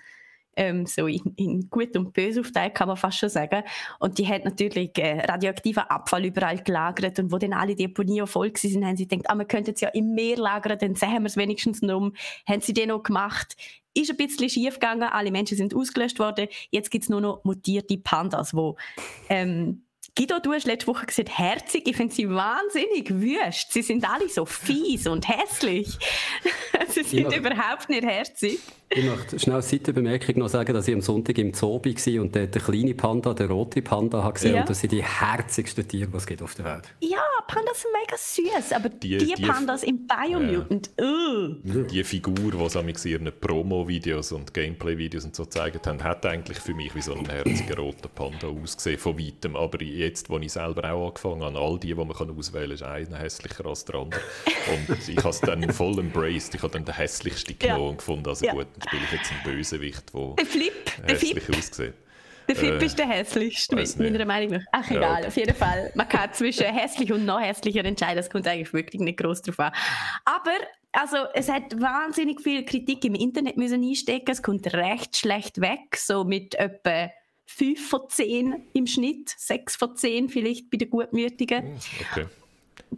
ähm, 0.56 0.86
so 0.86 1.06
in, 1.06 1.34
in, 1.36 1.70
Gut 1.70 1.96
und 1.96 2.12
Böse 2.12 2.40
aufgeteilt, 2.40 2.74
kann 2.74 2.88
man 2.88 2.96
fast 2.96 3.18
schon 3.18 3.28
sagen. 3.28 3.62
Und 4.00 4.18
die 4.18 4.26
hat 4.26 4.44
natürlich 4.44 4.96
äh, 4.98 5.20
radioaktiven 5.20 5.84
Abfall 5.84 6.24
überall 6.24 6.62
gelagert 6.62 7.18
und 7.18 7.30
wo 7.30 7.38
dann 7.38 7.52
alle 7.52 7.76
Deponien 7.76 8.26
voll 8.26 8.50
waren, 8.50 8.86
haben 8.86 8.96
sie 8.96 9.06
gedacht, 9.06 9.30
ah, 9.30 9.34
wir 9.34 9.44
könnten 9.44 9.72
es 9.74 9.80
ja 9.80 9.88
im 9.90 10.14
Meer 10.14 10.36
lagern, 10.38 10.78
dann 10.78 10.94
sehen 10.94 11.22
wir 11.22 11.26
es 11.26 11.36
wenigstens 11.36 11.82
noch. 11.82 12.10
Haben 12.48 12.60
sie 12.60 12.72
den 12.72 12.88
noch 12.88 13.02
gemacht? 13.02 13.56
Ist 13.94 14.10
ein 14.10 14.16
bisschen 14.16 14.50
schief 14.50 14.74
gegangen, 14.74 15.04
alle 15.04 15.30
Menschen 15.30 15.56
sind 15.56 15.74
ausgelöscht 15.74 16.18
worden. 16.18 16.48
Jetzt 16.70 16.90
gibt 16.90 17.04
es 17.04 17.08
nur 17.08 17.20
noch 17.20 17.44
mutierte 17.44 17.96
Pandas, 17.96 18.54
wo 18.54 18.76
ähm, 19.28 19.86
Guido, 20.18 20.38
du 20.38 20.54
hast 20.54 20.64
letzte 20.64 20.86
Woche 20.86 21.04
gesagt, 21.04 21.28
herzig. 21.36 21.86
Ich 21.86 21.94
finde 21.94 22.14
sie 22.14 22.26
wahnsinnig 22.30 23.10
wüst. 23.10 23.70
Sie 23.70 23.82
sind 23.82 24.08
alle 24.08 24.30
so 24.30 24.46
fies 24.46 25.06
und 25.06 25.28
hässlich. 25.28 25.98
sie 26.88 27.02
sind 27.02 27.36
überhaupt 27.36 27.90
nicht 27.90 28.02
herzig. 28.02 28.60
Ich 28.88 29.04
möchte 29.04 29.38
schnell 29.38 29.56
als 29.56 29.68
Seitenbemerkung 29.68 30.38
noch 30.38 30.48
sagen, 30.48 30.72
dass 30.72 30.86
ich 30.86 30.94
am 30.94 31.00
Sonntag 31.00 31.36
im 31.38 31.52
Zoo 31.52 31.80
war 31.82 32.22
und 32.22 32.36
dort 32.36 32.54
den 32.54 32.62
kleinen 32.62 32.96
Panda, 32.96 33.34
den 33.34 33.50
roten 33.50 33.82
Panda, 33.82 34.22
habe 34.22 34.34
gesehen 34.34 34.54
ja. 34.54 34.60
und 34.60 34.70
das 34.70 34.80
sind 34.80 34.92
die 34.92 35.02
herzigsten 35.02 35.86
Tiere, 35.86 36.08
die 36.08 36.16
es 36.16 36.26
gibt 36.26 36.40
auf 36.40 36.54
der 36.54 36.66
Welt. 36.66 36.84
Ja, 37.00 37.18
Pandas 37.48 37.82
sind 37.82 37.90
mega 37.92 38.16
süß, 38.16 38.72
aber 38.72 38.88
die, 38.88 39.18
die, 39.18 39.34
die 39.34 39.42
Pandas 39.42 39.82
im 39.82 40.06
Biomutant, 40.06 40.90
ja. 40.98 41.04
uh. 41.04 41.48
Die 41.90 42.04
Figur, 42.04 42.52
die 42.52 42.94
sie 42.96 43.12
in 43.12 43.26
ihren 43.26 43.40
Promo-Videos 43.40 44.32
und 44.32 44.54
Gameplay-Videos 44.54 45.24
und 45.24 45.34
so 45.34 45.44
gezeigt 45.44 45.86
haben, 45.86 46.02
hat 46.02 46.24
eigentlich 46.24 46.58
für 46.58 46.74
mich 46.74 46.94
wie 46.94 47.02
so 47.02 47.14
ein 47.14 47.28
herziger 47.28 47.78
roter 47.78 48.08
Panda 48.08 48.46
ausgesehen, 48.46 48.98
von 48.98 49.18
weitem. 49.18 49.56
Aber 49.56 49.82
jetzt, 49.82 50.30
wo 50.30 50.38
ich 50.38 50.52
selber 50.52 50.92
auch 50.92 51.08
angefangen 51.08 51.42
habe, 51.42 51.58
all 51.58 51.78
die, 51.78 51.88
die 51.88 51.94
man 51.94 52.10
auswählen 52.10 52.78
kann, 52.78 53.02
ist 53.02 53.10
einer 53.10 53.18
hässlicher 53.18 53.66
als 53.66 53.84
der 53.84 53.96
andere. 53.96 54.20
Und 54.88 55.08
ich 55.08 55.18
habe 55.18 55.30
es 55.30 55.40
dann 55.40 55.72
voll 55.72 55.98
embraced. 55.98 56.54
Ich 56.54 56.62
habe 56.62 56.72
dann 56.72 56.84
den 56.84 56.94
hässlichsten 56.94 57.58
genommen 57.58 57.82
ja. 57.82 57.88
und 57.90 57.98
gefunden, 57.98 58.28
also 58.28 58.46
gut, 58.46 58.66
dann 58.74 58.75
spiele 58.86 59.02
ich 59.04 59.12
jetzt 59.12 59.32
einen 59.32 59.42
Bösewicht, 59.42 60.14
der 60.14 60.34
der 60.34 60.46
Flip, 60.46 60.90
hässlich 61.06 61.44
der 61.46 61.56
aussieht. 61.56 61.94
Der 62.48 62.56
Flip 62.56 62.80
äh, 62.80 62.86
ist 62.86 62.98
der 62.98 63.08
hässlichste, 63.08 63.76
meiner 63.98 64.24
Meinung 64.24 64.58
nach. 64.58 64.64
Ach 64.72 64.90
egal, 64.90 65.02
ja, 65.02 65.12
okay. 65.18 65.26
auf 65.26 65.36
jeden 65.36 65.56
Fall. 65.56 65.92
Man 65.94 66.08
kann 66.08 66.32
zwischen 66.32 66.66
hässlich 66.66 67.12
und 67.12 67.24
noch 67.24 67.40
hässlicher 67.40 67.84
entscheiden, 67.84 68.16
das 68.16 68.30
kommt 68.30 68.46
eigentlich 68.46 68.72
wirklich 68.72 69.00
nicht 69.00 69.18
groß 69.18 69.42
drauf 69.42 69.58
an. 69.58 69.72
Aber 70.24 70.52
also 70.92 71.16
es 71.34 71.48
hat 71.48 71.78
wahnsinnig 71.80 72.40
viel 72.40 72.64
Kritik 72.64 73.04
im 73.04 73.14
Internet 73.14 73.56
müssen 73.56 73.82
einstecken, 73.82 74.30
es 74.30 74.42
kommt 74.42 74.72
recht 74.72 75.16
schlecht 75.16 75.60
weg, 75.60 75.96
so 75.96 76.24
mit 76.24 76.54
etwa 76.54 77.10
5 77.46 77.88
von 77.88 78.00
10 78.08 78.66
im 78.72 78.86
Schnitt, 78.86 79.34
6 79.36 79.76
von 79.76 79.96
10 79.96 80.28
vielleicht 80.28 80.70
bei 80.70 80.78
den 80.78 80.90
Gutmütigen. 80.90 81.62
Hm, 81.62 81.78
okay. 82.12 82.26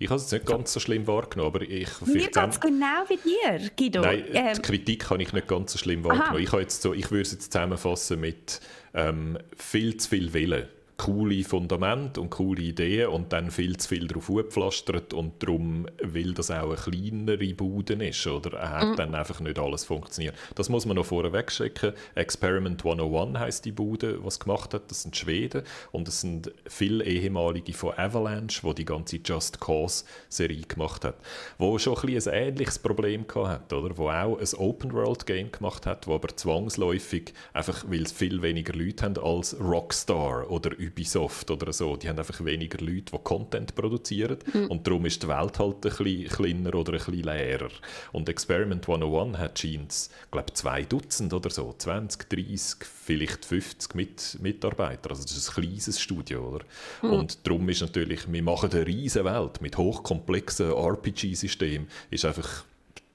Ich 0.00 0.08
habe 0.11 0.20
es 0.20 0.30
nicht 0.30 0.46
ganz 0.46 0.72
so 0.72 0.80
schlimm 0.80 1.06
wahrgenommen, 1.06 1.54
aber 1.54 1.62
ich... 1.62 1.88
Mir 2.06 2.30
ganz 2.30 2.61
genau 2.61 3.04
wie 3.08 3.16
dir, 3.16 3.70
Guido. 3.76 4.00
Nein, 4.00 4.24
ähm, 4.32 4.54
die 4.54 4.62
Kritik 4.62 5.11
habe 5.11 5.22
ich 5.22 5.32
nicht 5.32 5.48
ganz 5.48 5.72
so 5.72 5.78
schlimm 5.78 6.04
wahrgenommen. 6.04 6.42
Ich, 6.42 6.52
jetzt 6.52 6.82
so, 6.82 6.94
ich 6.94 7.11
würde 7.11 7.22
es 7.22 7.32
jetzt 7.32 7.52
zusammenfassen 7.52 8.20
mit 8.20 8.61
ähm, 8.94 9.38
viel 9.56 9.96
zu 9.96 10.08
viel 10.11 10.32
Willen 10.32 10.68
coole 10.98 11.44
Fundament 11.44 12.18
und 12.18 12.28
coole 12.30 12.61
Ideen 12.61 13.08
und 13.08 13.32
dann 13.32 13.50
viel 13.50 13.76
zu 13.76 13.88
viel 13.88 14.08
drauf 14.08 14.26
gepflastert 14.26 15.14
und 15.14 15.42
darum, 15.42 15.87
weil 16.02 16.34
das 16.34 16.50
auch 16.50 16.66
eine 16.66 16.74
kleinere 16.74 17.54
Bude 17.54 17.94
ist, 18.04 18.26
oder 18.26 18.58
hat 18.70 18.88
mhm. 18.88 18.96
dann 18.96 19.14
einfach 19.14 19.40
nicht 19.40 19.58
alles 19.58 19.84
funktioniert. 19.84 20.34
Das 20.56 20.68
muss 20.68 20.87
man 20.87 20.96
noch 20.96 21.06
vorweg 21.06 21.52
schicken. 21.52 21.92
Experiment 22.16 22.84
101 22.84 23.38
heißt 23.38 23.64
die 23.64 23.72
Bude, 23.72 24.22
was 24.24 24.40
gemacht 24.40 24.74
hat. 24.74 24.90
Das 24.90 25.02
sind 25.02 25.16
Schweden 25.16 25.62
und 25.92 26.08
es 26.08 26.20
sind 26.20 26.52
viele 26.66 27.04
ehemalige 27.04 27.72
von 27.72 27.96
Avalanche, 27.96 28.64
wo 28.64 28.72
die 28.72 28.84
ganze 28.84 29.20
Just 29.24 29.61
Cause 29.61 30.04
Serie 30.28 30.62
gemacht 30.62 31.04
hat, 31.04 31.16
wo 31.58 31.78
schon 31.78 31.96
ein, 31.96 32.08
ein 32.08 32.32
ähnliches 32.32 32.80
Problem 32.80 33.24
hat, 33.34 33.72
oder? 33.72 33.96
Wo 33.96 34.11
auch 34.11 34.38
ein 34.38 34.54
Open 34.58 34.92
World 34.92 35.26
Game 35.26 35.52
gemacht 35.52 35.87
hat, 35.87 36.08
wo 36.08 36.16
aber 36.16 36.37
zwangsläufig 36.37 37.32
einfach, 37.52 37.84
weil 37.88 38.02
es 38.02 38.12
viel 38.12 38.42
weniger 38.42 38.72
Leute 38.72 39.04
haben 39.04 39.18
als 39.18 39.58
Rockstar 39.61 40.50
oder 40.50 40.72
Ubisoft 40.88 41.51
oder 41.51 41.72
so, 41.72 41.96
die 41.96 42.09
haben 42.09 42.18
einfach 42.18 42.44
weniger 42.44 42.79
Leute, 42.85 43.12
die 43.12 43.18
Content 43.22 43.74
produzieren 43.74 44.38
mhm. 44.53 44.66
und 44.66 44.87
darum 44.87 45.07
ist 45.07 45.22
die 45.22 45.29
Welt 45.29 45.59
halt 45.59 45.77
ein 45.77 45.81
bisschen 45.81 46.29
kleiner 46.29 46.74
oder 46.74 46.92
ein 46.92 46.98
bisschen 46.98 47.22
leerer. 47.22 47.70
Und 48.12 48.29
Experiment 48.29 48.88
101 48.88 49.38
hat 49.38 49.59
scheint, 49.59 50.11
glaube 50.31 50.53
zwei 50.55 50.83
Dutzend 50.83 51.33
oder 51.33 51.51
so, 51.51 51.74
20, 51.77 52.29
30, 52.29 52.77
vielleicht 52.85 53.44
50 53.44 53.94
mit 53.94 54.38
Mitarbeiter. 54.40 55.11
Also 55.11 55.22
das 55.22 55.37
ist 55.37 55.51
ein 55.51 55.62
kleines 55.62 56.01
Studio, 56.01 56.48
oder? 56.48 56.64
Mhm. 57.03 57.11
Und 57.11 57.46
darum 57.46 57.68
ist 57.68 57.81
natürlich, 57.81 58.31
wir 58.31 58.42
machen 58.42 58.70
eine 58.72 58.87
riesige 58.87 59.24
Welt 59.24 59.61
mit 59.61 59.77
hochkomplexen 59.77 60.72
RPG-Systemen, 60.72 61.88
ist 62.11 62.24
einfach 62.24 62.64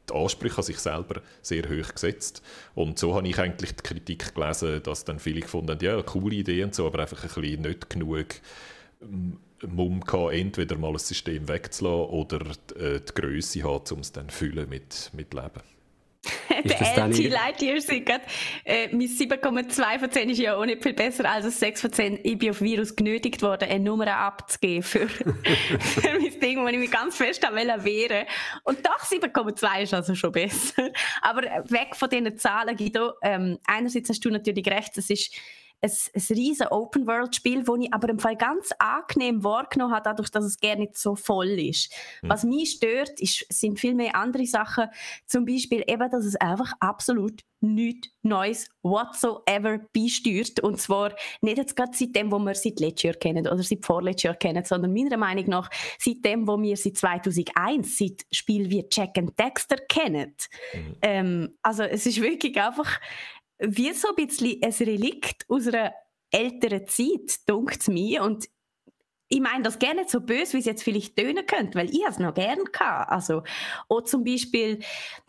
die 0.09 0.13
Ansprüche 0.13 0.57
an 0.57 0.63
sich 0.63 0.79
selber 0.79 1.21
sehr 1.41 1.63
hoch 1.63 1.93
gesetzt. 1.93 2.41
Und 2.75 2.99
so 2.99 3.15
habe 3.15 3.27
ich 3.27 3.39
eigentlich 3.39 3.75
die 3.75 3.83
Kritik 3.83 4.35
gelesen, 4.35 4.81
dass 4.83 5.05
dann 5.05 5.19
viele 5.19 5.41
gefunden 5.41 5.71
haben, 5.71 5.83
ja, 5.83 6.01
coole 6.01 6.35
Idee 6.35 6.63
und 6.63 6.75
so, 6.75 6.87
aber 6.87 6.99
einfach 6.99 7.23
ein 7.23 7.41
bisschen 7.41 7.61
nicht 7.61 7.89
genug 7.89 8.27
ähm, 9.01 9.37
Mumm 9.67 10.01
gehabt, 10.01 10.33
entweder 10.33 10.77
mal 10.77 10.91
ein 10.91 10.99
System 10.99 11.47
wegzulassen 11.47 12.09
oder 12.13 12.39
die, 12.39 12.79
äh, 12.79 12.99
die 12.99 13.13
Größe 13.13 13.63
haben, 13.63 13.83
um 13.91 13.99
es 13.99 14.11
dann 14.11 14.29
füllen 14.29 14.69
mit, 14.69 15.11
mit 15.13 15.33
Leben. 15.33 15.72
Der 16.49 17.07
LG 17.07 17.29
Lightyear 17.29 17.81
sagt 17.81 18.21
äh, 18.63 18.88
mein 18.91 19.07
7,2 19.07 19.99
von 19.99 20.12
10 20.12 20.29
ist 20.29 20.39
ja 20.39 20.55
auch 20.55 20.65
nicht 20.65 20.81
viel 20.81 20.93
besser 20.93 21.29
als 21.29 21.45
ein 21.45 21.51
6 21.51 21.81
von 21.81 21.91
10. 21.91 22.19
Ich 22.23 22.38
bin 22.38 22.51
auf 22.51 22.62
Virus 22.62 22.95
genötigt 22.95 23.41
worden, 23.41 23.69
eine 23.69 23.83
Nummer 23.83 24.07
abzugeben 24.15 24.83
für, 24.83 25.07
für 25.09 26.19
mein 26.19 26.39
Ding, 26.39 26.63
wo 26.63 26.67
ich 26.67 26.77
mich 26.77 26.91
ganz 26.91 27.17
fest 27.17 27.43
wehren 27.43 27.86
wollte. 27.86 28.25
Und 28.63 28.86
doch 28.86 28.99
7,2 28.99 29.83
ist 29.83 29.93
also 29.93 30.15
schon 30.15 30.31
besser. 30.31 30.91
Aber 31.21 31.41
weg 31.41 31.95
von 31.95 32.09
diesen 32.09 32.38
Zahlen, 32.38 32.75
Guido, 32.77 33.13
ähm, 33.21 33.59
einerseits 33.65 34.09
hast 34.09 34.23
du 34.23 34.29
natürlich 34.29 34.67
recht, 34.67 34.97
es 34.97 35.09
ist 35.09 35.33
ein, 35.83 35.91
ein 35.91 36.35
riesen 36.35 36.67
Open-World-Spiel, 36.67 37.63
das 37.63 37.75
ich 37.79 37.93
aber 37.93 38.09
im 38.09 38.19
Fall 38.19 38.35
ganz 38.35 38.71
angenehm 38.79 39.43
wahrgenommen 39.43 39.93
habe, 39.93 40.03
dadurch, 40.03 40.29
dass 40.31 40.45
es 40.45 40.59
gar 40.59 40.75
nicht 40.75 40.97
so 40.97 41.15
voll 41.15 41.59
ist. 41.59 41.93
Mhm. 42.21 42.29
Was 42.29 42.43
mich 42.43 42.71
stört, 42.71 43.19
ist, 43.19 43.45
sind 43.49 43.79
viel 43.79 43.93
mehr 43.93 44.15
andere 44.15 44.45
Sachen. 44.45 44.87
Zum 45.25 45.45
Beispiel 45.45 45.83
eben, 45.87 46.09
dass 46.09 46.25
es 46.25 46.35
einfach 46.37 46.73
absolut 46.79 47.41
nichts 47.59 48.09
Neues 48.21 48.69
whatsoever 48.81 49.79
beisteuert. 49.93 50.59
Und 50.59 50.79
zwar 50.79 51.15
nicht 51.41 51.57
jetzt 51.57 51.75
gerade 51.75 51.91
seit 51.93 52.15
dem, 52.15 52.31
wo 52.31 52.39
wir 52.39 52.55
seit 52.55 52.79
letztes 52.79 53.03
Jahr 53.03 53.15
kennen 53.15 53.47
oder 53.47 53.63
seit 53.63 53.85
vorletztes 53.85 54.23
Jahr 54.23 54.35
kennen, 54.35 54.63
sondern 54.63 54.93
meiner 54.93 55.17
Meinung 55.17 55.45
nach 55.49 55.69
seit 55.97 56.23
dem, 56.25 56.47
wo 56.47 56.61
wir 56.61 56.75
seit 56.77 56.97
2001, 56.97 57.97
seit 57.97 58.25
Spiel 58.31 58.69
wie 58.69 58.85
Jack 58.91 59.17
and 59.17 59.37
Dexter 59.39 59.77
kennen. 59.89 60.35
Mhm. 60.73 60.95
Ähm, 61.01 61.57
also 61.61 61.83
es 61.83 62.05
ist 62.05 62.21
wirklich 62.21 62.59
einfach 62.61 62.99
wie 63.59 63.93
so 63.93 64.09
ein 64.09 64.15
bisschen 64.15 64.61
ein 64.63 64.71
Relikt 64.71 65.45
aus 65.49 65.67
einer 65.67 65.93
älteren 66.31 66.87
Zeit, 66.87 67.47
dunkt 67.47 67.87
mir. 67.87 68.23
Und 68.23 68.47
ich 69.33 69.41
meine 69.41 69.63
das 69.63 69.79
gerne 69.79 70.03
so 70.07 70.21
böse, 70.21 70.53
wie 70.53 70.59
es 70.59 70.65
jetzt 70.65 70.83
vielleicht 70.83 71.17
tönen 71.17 71.43
könnte, 71.47 71.79
weil 71.79 71.89
ich 71.89 72.03
es 72.07 72.19
noch 72.19 72.35
gern 72.35 72.71
kann. 72.71 73.07
Also, 73.07 73.41
oder 73.89 74.05
zum 74.05 74.23
Beispiel, 74.23 74.77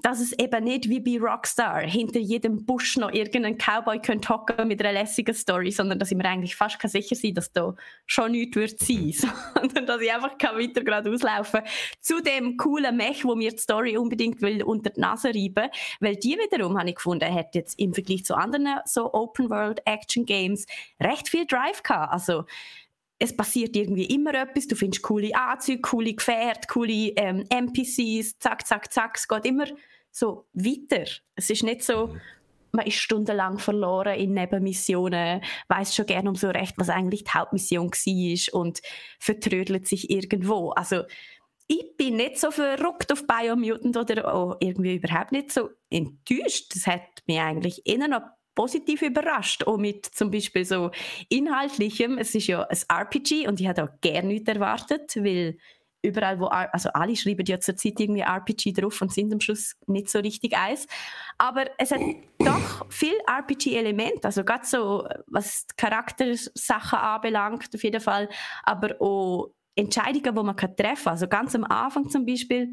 dass 0.03 0.21
es 0.21 0.33
eben 0.39 0.65
nicht 0.65 0.91
wie 0.91 1.01
bei 1.01 1.19
Rockstar 1.19 1.81
hinter 1.81 2.19
jedem 2.19 2.67
Busch 2.67 2.99
noch 2.99 3.11
irgendein 3.11 3.57
Cowboy 3.57 3.99
könnte 4.01 4.29
hocken 4.29 4.69
mit 4.69 4.85
einer 4.85 4.93
lässigen 4.93 5.35
Story, 5.35 5.71
sondern 5.71 5.99
dass 5.99 6.11
ich 6.11 6.19
mir 6.19 6.27
eigentlich 6.27 6.55
fast 6.55 6.79
sicher 6.85 7.17
sein 7.17 7.33
dass 7.33 7.51
da 7.53 7.75
schon 8.05 8.33
nichts 8.33 8.57
wird 8.57 8.79
sein, 8.79 9.13
sondern 9.55 9.87
dass 9.87 10.03
ich 10.03 10.13
einfach 10.13 10.37
kann 10.37 10.59
weiter 10.59 10.85
gerade 10.85 11.11
auslaufen 11.11 11.63
zu 12.01 12.21
dem 12.21 12.59
coolen 12.59 12.97
Mech, 12.97 13.25
wo 13.25 13.35
mir 13.35 13.53
die 13.53 13.59
Story 13.59 13.97
unbedingt 13.97 14.43
will 14.43 14.63
unter 14.63 14.91
die 14.91 15.01
Nase 15.01 15.29
reiben, 15.29 15.71
weil 16.01 16.17
die 16.17 16.37
wiederum 16.37 16.79
habe 16.79 16.91
ich 16.91 16.97
gefunden, 16.97 17.33
hat 17.33 17.55
jetzt 17.55 17.79
im 17.79 17.95
Vergleich 17.95 18.27
zu 18.27 18.35
anderen 18.35 18.81
so 18.85 19.15
Open 19.15 19.49
World 19.49 19.81
Action 19.87 20.27
Games 20.27 20.67
recht 21.01 21.31
viel 21.31 21.47
Drive 21.47 21.83
gehabt. 21.83 22.13
Also 22.13 22.45
es 23.19 23.37
passiert 23.37 23.77
irgendwie 23.77 24.07
immer 24.07 24.35
etwas, 24.35 24.67
du 24.67 24.77
findest 24.77 25.03
coole 25.03 25.35
Anzüge, 25.35 25.81
coole 25.81 26.15
Gefährte, 26.15 26.67
coole 26.69 27.13
ähm, 27.17 27.45
NPCs, 27.49 28.39
zack, 28.39 28.67
zack, 28.67 28.93
zack, 28.93 29.17
es 29.17 29.29
geht 29.29 29.45
immer 29.47 29.67
so 30.11 30.47
weiter. 30.53 31.05
Es 31.35 31.51
ist 31.51 31.63
nicht 31.63 31.83
so, 31.83 32.09
mhm. 32.09 32.21
man 32.73 32.87
ist 32.87 32.97
stundenlang 32.97 33.59
verloren 33.59 34.19
in 34.19 34.35
Nebenmissionen, 34.35 35.43
weiß 35.69 35.95
schon 35.95 36.07
gerne 36.07 36.29
um 36.29 36.37
so 36.37 36.49
recht, 36.49 36.75
was 36.77 36.89
eigentlich 36.89 37.25
die 37.25 37.31
Hauptmission 37.31 37.91
war 37.91 38.61
und 38.61 38.81
vertrödelt 39.19 39.87
sich 39.87 40.11
irgendwo. 40.11 40.71
Also 40.71 41.03
ich 41.67 41.97
bin 41.97 42.17
nicht 42.17 42.39
so 42.39 42.51
verrückt 42.51 43.11
auf 43.13 43.27
Biomutant 43.27 43.97
oder 43.97 44.35
auch 44.35 44.57
irgendwie 44.61 44.97
überhaupt 44.97 45.33
nicht 45.33 45.51
so 45.51 45.71
enttäuscht. 45.89 46.75
Das 46.75 46.87
hat 46.87 47.01
mich 47.27 47.41
eigentlich 47.41 47.83
eher 47.87 48.07
noch 48.07 48.23
positiv 48.55 49.03
überrascht, 49.03 49.65
auch 49.65 49.77
mit 49.77 50.07
zum 50.07 50.31
Beispiel 50.31 50.65
so 50.65 50.91
inhaltlichem. 51.29 52.19
Es 52.19 52.35
ist 52.35 52.47
ja 52.47 52.63
ein 52.63 52.79
RPG 52.89 53.49
und 53.49 53.61
ich 53.61 53.67
hätte 53.67 53.85
auch 53.85 54.01
gerne 54.01 54.29
nichts 54.29 54.49
erwartet, 54.49 55.17
weil 55.17 55.59
überall, 56.05 56.39
wo, 56.39 56.47
also 56.47 56.91
alle 56.91 57.17
schreiben 57.17 57.45
ja 57.47 57.59
zurzeit 57.59 57.99
irgendwie 57.99 58.21
RPG 58.21 58.73
drauf 58.73 59.01
und 59.01 59.13
sind 59.13 59.33
am 59.33 59.41
Schluss 59.41 59.75
nicht 59.87 60.09
so 60.11 60.19
richtig 60.19 60.57
eins. 60.57 60.87
Aber 61.39 61.65
es 61.79 61.91
hat 61.91 62.01
doch 62.39 62.91
viel 62.91 63.15
RPG-Elemente, 63.27 64.25
also 64.25 64.45
gerade 64.45 64.67
so, 64.67 65.09
was 65.27 65.67
Charaktersachen 65.77 66.99
anbelangt, 66.99 67.75
auf 67.75 67.83
jeden 67.83 68.01
Fall, 68.01 68.29
aber 68.63 69.01
auch 69.01 69.55
Entscheidungen, 69.75 70.35
die 70.35 70.43
man 70.43 70.57
treffen 70.57 70.77
kann. 70.77 71.13
Also 71.13 71.27
ganz 71.27 71.55
am 71.55 71.65
Anfang 71.65 72.09
zum 72.09 72.27
Beispiel, 72.27 72.69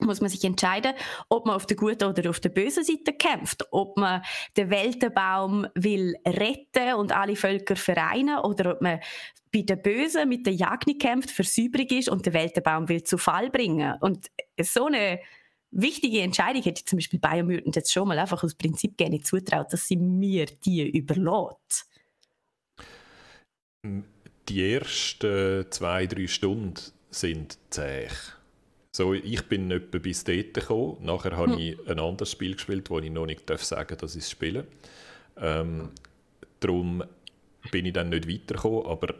muss 0.00 0.20
man 0.20 0.30
sich 0.30 0.44
entscheiden, 0.44 0.92
ob 1.28 1.46
man 1.46 1.56
auf 1.56 1.66
der 1.66 1.76
guten 1.76 2.04
oder 2.04 2.28
auf 2.30 2.40
der 2.40 2.50
bösen 2.50 2.84
Seite 2.84 3.12
kämpft, 3.12 3.64
ob 3.70 3.96
man 3.96 4.22
den 4.56 4.70
Weltenbaum 4.70 5.66
will 5.74 6.16
retten 6.26 6.94
und 6.94 7.12
alle 7.12 7.36
Völker 7.36 7.76
vereinen 7.76 8.38
oder 8.38 8.72
ob 8.72 8.82
man 8.82 9.00
bei 9.52 9.62
den 9.62 9.80
Bösen 9.80 10.28
mit 10.28 10.46
der 10.46 10.52
Jagd 10.52 10.86
kämpft, 11.00 11.30
versäubrig 11.30 11.92
ist 11.92 12.08
und 12.08 12.26
den 12.26 12.34
Weltenbaum 12.34 12.88
will 12.88 13.02
zu 13.04 13.16
Fall 13.16 13.50
bringen. 13.50 13.94
Und 14.00 14.26
so 14.60 14.86
eine 14.86 15.20
wichtige 15.70 16.20
Entscheidung 16.20 16.62
hätte 16.62 16.80
ich 16.80 16.86
zum 16.86 16.98
Beispiel 16.98 17.18
Bayern 17.18 17.46
Mutant 17.46 17.76
jetzt 17.76 17.92
schon 17.92 18.08
mal 18.08 18.18
einfach 18.18 18.42
aus 18.42 18.54
Prinzip 18.54 18.96
gerne 18.96 19.20
zutraut, 19.20 19.72
dass 19.72 19.86
sie 19.86 19.96
mir 19.96 20.46
die 20.46 20.88
überlässt. 20.90 21.88
Die 24.48 24.72
ersten 24.72 25.70
zwei, 25.70 26.06
drei 26.06 26.26
Stunden 26.26 26.74
sind 27.10 27.58
zäh 27.70 28.08
so, 28.96 29.12
ich 29.12 29.42
bin 29.42 29.70
etwa 29.70 29.98
bis 29.98 30.24
dort 30.24 30.54
gekommen. 30.54 30.96
Nachher 31.02 31.36
habe 31.36 31.52
hm. 31.52 31.58
ich 31.58 31.88
ein 31.88 31.98
anderes 31.98 32.30
Spiel 32.30 32.54
gespielt, 32.54 32.88
wo 32.88 32.98
ich 32.98 33.10
noch 33.10 33.26
nicht 33.26 33.48
darf 33.48 33.62
sagen 33.62 33.88
darf, 33.90 33.98
dass 33.98 34.16
ich 34.16 34.24
es 34.24 34.30
spiele. 34.30 34.66
Ähm, 35.36 35.90
darum 36.60 37.04
bin 37.70 37.84
ich 37.84 37.92
dann 37.92 38.08
nicht 38.08 38.26
weitergekommen, 38.26 38.86
aber 38.86 39.14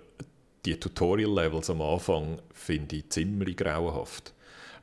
die 0.64 0.80
Tutorial-Levels 0.80 1.68
am 1.68 1.82
Anfang 1.82 2.40
finde 2.54 2.96
ich 2.96 3.10
ziemlich 3.10 3.58
grauenhaft. 3.58 4.32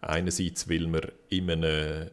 Einerseits, 0.02 0.70
weil 0.70 0.86
man 0.86 1.02
in 1.30 1.50
einem 1.50 2.12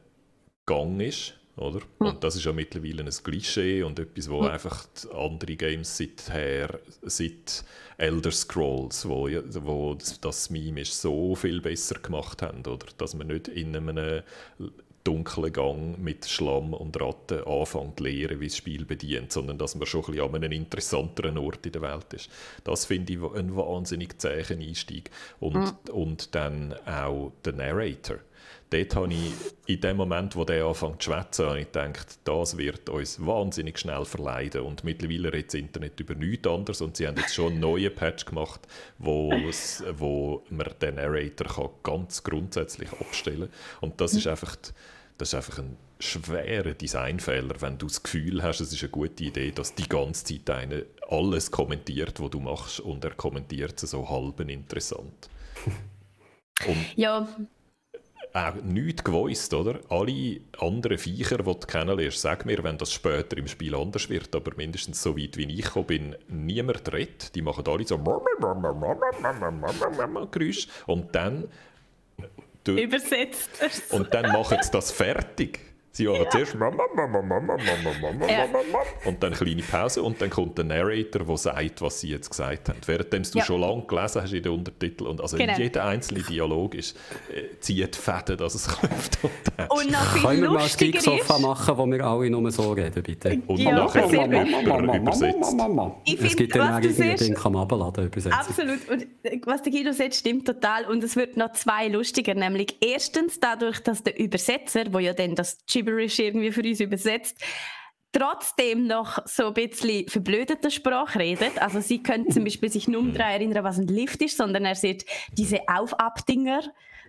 Gang 0.64 1.02
ist, 1.02 1.34
oder? 1.60 1.80
Mhm. 1.98 2.06
Und 2.06 2.24
das 2.24 2.36
ist 2.36 2.44
ja 2.44 2.52
mittlerweile 2.52 3.02
ein 3.02 3.10
Klischee 3.10 3.82
und 3.82 3.98
etwas, 3.98 4.28
wo 4.30 4.42
mhm. 4.42 4.48
einfach 4.48 4.86
andere 5.14 5.56
Games 5.56 5.96
seither, 5.96 6.80
seit 7.02 7.64
Elder 7.96 8.30
Scrolls, 8.30 9.08
wo, 9.08 9.28
wo 9.28 9.96
das 10.20 10.50
Meme 10.50 10.80
ist, 10.80 11.00
so 11.00 11.34
viel 11.34 11.60
besser 11.60 11.98
gemacht 12.00 12.42
haben, 12.42 12.60
oder? 12.60 12.86
Dass 12.96 13.14
man 13.14 13.28
nicht 13.28 13.48
in 13.48 13.76
einem 13.76 14.22
dunklen 15.04 15.52
Gang 15.52 15.98
mit 15.98 16.26
Schlamm 16.26 16.74
und 16.74 17.00
Ratten 17.00 17.44
anfängt 17.44 17.98
zu 17.98 18.04
lernen, 18.04 18.40
wie 18.40 18.48
das 18.48 18.56
Spiel 18.56 18.84
bedient, 18.84 19.32
sondern 19.32 19.58
dass 19.58 19.74
man 19.74 19.86
schon 19.86 20.02
ein 20.02 20.12
bisschen 20.12 20.28
an 20.28 20.34
einem 20.34 20.52
interessanteren 20.52 21.38
Ort 21.38 21.64
in 21.64 21.72
der 21.72 21.82
Welt 21.82 22.12
ist. 22.12 22.30
Das 22.64 22.84
finde 22.84 23.14
ich 23.14 23.18
ein 23.18 23.56
wahnsinnig 23.56 24.18
zäher 24.20 24.50
Einstieg. 24.50 25.10
Und, 25.38 25.54
mhm. 25.54 25.92
und 25.92 26.34
dann 26.34 26.74
auch 26.86 27.32
der 27.44 27.54
Narrator 27.54 28.18
dort 28.70 28.96
habe 28.96 29.12
ich 29.12 29.32
in 29.66 29.80
dem 29.80 29.96
Moment, 29.96 30.36
wo 30.36 30.44
der 30.44 30.64
anfängt 30.64 31.02
zu 31.02 31.10
schwätzen, 31.10 31.46
habe 31.46 31.60
ich 31.60 31.66
gedacht, 31.66 32.18
das 32.24 32.56
wird 32.56 32.88
uns 32.88 33.24
wahnsinnig 33.24 33.78
schnell 33.78 34.04
verleiden. 34.04 34.62
Und 34.62 34.84
mittlerweile 34.84 35.32
redet 35.32 35.48
das 35.48 35.54
Internet 35.60 35.98
über 36.00 36.14
nichts 36.14 36.48
anderes 36.48 36.80
und 36.80 36.96
sie 36.96 37.06
haben 37.06 37.16
jetzt 37.16 37.34
schon 37.34 37.52
einen 37.52 37.60
neuen 37.60 37.94
Patch 37.94 38.24
gemacht, 38.24 38.60
wo, 38.98 39.32
wo 39.98 40.44
man 40.50 40.68
den 40.80 40.94
Narrator 40.96 41.46
kann 41.46 41.70
ganz 41.82 42.22
grundsätzlich 42.22 42.90
abstellen 42.92 43.50
kann. 43.50 43.90
Und 43.90 44.00
das 44.00 44.14
ist 44.14 44.26
einfach, 44.26 44.56
das 45.18 45.28
ist 45.28 45.34
einfach 45.34 45.58
ein 45.58 45.76
schwerer 45.98 46.72
Designfehler, 46.72 47.60
wenn 47.60 47.78
du 47.78 47.86
das 47.86 48.02
Gefühl 48.02 48.42
hast, 48.42 48.60
es 48.60 48.72
ist 48.72 48.82
eine 48.82 48.90
gute 48.90 49.22
Idee, 49.22 49.50
dass 49.50 49.74
die 49.74 49.88
ganze 49.88 50.24
Zeit 50.24 50.50
einer 50.50 50.82
alles 51.08 51.50
kommentiert, 51.50 52.20
was 52.20 52.30
du 52.30 52.40
machst 52.40 52.80
und 52.80 53.04
er 53.04 53.14
kommentiert 53.14 53.82
es 53.82 53.90
so 53.90 54.08
halb 54.08 54.40
interessant. 54.40 55.28
Und 56.66 56.76
ja, 56.94 57.26
auch 58.32 58.54
nichts 58.62 59.04
gewusst, 59.04 59.52
oder? 59.54 59.80
Alle 59.88 60.40
anderen 60.58 60.98
Viecher, 60.98 61.38
die 61.38 61.44
du 61.44 61.54
kennenlernst, 61.54 62.20
sag 62.20 62.46
mir, 62.46 62.62
wenn 62.62 62.78
das 62.78 62.92
später 62.92 63.36
im 63.36 63.48
Spiel 63.48 63.74
anders 63.74 64.08
wird, 64.08 64.34
aber 64.34 64.52
mindestens 64.56 65.02
so 65.02 65.16
weit 65.16 65.36
wie 65.36 65.52
ich 65.52 65.64
gekommen 65.64 65.86
bin, 65.86 66.16
niemand 66.28 66.92
redet. 66.92 67.34
Die 67.34 67.42
machen 67.42 67.64
alle 67.66 67.86
so 67.86 67.98
Geräusche 70.30 70.68
und 70.86 71.14
dann... 71.14 71.48
Übersetzt. 72.66 73.50
Und 73.90 74.12
dann 74.12 74.32
machen 74.32 74.58
sie 74.60 74.70
das 74.70 74.92
fertig. 74.92 75.69
Sie 75.92 76.06
machen 76.06 76.22
ja. 76.22 76.30
zuerst 76.30 76.54
Mama, 76.54 76.84
Mama, 76.94 77.20
Mama, 77.20 77.40
Mama, 77.40 77.56
Mama, 78.00 78.26
ja. 78.28 78.46
und 79.04 79.20
dann 79.22 79.32
eine 79.32 79.44
kleine 79.44 79.62
Pause 79.62 80.02
und 80.02 80.20
dann 80.20 80.30
kommt 80.30 80.56
der 80.56 80.64
Narrator, 80.64 81.24
der 81.24 81.36
sagt, 81.36 81.82
was 81.82 82.00
sie 82.00 82.10
jetzt 82.10 82.30
gesagt 82.30 82.68
haben. 82.68 82.78
Währenddem 82.86 83.24
du 83.24 83.38
ja. 83.38 83.44
schon 83.44 83.60
lange 83.60 83.82
gelesen 83.86 84.22
hast 84.22 84.32
in 84.32 84.42
den 84.42 84.52
Untertiteln. 84.52 85.10
Und 85.10 85.20
also 85.20 85.36
genau. 85.36 85.58
jeder 85.58 85.84
einzelne 85.84 86.22
Dialog 86.22 86.76
ist, 86.76 86.96
äh, 87.34 87.58
zieht 87.58 87.96
Fäden, 87.96 88.36
dass 88.36 88.54
es 88.54 88.68
läuft. 88.82 89.18
Und, 89.22 89.70
und 89.70 89.90
noch 89.90 90.12
viel 90.12 90.22
Können 90.22 90.42
wir 90.42 90.50
mal 90.50 90.62
ein 90.62 90.70
Geeksofa 90.76 91.38
machen, 91.38 91.76
wo 91.76 91.86
wir 91.86 92.04
alle 92.04 92.30
nur 92.30 92.50
so 92.52 92.72
reden, 92.72 93.02
bitte? 93.02 93.42
Und 93.48 93.58
ja, 93.58 93.72
nachher 93.72 94.06
Mama, 94.28 94.96
übersetzt. 94.96 95.56
Ich 96.04 96.20
es 96.20 96.36
gibt 96.36 96.54
dann 96.54 96.82
irgendwie 96.82 97.14
Ding 97.16 97.34
kann 97.34 97.52
man 97.52 97.62
abladen, 97.62 98.06
übersetzen. 98.06 98.32
Absolut. 98.32 98.88
Und 98.88 99.06
äh, 99.24 99.40
was 99.44 99.62
der 99.62 99.72
Guido 99.72 99.92
sagt, 99.92 100.14
stimmt 100.14 100.46
total. 100.46 100.86
Und 100.86 101.02
es 101.02 101.16
wird 101.16 101.36
noch 101.36 101.52
zwei 101.52 101.88
lustiger, 101.88 102.34
nämlich 102.34 102.76
erstens 102.80 103.40
dadurch, 103.40 103.80
dass 103.80 104.04
der 104.04 104.18
Übersetzer, 104.18 104.84
wo 104.92 105.00
ja 105.00 105.12
dann 105.14 105.34
das 105.34 105.58
Gibberish 105.80 106.18
irgendwie 106.18 106.52
für 106.52 106.62
uns 106.62 106.80
übersetzt, 106.80 107.42
trotzdem 108.12 108.86
noch 108.86 109.18
so 109.26 109.48
ein 109.48 109.54
bisschen 109.54 110.08
verblödete 110.08 110.70
Sprache 110.70 111.18
redet. 111.18 111.60
Also 111.60 111.80
sie 111.80 112.02
können 112.02 112.30
zum 112.30 112.44
Beispiel 112.44 112.70
sich 112.70 112.88
nur 112.88 113.02
daran 113.04 113.32
erinnern, 113.32 113.64
was 113.64 113.78
ein 113.78 113.86
Lift 113.86 114.20
ist, 114.22 114.36
sondern 114.36 114.64
er 114.64 114.74
sieht 114.74 115.06
diese 115.32 115.60
Auf-Ab-Dinger 115.68 116.62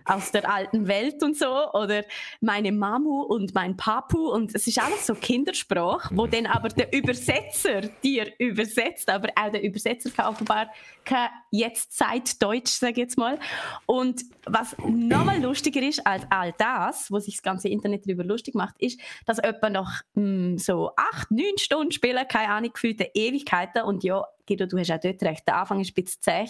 aus 0.04 0.30
der 0.32 0.50
alten 0.50 0.88
Welt 0.88 1.22
und 1.22 1.36
so 1.36 1.72
oder 1.72 2.04
meine 2.40 2.72
Mamu 2.72 3.22
und 3.22 3.54
mein 3.54 3.76
Papu 3.76 4.28
und 4.30 4.54
es 4.54 4.66
ist 4.66 4.78
alles 4.80 5.06
so 5.06 5.14
Kindersprache, 5.14 6.14
wo 6.16 6.26
dann 6.26 6.46
aber 6.46 6.68
der 6.68 6.92
Übersetzer 6.92 7.82
dir 8.02 8.32
übersetzt, 8.38 9.08
aber 9.08 9.28
auch 9.36 9.50
der 9.50 9.62
Übersetzer 9.62 10.10
kann 10.10 10.26
offenbar 10.26 10.68
kein 11.04 11.28
jetzt 11.50 11.92
Zeit 11.92 12.40
Deutsch, 12.42 12.72
sage 12.72 12.92
ich 12.92 12.98
jetzt 12.98 13.18
mal. 13.18 13.38
Und 13.86 14.22
was 14.46 14.76
nochmal 14.78 15.40
lustiger 15.40 15.82
ist 15.82 16.04
als 16.06 16.24
all 16.30 16.52
das, 16.58 17.10
wo 17.10 17.18
sich 17.18 17.34
das 17.34 17.42
ganze 17.42 17.68
Internet 17.68 18.06
darüber 18.06 18.24
lustig 18.24 18.54
macht, 18.54 18.74
ist, 18.78 19.00
dass 19.26 19.38
etwa 19.38 19.70
nach 19.70 20.02
mh, 20.14 20.22
hm, 20.22 20.58
so 20.58 20.90
acht, 20.96 21.30
neun 21.30 21.58
Stunden 21.58 21.92
spielen, 21.92 22.26
keine 22.28 22.52
Ahnung, 22.52 22.72
gefühlte 22.72 23.10
Ewigkeiten 23.14 23.82
und 23.82 24.04
ja, 24.04 24.24
Guido, 24.46 24.66
du 24.66 24.78
hast 24.78 24.90
auch 24.90 25.00
dort 25.00 25.22
recht, 25.22 25.46
der 25.46 25.56
Anfang 25.56 25.80
ist 25.80 25.90
ein 25.90 26.02
bisschen 26.02 26.22
zäh. 26.22 26.46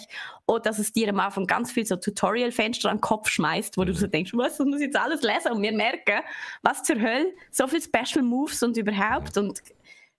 Oder 0.47 0.61
dass 0.61 0.79
es 0.79 0.91
dir 0.91 1.09
am 1.09 1.19
Anfang 1.19 1.45
ganz 1.45 1.71
viel 1.71 1.85
so 1.85 1.95
Tutorial-Fenster 1.95 2.89
an 2.89 2.97
den 2.97 3.01
Kopf 3.01 3.29
schmeißt, 3.29 3.77
wo 3.77 3.83
du 3.83 3.93
so 3.93 4.07
denkst, 4.07 4.31
was, 4.33 4.57
das 4.57 4.65
muss 4.65 4.79
ich 4.79 4.87
jetzt 4.87 4.97
alles 4.97 5.21
lesen 5.21 5.51
und 5.51 5.61
wir 5.61 5.73
merken, 5.73 6.21
was 6.61 6.83
zur 6.83 6.99
Hölle, 6.99 7.33
so 7.51 7.67
viele 7.67 7.81
Special 7.81 8.23
Moves 8.23 8.63
und 8.63 8.77
überhaupt 8.77 9.37
und 9.37 9.61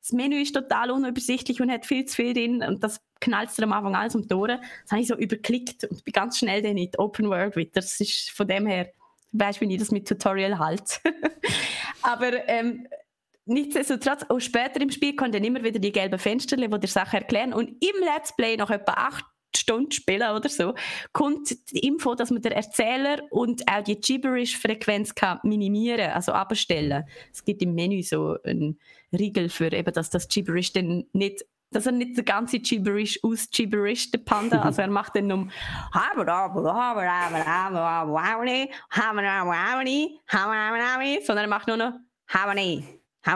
das 0.05 0.13
Menü 0.13 0.43
ist 0.43 0.55
total 0.55 0.91
unübersichtlich 0.91 1.63
und 1.63 1.71
hat 1.71 1.87
viel 1.87 2.05
zu 2.05 2.17
viel 2.17 2.35
drin 2.35 2.63
und 2.63 2.85
das 2.85 3.01
knallt 3.21 3.57
dir 3.57 3.63
am 3.63 3.73
Anfang 3.73 3.95
alles 3.95 4.15
um 4.15 4.29
die 4.29 4.35
Ohren. 4.35 4.61
Das 4.83 4.93
habe 4.93 5.01
ich 5.01 5.09
so 5.09 5.17
überklickt 5.17 5.85
und 5.85 6.05
bin 6.05 6.13
ganz 6.13 6.39
schnell 6.39 6.61
dann 6.61 6.77
in 6.77 6.91
die 6.91 6.99
Open 6.99 7.31
World 7.31 7.57
wieder. 7.57 7.71
Das 7.73 7.99
ist 8.01 8.31
von 8.31 8.47
dem 8.47 8.67
her, 8.67 8.93
weißt 9.33 9.63
du, 9.63 9.67
wie 9.67 9.73
ich 9.73 9.81
das 9.81 9.91
mit 9.91 10.07
Tutorial 10.07 10.59
halte. 10.59 10.97
Aber 12.03 12.47
ähm, 12.49 12.87
nichtsdestotrotz, 13.47 14.25
auch 14.29 14.41
später 14.41 14.81
im 14.81 14.91
Spiel 14.91 15.17
kommen 15.17 15.33
dann 15.33 15.45
immer 15.45 15.63
wieder 15.63 15.79
die 15.79 15.93
gelben 15.93 16.19
Fenster, 16.19 16.57
die 16.57 16.69
dir 16.69 16.89
Sachen 16.89 17.21
erklären. 17.21 17.53
Und 17.53 17.69
im 17.69 18.03
Let's 18.03 18.35
Play, 18.37 18.57
nach 18.57 18.71
etwa 18.71 18.93
acht 18.93 19.25
Stunden 19.57 19.93
spielen 19.93 20.31
oder 20.35 20.49
so, 20.49 20.75
kommt 21.13 21.51
die 21.73 21.87
Info, 21.87 22.15
dass 22.15 22.31
man 22.31 22.43
den 22.43 22.53
Erzähler 22.53 23.23
und 23.31 23.63
auch 23.71 23.83
die 23.83 24.01
Gibberish-Frequenz 24.01 25.15
minimieren, 25.43 26.11
also 26.11 26.33
abstellen. 26.33 27.05
Es 27.33 27.45
gibt 27.45 27.63
im 27.63 27.75
Menü 27.75 28.03
so 28.03 28.37
einen 28.45 28.79
Riegel 29.13 29.49
für 29.49 29.73
eben, 29.73 29.93
dass 29.93 30.11
das 30.11 30.29
Gibberish 30.29 30.73
dann 30.73 31.05
nicht 31.13 31.45
dass 31.71 31.87
er 31.87 31.93
nicht 31.93 32.17
der 32.17 32.25
ganze 32.25 32.61
Gibberish 32.61 33.19
aus 33.25 33.51
Gibberish, 33.51 34.13
der 34.13 34.19
Panda, 34.19 34.61
also 34.63 34.81
er 34.81 34.89
macht 34.89 35.17
dann 35.17 35.33
um 35.33 35.51
sondern 41.27 41.47
er 41.47 41.49
macht 41.49 41.67
nur 41.67 41.77
noch 41.77 41.95
How 42.33 42.55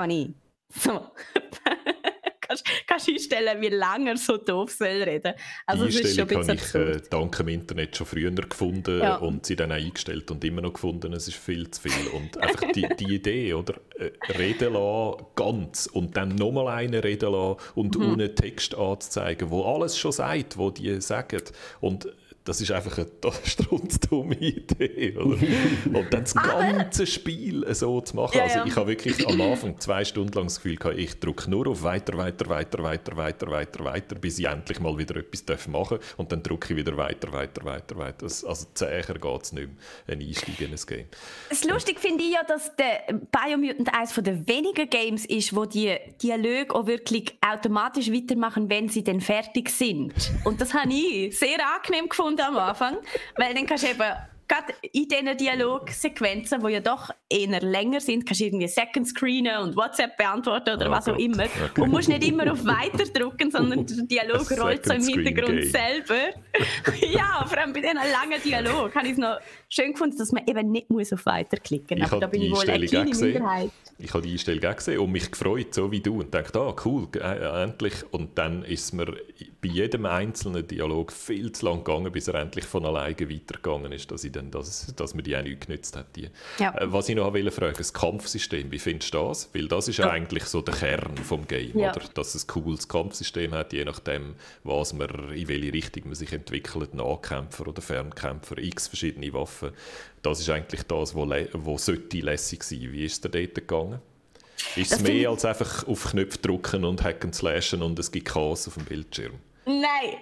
many? 0.00 0.34
So. 0.70 1.12
kannst, 2.48 2.64
kannst 2.86 3.08
einstellen, 3.08 3.60
wie 3.60 3.68
lange 3.68 4.10
er 4.10 4.16
so 4.16 4.36
doof 4.36 4.70
soll 4.70 5.02
reden. 5.02 5.34
Also 5.66 5.86
die 5.86 5.98
Einstellung 5.98 6.30
habe 6.30 6.54
ich 6.54 6.74
äh, 6.74 7.00
dank 7.10 7.36
dem 7.36 7.48
Internet 7.48 7.96
schon 7.96 8.06
früher 8.06 8.30
gefunden 8.30 9.00
ja. 9.00 9.16
und 9.16 9.46
sie 9.46 9.56
dann 9.56 9.70
auch 9.70 9.76
eingestellt 9.76 10.30
und 10.30 10.44
immer 10.44 10.62
noch 10.62 10.72
gefunden, 10.72 11.12
es 11.12 11.28
ist 11.28 11.36
viel 11.36 11.70
zu 11.70 11.82
viel. 11.82 12.08
Und 12.08 12.38
einfach 12.38 12.72
die, 12.72 12.88
die 12.98 13.14
Idee, 13.14 13.54
oder? 13.54 13.74
Äh, 13.96 14.10
reden 14.32 14.72
lassen, 14.74 15.24
ganz, 15.34 15.86
und 15.86 16.16
dann 16.16 16.30
nochmal 16.30 16.68
einen 16.68 17.00
reden 17.00 17.32
lassen 17.32 17.60
und 17.74 17.98
mhm. 17.98 18.12
ohne 18.12 18.34
Text 18.34 18.74
anzuzeigen, 18.74 19.50
wo 19.50 19.62
alles 19.64 19.98
schon 19.98 20.12
sagt, 20.12 20.56
wo 20.56 20.70
die 20.70 21.00
sagen. 21.00 21.42
Und 21.80 22.08
das 22.48 22.62
ist 22.62 22.70
einfach 22.70 22.96
eine 22.96 23.32
strunzdumme 23.44 24.34
Idee. 24.36 25.14
Oder? 25.16 25.36
Und 25.98 26.12
dann 26.12 26.22
das 26.22 26.34
ganze 26.34 27.06
Spiel 27.06 27.66
so 27.74 28.00
zu 28.00 28.16
machen. 28.16 28.38
Ja, 28.38 28.44
also 28.44 28.64
ich 28.64 28.74
habe 28.74 28.88
wirklich 28.88 29.28
am 29.28 29.40
Anfang 29.40 29.78
zwei 29.78 30.04
Stunden 30.04 30.32
lang 30.32 30.44
das 30.44 30.56
Gefühl 30.56 30.76
gehabt, 30.76 30.98
ich 30.98 31.20
drücke 31.20 31.50
nur 31.50 31.66
auf 31.68 31.82
weiter, 31.82 32.16
weiter, 32.16 32.48
weiter, 32.48 32.82
weiter, 32.82 33.16
weiter, 33.16 33.50
weiter, 33.50 33.84
weiter, 33.84 34.14
bis 34.16 34.38
ich 34.38 34.46
endlich 34.46 34.80
mal 34.80 34.96
wieder 34.96 35.16
etwas 35.16 35.68
machen 35.68 35.98
darf. 35.98 36.14
Und 36.16 36.32
dann 36.32 36.42
drücke 36.42 36.72
ich 36.72 36.78
wieder 36.78 36.96
weiter, 36.96 37.30
weiter, 37.32 37.64
weiter, 37.64 37.98
weiter. 37.98 38.24
Also 38.24 38.66
zäher 38.72 39.02
geht 39.02 39.42
es 39.42 39.52
nicht 39.52 39.68
mehr, 39.68 40.14
ein 40.14 40.20
Einstieg 40.20 40.60
in 40.60 40.70
ein 40.70 40.80
Game. 40.86 41.06
Das 41.50 41.64
lustig 41.64 42.00
finde 42.00 42.24
ich 42.24 42.32
ja, 42.32 42.44
dass 42.44 42.74
der 42.76 43.14
Biomutant 43.30 43.94
eines 43.94 44.14
der 44.14 44.46
wenigen 44.48 44.88
Games 44.88 45.26
ist, 45.26 45.54
wo 45.54 45.66
die 45.66 45.94
Dialoge 46.22 46.74
auch 46.74 46.86
wirklich 46.86 47.36
automatisch 47.46 48.10
weitermachen, 48.10 48.70
wenn 48.70 48.88
sie 48.88 49.04
dann 49.04 49.20
fertig 49.20 49.68
sind. 49.68 50.14
Und 50.44 50.60
das 50.60 50.72
habe 50.72 50.90
ich 50.92 51.38
sehr 51.38 51.58
angenehm 51.76 52.08
gefunden 52.08 52.37
am 52.40 52.56
Anfang, 52.56 52.96
weil 53.36 53.54
dann 53.54 53.66
kannst 53.66 53.84
du 53.84 53.88
eben 53.88 54.04
gerade 54.48 54.72
in 54.92 55.06
diesen 55.06 55.36
Dialogsequenzen, 55.36 56.60
die 56.64 56.72
ja 56.72 56.80
doch 56.80 57.10
eher 57.28 57.60
länger 57.60 58.00
sind, 58.00 58.26
kannst 58.26 58.40
du 58.40 58.46
irgendwie 58.46 58.66
Second 58.66 59.06
screenen 59.06 59.58
und 59.58 59.76
WhatsApp 59.76 60.16
beantworten 60.16 60.74
oder 60.74 60.88
oh 60.88 60.90
was 60.90 61.04
Gott. 61.04 61.14
auch 61.14 61.18
immer. 61.18 61.44
Okay. 61.44 61.80
Und 61.80 61.90
musst 61.90 62.08
nicht 62.08 62.26
immer 62.26 62.50
auf 62.50 62.64
Weiter 62.64 63.04
drücken, 63.04 63.50
sondern 63.50 63.86
der 63.86 64.04
Dialog 64.04 64.50
rollt 64.58 64.86
so 64.86 64.94
im 64.94 65.02
Hintergrund 65.02 65.64
selber. 65.66 66.34
ja, 67.00 67.44
vor 67.46 67.58
allem 67.58 67.72
bei 67.72 67.80
diesen 67.80 67.96
langen 67.96 68.42
Dialog 68.42 68.94
habe 68.94 69.06
ich 69.06 69.12
es 69.12 69.18
noch 69.18 69.38
schön 69.68 69.92
gefunden, 69.92 70.16
dass 70.18 70.32
man 70.32 70.46
eben 70.46 70.70
nicht 70.70 70.90
muss 70.90 71.12
auf 71.12 71.26
Weiter 71.26 71.56
klicken 71.58 71.98
muss. 71.98 72.12
Aber 72.12 72.20
da 72.20 72.26
bin 72.26 72.42
ich 72.42 72.52
wohl 72.52 72.68
eine 72.68 72.86
kleine 72.86 73.10
Minderheit. 73.10 73.70
Ich 73.98 74.14
habe 74.14 74.22
die 74.22 74.32
Einstellung 74.32 74.64
auch 74.64 74.76
gesehen 74.76 75.00
und 75.00 75.10
mich 75.10 75.30
gefreut, 75.30 75.74
so 75.74 75.90
wie 75.90 76.00
du. 76.00 76.20
Und 76.20 76.32
dachte, 76.32 76.60
ah, 76.60 76.74
cool, 76.84 77.08
äh, 77.14 77.62
endlich. 77.64 77.94
Und 78.12 78.38
dann 78.38 78.64
ist 78.64 78.92
mir 78.92 79.06
bei 79.60 79.68
jedem 79.68 80.06
einzelnen 80.06 80.66
Dialog 80.66 81.10
viel 81.10 81.50
zu 81.50 81.66
lang 81.66 81.82
gegangen, 81.82 82.12
bis 82.12 82.28
er 82.28 82.36
endlich 82.36 82.64
von 82.64 82.86
alleine 82.86 83.18
weitergegangen 83.18 83.90
ist, 83.90 84.08
dass, 84.10 84.22
ich 84.22 84.30
dann 84.30 84.52
das, 84.52 84.94
dass 84.94 85.14
mir 85.14 85.24
die 85.24 85.36
auch 85.36 85.42
nicht 85.42 85.66
genützt 85.66 85.96
hat. 85.96 86.14
Die. 86.14 86.30
Ja. 86.60 86.76
Äh, 86.78 86.92
was 86.92 87.08
ich 87.08 87.16
noch 87.16 87.34
wollte 87.34 87.50
fragen, 87.50 87.74
das 87.76 87.92
Kampfsystem, 87.92 88.70
wie 88.70 88.78
findest 88.78 89.12
du 89.14 89.18
das? 89.18 89.50
Weil 89.52 89.66
das 89.66 89.88
ist 89.88 89.98
ja. 89.98 90.10
eigentlich 90.10 90.44
so 90.44 90.62
der 90.62 90.74
Kern 90.74 91.16
des 91.16 91.48
Game, 91.48 91.76
ja. 91.76 91.90
oder? 91.90 92.02
Dass 92.14 92.36
es 92.36 92.44
ein 92.44 92.46
cooles 92.46 92.86
Kampfsystem 92.86 93.52
hat, 93.52 93.72
je 93.72 93.84
nachdem, 93.84 94.36
was 94.62 94.92
man, 94.92 95.08
in 95.34 95.48
welche 95.48 95.72
Richtung 95.72 96.04
man 96.04 96.14
sich 96.14 96.32
entwickelt, 96.32 96.94
Nahkämpfer 96.94 97.66
oder 97.66 97.82
Fernkämpfer, 97.82 98.58
x 98.58 98.86
verschiedene 98.86 99.32
Waffen. 99.32 99.57
Das 100.22 100.40
ist 100.40 100.50
eigentlich 100.50 100.82
das, 100.82 101.14
was 101.14 101.48
wo 101.52 101.78
sollte 101.78 102.18
lässig 102.18 102.62
sein. 102.62 102.88
Wie 102.92 103.04
ist 103.04 103.12
es 103.12 103.20
dir 103.20 103.28
dort 103.28 103.54
gegangen? 103.54 104.00
Ist 104.76 104.92
es 104.92 105.00
mehr 105.00 105.30
als 105.30 105.44
einfach 105.44 105.86
auf 105.86 106.10
Knöpfe 106.10 106.38
drücken 106.38 106.84
und 106.84 107.02
hacken 107.02 107.32
slashen 107.32 107.82
und 107.82 107.98
es 107.98 108.10
gibt 108.10 108.28
Chaos 108.28 108.66
auf 108.66 108.74
dem 108.74 108.84
Bildschirm? 108.84 109.34
Nein, 109.66 110.16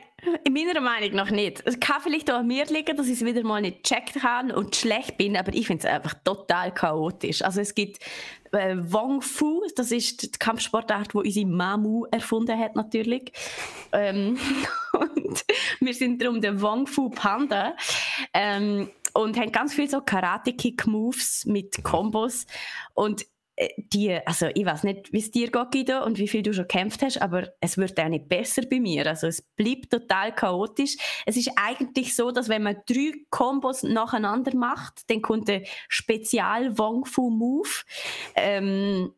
in 0.44 0.52
meiner 0.52 0.80
Meinung 0.80 1.14
nach 1.14 1.30
nicht. 1.30 1.62
Es 1.64 1.78
kann 1.78 2.00
vielleicht 2.02 2.30
auch 2.30 2.38
an 2.38 2.46
mir 2.48 2.64
liegen, 2.66 2.96
dass 2.96 3.06
ich 3.06 3.20
es 3.20 3.24
wieder 3.24 3.44
mal 3.44 3.62
nicht 3.62 3.84
gecheckt 3.84 4.22
habe 4.22 4.56
und 4.56 4.74
schlecht 4.74 5.16
bin, 5.16 5.36
aber 5.36 5.54
ich 5.54 5.68
finde 5.68 5.86
es 5.86 5.92
einfach 5.92 6.14
total 6.24 6.74
chaotisch. 6.74 7.42
Also 7.42 7.60
es 7.60 7.74
gibt 7.74 8.00
äh, 8.52 8.74
Wong 8.76 9.22
Fu, 9.22 9.62
das 9.76 9.92
ist 9.92 10.22
die 10.22 10.38
Kampfsportart, 10.38 11.12
die 11.12 11.18
unsere 11.18 11.46
Mamu 11.46 12.06
erfunden 12.10 12.58
hat 12.58 12.74
natürlich. 12.74 13.32
Ähm, 13.92 14.36
und 14.92 15.44
wir 15.80 15.94
sind 15.94 16.20
darum 16.20 16.40
der 16.40 16.60
Wong 16.60 16.88
Fu 16.88 17.10
Panda. 17.10 17.76
Ähm, 18.34 18.90
und 19.16 19.38
haben 19.38 19.52
ganz 19.52 19.74
viele 19.74 19.88
so 19.88 20.00
Karate-Kick-Moves 20.00 21.46
mit 21.46 21.82
Kombos. 21.82 22.46
Und 22.94 23.26
äh, 23.56 23.68
die, 23.78 24.12
also 24.26 24.48
ich 24.54 24.64
weiß 24.66 24.84
nicht, 24.84 25.12
wie 25.12 25.18
es 25.18 25.30
dir 25.30 25.50
geht, 25.50 25.70
Guido, 25.72 26.04
und 26.04 26.18
wie 26.18 26.28
viel 26.28 26.42
du 26.42 26.52
schon 26.52 26.64
gekämpft 26.64 27.02
hast, 27.02 27.20
aber 27.22 27.48
es 27.60 27.78
wird 27.78 27.98
auch 27.98 28.08
nicht 28.08 28.28
besser 28.28 28.62
bei 28.70 28.78
mir. 28.78 29.06
Also 29.06 29.26
es 29.26 29.40
bleibt 29.42 29.90
total 29.90 30.34
chaotisch. 30.34 30.96
Es 31.24 31.36
ist 31.36 31.50
eigentlich 31.56 32.14
so, 32.14 32.30
dass 32.30 32.48
wenn 32.48 32.62
man 32.62 32.76
drei 32.86 33.12
Kombos 33.30 33.82
nacheinander 33.82 34.54
macht, 34.54 35.10
dann 35.10 35.22
kommt 35.22 35.48
der 35.48 35.62
Spezial 35.88 36.76
Wong 36.78 37.06
Fu 37.06 37.30
Move. 37.30 37.70
Ähm, 38.34 39.12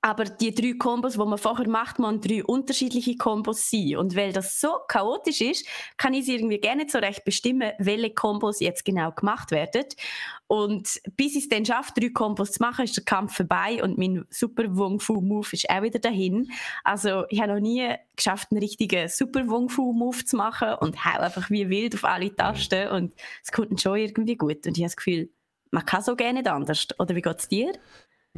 aber 0.00 0.24
die 0.24 0.54
drei 0.54 0.74
Kombos, 0.78 1.14
die 1.14 1.18
man 1.18 1.38
vorher 1.38 1.68
macht, 1.68 1.98
man 1.98 2.20
drei 2.20 2.44
unterschiedliche 2.44 3.16
Kombos 3.16 3.68
sein. 3.68 3.96
Und 3.96 4.14
weil 4.14 4.32
das 4.32 4.60
so 4.60 4.68
chaotisch 4.86 5.40
ist, 5.40 5.66
kann 5.96 6.14
ich 6.14 6.28
irgendwie 6.28 6.58
gerne 6.58 6.86
so 6.88 6.98
recht 6.98 7.24
bestimmen, 7.24 7.72
welche 7.78 8.10
Kombos 8.10 8.60
jetzt 8.60 8.84
genau 8.84 9.10
gemacht 9.10 9.50
werden. 9.50 9.84
Und 10.46 11.00
bis 11.16 11.34
ich 11.34 11.44
es 11.44 11.48
dann 11.48 11.66
schaffe, 11.66 11.92
drei 11.96 12.10
Kombos 12.10 12.52
zu 12.52 12.62
machen, 12.62 12.84
ist 12.84 12.96
der 12.96 13.04
Kampf 13.04 13.36
vorbei 13.36 13.82
und 13.82 13.98
mein 13.98 14.24
super 14.30 14.64
Wung 14.76 15.00
Fu 15.00 15.20
Move 15.20 15.48
ist 15.52 15.68
auch 15.68 15.82
wieder 15.82 15.98
dahin. 15.98 16.48
Also 16.84 17.24
ich 17.28 17.40
habe 17.40 17.54
noch 17.54 17.60
nie 17.60 17.92
geschafft, 18.14 18.48
einen 18.52 18.60
richtigen 18.60 19.08
super 19.08 19.48
Wung 19.48 19.68
Fu 19.68 19.92
Move 19.92 20.24
zu 20.24 20.36
machen 20.36 20.74
und 20.80 21.04
hau 21.04 21.18
einfach 21.18 21.50
wie 21.50 21.68
wild 21.68 21.96
auf 21.96 22.04
alle 22.04 22.34
Tasten 22.34 22.88
und 22.88 23.14
es 23.42 23.50
kommt 23.50 23.80
schon 23.80 23.98
irgendwie 23.98 24.36
gut. 24.36 24.64
Und 24.66 24.78
ich 24.78 24.84
habe 24.84 24.90
das 24.90 24.96
Gefühl, 24.96 25.28
man 25.70 25.84
kann 25.84 26.02
so 26.02 26.16
gerne 26.16 26.40
nicht 26.40 26.48
anders. 26.48 26.86
Oder 26.98 27.14
wie 27.14 27.22
geht 27.22 27.38
es 27.38 27.48
dir? 27.48 27.72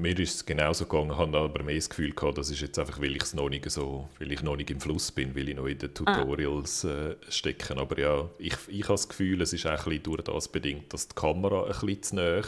Mir 0.00 0.18
ist 0.18 0.34
es 0.34 0.46
genauso 0.46 0.86
gegangen, 0.86 1.18
habe 1.18 1.36
aber 1.38 1.62
mehr 1.62 1.74
das 1.74 1.90
Gefühl 1.90 2.12
gehabt, 2.12 2.38
das 2.38 2.50
ist 2.50 2.62
jetzt 2.62 2.78
einfach, 2.78 3.00
weil 3.00 3.14
ich 3.16 3.34
noch 3.34 3.50
nicht 3.50 3.70
so, 3.70 4.08
weil 4.18 4.32
ich 4.32 4.42
noch 4.42 4.56
nicht 4.56 4.70
im 4.70 4.80
Fluss 4.80 5.12
bin, 5.12 5.36
weil 5.36 5.50
ich 5.50 5.56
noch 5.56 5.66
in 5.66 5.76
den 5.76 5.92
Tutorials 5.92 6.84
äh, 6.84 7.16
stecke. 7.28 7.76
Aber 7.76 7.98
ja, 7.98 8.26
ich, 8.38 8.56
ich 8.68 8.84
habe 8.84 8.94
das 8.94 9.10
Gefühl, 9.10 9.42
es 9.42 9.52
ist 9.52 9.66
auch 9.66 9.72
ein 9.72 9.76
bisschen 9.76 10.02
durch 10.04 10.22
das 10.22 10.48
bedingt, 10.48 10.90
dass 10.94 11.08
die 11.08 11.14
Kamera 11.14 11.64
ein 11.64 11.68
bisschen 11.68 12.02
zu 12.02 12.16
nahe 12.16 12.42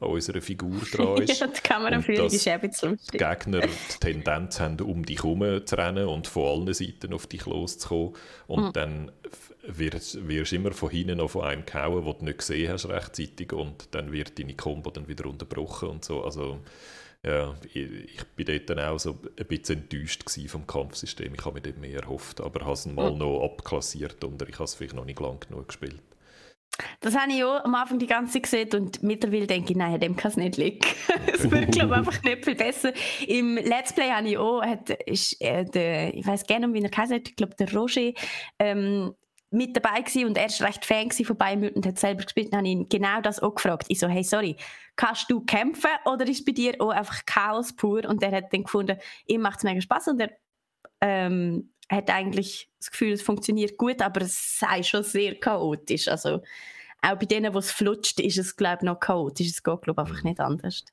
an 0.00 0.08
unserer 0.08 0.40
Figur 0.40 0.80
dran 0.92 1.22
ist. 1.22 1.38
ja, 1.38 1.46
die 1.46 1.60
Kameraführung 1.60 2.26
ist 2.26 2.46
eben 2.46 2.72
zu 2.72 2.88
lustig. 2.88 3.10
Die 3.12 3.18
Gegner 3.18 3.60
die 3.60 3.98
Tendenz 4.00 4.58
haben, 4.60 4.80
um 4.80 5.04
dich 5.04 5.22
herum 5.22 5.66
zu 5.66 5.76
rennen 5.76 6.06
und 6.06 6.26
von 6.26 6.62
allen 6.62 6.74
Seiten 6.74 7.12
auf 7.12 7.26
dich 7.26 7.44
loszukommen. 7.44 8.14
Und 8.46 8.64
mhm. 8.64 8.72
dann 8.72 9.12
wirst, 9.68 10.26
wirst 10.28 10.52
immer 10.52 10.72
von 10.72 10.90
hinten 10.90 11.18
noch 11.18 11.30
von 11.30 11.44
einem 11.44 11.66
gehauen, 11.66 12.04
den 12.04 12.18
du 12.18 12.24
nicht 12.24 12.38
gesehen 12.38 12.72
hast 12.72 12.88
rechtzeitig 12.88 13.52
und 13.52 13.88
dann 13.94 14.12
wird 14.12 14.38
deine 14.38 14.54
Combo 14.54 14.90
dann 14.90 15.08
wieder 15.08 15.26
unterbrochen 15.26 15.88
und 15.88 16.04
so. 16.04 16.24
Also 16.24 16.60
ja, 17.24 17.54
ich, 17.74 18.24
bin 18.36 18.46
dort 18.46 18.70
dann 18.70 18.78
auch 18.78 18.98
so 18.98 19.18
ein 19.38 19.46
bisschen 19.46 19.80
enttäuscht 19.80 20.24
vom 20.48 20.66
Kampfsystem. 20.66 21.34
Ich 21.34 21.44
habe 21.44 21.54
mir 21.54 21.60
dort 21.60 21.78
mehr 21.78 22.00
erhofft, 22.00 22.40
aber 22.40 22.60
habe 22.60 22.74
es 22.74 22.86
mal 22.86 23.10
mhm. 23.10 23.18
noch 23.18 23.42
abklassiert 23.44 24.22
und 24.22 24.40
ich 24.42 24.54
habe 24.54 24.64
es 24.64 24.74
vielleicht 24.74 24.94
noch 24.94 25.04
nicht 25.04 25.18
lang 25.18 25.40
genug 25.40 25.66
gespielt. 25.66 26.00
das 27.00 27.16
habe 27.16 27.32
ich 27.32 27.42
auch 27.42 27.64
am 27.64 27.74
Anfang 27.74 27.98
die 27.98 28.06
ganze 28.06 28.34
Zeit 28.34 28.42
gesehen 28.44 28.68
und 28.74 29.02
mittlerweile 29.02 29.48
denke 29.48 29.72
ich, 29.72 29.76
nein, 29.76 29.98
dem 29.98 30.14
kann 30.14 30.30
es 30.30 30.36
nicht 30.36 30.56
liegen. 30.56 30.86
Es 31.32 31.50
wird, 31.50 31.72
glaube 31.72 31.94
ich, 31.94 31.98
einfach 31.98 32.22
nicht 32.22 32.44
viel 32.44 32.54
besser. 32.54 32.92
Im 33.26 33.56
Let's 33.56 33.92
Play 33.92 34.10
habe 34.10 34.28
ich 34.28 34.38
auch, 34.38 34.62
hat, 34.62 34.90
ist, 34.90 35.40
äh, 35.40 35.64
der, 35.64 36.14
ich 36.14 36.24
weiß 36.24 36.46
gerne, 36.46 36.72
wie 36.72 36.82
er 36.82 36.96
heißt, 36.96 37.12
ich 37.12 37.36
glaube, 37.36 37.56
der 37.56 37.72
Roger, 37.72 38.12
ähm, 38.60 39.14
mit 39.50 39.76
dabei 39.76 40.00
gewesen 40.00 40.26
und 40.26 40.36
er 40.36 40.46
ist 40.46 40.60
recht 40.60 40.84
Fan 40.84 41.10
von 41.10 41.36
Bayern 41.36 41.68
und 41.68 41.86
hat 41.86 41.98
selber 41.98 42.24
gespielt. 42.24 42.52
Dann 42.52 42.58
habe 42.58 42.68
ihn 42.68 42.88
genau 42.88 43.20
das 43.20 43.40
auch 43.40 43.54
gefragt. 43.54 43.86
Ich 43.88 43.98
so, 43.98 44.08
hey, 44.08 44.24
sorry, 44.24 44.56
kannst 44.96 45.30
du 45.30 45.40
kämpfen 45.40 45.90
oder 46.04 46.26
ist 46.26 46.44
bei 46.44 46.52
dir 46.52 46.74
auch 46.80 46.90
einfach 46.90 47.24
Chaos 47.26 47.74
pur? 47.74 48.04
Und 48.06 48.22
er 48.22 48.32
hat 48.32 48.52
dann 48.52 48.64
gefunden, 48.64 48.98
ihm 49.26 49.40
macht 49.40 49.58
es 49.58 49.64
mega 49.64 49.80
Spaß 49.80 50.08
und 50.08 50.20
er 50.20 50.30
ähm, 51.00 51.72
hat 51.88 52.10
eigentlich 52.10 52.70
das 52.78 52.90
Gefühl, 52.90 53.12
es 53.12 53.22
funktioniert 53.22 53.76
gut, 53.76 54.02
aber 54.02 54.22
es 54.22 54.58
sei 54.58 54.82
schon 54.82 55.04
sehr 55.04 55.38
chaotisch. 55.38 56.08
Also 56.08 56.42
auch 57.06 57.18
bei 57.18 57.26
denen, 57.26 57.54
wo 57.54 57.58
es 57.58 57.70
flutscht, 57.70 58.20
ist 58.20 58.38
es 58.38 58.56
glaube 58.56 58.78
ich 58.80 58.86
noch 58.86 58.98
chaotisch. 58.98 59.48
Es 59.48 59.62
geht 59.62 59.82
glaube 59.82 60.02
einfach 60.02 60.22
nicht 60.24 60.40
anders. 60.40 60.84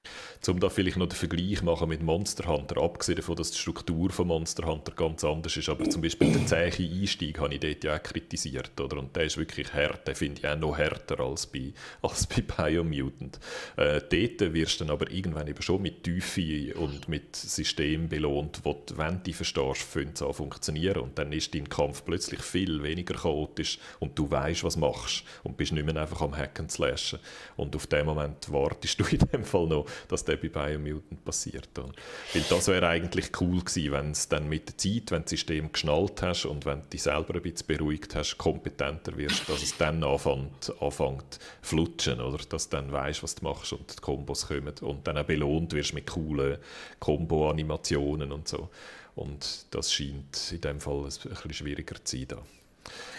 Um 0.48 0.60
da 0.60 0.70
vielleicht 0.70 0.98
noch 0.98 1.08
den 1.08 1.16
Vergleich 1.16 1.62
machen 1.64 1.90
mit 1.90 2.04
Monster 2.04 2.48
Hunter, 2.48 2.82
abgesehen 2.82 3.18
davon, 3.18 3.36
dass 3.36 3.52
die 3.52 3.58
Struktur 3.58 4.12
von 4.12 4.28
Monster 4.28 4.68
Hunter 4.68 4.92
ganz 4.92 5.24
anders 5.24 5.58
ist, 5.58 5.70
aber 5.70 5.90
zum 5.90 6.02
Beispiel 6.02 6.32
der 6.32 6.46
zähe 6.46 6.90
Einstieg 6.90 7.40
habe 7.40 7.54
ich 7.54 7.60
dort 7.60 7.84
ja 7.84 7.96
auch 7.96 8.04
kritisiert, 8.04 8.80
oder? 8.80 8.98
Und 8.98 9.16
der 9.16 9.24
ist 9.24 9.38
wirklich 9.38 9.74
hart, 9.74 10.08
den 10.08 10.16
finde 10.16 10.42
ich 10.42 10.48
auch 10.48 10.58
noch 10.58 10.78
härter 10.78 11.20
als 11.20 11.48
bei, 11.48 11.74
als 12.02 12.28
bei 12.28 12.42
Biomutant. 12.42 13.40
Äh, 13.78 14.02
dort 14.02 14.54
wirst 14.54 14.80
du 14.80 14.86
dann 14.86 14.94
aber 14.94 15.10
irgendwann 15.12 15.48
eben 15.48 15.62
schon 15.62 15.82
mit 15.82 16.04
Tiefe 16.04 16.76
und 16.76 17.08
mit 17.08 17.36
System 17.36 18.08
belohnt, 18.10 18.60
wo 18.64 18.74
du, 18.86 18.98
wenn 18.98 19.22
du 19.24 19.34
verstehst, 19.34 19.82
fängt 19.82 20.16
es 20.16 20.22
an 20.22 20.34
funktionieren 20.34 21.02
und 21.02 21.18
dann 21.18 21.32
ist 21.32 21.56
dein 21.56 21.70
Kampf 21.70 22.04
plötzlich 22.06 22.42
viel 22.42 22.84
weniger 22.84 23.16
chaotisch 23.16 23.80
und 24.00 24.18
du 24.18 24.30
weißt, 24.30 24.64
was 24.64 24.78
machst 24.78 25.24
und 25.44 25.58
bist 25.58 25.72
nicht 25.72 25.86
mehr 25.86 26.03
einfach 26.04 26.22
am 26.22 26.36
Hacken 26.36 26.70
slashen. 26.70 27.20
Und 27.58 27.76
auf 27.76 27.88
dem 27.88 28.06
Moment 28.06 28.52
wartest 28.52 29.00
du 29.00 29.04
in 29.12 29.20
dem 29.20 29.44
Fall 29.44 29.68
noch, 29.68 29.86
dass 30.08 30.24
der 30.24 30.38
bei 30.38 30.50
Biomutant 30.50 31.24
passiert. 31.26 31.70
Weil 31.76 32.44
das 32.50 32.68
wäre 32.68 32.88
eigentlich 32.88 33.32
cool 33.42 33.60
gewesen, 33.62 33.92
wenn 33.92 34.12
es 34.12 34.30
dann 34.30 34.48
mit 34.48 34.68
der 34.68 34.78
Zeit, 34.78 35.12
wenn 35.12 35.24
das 35.24 35.32
System 35.32 35.72
geschnallt 35.72 36.22
hast 36.22 36.46
und 36.46 36.66
wenn 36.66 36.82
du 36.82 36.88
dich 36.88 37.04
selber 37.04 37.36
ein 37.36 37.42
bisschen 37.42 37.68
beruhigt 37.68 38.16
hast, 38.16 38.38
kompetenter 38.38 39.18
wirst, 39.18 39.50
dass 39.50 39.64
es 39.64 39.78
dann 39.78 40.04
anfängt, 40.04 40.74
anfängt 40.80 41.40
flutschen, 41.62 42.22
oder? 42.22 42.44
Dass 42.50 42.70
du 42.70 42.78
dann 42.78 42.92
weißt, 42.92 43.24
was 43.24 43.36
du 43.36 43.46
machst 43.46 43.74
und 43.74 43.98
die 43.98 44.02
Kombos 44.02 44.48
kommen 44.48 44.74
und 44.82 45.08
dann 45.08 45.18
auch 45.18 45.26
belohnt 45.26 45.74
wirst 45.74 45.94
mit 45.94 46.08
coolen 46.08 46.58
Combo-Animationen 47.00 48.32
und 48.32 48.48
so. 48.48 48.70
Und 49.16 49.66
das 49.72 49.94
scheint 49.94 50.52
in 50.52 50.62
dem 50.62 50.80
Fall 50.80 51.00
ein 51.00 51.04
bisschen 51.04 51.54
schwieriger 51.54 52.04
zu 52.04 52.18
sein. 52.18 52.28
Da. 52.30 52.38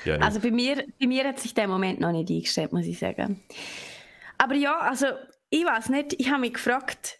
Ja, 0.04 0.16
also 0.18 0.40
bei 0.40 0.50
mir, 0.50 0.84
bei 1.00 1.06
mir 1.06 1.24
hat 1.24 1.38
sich 1.40 1.54
der 1.54 1.68
Moment 1.68 2.00
noch 2.00 2.12
nicht 2.12 2.30
eingestellt, 2.30 2.72
muss 2.72 2.86
ich 2.86 2.98
sagen. 2.98 3.42
Aber 4.38 4.54
ja, 4.54 4.78
also 4.78 5.06
ich 5.50 5.64
weiß 5.64 5.88
nicht, 5.90 6.14
ich 6.18 6.30
habe 6.30 6.40
mich 6.40 6.54
gefragt, 6.54 7.18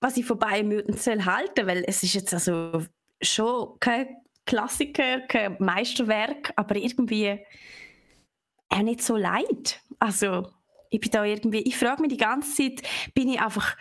was 0.00 0.16
ich 0.16 0.26
von 0.26 0.38
Bayern 0.38 0.82
soll 0.96 1.24
halten, 1.24 1.66
weil 1.66 1.84
es 1.86 2.02
ist 2.02 2.14
jetzt 2.14 2.34
also 2.34 2.84
schon 3.20 3.78
kein 3.80 4.08
Klassiker, 4.46 5.20
kein 5.20 5.56
Meisterwerk, 5.58 6.52
aber 6.56 6.76
irgendwie 6.76 7.40
auch 8.68 8.82
nicht 8.82 9.02
so 9.02 9.16
leid. 9.16 9.80
Also 9.98 10.50
ich 10.90 11.00
bin 11.00 11.10
da 11.10 11.24
irgendwie, 11.24 11.60
ich 11.60 11.76
frage 11.76 12.02
mich 12.02 12.10
die 12.10 12.16
ganze 12.16 12.54
Zeit, 12.54 12.82
bin 13.14 13.28
ich 13.28 13.40
einfach 13.40 13.76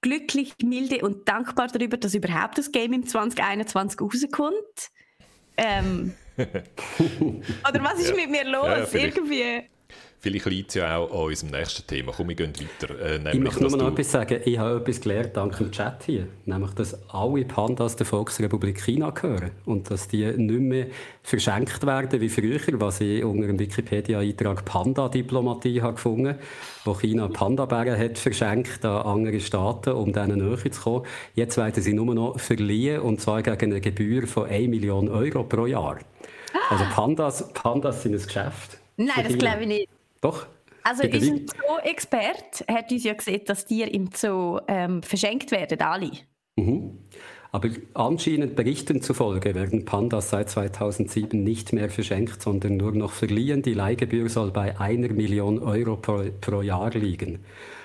glücklich, 0.00 0.54
milde 0.62 1.02
und 1.02 1.28
dankbar 1.28 1.68
darüber, 1.68 1.96
dass 1.96 2.14
überhaupt 2.14 2.58
das 2.58 2.72
Game 2.72 2.92
im 2.92 3.06
2021 3.06 4.00
rauskommt. 4.00 4.90
Ähm, 5.56 6.14
Oder 7.68 7.84
was 7.84 8.00
ist 8.00 8.10
ja. 8.10 8.16
mit 8.16 8.30
mir 8.30 8.44
los? 8.44 8.92
Ja, 8.92 9.00
Irgendwie. 9.00 9.68
Vielleicht 10.24 10.46
liegt 10.46 10.70
es 10.70 10.76
ja 10.76 10.96
auch 10.96 11.10
an 11.10 11.28
unserem 11.28 11.50
nächsten 11.50 11.86
Thema. 11.86 12.12
Komm, 12.16 12.30
wir 12.30 12.34
gehen 12.34 12.54
weiter. 12.58 12.98
Äh, 12.98 13.18
nämlich, 13.18 13.34
ich 13.34 13.40
möchte 13.40 13.60
nur 13.60 13.76
noch 13.76 13.92
etwas 13.92 14.10
sagen. 14.10 14.40
Ich 14.46 14.56
habe 14.56 14.80
etwas 14.80 15.02
gelernt 15.02 15.36
dank 15.36 15.58
dem 15.58 15.70
Chat 15.70 16.02
hier. 16.04 16.28
Nämlich, 16.46 16.70
dass 16.70 16.98
alle 17.10 17.44
Pandas 17.44 17.94
der 17.96 18.06
Volksrepublik 18.06 18.80
China 18.82 19.10
gehören. 19.10 19.50
Und 19.66 19.90
dass 19.90 20.08
die 20.08 20.24
nicht 20.24 20.60
mehr 20.60 20.86
verschenkt 21.22 21.84
werden 21.84 22.22
wie 22.22 22.30
früher, 22.30 22.58
was 22.80 23.02
ich 23.02 23.22
unter 23.22 23.48
dem 23.48 23.58
Wikipedia-Eintrag 23.58 24.64
Panda-Diplomatie 24.64 25.80
gefunden 25.80 26.28
habe, 26.28 26.38
wo 26.86 26.94
China 26.94 27.28
Panda-Bären 27.28 27.98
hat 27.98 28.16
verschenkt 28.16 28.82
an 28.86 29.02
andere 29.02 29.40
Staaten, 29.40 29.92
um 29.92 30.10
denen 30.10 30.38
näher 30.38 30.72
zu 30.72 30.80
kommen. 30.80 31.06
Jetzt 31.34 31.58
werden 31.58 31.82
sie 31.82 31.92
nur 31.92 32.14
noch 32.14 32.40
verliehen, 32.40 33.00
und 33.00 33.20
zwar 33.20 33.42
gegen 33.42 33.72
eine 33.72 33.82
Gebühr 33.82 34.26
von 34.26 34.48
1 34.48 34.70
Million 34.70 35.10
Euro 35.10 35.44
pro 35.44 35.66
Jahr. 35.66 35.98
Also 36.70 36.84
Pandas, 36.94 37.52
Pandas 37.52 38.02
sind 38.02 38.14
ein 38.14 38.22
Geschäft. 38.22 38.78
Nein, 38.96 39.24
das 39.24 39.38
glaube 39.38 39.62
ich 39.62 39.68
nicht. 39.68 39.88
Doch. 40.20 40.46
Also 40.82 41.04
unser 41.04 41.20
Zoo-Experte 41.20 42.64
hat 42.72 42.92
uns 42.92 43.04
ja 43.04 43.14
gesehen, 43.14 43.40
dass 43.46 43.64
Tiere 43.64 43.88
im 43.88 44.10
Zoo 44.14 44.60
ähm, 44.68 45.02
verschenkt 45.02 45.50
werden, 45.50 45.80
alle. 45.80 46.10
Mhm. 46.56 46.98
Aber 47.52 47.68
anscheinend 47.94 48.56
Berichten 48.56 49.00
zufolge 49.00 49.54
werden 49.54 49.84
Pandas 49.84 50.30
seit 50.30 50.50
2007 50.50 51.42
nicht 51.42 51.72
mehr 51.72 51.88
verschenkt, 51.88 52.42
sondern 52.42 52.76
nur 52.76 52.92
noch 52.92 53.12
verliehen. 53.12 53.62
Die 53.62 53.74
Leihgebühr 53.74 54.28
soll 54.28 54.50
bei 54.50 54.78
einer 54.80 55.08
Million 55.10 55.60
Euro 55.60 55.96
pro, 55.96 56.24
pro 56.40 56.62
Jahr 56.62 56.90
liegen. 56.90 57.44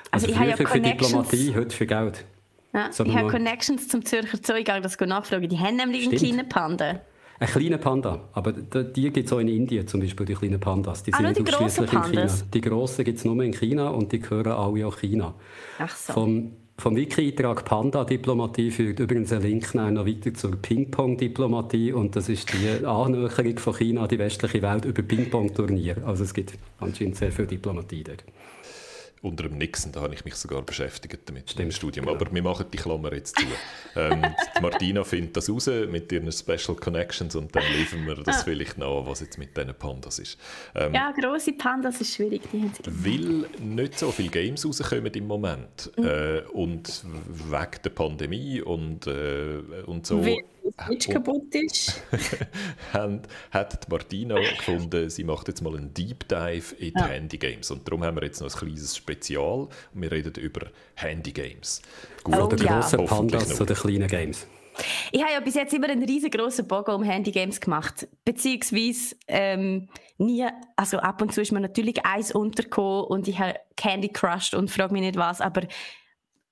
Also, 0.10 0.26
also 0.26 0.40
früher 0.40 0.50
ja 0.50 0.56
für 0.58 0.80
Diplomatie, 0.80 1.54
heute 1.56 1.76
für 1.76 1.86
Geld. 1.86 2.26
Ja, 2.74 2.90
ich 2.90 3.16
habe 3.16 3.30
Connections 3.30 3.88
zum 3.88 4.04
Zürcher 4.04 4.40
Zoo, 4.42 4.54
ich 4.54 4.66
gehe 4.66 4.82
das 4.82 5.00
nachfragen. 5.00 5.48
Die 5.48 5.60
haben 5.60 5.76
nämlich 5.76 6.06
Stimmt. 6.06 6.24
einen 6.24 6.32
kleinen 6.34 6.50
Panda. 6.50 7.02
Ein 7.42 7.48
kleiner 7.48 7.78
Panda, 7.78 8.20
aber 8.34 8.52
die 8.52 9.12
gibt 9.12 9.28
es 9.28 9.32
auch 9.32 9.40
in 9.40 9.48
Indien 9.48 9.88
zum 9.88 10.02
Beispiel, 10.02 10.26
die 10.26 10.34
kleinen 10.34 10.60
Pandas. 10.60 11.04
Die 11.04 11.14
ah, 11.14 11.34
sind 11.34 11.48
ausschließlich 11.48 11.94
in 11.94 12.04
China. 12.04 12.28
Die 12.54 12.62
grossen 12.62 13.06
gibt 13.06 13.18
es 13.18 13.26
nur 13.26 13.42
in 13.42 13.54
China 13.54 13.90
und 13.90 14.12
die 14.12 14.20
gehören 14.20 14.52
alle 14.52 14.86
auch 14.86 14.98
China. 14.98 15.34
Ach 15.78 15.96
so. 15.96 16.12
Vom, 16.12 16.52
vom 16.78 16.98
Wiki-Eintrag 16.98 17.64
Panda-Diplomatie 17.64 18.72
führt 18.72 19.00
übrigens 19.00 19.32
ein 19.32 19.42
Link 19.42 19.74
noch 19.74 20.06
weiter 20.06 20.34
zur 20.34 20.58
Ping-Pong-Diplomatie 20.58 21.94
und 21.94 22.18
das 22.18 22.28
ist 22.28 22.52
die 22.52 22.86
Annäherung 22.86 23.58
von 23.58 23.74
China 23.74 24.02
an 24.02 24.10
die 24.10 24.20
westliche 24.20 24.62
Welt 24.62 24.84
über 24.84 25.02
Ping-Pong-Turnier. 25.02 26.04
Also 26.06 26.26
es 26.26 26.34
gibt 26.34 26.54
anscheinend 26.80 27.16
sehr 27.16 27.32
viel 27.32 27.48
Diplomatie 27.48 28.04
dort 28.04 28.26
unter 29.22 29.44
dem 29.44 29.58
Nixon, 29.58 29.92
da 29.92 30.02
habe 30.02 30.14
ich 30.14 30.24
mich 30.24 30.36
sogar 30.36 30.62
beschäftigt 30.62 31.20
damit 31.26 31.52
Stimmt, 31.52 31.66
im 31.66 31.72
Studium. 31.72 32.06
Genau. 32.06 32.16
Aber 32.16 32.34
wir 32.34 32.42
machen 32.42 32.66
die 32.72 32.78
Klammer 32.78 33.14
jetzt 33.14 33.38
zu. 33.38 33.46
ähm, 33.96 34.22
Martina 34.62 35.04
findet 35.04 35.36
das 35.36 35.50
raus 35.50 35.68
mit 35.68 36.12
ihren 36.12 36.32
Special 36.32 36.76
Connections 36.76 37.36
und 37.36 37.54
dann 37.56 37.64
liefern 37.78 38.06
wir 38.06 38.16
das 38.16 38.40
ah. 38.40 38.44
vielleicht 38.44 38.78
noch, 38.78 39.06
was 39.06 39.20
jetzt 39.20 39.38
mit 39.38 39.56
diesen 39.58 39.74
Pandas 39.74 40.20
ist. 40.20 40.38
Ähm, 40.76 40.94
ja, 40.94 41.12
grosse 41.12 41.54
Pandas 41.54 42.00
ist 42.00 42.16
schwierig. 42.16 42.42
Die 42.52 42.70
weil 42.86 43.50
nicht 43.60 44.00
so 44.00 44.12
viele 44.12 44.30
Games 44.30 44.66
rauskommen 44.66 45.14
im 45.14 45.28
Moment 45.28 45.92
mhm. 45.98 46.06
äh, 46.06 46.42
und 46.54 47.04
wegen 47.28 47.82
der 47.84 47.90
Pandemie 47.90 48.62
und, 48.62 49.08
äh, 49.08 49.60
und 49.86 50.08
so. 50.08 50.24
Weil 50.64 50.86
Switch 50.86 51.10
kaputt 51.10 51.53
ist. 51.55 52.01
hat 53.51 53.89
Martina 53.89 54.36
gefunden, 54.57 55.10
sie 55.10 55.24
macht 55.24 55.47
jetzt 55.47 55.62
mal 55.62 55.76
einen 55.76 55.93
Deep 55.93 56.28
Dive 56.28 56.76
in 56.76 56.93
die 56.93 56.99
ja. 56.99 57.07
Handy-Games. 57.07 57.72
Und 57.72 57.88
darum 57.88 58.03
haben 58.03 58.18
wir 58.18 58.24
jetzt 58.24 58.41
noch 58.41 58.53
ein 58.53 58.60
kleines 58.60 58.95
Spezial. 58.95 59.68
Wir 59.93 60.12
reden 60.12 60.34
über 60.36 60.68
Handy-Games. 60.95 61.82
Gut, 62.24 62.36
oh, 62.38 62.45
oder 62.45 62.57
ja. 62.57 62.80
grossen 62.80 63.05
Pandas 63.05 63.55
zu 63.55 63.66
den 63.66 63.76
kleinen 63.76 64.07
Games. 64.07 64.47
Ich 65.12 65.22
habe 65.22 65.34
ja 65.34 65.39
bis 65.39 65.55
jetzt 65.55 65.74
immer 65.74 65.89
einen 65.89 66.03
riesengroßen 66.03 66.68
Bogen 66.68 66.91
um 66.91 67.03
Handy-Games 67.03 67.60
gemacht. 67.60 68.07
Beziehungsweise 68.24 69.16
ähm, 69.28 69.89
nie, 70.18 70.45
also 70.76 70.99
ab 70.99 71.22
und 71.22 71.34
zu 71.34 71.41
ist 71.41 71.51
mir 71.51 71.60
natürlich 71.60 72.05
eins 72.05 72.32
untergekommen 72.34 73.05
und 73.05 73.28
ich 73.28 73.39
habe 73.39 73.55
Candy 73.76 74.10
crushed 74.10 74.53
und 74.53 74.70
frage 74.70 74.93
mich 74.93 75.01
nicht 75.01 75.18
was, 75.18 75.41
aber 75.41 75.64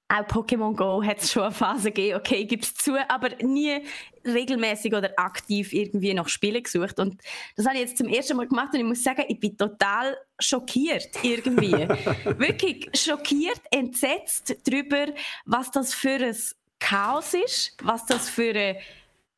auch 0.09 0.25
Pokémon 0.27 0.75
Go 0.75 1.03
hat 1.03 1.19
es 1.19 1.31
schon 1.31 1.43
eine 1.43 1.51
Phase 1.51 1.91
gegeben, 1.91 2.17
okay, 2.17 2.45
gibt 2.45 2.63
es 2.63 2.73
zu, 2.75 2.95
aber 3.09 3.29
nie 3.43 3.81
regelmäßig 4.25 4.93
oder 4.93 5.11
aktiv 5.17 5.73
irgendwie 5.73 6.13
nach 6.13 6.29
Spielen 6.29 6.63
gesucht. 6.63 6.99
Und 6.99 7.21
das 7.55 7.65
habe 7.65 7.75
ich 7.75 7.81
jetzt 7.81 7.97
zum 7.97 8.07
ersten 8.07 8.37
Mal 8.37 8.47
gemacht 8.47 8.73
und 8.73 8.79
ich 8.79 8.85
muss 8.85 9.03
sagen, 9.03 9.23
ich 9.27 9.39
bin 9.39 9.57
total 9.57 10.17
schockiert 10.39 11.09
irgendwie. 11.23 11.71
Wirklich 12.37 12.89
schockiert, 12.93 13.61
entsetzt 13.71 14.55
darüber, 14.65 15.07
was 15.45 15.71
das 15.71 15.93
für 15.93 16.17
ein 16.23 16.37
Chaos 16.79 17.33
ist, 17.33 17.75
was 17.81 18.05
das 18.05 18.29
für 18.29 18.53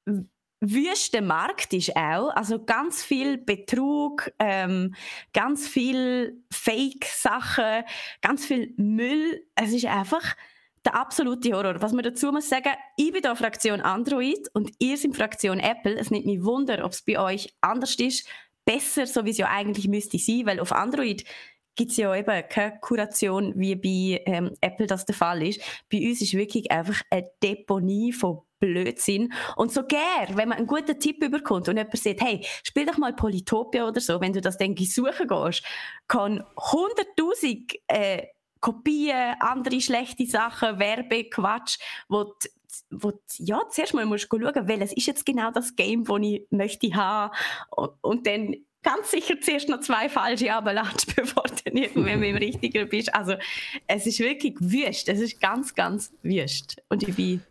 ein 0.05 0.30
wüster 0.61 1.22
Markt 1.22 1.74
ist 1.74 1.95
auch. 1.95 2.30
Also 2.36 2.63
ganz 2.63 3.03
viel 3.03 3.38
Betrug, 3.38 4.32
ähm, 4.39 4.93
ganz 5.34 5.67
viel 5.67 6.43
Fake-Sachen, 6.51 7.84
ganz 8.22 8.45
viel 8.45 8.74
Müll. 8.78 9.45
Es 9.55 9.72
ist 9.72 9.86
einfach 9.86 10.36
der 10.86 10.96
absolute 10.96 11.54
Horror. 11.54 11.82
Was 11.82 11.94
man 11.94 12.04
dazu 12.04 12.32
muss 12.32 12.50
sagen, 12.50 12.74
ich 12.98 13.12
bin 13.12 13.22
da 13.22 13.36
Fraktion 13.36 13.82
Android 13.82 14.48
und 14.54 14.72
ihr 14.80 14.98
seid 14.98 15.16
Fraktion 15.16 15.60
Apple. 15.60 15.98
Es 15.98 16.12
nimmt 16.12 16.26
mich 16.26 16.44
Wunder, 16.44 16.84
ob 16.86 16.92
es 16.92 17.02
bei 17.02 17.20
euch 17.20 17.54
anders 17.62 17.96
ist. 17.96 18.28
Besser, 18.66 19.08
so 19.08 19.26
wie 19.26 19.32
es 19.32 19.38
ja 19.38 19.48
eigentlich 19.48 19.88
müsste 19.88 20.20
sein, 20.20 20.46
weil 20.46 20.60
auf 20.60 20.72
Android 20.72 21.24
gibt 21.76 21.92
es 21.92 21.98
ja 21.98 22.14
eben 22.14 22.44
keine 22.50 22.78
Kuration, 22.82 23.54
wie 23.56 23.76
bei 23.76 24.22
ähm, 24.26 24.52
Apple 24.62 24.86
das 24.86 25.06
der 25.06 25.16
Fall 25.16 25.48
ist. 25.48 25.62
Bei 25.90 25.98
uns 26.00 26.22
ist 26.22 26.34
wirklich 26.34 26.70
einfach 26.72 27.02
eine 27.10 27.32
Deponie 27.42 28.12
von 28.12 28.42
Blödsinn. 28.60 29.32
Und 29.56 29.72
so 29.72 29.84
gern, 29.84 30.36
wenn 30.36 30.50
man 30.50 30.58
einen 30.58 30.68
guten 30.68 31.00
Tipp 31.00 31.24
überkommt 31.24 31.70
und 31.70 31.78
jemand 31.78 31.98
sagt, 31.98 32.22
hey, 32.22 32.46
spiel 32.64 32.86
doch 32.86 32.98
mal 32.98 33.16
Polytopia 33.16 33.88
oder 33.88 34.02
so, 34.02 34.20
wenn 34.20 34.34
du 34.34 34.42
das 34.42 34.58
dann 34.58 34.76
suchen 34.76 35.28
gehst, 35.28 35.64
kann 36.08 36.44
100'000 36.58 37.80
äh, 37.88 38.28
Kopien, 38.60 39.36
andere 39.39 39.82
schlechte 39.82 40.26
Sachen, 40.26 40.80
Werbequatsch, 40.80 41.78
wo 42.07 42.34
wo 42.91 43.14
ja, 43.38 43.62
zuerst 43.70 43.93
mal 43.93 44.05
musst 44.05 44.32
du 44.32 44.39
schauen, 44.39 44.68
welches 44.68 44.93
ist 44.93 45.07
jetzt 45.07 45.26
genau 45.26 45.51
das 45.51 45.76
Game, 45.76 46.03
das 46.05 46.20
ich 46.22 46.45
möchte 46.49 46.93
haben 46.93 47.36
und, 47.72 47.91
und 48.01 48.28
dann 48.28 48.55
ganz 48.84 49.12
sicher 49.12 49.39
zuerst 49.41 49.70
noch 49.70 49.82
zwei 49.82 50.10
falsche 50.10 50.53
abladest, 50.53 51.16
bevor 51.16 51.43
du 51.43 51.72
irgendwann 51.72 52.20
mit 52.20 52.30
dem 52.30 52.38
Richtigen 52.38 52.89
bist. 52.89 53.14
Also 53.14 53.36
es 53.88 54.05
ist 54.05 54.20
wirklich 54.20 54.55
wüst, 54.60 55.10
es 55.10 55.20
ist 55.20 55.39
ganz, 55.39 55.76
ganz 55.76 56.12
wüst. 56.24 56.82
Und 56.89 57.07
ich 57.07 57.16
bin... 57.16 57.41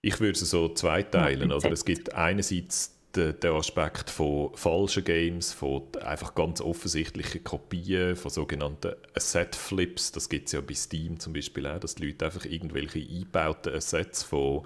Ich 0.00 0.20
würde 0.20 0.38
es 0.38 0.50
so 0.50 0.68
zweiteilen, 0.68 1.52
oder? 1.52 1.72
Es 1.72 1.84
gibt 1.84 2.14
einerseits 2.14 2.97
den 3.16 3.52
Aspekt 3.52 4.10
von 4.10 4.50
falschen 4.54 5.04
Games, 5.04 5.52
von 5.52 5.82
einfach 6.04 6.34
ganz 6.34 6.60
offensichtlichen 6.60 7.42
Kopien, 7.42 8.16
von 8.16 8.30
sogenannten 8.30 8.94
Asset-Flips. 9.14 10.12
Das 10.12 10.28
gibt 10.28 10.46
es 10.46 10.52
ja 10.52 10.60
bei 10.60 10.74
Steam 10.74 11.18
zum 11.18 11.32
Beispiel 11.32 11.66
auch, 11.66 11.80
dass 11.80 11.94
die 11.94 12.06
Leute 12.06 12.26
einfach 12.26 12.44
irgendwelche 12.44 13.00
eingebauten 13.00 13.74
Assets 13.74 14.22
von 14.22 14.64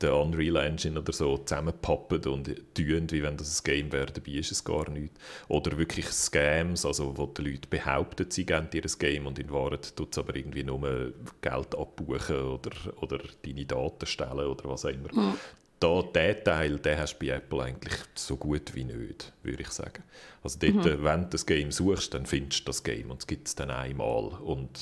der 0.00 0.16
Unreal 0.16 0.56
Engine 0.56 0.98
oder 0.98 1.12
so 1.12 1.38
zusammenpappen 1.38 2.24
und 2.26 2.46
tun, 2.74 3.10
wie 3.10 3.22
wenn 3.22 3.36
das 3.36 3.60
ein 3.60 3.64
Game 3.64 3.92
wäre, 3.92 4.12
dabei 4.12 4.32
ist 4.32 4.52
es 4.52 4.64
gar 4.64 4.90
nicht. 4.90 5.12
Oder 5.48 5.78
wirklich 5.78 6.06
Scams, 6.06 6.84
also 6.84 7.16
wo 7.16 7.26
die 7.26 7.50
Leute 7.50 7.68
behaupten, 7.68 8.30
sie 8.30 8.44
geben 8.44 8.68
dir 8.70 8.82
ein 8.82 8.98
Game 8.98 9.26
und 9.26 9.38
in 9.38 9.50
Wahrheit 9.50 9.96
tut 9.96 10.12
es 10.12 10.18
aber 10.18 10.34
irgendwie 10.34 10.64
nur 10.64 11.12
Geld 11.40 11.74
abbuchen 11.74 12.36
oder, 12.36 12.70
oder 13.00 13.20
deine 13.44 13.64
Daten 13.64 14.06
stellen 14.06 14.46
oder 14.46 14.68
was 14.68 14.84
auch 14.84 14.90
immer. 14.90 15.12
Mhm. 15.12 15.34
Da, 15.80 16.02
diesen 16.02 16.44
Teil 16.44 16.78
den 16.78 16.98
hast 16.98 17.18
du 17.18 17.26
bei 17.26 17.34
Apple 17.34 17.62
eigentlich 17.62 17.94
so 18.14 18.36
gut 18.36 18.74
wie 18.74 18.84
nicht, 18.84 19.32
würde 19.42 19.62
ich 19.62 19.70
sagen. 19.70 20.02
Also 20.44 20.58
dort, 20.58 20.74
mhm. 20.74 21.04
wenn 21.04 21.22
du 21.22 21.28
das 21.30 21.46
Game 21.46 21.72
suchst, 21.72 22.12
dann 22.12 22.26
findest 22.26 22.60
du 22.60 22.64
das 22.66 22.82
Game 22.82 23.10
und 23.10 23.20
es 23.20 23.26
gibt 23.26 23.48
es 23.48 23.54
dann 23.54 23.70
einmal. 23.70 24.26
Und 24.26 24.78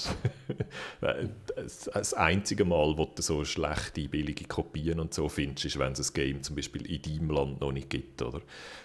das 1.00 2.14
einzige 2.14 2.64
Mal, 2.64 2.98
wo 2.98 3.04
du 3.04 3.22
so 3.22 3.44
schlechte, 3.44 4.08
billige 4.08 4.46
Kopien 4.46 4.98
und 4.98 5.14
so 5.14 5.28
findest, 5.28 5.66
ist, 5.66 5.78
wenn 5.78 5.92
es 5.92 6.10
ein 6.10 6.14
Game 6.14 6.42
zum 6.42 6.56
Beispiel 6.56 6.84
in 6.86 7.02
deinem 7.02 7.30
Land 7.30 7.60
noch 7.60 7.70
nicht 7.70 7.90
gibt. 7.90 8.22
Oder 8.22 8.40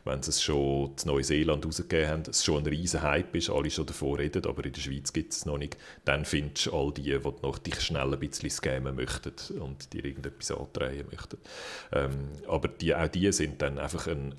wenn 0.05 0.21
sie 0.21 0.29
es 0.29 0.43
schon 0.43 0.91
in 1.03 1.07
Neuseeland 1.07 1.65
rausgegeben 1.65 2.09
haben, 2.09 2.23
es 2.29 2.45
schon 2.45 2.61
ein 2.61 2.67
riesen 2.67 3.01
Hype 3.01 3.35
ist, 3.35 3.49
alle 3.49 3.71
schon 3.71 3.87
davor 3.87 4.19
reden, 4.19 4.45
aber 4.45 4.63
in 4.63 4.73
der 4.73 4.81
Schweiz 4.81 5.11
gibt 5.11 5.33
es 5.33 5.47
noch 5.47 5.57
nicht, 5.57 5.77
dann 6.05 6.25
findest 6.25 6.67
du 6.67 6.73
all 6.73 6.93
die, 6.93 7.01
die 7.01 7.19
noch 7.41 7.57
dich 7.57 7.81
schnell 7.81 8.13
ein 8.13 8.19
bisschen 8.19 8.51
scammen 8.51 8.95
möchten 8.95 9.33
und 9.59 9.93
dir 9.93 10.05
irgendetwas 10.05 10.51
andrehen 10.51 11.07
möchten. 11.09 11.39
Ähm, 11.91 12.29
aber 12.47 12.67
die, 12.67 12.93
auch 12.93 13.07
die 13.07 13.31
sind 13.31 13.63
dann 13.63 13.79
einfach 13.79 14.05
ein 14.05 14.35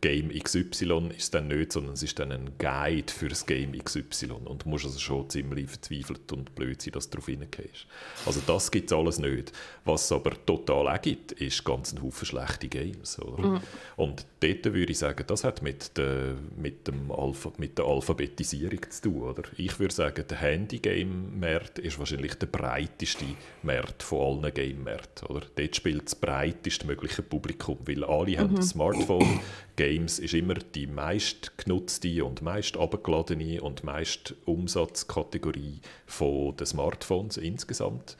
Game 0.00 0.30
XY 0.30 1.08
ist 1.10 1.24
es 1.24 1.30
dann 1.30 1.48
nicht, 1.48 1.72
sondern 1.72 1.94
es 1.94 2.02
ist 2.02 2.18
dann 2.18 2.32
ein 2.32 2.50
Guide 2.58 3.12
für 3.12 3.28
das 3.28 3.46
Game 3.46 3.72
XY 3.72 4.32
und 4.44 4.64
du 4.64 4.68
musst 4.68 4.84
also 4.84 4.98
schon 4.98 5.28
ziemlich 5.30 5.68
verzweifelt 5.68 6.32
und 6.32 6.54
blöd 6.54 6.80
sein, 6.80 6.92
dass 6.92 7.10
du 7.10 7.16
darauf 7.16 7.26
hineingehst. 7.26 7.86
Also 8.26 8.40
das 8.46 8.70
gibt 8.70 8.90
es 8.90 8.96
alles 8.96 9.18
nicht. 9.18 9.52
Was 9.84 10.04
es 10.04 10.12
aber 10.12 10.32
total 10.46 10.88
auch 10.88 11.00
gibt, 11.02 11.32
ist 11.32 11.64
ganz 11.64 11.92
ein 11.92 12.02
Haufen 12.02 12.26
schlechte 12.26 12.68
Games. 12.68 13.18
Mhm. 13.18 13.60
Und 13.96 14.26
dort 14.40 14.64
würde 14.64 14.92
ich 14.92 14.98
sagen, 14.98 15.24
das 15.26 15.44
hat 15.44 15.62
mit 15.62 15.96
der, 15.96 16.34
mit 16.56 16.88
dem 16.88 17.10
Alpha, 17.10 17.52
mit 17.58 17.78
der 17.78 17.84
Alphabetisierung 17.84 18.80
zu 18.88 19.02
tun. 19.02 19.22
Oder? 19.22 19.42
Ich 19.56 19.78
würde 19.78 19.94
sagen, 19.94 20.24
der 20.28 20.38
Handy-Game-Markt 20.38 21.78
ist 21.78 21.98
wahrscheinlich 21.98 22.34
der 22.34 22.46
breiteste 22.46 23.26
Markt 23.62 24.02
von 24.02 24.42
allen 24.44 24.54
Game-Märkten. 24.54 25.28
Dort 25.28 25.76
spielt 25.76 26.06
das 26.06 26.14
breiteste 26.14 26.86
mögliche 26.86 27.22
Publikum, 27.22 27.78
weil 27.84 28.04
alle 28.04 28.32
mhm. 28.32 28.38
haben 28.38 28.56
ein 28.56 28.62
Smartphone, 28.62 29.40
Games 29.86 30.18
ist 30.18 30.32
immer 30.32 30.54
die 30.54 30.86
meist 30.86 31.58
genutzte 31.58 32.24
und 32.24 32.40
meist 32.40 32.78
abgeladene 32.78 33.60
und 33.60 33.84
meist 33.84 34.34
Umsatzkategorie 34.46 35.82
von 36.06 36.56
den 36.56 36.66
Smartphones 36.66 37.36
insgesamt. 37.36 38.16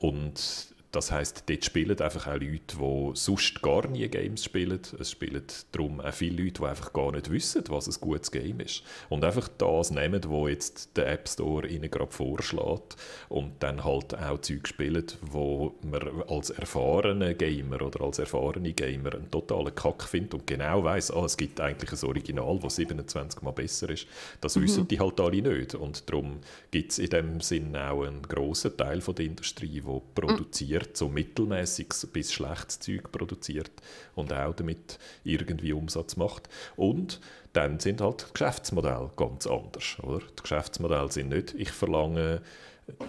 Und 0.00 0.73
das 0.94 1.10
heißt, 1.10 1.44
dort 1.48 1.64
spielen 1.64 1.98
einfach 2.00 2.28
auch 2.28 2.40
Leute, 2.40 2.76
die 2.78 3.10
sonst 3.14 3.60
gar 3.62 3.86
nie 3.88 4.08
Games 4.08 4.44
spielen. 4.44 4.80
Es 4.98 5.10
spielen 5.10 5.42
darum 5.72 6.00
auch 6.00 6.12
viele 6.12 6.42
Leute, 6.42 6.60
die 6.60 6.66
einfach 6.66 6.92
gar 6.92 7.10
nicht 7.12 7.30
wissen, 7.30 7.64
was 7.68 7.88
ein 7.88 8.00
gutes 8.00 8.30
Game 8.30 8.60
ist. 8.60 8.82
Und 9.08 9.24
einfach 9.24 9.48
das 9.58 9.90
nehmen, 9.90 10.20
was 10.24 10.50
jetzt 10.50 10.96
der 10.96 11.10
App 11.10 11.28
Store 11.28 11.66
ihnen 11.66 11.90
gerade 11.90 12.12
vorschlägt 12.12 12.96
und 13.28 13.54
dann 13.60 13.84
halt 13.84 14.16
auch 14.16 14.40
Zeug 14.40 14.68
spielen, 14.68 15.06
wo 15.22 15.74
man 15.82 16.22
als 16.28 16.50
erfahrener 16.50 17.34
Gamer 17.34 17.82
oder 17.82 18.04
als 18.04 18.18
erfahrene 18.18 18.72
Gamer 18.72 19.14
einen 19.14 19.30
totalen 19.30 19.74
Kack 19.74 20.04
findet 20.04 20.34
und 20.34 20.46
genau 20.46 20.84
weiß, 20.84 21.10
ah, 21.10 21.24
es 21.24 21.36
gibt 21.36 21.60
eigentlich 21.60 21.90
ein 21.92 22.08
Original, 22.08 22.58
das 22.60 22.76
27 22.76 23.42
Mal 23.42 23.52
besser 23.52 23.90
ist. 23.90 24.06
Das 24.40 24.56
mhm. 24.56 24.62
wissen 24.62 24.88
die 24.88 25.00
halt 25.00 25.20
alle 25.20 25.42
nicht. 25.42 25.74
Und 25.74 26.08
darum 26.08 26.38
gibt 26.70 26.92
es 26.92 26.98
in 26.98 27.10
dem 27.10 27.40
Sinn 27.40 27.76
auch 27.76 28.04
einen 28.04 28.22
grossen 28.22 28.76
Teil 28.76 29.00
von 29.00 29.14
der 29.14 29.26
Industrie, 29.26 29.80
die 29.80 30.00
produziert 30.14 30.83
produziert, 30.84 30.96
so 30.96 31.08
mittelmäßiges 31.08 32.06
bis 32.12 32.32
schlechtes 32.32 32.80
Zeug 32.80 33.10
produziert 33.10 33.70
und 34.14 34.32
auch 34.32 34.54
damit 34.54 34.98
irgendwie 35.24 35.72
Umsatz 35.72 36.16
macht. 36.16 36.48
Und 36.76 37.20
dann 37.52 37.80
sind 37.80 38.00
halt 38.00 38.26
die 38.28 38.32
Geschäftsmodelle 38.32 39.10
ganz 39.16 39.46
anders. 39.46 39.96
Oder? 40.02 40.20
Die 40.20 40.42
Geschäftsmodelle 40.42 41.10
sind 41.10 41.30
nicht, 41.30 41.54
ich 41.54 41.70
verlange 41.70 42.42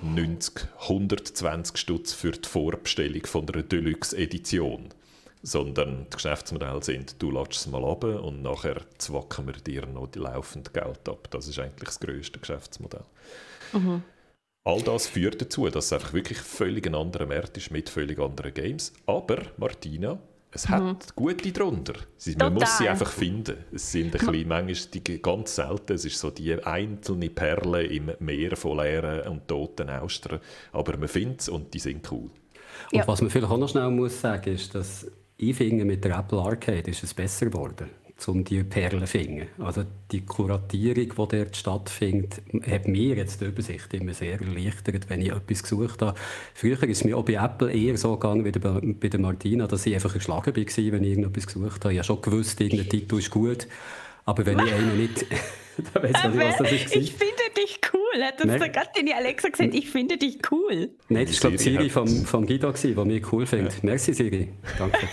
90, 0.02 0.68
120 0.82 1.78
Stutz 1.78 2.14
für 2.14 2.32
die 2.32 2.48
Vorbestellung 2.48 3.26
von 3.26 3.50
einer 3.50 3.64
Deluxe-Edition 3.64 4.90
sondern 5.48 6.06
die 6.06 6.16
Geschäftsmodelle 6.16 6.82
sind, 6.82 7.22
du 7.22 7.30
lässt 7.30 7.52
es 7.52 7.68
mal 7.68 7.86
ab 7.86 8.04
und 8.04 8.42
nachher 8.42 8.78
zwacken 8.98 9.46
wir 9.46 9.54
dir 9.54 9.86
noch 9.86 10.08
die 10.08 10.18
laufende 10.18 10.72
Geld 10.72 11.08
ab. 11.08 11.28
Das 11.30 11.48
ist 11.48 11.60
eigentlich 11.60 11.86
das 11.86 12.00
grösste 12.00 12.40
Geschäftsmodell. 12.40 13.04
Mhm. 13.72 14.02
All 14.68 14.82
das 14.82 15.06
führt 15.06 15.40
dazu, 15.40 15.70
dass 15.70 15.86
es 15.86 15.94
einfach 15.94 16.14
wirklich 16.14 16.40
völlig 16.40 16.88
ein 16.88 16.96
anderer 16.96 17.28
Markt 17.28 17.56
ist 17.56 17.70
mit 17.70 17.88
völlig 17.88 18.20
anderen 18.20 18.52
Games. 18.52 18.94
Aber, 19.06 19.44
Martina, 19.58 20.18
es 20.50 20.68
hat 20.68 20.82
mhm. 20.82 20.98
gute 21.16 21.52
drunter. 21.52 21.94
Man 22.40 22.56
muss 22.56 22.80
sie 22.80 22.90
einfach 22.90 23.12
finden. 23.12 23.58
Es 23.72 23.92
sind 23.92 24.06
ein 24.06 24.12
bisschen, 24.26 24.48
manchmal 24.48 24.90
die, 24.92 25.22
ganz 25.22 25.56
selten. 25.56 25.94
Es 25.94 26.04
ist 26.04 26.18
so 26.18 26.32
die 26.32 26.52
einzelne 26.64 27.30
Perle 27.30 27.84
im 27.84 28.10
Meer 28.18 28.58
von 28.58 28.78
leeren 28.78 29.28
und 29.28 29.48
toten 29.48 29.88
Austern. 29.92 30.40
Aber 30.72 30.98
man 30.98 31.10
findet 31.10 31.42
es 31.42 31.50
und 31.50 31.72
die 31.72 31.80
sind 31.80 32.12
cool. 32.12 32.32
Und 32.92 32.98
ja. 32.98 33.08
was 33.08 33.22
man 33.22 33.30
vielleicht 33.30 33.52
auch 33.52 33.60
noch 33.60 33.70
schnell 33.70 33.92
muss 33.92 34.20
sagen, 34.20 34.52
ist, 34.52 34.74
dass 34.74 35.06
ich 35.38 35.56
finde, 35.56 35.86
mit 35.86 36.04
der 36.04 36.18
Apple 36.18 36.40
Arcade 36.40 36.90
ist 36.90 37.04
es 37.04 37.14
besser 37.14 37.46
geworden 37.46 37.88
um 38.28 38.44
die 38.44 38.64
Perlen 38.64 39.02
zu 39.02 39.08
finden. 39.08 39.48
Also 39.60 39.84
die 40.12 40.22
Kuratierung, 40.22 41.10
die 41.10 41.38
dort 41.38 41.56
stattfindet, 41.56 42.42
hat 42.70 42.88
mir 42.88 43.16
jetzt 43.16 43.42
die 43.42 43.46
Übersicht 43.46 43.94
immer 43.94 44.14
sehr 44.14 44.40
erleichtert, 44.40 45.10
wenn 45.10 45.22
ich 45.22 45.32
etwas 45.32 45.64
gesucht 45.64 46.02
habe. 46.02 46.18
Früher 46.54 46.82
ist 46.84 47.00
es 47.00 47.04
mir 47.04 47.18
auch 47.18 47.26
bei 47.26 47.34
Apple 47.34 47.72
eher 47.72 47.98
so 47.98 48.18
gegangen 48.18 48.46
wie 48.46 48.52
bei 48.52 49.08
der 49.10 49.20
Martina, 49.20 49.68
dass 49.68 49.86
ich 49.86 49.94
einfach 49.94 50.16
erschlagen 50.16 50.56
war, 50.56 50.56
wenn 50.56 51.04
ich 51.04 51.10
irgendetwas 51.10 51.48
gesucht 51.48 51.84
habe. 51.84 51.94
Ich 51.94 52.00
habe 52.00 52.06
schon 52.06 52.22
gewusst, 52.22 52.60
irgendein 52.62 52.90
Titel 52.90 53.20
ist 53.20 53.30
gut, 53.30 53.68
aber 54.26 54.46
wenn 54.46 54.60
ich 54.60 54.74
einen 54.74 54.98
nicht... 54.98 55.26
da 55.94 56.02
weiss 56.02 56.16
ich 56.24 56.30
nicht, 56.32 56.40
was 56.40 56.58
das 56.58 56.72
ist. 56.72 56.96
Ich 56.96 57.12
finde 57.12 57.36
dich 57.58 57.80
cool. 57.94 58.24
Hat 58.24 58.42
uns 58.42 58.54
da 58.60 58.68
gerade 58.68 59.00
in 59.00 59.06
die 59.06 59.14
Alexa 59.14 59.50
gesagt, 59.50 59.74
ich 59.74 59.90
finde 59.90 60.18
dich 60.18 60.40
cool. 60.52 60.90
Nein, 61.10 61.26
das 61.26 61.36
war 61.44 61.52
glaube 61.52 61.64
Siri 61.64 61.90
vom, 61.90 62.08
vom 62.08 62.46
Guido, 62.48 62.72
der 62.72 63.06
mich 63.06 63.32
cool 63.32 63.46
findet. 63.46 63.74
Ja. 63.74 63.80
Merci 63.84 64.14
Siri, 64.14 64.50
danke. 64.78 65.08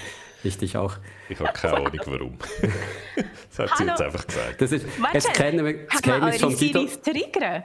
Ich 0.45 0.59
dich 0.59 0.76
auch. 0.76 0.97
Ich 1.28 1.38
habe 1.38 1.53
keine 1.53 1.76
Ahnung, 1.76 2.01
warum. 2.07 2.38
das 3.57 3.70
hat 3.70 3.78
sie 3.78 3.84
jetzt 3.84 4.03
einfach 4.03 4.26
gesagt. 4.26 4.61
Das 4.61 4.72
ist, 4.72 4.86
jetzt 5.12 5.34
kennen 5.34 5.64
wir 5.64 5.86
das 5.86 6.03
Geheimnis 6.03 6.40
von 6.40 6.57
Guido. 6.57 6.86
triggern? 6.86 7.64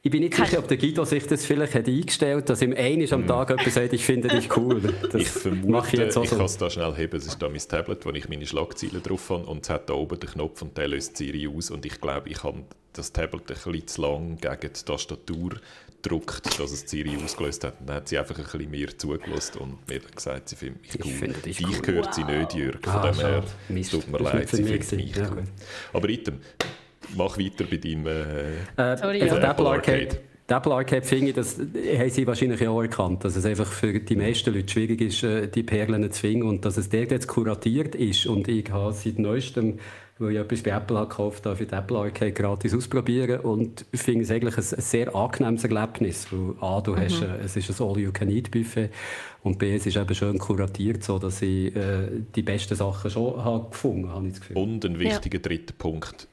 Ich 0.00 0.12
bin 0.12 0.22
nicht 0.22 0.34
sicher, 0.34 0.60
ob 0.60 0.68
der 0.68 0.76
Guido 0.76 1.04
sich 1.04 1.26
das 1.26 1.44
vielleicht 1.44 1.74
hat 1.74 1.88
eingestellt 1.88 2.38
hat, 2.38 2.50
dass 2.50 2.62
ihm 2.62 2.72
einiges 2.72 3.12
am 3.12 3.26
Tag 3.26 3.50
jemand 3.50 3.72
sagt, 3.72 3.92
ich 3.92 4.04
finde 4.04 4.28
dich 4.28 4.56
cool. 4.56 4.80
Das 5.02 5.14
ich 5.14 5.28
vermute, 5.28 6.04
ich, 6.04 6.16
ich 6.16 6.30
kann 6.30 6.40
es 6.40 6.56
da 6.56 6.70
schnell 6.70 6.94
heben. 6.94 7.16
Es 7.16 7.26
ist 7.26 7.42
da 7.42 7.48
mein 7.48 7.58
Tablet, 7.58 8.06
wo 8.06 8.10
ich 8.10 8.28
meine 8.28 8.46
Schlagzeilen 8.46 9.02
drauf 9.02 9.28
habe 9.30 9.44
und 9.46 9.64
es 9.64 9.70
hat 9.70 9.90
da 9.90 9.94
oben 9.94 10.20
den 10.20 10.30
Knopf 10.30 10.62
und 10.62 10.78
der 10.78 10.88
löst 10.88 11.16
Siri 11.16 11.48
aus 11.48 11.70
und 11.70 11.84
ich 11.84 12.00
glaube, 12.00 12.28
ich 12.28 12.44
habe 12.44 12.62
das 12.92 13.12
Tablet 13.12 13.42
ein 13.42 13.46
bisschen 13.46 13.86
zu 13.88 14.02
lang 14.02 14.38
gegen 14.40 14.72
die 14.72 14.84
Tastatur 14.84 15.50
gedruckt, 16.02 16.58
dass 16.58 16.72
es 16.72 16.88
Siri 16.88 17.16
ausgelöst 17.22 17.64
hat. 17.64 17.74
dann 17.84 17.96
hat 17.96 18.08
sie 18.08 18.18
einfach 18.18 18.38
ein 18.38 18.44
bisschen 18.44 18.70
mehr 18.70 18.96
zugelassen 18.96 19.58
und 19.58 19.88
mir 19.88 20.00
gesagt, 20.00 20.48
sie 20.48 20.56
findet 20.56 20.82
mich 20.82 21.04
cool. 21.04 21.12
Finde 21.12 21.38
dich, 21.40 21.66
cool. 21.66 21.80
gehört 21.80 22.06
wow. 22.06 22.14
sie 22.14 22.24
nicht, 22.24 22.54
Jürg. 22.54 22.84
Von 22.84 22.94
ah, 22.94 23.10
dem 23.10 23.20
her, 23.20 23.44
es 23.80 23.90
tut 23.90 24.08
mir 24.08 24.18
leid, 24.18 24.48
sie 24.48 24.62
findet 24.62 24.92
mich 24.92 25.16
cool. 25.16 25.44
Aber 25.92 26.08
Item, 26.08 26.40
mach 27.16 27.38
weiter 27.38 27.64
bei 27.64 27.76
deinem 27.76 28.06
äh, 28.06 28.92
äh, 28.92 28.96
Sorry, 28.96 29.18
ja. 29.18 29.26
Apple 29.26 29.66
Arcade. 29.66 29.68
Arcade. 29.68 30.20
Die 30.48 30.54
Apple 30.54 30.72
Arcade 30.72 31.02
finde 31.02 31.28
ich, 31.28 31.34
das 31.34 31.58
haben 31.58 32.10
sie 32.10 32.26
wahrscheinlich 32.26 32.66
auch 32.66 32.80
erkannt, 32.80 33.22
dass 33.22 33.36
es 33.36 33.44
einfach 33.44 33.70
für 33.70 34.00
die 34.00 34.16
meisten 34.16 34.54
Leute 34.54 34.72
schwierig 34.72 35.00
ist, 35.02 35.22
äh, 35.22 35.46
die 35.46 35.62
Perlen 35.62 36.10
zu 36.10 36.20
finden 36.20 36.48
und 36.48 36.64
dass 36.64 36.78
es 36.78 36.88
der 36.88 37.04
jetzt 37.04 37.26
kuratiert 37.26 37.94
ist. 37.94 38.24
Und 38.24 38.48
ich 38.48 38.70
habe 38.70 38.94
seit 38.94 39.18
neuestem 39.18 39.78
weil 40.18 40.32
ich 40.32 40.38
etwas 40.38 40.62
bei 40.62 40.70
Apple 40.70 40.96
habe 40.96 41.08
gekauft 41.08 41.46
habe, 41.46 41.56
für 41.56 41.66
die 41.66 41.74
Apple 41.74 41.98
Arcade 41.98 42.32
gratis 42.32 42.74
ausprobieren 42.74 43.40
und 43.40 43.84
ich 43.92 44.00
finde 44.00 44.22
es 44.24 44.30
eigentlich 44.30 44.56
ein, 44.56 44.64
ein, 44.76 44.82
sehr 44.82 45.14
angenehmes 45.14 45.64
Erlebnis, 45.64 46.26
weil 46.30 46.54
A, 46.60 46.80
du 46.80 46.92
mhm. 46.92 47.00
hast, 47.00 47.22
äh, 47.22 47.38
es 47.44 47.56
ist 47.56 47.80
ein 47.80 47.86
All-You-Can-Eat-Buffet 47.86 48.90
und 49.42 49.58
B, 49.58 49.74
es 49.74 49.86
ist 49.86 49.96
eben 49.96 50.14
schön 50.14 50.38
kuratiert, 50.38 51.04
so 51.04 51.18
dass 51.18 51.42
ich 51.42 51.74
äh, 51.74 52.08
die 52.34 52.42
besten 52.42 52.74
Sachen 52.74 53.10
schon 53.10 53.44
habe 53.44 53.70
gefunden 53.70 54.08
habe. 54.08 54.32
Und 54.54 54.84
ein 54.84 54.98
wichtiger 54.98 55.38
ja. 55.38 55.42
dritter 55.42 55.74
Punkt, 55.76 56.28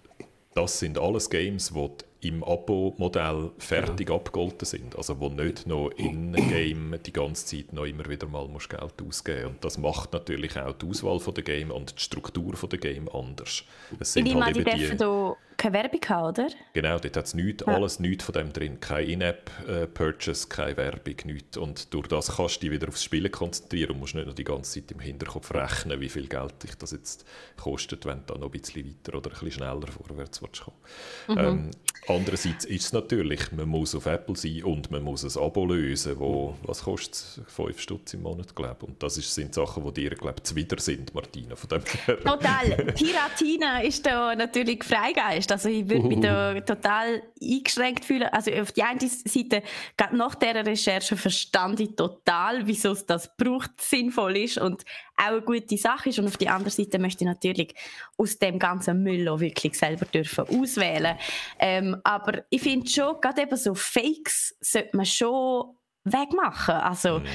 das 0.53 0.79
sind 0.79 0.97
alles 0.97 1.29
Games, 1.29 1.73
die 1.73 1.87
im 2.27 2.43
Abo-Modell 2.43 3.51
fertig 3.57 4.09
ja. 4.09 4.15
abgegolten 4.15 4.65
sind. 4.65 4.95
Also 4.95 5.19
wo 5.19 5.29
nicht 5.29 5.67
noch 5.67 5.89
in-game 5.89 6.99
die 7.05 7.13
ganze 7.13 7.45
Zeit 7.45 7.73
noch 7.73 7.85
immer 7.85 8.07
wieder 8.09 8.27
mal 8.27 8.47
musst 8.47 8.69
Geld 8.69 9.01
ausgeben 9.01 9.43
musst. 9.43 9.55
Und 9.55 9.65
das 9.65 9.77
macht 9.77 10.13
natürlich 10.13 10.57
auch 10.57 10.73
die 10.73 10.87
Auswahl 10.87 11.19
der 11.33 11.43
Game 11.43 11.71
und 11.71 11.97
die 11.97 12.03
Struktur 12.03 12.53
der 12.53 12.79
Game 12.79 13.09
anders. 13.09 13.63
Es 13.99 14.13
sind 14.13 14.27
ich 14.27 14.35
halt 14.35 14.57
eben 14.57 14.65
die, 14.65 14.97
die 14.97 15.31
keine 15.57 15.73
Werbung 15.73 16.01
haben, 16.09 16.27
oder? 16.27 16.49
Genau, 16.73 16.99
dort 16.99 17.17
hat 17.17 17.25
es 17.25 17.33
nichts, 17.33 17.63
ja. 17.65 17.73
alles 17.73 17.99
nichts 17.99 18.25
von 18.25 18.33
dem 18.33 18.53
drin. 18.53 18.79
Kein 18.79 19.07
In-App-Purchase, 19.07 20.47
keine 20.47 20.77
Werbung, 20.77 21.15
nichts. 21.25 21.57
Und 21.57 21.93
durch 21.93 22.07
das 22.07 22.35
kannst 22.35 22.57
du 22.57 22.59
dich 22.61 22.71
wieder 22.71 22.87
aufs 22.87 23.03
Spielen 23.03 23.31
konzentrieren 23.31 23.91
und 23.91 23.99
musst 23.99 24.15
nicht 24.15 24.27
noch 24.27 24.33
die 24.33 24.43
ganze 24.43 24.81
Zeit 24.81 24.91
im 24.91 24.99
Hinterkopf 24.99 25.53
rechnen, 25.53 25.99
wie 25.99 26.09
viel 26.09 26.27
Geld 26.27 26.61
dich 26.63 26.75
das 26.75 26.91
jetzt 26.91 27.25
kostet, 27.57 28.05
wenn 28.05 28.19
du 28.25 28.33
da 28.33 28.39
noch 28.39 28.47
ein 28.47 28.59
bisschen 28.59 28.85
weiter 28.85 29.17
oder 29.17 29.29
ein 29.29 29.33
bisschen 29.33 29.51
schneller 29.51 29.87
vorwärts 29.87 30.41
willst 30.41 30.61
kommen. 30.61 30.77
Mhm. 31.27 31.37
Ähm, 31.37 31.71
andererseits 32.09 32.65
ist 32.65 32.85
es 32.85 32.93
natürlich, 32.93 33.51
man 33.53 33.69
muss 33.69 33.95
auf 33.95 34.05
Apple 34.05 34.35
sein 34.35 34.63
und 34.63 34.91
man 34.91 35.03
muss 35.03 35.23
ein 35.23 35.41
Abo 35.41 35.65
lösen, 35.65 36.19
wo, 36.19 36.55
was 36.63 36.83
kostet 36.83 37.13
es? 37.13 37.41
5 37.47 37.79
Stutz 37.79 38.13
im 38.13 38.23
Monat, 38.23 38.55
glaube 38.55 38.77
ich. 38.81 38.87
Und 38.87 39.01
das 39.01 39.17
ist, 39.17 39.33
sind 39.33 39.53
Sachen, 39.53 39.85
die 39.85 40.01
dir, 40.01 40.15
glaube 40.15 40.35
ich, 40.39 40.43
zuwider 40.43 40.79
sind, 40.79 41.13
Martina, 41.13 41.55
von 41.55 41.69
dem 41.69 41.85
Total. 42.23 42.69
Piratina 42.95 43.81
ist 43.81 44.05
da 44.05 44.35
natürlich 44.35 44.83
Freigeist 44.83 45.45
ist. 45.45 45.51
Also 45.51 45.69
ich 45.69 45.87
würde 45.87 46.07
mich 46.07 46.19
da 46.19 46.59
total 46.61 47.21
eingeschränkt 47.41 48.05
fühlen. 48.05 48.27
Also 48.31 48.51
auf 48.51 48.71
die 48.71 48.83
eine 48.83 48.99
Seite, 48.99 49.63
gerade 49.97 50.17
nach 50.17 50.35
dieser 50.35 50.65
Recherche 50.65 51.15
verstand 51.15 51.79
ich 51.79 51.95
total, 51.95 52.67
wieso 52.67 52.91
es 52.91 53.05
das 53.05 53.35
braucht, 53.37 53.79
sinnvoll 53.81 54.37
ist 54.37 54.57
und 54.57 54.83
auch 55.17 55.25
eine 55.25 55.41
gute 55.41 55.77
Sache 55.77 56.09
ist. 56.09 56.19
Und 56.19 56.27
auf 56.27 56.37
die 56.37 56.49
andere 56.49 56.69
Seite 56.69 56.99
möchte 56.99 57.23
ich 57.23 57.29
natürlich 57.29 57.73
aus 58.17 58.37
dem 58.37 58.59
ganzen 58.59 59.01
Müll 59.03 59.27
auch 59.27 59.39
wirklich 59.39 59.77
selber 59.77 60.05
dürfen 60.05 60.45
auswählen. 60.47 61.17
Ähm, 61.59 61.97
aber 62.03 62.43
ich 62.49 62.61
finde 62.61 62.89
schon, 62.89 63.19
gerade 63.21 63.43
eben 63.43 63.57
so 63.57 63.73
Fakes 63.73 64.55
sollte 64.59 64.95
man 64.97 65.05
schon 65.05 65.75
wegmachen. 66.03 66.75
Also, 66.75 67.19
mhm 67.19 67.27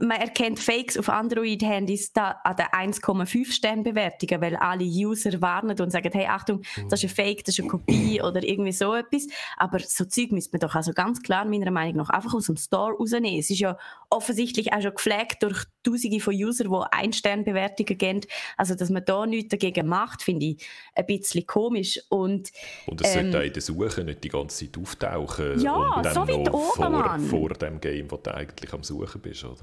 man 0.00 0.20
erkennt 0.20 0.58
Fakes 0.58 0.98
auf 0.98 1.08
Android-Handys 1.08 2.12
an 2.14 2.56
der 2.56 2.72
1,5 2.72 3.52
Stern 3.52 3.82
Bewertungen, 3.82 4.40
weil 4.40 4.56
alle 4.56 4.84
User 4.84 5.40
warnen 5.40 5.78
und 5.80 5.90
sagen, 5.90 6.10
hey, 6.12 6.26
Achtung, 6.26 6.62
das 6.88 7.02
ist 7.04 7.10
ein 7.10 7.14
Fake, 7.14 7.44
das 7.44 7.54
ist 7.54 7.60
eine 7.60 7.68
Kopie 7.68 8.20
oder 8.20 8.42
irgendwie 8.42 8.72
so 8.72 8.94
etwas. 8.94 9.26
Aber 9.56 9.78
so 9.78 10.04
Zeug 10.04 10.32
müsste 10.32 10.50
man 10.52 10.60
doch 10.60 10.74
also 10.74 10.92
ganz 10.92 11.22
klar 11.22 11.44
meiner 11.44 11.70
Meinung 11.70 11.96
nach 11.96 12.10
einfach 12.10 12.34
aus 12.34 12.46
dem 12.46 12.56
Store 12.56 12.94
rausnehmen. 12.94 13.38
Es 13.38 13.50
ist 13.50 13.60
ja 13.60 13.78
offensichtlich 14.10 14.72
auch 14.72 14.82
schon 14.82 14.94
geflaggt 14.94 15.42
durch 15.42 15.64
Tausende 15.82 16.20
von 16.20 16.34
Usern, 16.34 16.70
die 16.70 16.86
ein 16.90 17.12
Stern 17.12 17.44
Bewertungen 17.44 17.98
geben. 17.98 18.20
Also, 18.56 18.74
dass 18.74 18.90
man 18.90 19.04
da 19.04 19.24
nichts 19.24 19.50
dagegen 19.50 19.86
macht, 19.86 20.22
finde 20.22 20.46
ich 20.46 20.66
ein 20.94 21.06
bisschen 21.06 21.46
komisch. 21.46 22.00
Und, 22.08 22.50
und 22.86 23.00
es 23.04 23.14
ähm, 23.14 23.30
sollte 23.30 23.38
auch 23.38 23.42
in 23.42 23.52
der 23.52 23.62
Suche 23.62 24.04
nicht 24.04 24.24
die 24.24 24.28
ganze 24.28 24.66
Zeit 24.66 24.82
auftauchen. 24.82 25.60
Ja, 25.60 25.74
und 25.74 26.04
dann 26.04 26.14
so 26.14 26.20
weit 26.22 26.52
oben, 26.52 26.72
vor, 26.74 26.90
Mann. 26.90 27.20
vor 27.20 27.48
dem 27.50 27.80
Game, 27.80 28.10
wo 28.10 28.16
du 28.16 28.34
eigentlich 28.34 28.72
am 28.72 28.82
Suchen 28.82 29.20
bist, 29.20 29.44
oder? 29.44 29.60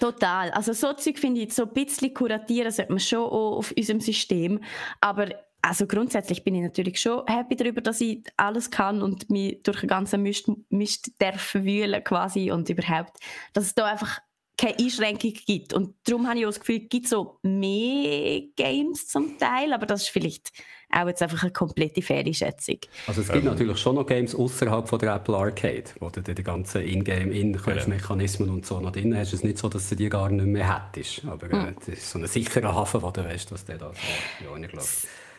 Total. 0.00 0.50
Also 0.50 0.72
so 0.72 0.92
Zeug 0.92 1.18
finde 1.18 1.42
ich, 1.42 1.52
so 1.52 1.64
ein 1.64 1.72
bisschen 1.72 2.14
kuratieren 2.14 2.70
sollte 2.70 2.92
man 2.92 3.00
schon 3.00 3.24
auch 3.24 3.58
auf 3.58 3.72
unserem 3.76 4.00
System. 4.00 4.60
Aber 5.00 5.28
also 5.62 5.86
grundsätzlich 5.86 6.44
bin 6.44 6.54
ich 6.54 6.62
natürlich 6.62 7.00
schon 7.00 7.26
happy 7.26 7.56
darüber, 7.56 7.80
dass 7.80 8.00
ich 8.00 8.22
alles 8.36 8.70
kann 8.70 9.02
und 9.02 9.30
mich 9.30 9.62
durch 9.62 9.80
den 9.80 9.88
ganzen 9.88 10.22
Mist, 10.22 10.50
Mist 10.68 11.12
darf 11.18 11.54
wühlen 11.54 12.04
quasi 12.04 12.50
und 12.50 12.68
überhaupt, 12.68 13.18
dass 13.54 13.64
es 13.64 13.74
da 13.74 13.86
einfach 13.86 14.20
keine 14.56 14.78
Einschränkung 14.78 15.32
gibt. 15.46 15.72
Und 15.72 15.94
darum 16.04 16.28
habe 16.28 16.38
ich 16.38 16.46
auch 16.46 16.50
das 16.50 16.60
Gefühl, 16.60 16.82
es 16.82 16.88
gibt 16.88 17.08
so 17.08 17.38
mehr 17.42 18.42
Games 18.56 19.08
zum 19.08 19.38
Teil, 19.38 19.72
aber 19.72 19.86
das 19.86 20.02
ist 20.02 20.08
vielleicht 20.08 20.52
auch 20.90 21.08
jetzt 21.08 21.22
einfach 21.22 21.42
eine 21.42 21.52
komplette 21.52 22.02
Fehlschätzung. 22.02 22.78
Also 23.06 23.22
es 23.22 23.28
gibt 23.28 23.44
ähm. 23.44 23.50
natürlich 23.50 23.78
schon 23.78 23.96
noch 23.96 24.06
Games 24.06 24.34
außerhalb 24.34 24.88
von 24.88 24.98
der 24.98 25.14
Apple 25.14 25.36
Arcade, 25.36 25.84
wo 25.98 26.08
du 26.08 26.22
die 26.22 26.42
ganzen 26.42 26.82
Ingame-In-Mechanismen 26.82 28.48
und 28.48 28.64
so 28.64 28.80
noch 28.80 28.92
drin 28.92 29.16
hast. 29.16 29.28
Es 29.28 29.34
ist 29.34 29.44
nicht 29.44 29.58
so, 29.58 29.68
dass 29.68 29.88
du 29.88 29.96
die 29.96 30.08
gar 30.08 30.28
nicht 30.28 30.46
mehr 30.46 30.86
hättest. 30.92 31.24
Aber 31.24 31.50
äh, 31.50 31.70
mhm. 31.70 31.76
das 31.78 31.88
ist 31.88 32.10
so 32.10 32.18
ein 32.18 32.26
sicherer 32.26 32.74
Hafen, 32.74 33.02
wo 33.02 33.10
du 33.10 33.24
weißt, 33.24 33.50
was 33.50 33.64
der 33.64 33.78
da 33.78 33.92
so, 33.92 34.44
ja, 34.44 34.56
ich 34.56 34.68
glaube 34.68 34.86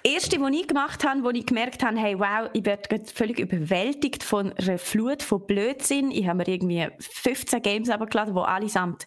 erste, 0.06 0.39
was 0.39 0.51
ich 0.51 0.68
gemacht 0.68 1.03
habe, 1.03 1.24
wo 1.24 1.30
ich 1.32 1.45
gemerkt 1.45 1.84
habe, 1.84 1.97
hey, 1.97 2.18
wow, 2.18 2.49
ich 2.53 2.66
werde 2.66 3.01
völlig 3.06 3.39
überwältigt 3.39 4.24
von 4.24 4.53
einer 4.53 4.78
Flut 4.78 5.24
von 5.24 5.45
Blödsinn. 5.45 6.12
Ich 6.12 6.28
habe 6.28 6.38
mir 6.38 6.47
irgendwie 6.47 6.88
15 6.99 7.62
Games 7.62 7.89
abgeladen, 7.89 8.36
die 8.36 8.39
allesamt 8.39 9.06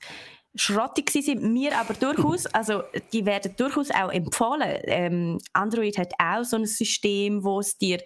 schrottig 0.55 1.11
sind, 1.11 1.43
mir 1.43 1.79
aber 1.79 1.95
durchaus, 1.95 2.47
also 2.55 2.83
die 3.13 3.27
werden 3.27 3.55
durchaus 3.57 3.91
auch 3.91 4.11
empfohlen. 4.11 4.79
Ähm, 4.85 5.39
Android 5.53 5.99
hat 5.99 6.13
auch 6.19 6.45
so 6.45 6.57
ein 6.57 6.67
System, 6.67 7.45
wo 7.45 7.61
es 7.61 7.79
dir 7.79 8.03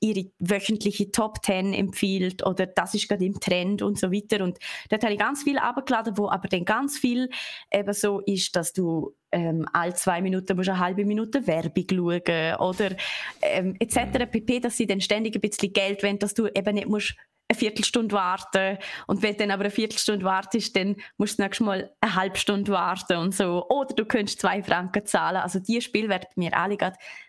ihre 0.00 0.26
wöchentliche 0.38 1.10
Top 1.10 1.38
10 1.44 1.72
empfiehlt 1.72 2.44
oder 2.44 2.66
das 2.66 2.94
ist 2.94 3.08
gerade 3.08 3.24
im 3.24 3.40
Trend 3.40 3.80
und 3.80 3.98
so 3.98 4.12
weiter. 4.12 4.44
Und 4.44 4.58
dort 4.90 5.02
habe 5.02 5.14
ich 5.14 5.18
ganz 5.18 5.42
viel 5.44 5.58
abgeladen, 5.58 6.18
wo 6.18 6.28
aber 6.28 6.48
dann 6.48 6.64
ganz 6.64 6.98
viel 6.98 7.30
eben 7.72 7.92
so 7.92 8.20
ist, 8.20 8.54
dass 8.54 8.72
du 8.72 9.14
ähm, 9.32 9.66
alle 9.72 9.94
zwei 9.94 10.20
Minuten 10.20 10.56
musst 10.56 10.68
eine 10.68 10.78
halbe 10.78 11.04
Minute 11.04 11.46
Werbung 11.46 11.86
schauen 11.90 12.56
oder 12.56 12.96
ähm, 13.42 13.76
etc. 13.78 14.30
pp, 14.30 14.60
dass 14.60 14.76
sie 14.76 14.86
dann 14.86 15.00
ständig 15.00 15.34
ein 15.34 15.40
bisschen 15.40 15.72
Geld 15.72 16.02
wollen, 16.02 16.18
dass 16.18 16.34
du 16.34 16.46
eben 16.46 16.74
nicht 16.74 16.88
musst 16.88 17.14
eine 17.48 17.58
Viertelstunde 17.58 18.14
warten 18.14 18.78
und 19.06 19.22
wenn 19.22 19.32
du 19.32 19.38
dann 19.38 19.50
aber 19.50 19.64
eine 19.64 19.70
Viertelstunde 19.70 20.24
wartest, 20.24 20.74
dann 20.76 20.96
musst 21.18 21.38
du 21.38 21.42
nächstes 21.42 21.64
Mal 21.64 21.90
eine 22.00 22.14
halbe 22.14 22.38
Stunde 22.38 22.72
warten 22.72 23.18
und 23.18 23.34
so. 23.34 23.68
Oder 23.68 23.94
du 23.94 24.04
könntest 24.06 24.40
zwei 24.40 24.62
Franken 24.62 25.04
zahlen. 25.04 25.36
Also 25.36 25.58
die 25.58 25.80
Spiele 25.80 26.08
werden 26.08 26.26
bei 26.34 26.42
mir 26.42 26.56
alle 26.56 26.78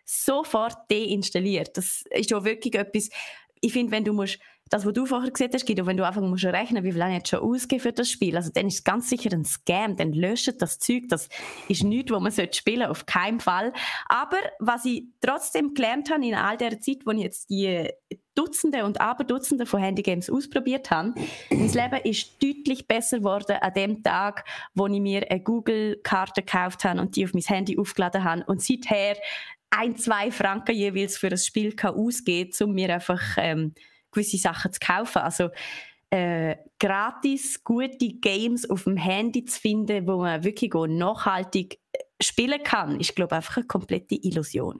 sofort 0.05 0.77
deinstalliert. 0.89 1.75
Das 1.75 2.03
ist 2.11 2.33
auch 2.33 2.45
wirklich 2.45 2.75
etwas, 2.75 3.09
ich 3.61 3.73
finde, 3.73 3.91
wenn 3.91 4.05
du 4.05 4.13
musst, 4.13 4.39
das, 4.69 4.83
was 4.85 4.93
du 4.93 5.05
vorher 5.05 5.29
gesehen 5.29 5.51
hast, 5.53 5.67
Guido, 5.67 5.85
wenn 5.85 5.97
du 5.97 6.05
einfach 6.05 6.21
musst 6.21 6.45
rechnen, 6.45 6.83
wie 6.83 6.91
viel 6.91 7.01
ich 7.01 7.13
jetzt 7.13 7.29
schon 7.29 7.39
ausgeben 7.39 7.81
für 7.81 7.93
das 7.93 8.09
Spiel, 8.09 8.35
also 8.35 8.49
dann 8.51 8.67
ist 8.67 8.75
es 8.75 8.83
ganz 8.83 9.09
sicher 9.09 9.31
ein 9.31 9.45
Scam, 9.45 9.95
dann 9.95 10.11
löscht 10.11 10.59
das 10.59 10.79
Zeug, 10.79 11.03
das 11.07 11.29
ist 11.67 11.83
nichts, 11.83 12.11
wo 12.11 12.19
man 12.19 12.31
spielen 12.31 12.79
sollte, 12.79 12.89
auf 12.89 13.05
keinen 13.05 13.39
Fall. 13.39 13.73
Aber 14.07 14.37
was 14.59 14.85
ich 14.85 15.05
trotzdem 15.21 15.75
gelernt 15.75 16.11
habe 16.11 16.25
in 16.25 16.33
all 16.33 16.57
der 16.57 16.79
Zeit, 16.79 17.05
wo 17.05 17.11
ich 17.11 17.19
jetzt 17.19 17.49
die 17.51 17.89
Dutzende 18.35 18.83
und 18.83 18.99
Aberdutzende 18.99 19.65
von 19.65 19.79
Handygames 19.79 20.29
ausprobiert 20.29 20.91
habe, 20.91 21.13
mein 21.49 21.71
Leben 21.71 22.01
ist 22.03 22.43
deutlich 22.43 22.87
besser 22.87 23.19
geworden 23.19 23.57
an 23.61 23.73
dem 23.73 24.03
Tag, 24.03 24.43
wo 24.73 24.87
ich 24.87 24.99
mir 24.99 25.29
eine 25.29 25.39
Google-Karte 25.39 26.41
gekauft 26.41 26.83
habe 26.83 26.99
und 26.99 27.15
die 27.15 27.25
auf 27.25 27.33
mein 27.33 27.43
Handy 27.43 27.77
aufgeladen 27.79 28.23
habe 28.23 28.43
und 28.45 28.61
seither 28.61 29.15
ein, 29.69 29.95
zwei 29.97 30.31
Franken 30.31 30.75
jeweils 30.75 31.17
für 31.17 31.29
das 31.29 31.45
Spiel 31.45 31.73
kann 31.73 31.95
ausgeben, 31.95 32.51
um 32.61 32.73
mir 32.73 32.93
einfach 32.93 33.21
ähm, 33.37 33.73
gewisse 34.11 34.37
Sachen 34.37 34.71
zu 34.71 34.79
kaufen. 34.79 35.19
Also 35.19 35.49
äh, 36.09 36.55
gratis 36.79 37.63
gute 37.63 38.09
Games 38.19 38.69
auf 38.69 38.83
dem 38.83 38.97
Handy 38.97 39.45
zu 39.45 39.59
finden, 39.59 40.07
wo 40.07 40.17
man 40.17 40.43
wirklich 40.43 40.73
auch 40.75 40.87
nachhaltig 40.87 41.79
äh, 41.93 41.99
spielen 42.21 42.63
kann, 42.63 42.99
ist 42.99 43.15
glaube 43.15 43.33
ich 43.33 43.37
einfach 43.37 43.57
eine 43.57 43.65
komplette 43.65 44.15
Illusion. 44.15 44.79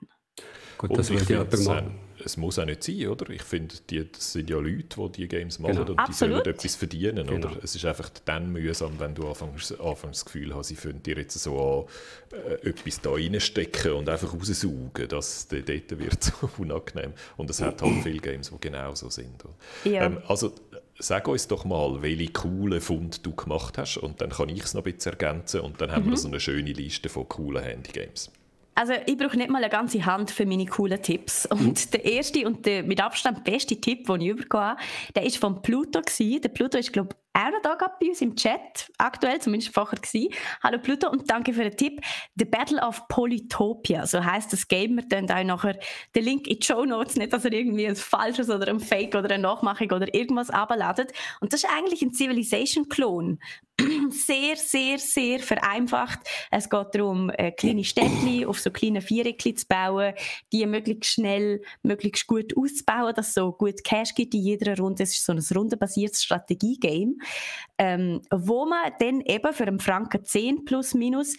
Gut, 0.78 0.96
das 0.96 1.10
würde 1.10 1.24
ja 1.32 1.42
jemand 1.42 1.64
machen 1.64 2.05
es 2.26 2.36
muss 2.36 2.58
auch 2.58 2.64
nicht 2.64 2.82
sein, 2.82 3.06
oder? 3.06 3.30
Ich 3.30 3.42
finde, 3.42 3.74
das 3.86 4.32
sind 4.32 4.50
ja 4.50 4.58
Leute, 4.58 5.00
die 5.00 5.12
diese 5.12 5.28
Games 5.28 5.58
machen 5.60 5.76
genau. 5.76 5.90
und 5.92 5.98
Absolut. 5.98 6.10
die 6.10 6.42
sollen 6.44 6.54
etwas 6.56 6.74
verdienen, 6.74 7.26
genau. 7.26 7.48
oder? 7.48 7.56
Es 7.62 7.74
ist 7.76 7.84
einfach 7.84 8.10
dann 8.24 8.52
mühsam, 8.52 8.98
wenn 8.98 9.14
du 9.14 9.28
anfangs, 9.28 9.72
anfangs 9.72 10.18
das 10.18 10.24
Gefühl 10.24 10.54
hast, 10.54 10.68
sie 10.68 10.74
finden 10.74 11.04
dir 11.04 11.16
jetzt 11.16 11.38
so 11.38 11.88
an, 12.32 12.38
äh, 12.38 12.68
etwas 12.68 13.00
da 13.00 13.12
reinstecken 13.12 13.92
und 13.92 14.08
einfach 14.08 14.34
raussaugen, 14.34 15.08
dass 15.08 15.46
dort 15.46 15.66
wird 15.98 16.24
so 16.24 16.50
unangenehm. 16.58 17.12
Und 17.36 17.48
es 17.48 17.62
hat 17.62 17.80
halt 17.80 18.02
viele 18.02 18.18
Games, 18.18 18.50
die 18.50 18.60
genau 18.60 18.94
so 18.94 19.08
sind. 19.08 19.44
Ja. 19.84 20.06
Ähm, 20.06 20.18
also, 20.26 20.52
sag 20.98 21.28
uns 21.28 21.46
doch 21.46 21.64
mal, 21.64 22.02
welche 22.02 22.32
coolen 22.32 22.80
Fund 22.80 23.24
du 23.24 23.34
gemacht 23.34 23.78
hast 23.78 23.98
und 23.98 24.20
dann 24.20 24.30
kann 24.30 24.48
ich 24.48 24.64
es 24.64 24.74
noch 24.74 24.84
ein 24.84 24.92
bisschen 24.92 25.12
ergänzen 25.12 25.60
und 25.60 25.80
dann 25.80 25.90
mhm. 25.90 25.94
haben 25.94 26.10
wir 26.10 26.16
so 26.16 26.26
eine 26.26 26.40
schöne 26.40 26.72
Liste 26.72 27.08
von 27.08 27.28
coolen 27.28 27.62
Handygames. 27.62 28.32
Also 28.76 28.92
ich 29.06 29.16
brauche 29.16 29.38
nicht 29.38 29.48
mal 29.48 29.62
eine 29.62 29.70
ganze 29.70 30.04
Hand 30.04 30.30
für 30.30 30.44
meine 30.44 30.66
coolen 30.66 31.00
Tipps. 31.00 31.46
Und 31.46 31.86
mhm. 31.86 31.90
der 31.92 32.04
erste 32.04 32.46
und 32.46 32.66
der 32.66 32.82
mit 32.82 33.02
Abstand 33.02 33.42
beste 33.42 33.80
Tipp, 33.80 34.06
den 34.06 34.20
ich 34.20 34.36
bekommen 34.36 34.64
habe, 34.64 34.80
der 35.14 35.24
ist 35.24 35.38
von 35.38 35.62
Pluto. 35.62 36.02
Der 36.20 36.48
Pluto 36.50 36.76
ist 36.76 36.92
glaube 36.92 37.16
auch 37.36 37.50
noch 37.50 37.60
da 37.62 37.76
bei 38.00 38.08
uns 38.08 38.22
im 38.22 38.34
Chat, 38.34 38.90
aktuell 38.96 39.38
zumindest 39.40 39.74
vorher 39.74 39.98
gewesen. 39.98 40.30
Hallo 40.62 40.78
Pluto 40.78 41.10
und 41.10 41.30
danke 41.30 41.52
für 41.52 41.64
den 41.64 41.76
Tipp. 41.76 42.00
The 42.36 42.46
Battle 42.46 42.80
of 42.80 43.06
Polytopia, 43.08 44.06
so 44.06 44.24
heißt 44.24 44.52
das 44.52 44.66
Game. 44.66 44.96
Wir 44.96 45.04
dann 45.06 45.30
auch 45.30 45.44
nachher 45.44 45.78
den 46.14 46.24
Link 46.24 46.46
in 46.46 46.58
die 46.58 46.66
Show 46.66 46.84
Notes, 46.84 47.16
nicht, 47.16 47.32
dass 47.32 47.44
er 47.44 47.52
irgendwie 47.52 47.86
ein 47.86 47.96
falsches 47.96 48.48
oder 48.48 48.68
ein 48.68 48.80
Fake 48.80 49.14
oder 49.14 49.30
eine 49.30 49.42
Nachmachung 49.42 49.90
oder 49.92 50.12
irgendwas 50.14 50.48
abladet. 50.48 51.12
Und 51.40 51.52
das 51.52 51.64
ist 51.64 51.70
eigentlich 51.70 52.00
ein 52.02 52.14
Civilization-Klon. 52.14 53.38
sehr, 54.10 54.56
sehr, 54.56 54.98
sehr 54.98 55.38
vereinfacht. 55.40 56.20
Es 56.50 56.70
geht 56.70 56.94
darum, 56.94 57.30
äh, 57.30 57.52
kleine 57.52 57.84
Städtchen 57.84 58.46
auf 58.46 58.58
so 58.58 58.70
kleine 58.70 59.02
Viereckchen 59.02 59.56
zu 59.56 59.66
bauen, 59.66 60.14
die 60.52 60.64
möglichst 60.66 61.12
schnell, 61.12 61.62
möglichst 61.82 62.26
gut 62.26 62.56
auszubauen, 62.56 63.14
dass 63.14 63.28
es 63.28 63.34
so 63.34 63.52
gut 63.52 63.84
Cash 63.84 64.14
gibt 64.14 64.34
in 64.34 64.40
jeder 64.40 64.76
Runde. 64.78 65.02
Es 65.02 65.12
ist 65.12 65.24
so 65.24 65.32
ein 65.32 65.44
rundenbasiertes 65.54 66.22
Strategie-Game, 66.24 67.18
ähm, 67.78 68.22
wo 68.30 68.66
man 68.66 68.92
dann 68.98 69.20
eben 69.20 69.52
für 69.52 69.66
einen 69.66 69.80
Franken 69.80 70.24
10 70.24 70.64
plus 70.64 70.94
minus 70.94 71.36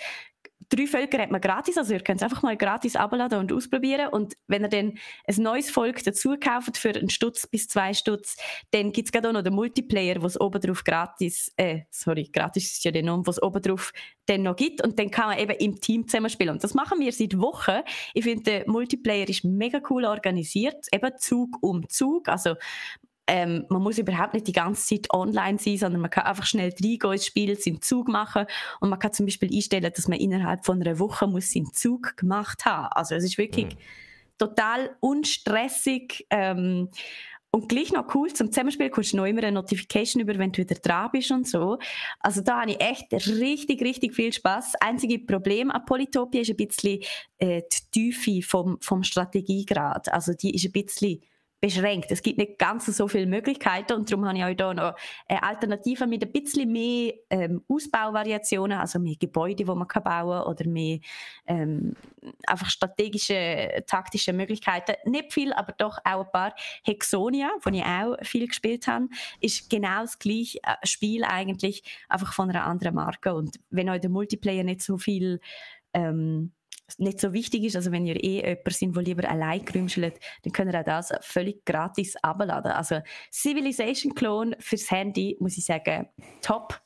drei 0.70 0.88
Völker 0.88 1.20
hat 1.20 1.32
man 1.32 1.42
gratis, 1.42 1.78
also 1.78 1.94
ihr 1.94 2.02
könnt 2.02 2.22
es 2.22 2.24
einfach 2.24 2.44
mal 2.44 2.58
gratis 2.58 2.96
abladen 2.96 3.40
und 3.40 3.54
ausprobieren. 3.54 4.10
Und 4.10 4.36
wenn 4.48 4.64
ihr 4.64 4.70
dann 4.70 4.98
ein 5.28 5.44
neues 5.44 5.70
Volk 5.70 6.04
dazu 6.04 6.36
kauft 6.40 6.78
für 6.78 6.90
einen 6.90 7.10
Stutz 7.10 7.48
bis 7.48 7.68
zwei 7.68 7.94
Stutz, 7.94 8.38
dann 8.72 8.92
gibt 8.92 9.08
es 9.08 9.12
gerade 9.12 9.30
auch 9.30 9.34
noch 9.34 9.44
den 9.44 9.54
Multiplayer, 9.54 10.22
wo 10.22 10.26
es 10.26 10.40
oben 10.40 10.62
drauf 10.62 10.84
gratis, 10.84 11.52
äh, 11.58 11.82
sorry, 11.90 12.30
gratis 12.32 12.74
ist 12.74 12.84
ja 12.84 12.92
der 12.92 13.04
Name, 13.04 13.26
wo 13.26 13.32
es 13.32 13.42
oben 13.42 13.62
drauf 13.62 13.94
dann 14.26 14.44
noch 14.44 14.56
gibt. 14.56 14.84
Und 14.84 15.00
dann 15.00 15.10
kann 15.10 15.28
man 15.28 15.40
eben 15.40 15.56
im 15.58 15.80
Team 15.80 16.08
zusammen 16.08 16.30
spielen. 16.30 16.50
Und 16.50 16.64
das 16.64 16.74
machen 16.74 17.00
wir 17.00 17.12
seit 17.12 17.38
Wochen. 17.40 17.82
Ich 18.14 18.24
finde, 18.24 18.44
der 18.44 18.70
Multiplayer 18.70 19.28
ist 19.30 19.44
mega 19.44 19.80
cool 19.90 20.06
organisiert, 20.06 20.86
eben 20.92 21.18
Zug 21.18 21.58
um 21.62 21.88
Zug. 21.88 22.28
Also 22.28 22.56
ähm, 23.28 23.65
man 23.69 23.84
muss 23.84 23.97
überhaupt 23.97 24.34
nicht 24.34 24.47
die 24.47 24.53
ganze 24.53 24.95
Zeit 24.95 25.13
online 25.13 25.59
sein, 25.59 25.78
sondern 25.78 26.01
man 26.01 26.09
kann 26.09 26.23
einfach 26.23 26.45
schnell 26.45 26.73
reingehen 26.82 27.11
ins 27.11 27.25
Spiel, 27.25 27.59
seinen 27.59 27.82
Zug 27.82 28.07
machen 28.07 28.45
und 28.80 28.89
man 28.89 28.99
kann 28.99 29.13
zum 29.13 29.25
Beispiel 29.25 29.53
einstellen, 29.53 29.91
dass 29.93 30.07
man 30.07 30.19
innerhalb 30.19 30.65
von 30.65 30.82
einer 30.82 30.97
Woche 30.99 31.28
muss 31.28 31.51
seinen 31.51 31.73
Zug 31.73 32.15
gemacht 32.17 32.65
haben. 32.65 32.88
Also 32.91 33.15
es 33.15 33.23
ist 33.23 33.38
wirklich 33.38 33.65
mhm. 33.65 33.80
total 34.38 34.95
unstressig 35.01 36.25
ähm, 36.30 36.89
und 37.51 37.69
gleich 37.69 37.91
noch 37.91 38.13
cool 38.13 38.32
zum 38.34 38.51
Zusammenspielen 38.51 38.91
kommst 38.91 39.13
du 39.13 39.17
noch 39.17 39.25
immer 39.25 39.41
eine 39.41 39.53
Notification 39.53 40.21
über, 40.21 40.38
wenn 40.38 40.51
du 40.51 40.61
wieder 40.61 40.75
dran 40.75 41.09
bist 41.11 41.32
und 41.32 41.47
so. 41.47 41.80
Also 42.19 42.41
da 42.41 42.61
habe 42.61 42.71
ich 42.71 42.82
echt 42.82 43.11
richtig, 43.13 43.82
richtig 43.82 44.13
viel 44.13 44.32
Spaß. 44.32 44.73
Das 44.73 44.82
einzige 44.82 45.19
Problem 45.19 45.71
an 45.71 45.86
Polytopia 45.86 46.41
ist 46.41 46.49
ein 46.49 46.57
bisschen 46.57 47.01
äh, 47.39 47.61
die 47.61 48.11
Tiefe 48.11 48.47
vom, 48.47 48.78
vom 48.82 49.03
Strategiegrad. 49.03 50.11
Also 50.11 50.34
die 50.34 50.53
ist 50.53 50.65
ein 50.65 50.71
bisschen 50.71 51.21
beschränkt. 51.60 52.12
Es 52.12 52.22
gibt 52.22 52.38
nicht 52.38 52.60
ganz 52.60 52.86
so 52.86 53.08
viele 53.08 53.26
Möglichkeiten 53.26 53.93
und 53.93 54.12
darum 54.12 54.26
habe 54.26 54.38
ich 54.38 54.43
auch 54.43 54.47
hier 54.47 54.74
noch 54.74 54.95
eine 55.28 55.43
Alternative 55.43 56.05
mit 56.05 56.24
ein 56.24 56.32
bisschen 56.32 56.72
mehr 56.72 57.14
ähm, 57.30 57.64
Ausbauvariationen, 57.68 58.78
also 58.78 58.99
mehr 58.99 59.16
Gebäude, 59.20 59.55
die 59.55 59.66
man 59.66 59.80
bauen 59.80 59.88
kann 59.88 60.43
oder 60.43 60.68
mehr 60.68 60.99
ähm, 61.47 61.95
einfach 62.45 62.70
strategische, 62.70 63.84
taktische 63.88 64.34
Möglichkeiten. 64.34 64.93
Nicht 65.10 65.34
viel, 65.34 65.51
aber 65.53 65.74
doch 65.78 65.97
auch 66.03 66.26
ein 66.26 66.32
paar. 66.32 66.53
Hexonia, 66.84 67.49
von 67.60 67.74
ich 67.74 67.84
auch 67.84 68.16
viel 68.22 68.47
gespielt 68.47 68.88
habe, 68.88 69.08
ist 69.41 69.70
genau 69.70 70.01
das 70.01 70.20
gleiche 70.20 70.60
äh, 70.64 70.76
Spiel 70.86 71.24
eigentlich, 71.24 71.84
einfach 72.08 72.34
von 72.34 72.49
einer 72.49 72.66
anderen 72.66 72.95
Marke 72.95 73.34
und 73.34 73.60
wenn 73.70 73.89
euch 73.89 74.01
der 74.01 74.10
Multiplayer 74.10 74.64
nicht 74.64 74.82
so 74.82 74.97
viel 74.97 75.39
ähm, 75.93 76.51
nicht 76.98 77.20
so 77.20 77.34
wichtig 77.34 77.64
ist, 77.64 77.76
also 77.76 77.92
wenn 77.92 78.06
ihr 78.06 78.24
eh 78.24 78.48
jemand 78.48 78.74
sind, 78.74 78.96
der 78.96 79.04
lieber 79.04 79.30
allein 79.30 79.64
grümschelt, 79.64 80.20
dann 80.44 80.54
könnt 80.54 80.74
ihr 80.74 80.80
auch 80.80 80.86
das 80.86 81.14
völlig 81.22 81.66
gratis 81.66 82.16
abladen. 82.18 82.72
Also 82.72 83.02
Civilization 83.32 84.16
Clone 84.16 84.56
fürs 84.60 84.90
Handy, 84.90 85.38
muss 85.40 85.58
ich 85.58 85.66
sagen, 85.66 86.08
top. 86.42 86.82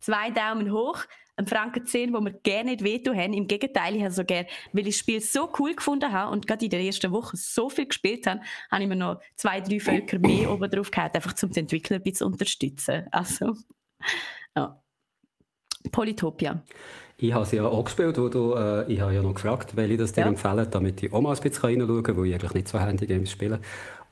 Zwei 0.00 0.30
Daumen 0.30 0.72
hoch. 0.72 1.04
Ein 1.36 1.46
Franken 1.46 1.86
10, 1.86 2.12
wo 2.12 2.20
wir 2.20 2.32
gerne 2.32 2.72
nicht 2.72 2.84
wehtun 2.84 3.16
haben. 3.16 3.32
Im 3.32 3.46
Gegenteil, 3.46 3.96
ich 3.96 4.02
habe 4.02 4.12
so 4.12 4.24
gerne, 4.24 4.46
weil 4.72 4.86
ich 4.86 4.94
das 4.94 5.00
Spiel 5.00 5.20
so 5.20 5.50
cool 5.58 5.74
gefunden 5.74 6.12
habe 6.12 6.30
und 6.30 6.46
gerade 6.46 6.64
in 6.64 6.70
der 6.70 6.80
ersten 6.80 7.10
Woche 7.10 7.36
so 7.36 7.70
viel 7.70 7.86
gespielt 7.86 8.26
habe, 8.26 8.40
habe 8.70 8.82
ich 8.82 8.88
mir 8.88 8.96
noch 8.96 9.20
zwei, 9.34 9.60
drei 9.60 9.80
Völker 9.80 10.18
mehr 10.18 10.50
oben 10.50 10.70
drauf 10.70 10.90
gehabt, 10.90 11.16
einfach 11.16 11.34
um 11.42 11.50
den 11.50 11.64
Entwickler 11.64 11.96
ein 11.96 12.02
bisschen 12.02 12.16
zu 12.18 12.26
unterstützen. 12.26 13.06
Also, 13.10 13.54
ja. 14.54 14.78
Polytopia. 15.90 16.62
Ich 17.22 17.32
habe 17.32 17.46
sie 17.46 17.54
ja 17.54 17.66
auch 17.66 17.84
gespielt, 17.84 18.18
wo 18.18 18.28
du, 18.28 18.54
äh, 18.54 18.92
ich 18.92 19.00
habe 19.00 19.14
ja 19.14 19.22
noch 19.22 19.34
gefragt, 19.34 19.76
weil 19.76 19.92
ich 19.92 19.98
das 19.98 20.12
dir 20.12 20.22
ja. 20.22 20.26
empfehle, 20.26 20.66
damit 20.66 21.08
auch 21.12 21.20
mal 21.20 21.36
ein 21.36 21.40
bisschen 21.40 21.62
reinschauen 21.62 22.02
kann, 22.02 22.16
weil 22.16 22.26
ich 22.26 22.34
eigentlich 22.34 22.54
nicht 22.54 22.68
so 22.68 22.80
Handy-Games 22.80 23.30
spiele. 23.30 23.60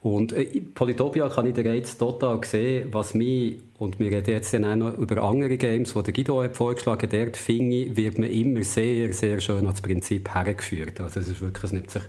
Und 0.00 0.32
äh, 0.32 0.44
Polytopia 0.61 1.28
kann 1.28 1.44
ich 1.46 1.54
dir 1.54 1.74
jetzt 1.74 1.98
total 1.98 2.38
sehen, 2.44 2.88
was 2.92 3.14
mich, 3.14 3.58
und 3.78 3.98
wir 3.98 4.12
reden 4.12 4.30
jetzt 4.30 4.54
dann 4.54 4.64
auch 4.64 4.76
noch 4.76 4.96
über 4.96 5.24
andere 5.24 5.56
Games, 5.56 5.92
die 5.92 6.02
der 6.04 6.12
Guido 6.12 6.40
hat 6.40 6.56
vorgeschlagen 6.56 7.02
hat, 7.02 7.12
dort 7.12 7.36
finde 7.36 7.78
ich, 7.78 7.96
wird 7.96 8.16
man 8.16 8.30
immer 8.30 8.62
sehr, 8.62 9.12
sehr 9.12 9.40
schön 9.40 9.66
ans 9.66 9.82
Prinzip 9.82 10.32
hergeführt. 10.32 11.00
Also 11.00 11.18
es 11.18 11.26
ist 11.26 11.40
wirklich, 11.40 11.64
es 11.64 11.72
nimmt 11.72 11.90
sich 11.90 12.02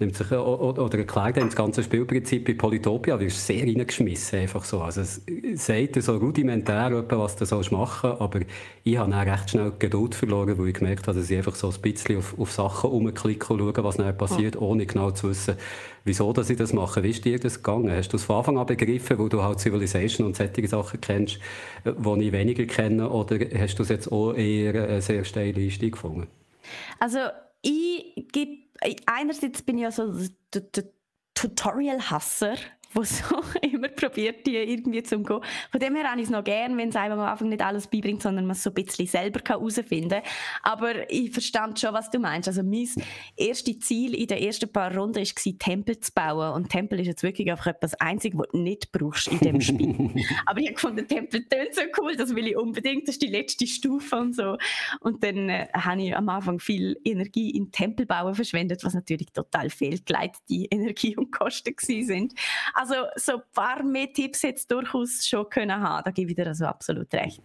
nimmt 0.00 0.16
sich, 0.16 0.30
oder 0.32 0.98
erklärt 0.98 1.36
das 1.36 1.54
ganze 1.54 1.82
Spielprinzip 1.82 2.46
bei 2.46 2.54
Polytopia, 2.54 3.20
wirst 3.20 3.46
sehr 3.46 3.62
reingeschmissen, 3.62 4.40
einfach 4.40 4.64
so. 4.64 4.80
Also 4.80 5.02
es 5.02 5.20
sagt 5.54 6.02
so 6.02 6.16
rudimentär, 6.16 7.04
was 7.10 7.36
du 7.36 7.44
sollst 7.44 7.70
machen 7.70 8.10
aber 8.18 8.40
ich 8.82 8.96
habe 8.96 9.10
dann 9.10 9.28
recht 9.28 9.50
schnell 9.50 9.72
Geduld 9.78 10.14
verloren, 10.14 10.58
weil 10.58 10.68
ich 10.68 10.74
gemerkt 10.74 11.06
habe, 11.06 11.18
dass 11.18 11.30
ich 11.30 11.36
einfach 11.36 11.54
so 11.54 11.68
ein 11.68 11.80
bisschen 11.80 12.18
auf, 12.18 12.38
auf 12.38 12.50
Sachen 12.50 12.90
rumklicke 12.90 13.52
und 13.52 13.58
schaue, 13.60 13.84
was 13.84 13.96
dann 13.96 14.16
passiert, 14.16 14.56
oh. 14.56 14.70
ohne 14.70 14.86
genau 14.86 15.10
zu 15.10 15.28
wissen, 15.30 15.56
wieso 16.04 16.32
dass 16.32 16.50
ich 16.50 16.56
das 16.56 16.72
mache. 16.72 17.02
Wie 17.02 17.10
ist 17.10 17.24
dir 17.24 17.38
das 17.38 17.62
gegangen? 17.62 17.90
Hast 17.90 18.12
du 18.12 18.16
es 18.16 18.24
von 18.24 18.36
Anfang 18.36 18.58
an 18.58 18.66
begriffen, 18.66 19.18
wo 19.18 19.28
du 19.28 19.42
halt 19.42 19.60
Civilization 19.60 20.26
und 20.26 20.36
solche 20.36 20.66
Sachen 20.66 21.00
kennst, 21.00 21.38
die 21.84 22.24
ich 22.24 22.32
weniger 22.32 22.64
kenne, 22.64 23.08
oder 23.10 23.38
hast 23.58 23.78
du 23.78 23.82
es 23.82 23.88
jetzt 23.88 24.10
auch 24.10 24.32
eher 24.32 24.88
eine 24.88 25.02
sehr 25.02 25.24
steile 25.24 25.60
Einstieg 25.60 25.92
gefunden? 25.92 26.26
Also 26.98 27.18
ich 27.62 28.26
gebe 28.32 28.69
einerseits 29.06 29.62
bin 29.62 29.76
ich 29.76 29.82
ja 29.82 29.90
so 29.90 30.12
der, 30.54 30.84
Tutorial-Hasser 31.34 32.56
wo 32.92 33.02
so 33.04 33.36
immer 33.62 33.88
probiert, 33.88 34.46
die 34.46 34.56
irgendwie 34.56 35.02
zu 35.02 35.22
gehen. 35.22 35.40
Von 35.70 35.80
dem 35.80 35.94
her 35.94 36.10
habe 36.10 36.20
ich 36.20 36.26
es 36.26 36.30
noch 36.30 36.44
gern, 36.44 36.76
wenn 36.76 36.88
es 36.88 36.96
einem 36.96 37.18
am 37.18 37.26
Anfang 37.26 37.48
nicht 37.48 37.62
alles 37.62 37.86
beibringt, 37.86 38.22
sondern 38.22 38.46
man 38.46 38.56
es 38.56 38.62
so 38.62 38.70
ein 38.70 38.74
bisschen 38.74 39.06
selber 39.06 39.40
herausfinden 39.46 40.22
kann. 40.22 40.32
Aber 40.62 41.10
ich 41.10 41.30
verstand 41.30 41.78
schon, 41.78 41.94
was 41.94 42.10
du 42.10 42.18
meinst. 42.18 42.48
Also 42.48 42.62
mein 42.62 42.88
erstes 43.36 43.78
Ziel 43.80 44.14
in 44.14 44.26
den 44.26 44.38
ersten 44.38 44.70
paar 44.70 44.94
Runden 44.94 45.16
war, 45.24 45.58
Tempel 45.58 46.00
zu 46.00 46.12
bauen. 46.12 46.54
Und 46.54 46.68
Tempel 46.68 47.00
ist 47.00 47.06
jetzt 47.06 47.22
wirklich 47.22 47.50
einfach 47.50 47.68
etwas 47.68 47.94
Einziges, 47.94 48.38
was 48.38 48.48
du 48.52 48.58
nicht 48.58 48.92
brauchst 48.92 49.28
in 49.28 49.38
dem 49.38 49.60
Spiel. 49.60 49.90
Aber 50.46 50.60
ich 50.60 50.66
habe 50.66 50.74
gefunden, 50.74 51.06
Tempel 51.06 51.46
tönt 51.48 51.74
so 51.74 51.82
cool, 51.98 52.16
das 52.16 52.34
will 52.34 52.46
ich 52.46 52.56
unbedingt, 52.56 53.08
das 53.08 53.16
ist 53.16 53.22
die 53.22 53.28
letzte 53.28 53.66
Stufe 53.66 54.16
und 54.16 54.34
so. 54.34 54.56
Und 55.00 55.22
dann 55.22 55.48
äh, 55.48 55.68
habe 55.72 56.02
ich 56.02 56.16
am 56.16 56.28
Anfang 56.28 56.58
viel 56.58 56.96
Energie 57.04 57.50
in 57.50 57.70
Tempel 57.70 58.06
bauen 58.06 58.34
verschwendet, 58.34 58.84
was 58.84 58.94
natürlich 58.94 59.32
total 59.32 59.70
fehlgeleitete 59.70 60.66
Energie 60.70 61.16
und 61.16 61.30
Kosten 61.30 61.74
sind. 61.78 62.34
Also 62.80 62.94
so 63.16 63.32
ein 63.32 63.42
paar 63.52 63.82
mehr 63.82 64.10
Tipps 64.10 64.42
hätte 64.42 64.66
durchaus 64.66 65.26
schon 65.26 65.50
können 65.50 65.82
haben, 65.82 66.02
da 66.02 66.10
gebe 66.10 66.30
ich 66.30 66.36
dir 66.36 66.46
also 66.46 66.64
absolut 66.64 67.12
recht. 67.12 67.42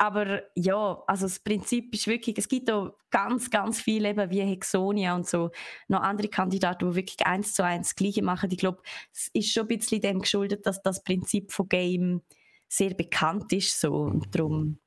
Aber 0.00 0.42
ja, 0.54 1.02
also 1.08 1.26
das 1.26 1.40
Prinzip 1.40 1.92
ist 1.92 2.06
wirklich, 2.06 2.38
es 2.38 2.46
gibt 2.46 2.70
auch 2.70 2.92
ganz, 3.10 3.50
ganz 3.50 3.80
viele 3.80 4.10
eben 4.10 4.30
wie 4.30 4.42
Hexonia 4.42 5.16
und 5.16 5.26
so, 5.26 5.50
noch 5.88 6.02
andere 6.02 6.28
Kandidaten, 6.28 6.88
die 6.88 6.94
wirklich 6.94 7.26
eins 7.26 7.52
zu 7.52 7.64
eins 7.64 7.88
das 7.88 7.96
Gleiche 7.96 8.22
machen. 8.22 8.48
Ich 8.52 8.58
glaube, 8.58 8.80
es 9.12 9.28
ist 9.32 9.52
schon 9.52 9.64
ein 9.64 9.76
bisschen 9.76 10.02
dem 10.02 10.20
geschuldet, 10.20 10.64
dass 10.66 10.82
das 10.82 11.02
Prinzip 11.02 11.50
von 11.50 11.68
Game 11.68 12.22
sehr 12.68 12.94
bekannt 12.94 13.52
ist 13.52 13.80
so 13.80 13.92
und 13.92 14.32
darum, 14.32 14.78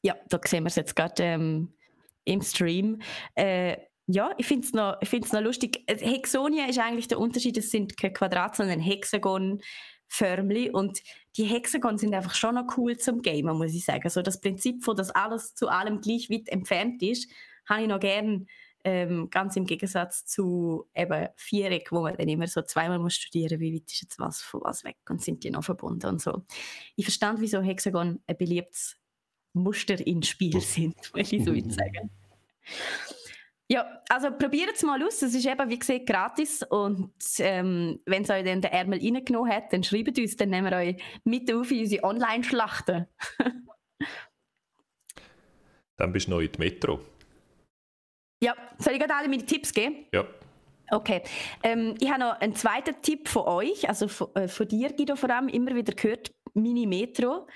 ja, 0.00 0.16
da 0.30 0.40
sehen 0.42 0.62
wir 0.62 0.68
es 0.68 0.76
jetzt 0.76 0.96
gerade 0.96 1.22
ähm, 1.22 1.74
im 2.24 2.40
Stream. 2.40 3.02
Äh, 3.34 3.76
ja, 4.10 4.34
ich 4.38 4.46
finde 4.46 4.66
es 4.66 4.72
noch, 4.72 5.32
noch 5.32 5.40
lustig. 5.42 5.84
Hexonia 5.86 6.66
ist 6.66 6.78
eigentlich 6.78 7.08
der 7.08 7.20
Unterschied, 7.20 7.58
es 7.58 7.70
sind 7.70 7.96
keine 7.96 8.14
Quadrate, 8.14 8.56
sondern 8.56 8.80
Hexagon. 8.80 9.60
Förmli 10.10 10.70
und 10.70 11.02
die 11.36 11.44
Hexagon 11.44 11.98
sind 11.98 12.14
einfach 12.14 12.34
schon 12.34 12.54
noch 12.54 12.78
cool 12.78 12.96
zum 12.96 13.20
Gamen, 13.20 13.58
muss 13.58 13.74
ich 13.74 13.84
sagen. 13.84 14.08
So 14.08 14.22
das 14.22 14.40
Prinzip, 14.40 14.82
von 14.82 14.96
dass 14.96 15.10
alles 15.10 15.54
zu 15.54 15.68
allem 15.68 16.00
gleich 16.00 16.30
weit 16.30 16.48
entfernt 16.48 17.02
ist, 17.02 17.30
habe 17.68 17.82
ich 17.82 17.88
noch 17.88 18.00
gern, 18.00 18.46
ähm, 18.84 19.28
ganz 19.28 19.54
im 19.56 19.66
Gegensatz 19.66 20.24
zu 20.24 20.86
eben 20.94 21.28
Viereck, 21.36 21.92
wo 21.92 22.00
man 22.00 22.16
dann 22.16 22.28
immer 22.28 22.46
so 22.46 22.62
zweimal 22.62 22.98
muss 22.98 23.16
studieren, 23.16 23.60
wie 23.60 23.74
weit 23.74 23.92
ist 23.92 24.00
jetzt 24.00 24.18
was 24.18 24.40
von 24.40 24.62
was 24.62 24.82
weg 24.84 24.96
und 25.10 25.22
sind 25.22 25.44
die 25.44 25.50
noch 25.50 25.64
verbunden 25.64 26.06
und 26.06 26.22
so. 26.22 26.44
Ich 26.96 27.04
verstand, 27.04 27.42
wieso 27.42 27.60
Hexagon 27.60 28.22
ein 28.26 28.36
beliebtes 28.38 28.96
Muster 29.52 30.04
in 30.06 30.22
Spiel 30.22 30.58
sind, 30.62 30.96
will 31.12 31.22
ich 31.22 31.44
so 31.44 31.52
sagen. 31.74 32.10
Ja, 33.70 34.02
also 34.08 34.30
probiert 34.30 34.70
es 34.74 34.82
mal 34.82 35.02
aus. 35.02 35.20
Es 35.20 35.34
ist 35.34 35.44
eben, 35.44 35.68
wie 35.68 35.78
gesagt, 35.78 36.06
gratis. 36.06 36.62
Und 36.62 37.12
ähm, 37.38 38.00
wenn 38.06 38.22
es 38.22 38.30
euch 38.30 38.42
dann 38.42 38.62
den 38.62 38.72
Ärmel 38.72 38.98
reingenommen 38.98 39.52
hat, 39.52 39.72
dann 39.72 39.84
schreibt 39.84 40.18
uns, 40.18 40.36
dann 40.36 40.48
nehmen 40.48 40.70
wir 40.70 40.76
euch 40.76 40.96
mit 41.24 41.52
auf 41.52 41.70
in 41.70 41.80
unsere 41.80 42.02
Online-Schlachten. 42.04 43.06
dann 45.98 46.12
bist 46.12 46.28
du 46.28 46.30
noch 46.30 46.40
in 46.40 46.50
die 46.50 46.58
Metro. 46.58 47.00
Ja, 48.42 48.54
soll 48.78 48.94
ich 48.94 49.00
gerade 49.00 49.14
alle 49.14 49.28
meine 49.28 49.44
Tipps 49.44 49.72
geben? 49.72 50.06
Ja. 50.14 50.24
Okay. 50.90 51.22
Ähm, 51.62 51.94
ich 52.00 52.08
habe 52.08 52.20
noch 52.20 52.40
einen 52.40 52.54
zweiten 52.54 53.02
Tipp 53.02 53.28
von 53.28 53.42
euch, 53.42 53.86
also 53.86 54.08
von, 54.08 54.34
äh, 54.34 54.48
von 54.48 54.66
dir, 54.66 54.94
Guido, 54.94 55.16
vor 55.16 55.28
allem 55.28 55.48
immer 55.48 55.74
wieder 55.74 55.92
gehört 55.92 56.32
Mini 56.54 56.86
Metro, 56.86 57.46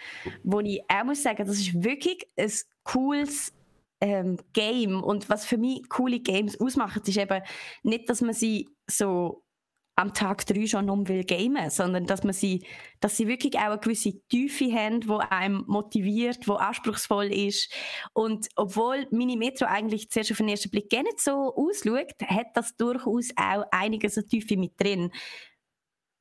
wo 0.43 0.61
ich 0.61 0.83
auch 0.89 1.05
muss 1.05 1.23
sagen, 1.23 1.47
das 1.47 1.57
ist 1.59 1.83
wirklich 1.83 2.27
ein 2.37 2.53
cooles 2.85 3.55
ähm, 4.03 4.37
Game. 4.53 5.03
Und 5.03 5.31
was 5.31 5.47
für 5.47 5.57
mich 5.57 5.89
coole 5.89 6.21
Games 6.21 6.61
ausmacht, 6.61 7.09
ist 7.09 7.17
eben 7.17 7.41
nicht, 7.85 8.11
dass 8.11 8.21
man 8.21 8.35
sie 8.35 8.69
so 8.91 9.45
am 9.95 10.15
Tag 10.15 10.47
drei 10.47 10.67
schon 10.67 10.89
um 10.91 11.07
will 11.07 11.23
gamen, 11.23 11.71
sondern 11.71 12.07
dass 12.07 12.25
man 12.25 12.33
sie, 12.33 12.67
dass 13.01 13.17
sie 13.17 13.29
wirklich 13.29 13.57
auch 13.59 13.71
eine 13.71 13.79
gewisse 13.79 14.21
Tiefe 14.29 14.73
haben, 14.73 15.07
wo 15.07 15.19
einem 15.19 15.65
motiviert, 15.69 16.49
wo 16.49 16.55
anspruchsvoll 16.55 17.27
ist. 17.27 17.73
Und 18.13 18.49
obwohl 18.57 19.07
Minimetro 19.11 19.67
eigentlich 19.67 20.11
zuerst 20.11 20.33
auf 20.33 20.39
den 20.39 20.49
ersten 20.49 20.71
Blick 20.71 20.91
gar 20.91 21.03
nicht 21.03 21.21
so 21.21 21.55
ausschaut, 21.55 22.15
hat 22.27 22.49
das 22.55 22.75
durchaus 22.77 23.29
auch 23.37 23.65
einiges 23.71 24.17
an 24.19 24.27
Tiefe 24.27 24.57
mit 24.57 24.81
drin. 24.81 25.11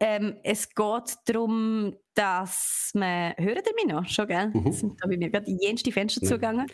Ähm, 0.01 0.37
es 0.43 0.69
geht 0.69 1.15
darum, 1.25 1.95
dass 2.13 2.91
man, 2.93 3.33
hören 3.37 3.63
ihr 3.65 3.75
mich 3.75 3.85
noch? 3.85 4.05
Schon, 4.07 4.27
gell? 4.27 4.49
Mhm. 4.53 4.71
Sind 4.71 5.01
da 5.01 5.07
bei 5.07 5.15
mir 5.15 5.29
gerade 5.29 5.45
die 5.45 5.57
jenste 5.61 5.91
Fenster 5.91 6.21
zugegangen. 6.21 6.67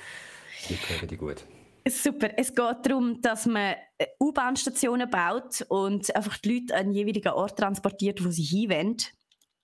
Ich 0.69 1.17
gut. 1.17 1.45
Super. 1.89 2.31
Es 2.37 2.53
geht 2.53 2.75
darum, 2.83 3.21
dass 3.21 3.45
man 3.45 3.75
äh, 3.97 4.07
U-Bahn-Stationen 4.19 5.09
baut 5.09 5.65
und 5.69 6.13
einfach 6.15 6.37
die 6.37 6.59
Leute 6.59 6.75
an 6.75 6.87
den 6.87 6.93
jeweiligen 6.93 7.29
Ort 7.29 7.57
transportiert, 7.57 8.23
wo 8.23 8.29
sie 8.29 8.43
hinwollen. 8.43 8.97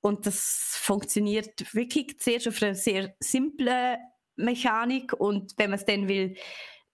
Und 0.01 0.25
das 0.25 0.77
funktioniert 0.79 1.73
wirklich 1.73 2.19
zuerst 2.19 2.47
auf 2.47 2.61
einer 2.61 2.75
sehr 2.75 3.15
simplen 3.19 3.97
Mechanik 4.35 5.13
und 5.13 5.53
wenn 5.57 5.69
man 5.69 5.79
es 5.79 5.85
dann 5.85 6.07
will, 6.07 6.35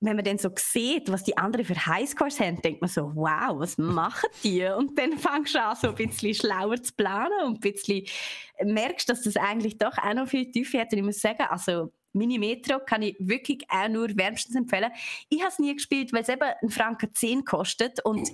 wenn 0.02 0.16
man 0.16 0.24
dann 0.24 0.38
so 0.38 0.50
sieht, 0.56 1.12
was 1.12 1.24
die 1.24 1.38
anderen 1.38 1.66
für 1.66 1.86
Highscores 1.86 2.40
haben, 2.40 2.62
denkt 2.62 2.82
man 2.82 2.90
so, 2.90 3.12
wow, 3.16 3.58
was 3.60 3.78
machen 3.78 4.30
die? 4.44 4.64
Und 4.66 4.98
dann 4.98 5.18
fängst 5.18 5.56
du 5.56 5.62
an, 5.62 5.76
so 5.76 5.90
ein 5.90 5.96
bisschen 5.96 6.34
schlauer 6.34 6.82
zu 6.82 6.94
planen 6.94 7.46
und 7.46 7.56
ein 7.56 7.60
bisschen 7.60 8.06
merkst, 8.64 9.10
dass 9.10 9.24
das 9.24 9.36
eigentlich 9.36 9.78
doch 9.78 9.98
auch 9.98 10.14
noch 10.14 10.28
viel 10.28 10.52
Tiefe 10.52 10.80
hat. 10.80 10.92
Und 10.94 11.00
ich 11.00 11.06
muss 11.06 11.20
sagen, 11.20 11.44
also 11.50 11.92
Mini 12.14 12.40
Metro 12.40 12.80
kann 12.80 13.02
ich 13.02 13.16
wirklich 13.20 13.64
auch 13.70 13.88
nur 13.88 14.10
wärmstens 14.16 14.56
empfehlen. 14.56 14.92
Ich 15.30 15.40
habe 15.40 15.50
es 15.50 15.60
nie 15.60 15.74
gespielt, 15.74 16.12
weil 16.12 16.24
es 16.24 16.30
eben 16.30 16.42
einen 16.42 16.72
Franken 16.72 17.14
10 17.14 17.46
kostet 17.46 18.04
und 18.04 18.30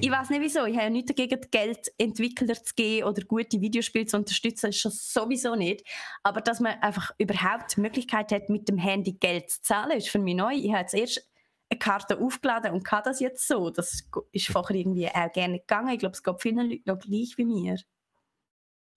ich 0.00 0.10
weiß 0.10 0.30
nicht 0.30 0.40
wieso. 0.42 0.64
Ich 0.64 0.74
habe 0.74 0.84
ja 0.84 0.90
nichts 0.90 1.12
dagegen, 1.12 1.40
Geld 1.50 1.92
Entwickler 1.98 2.54
zu 2.54 2.74
geben 2.74 3.08
oder 3.08 3.22
gute 3.24 3.60
Videospiele 3.60 4.06
zu 4.06 4.16
unterstützen, 4.16 4.70
ist 4.70 4.80
schon 4.80 4.92
sowieso 4.92 5.54
nicht. 5.54 5.84
Aber 6.22 6.40
dass 6.40 6.60
man 6.60 6.80
einfach 6.80 7.12
überhaupt 7.18 7.76
die 7.76 7.80
Möglichkeit 7.80 8.30
hat, 8.32 8.48
mit 8.48 8.68
dem 8.68 8.78
Handy 8.78 9.12
Geld 9.12 9.50
zu 9.50 9.62
zahlen, 9.62 9.98
ist 9.98 10.08
für 10.08 10.18
mich 10.18 10.34
neu. 10.34 10.54
Ich 10.54 10.70
habe 10.70 10.80
jetzt 10.80 10.94
erst 10.94 11.28
eine 11.68 11.78
Karte 11.78 12.20
aufgeladen 12.20 12.72
und 12.72 12.84
kann 12.84 13.02
das 13.04 13.20
jetzt 13.20 13.46
so. 13.48 13.70
Das 13.70 14.04
ist 14.32 14.46
vorher 14.48 14.76
irgendwie 14.76 15.08
auch 15.08 15.32
gerne 15.32 15.58
gegangen. 15.58 15.92
Ich 15.92 15.98
glaube, 15.98 16.14
es 16.14 16.22
geht 16.22 16.40
vielen 16.40 16.70
Leuten 16.70 16.82
noch 16.86 16.98
gleich 16.98 17.34
wie 17.36 17.44
mir. 17.44 17.76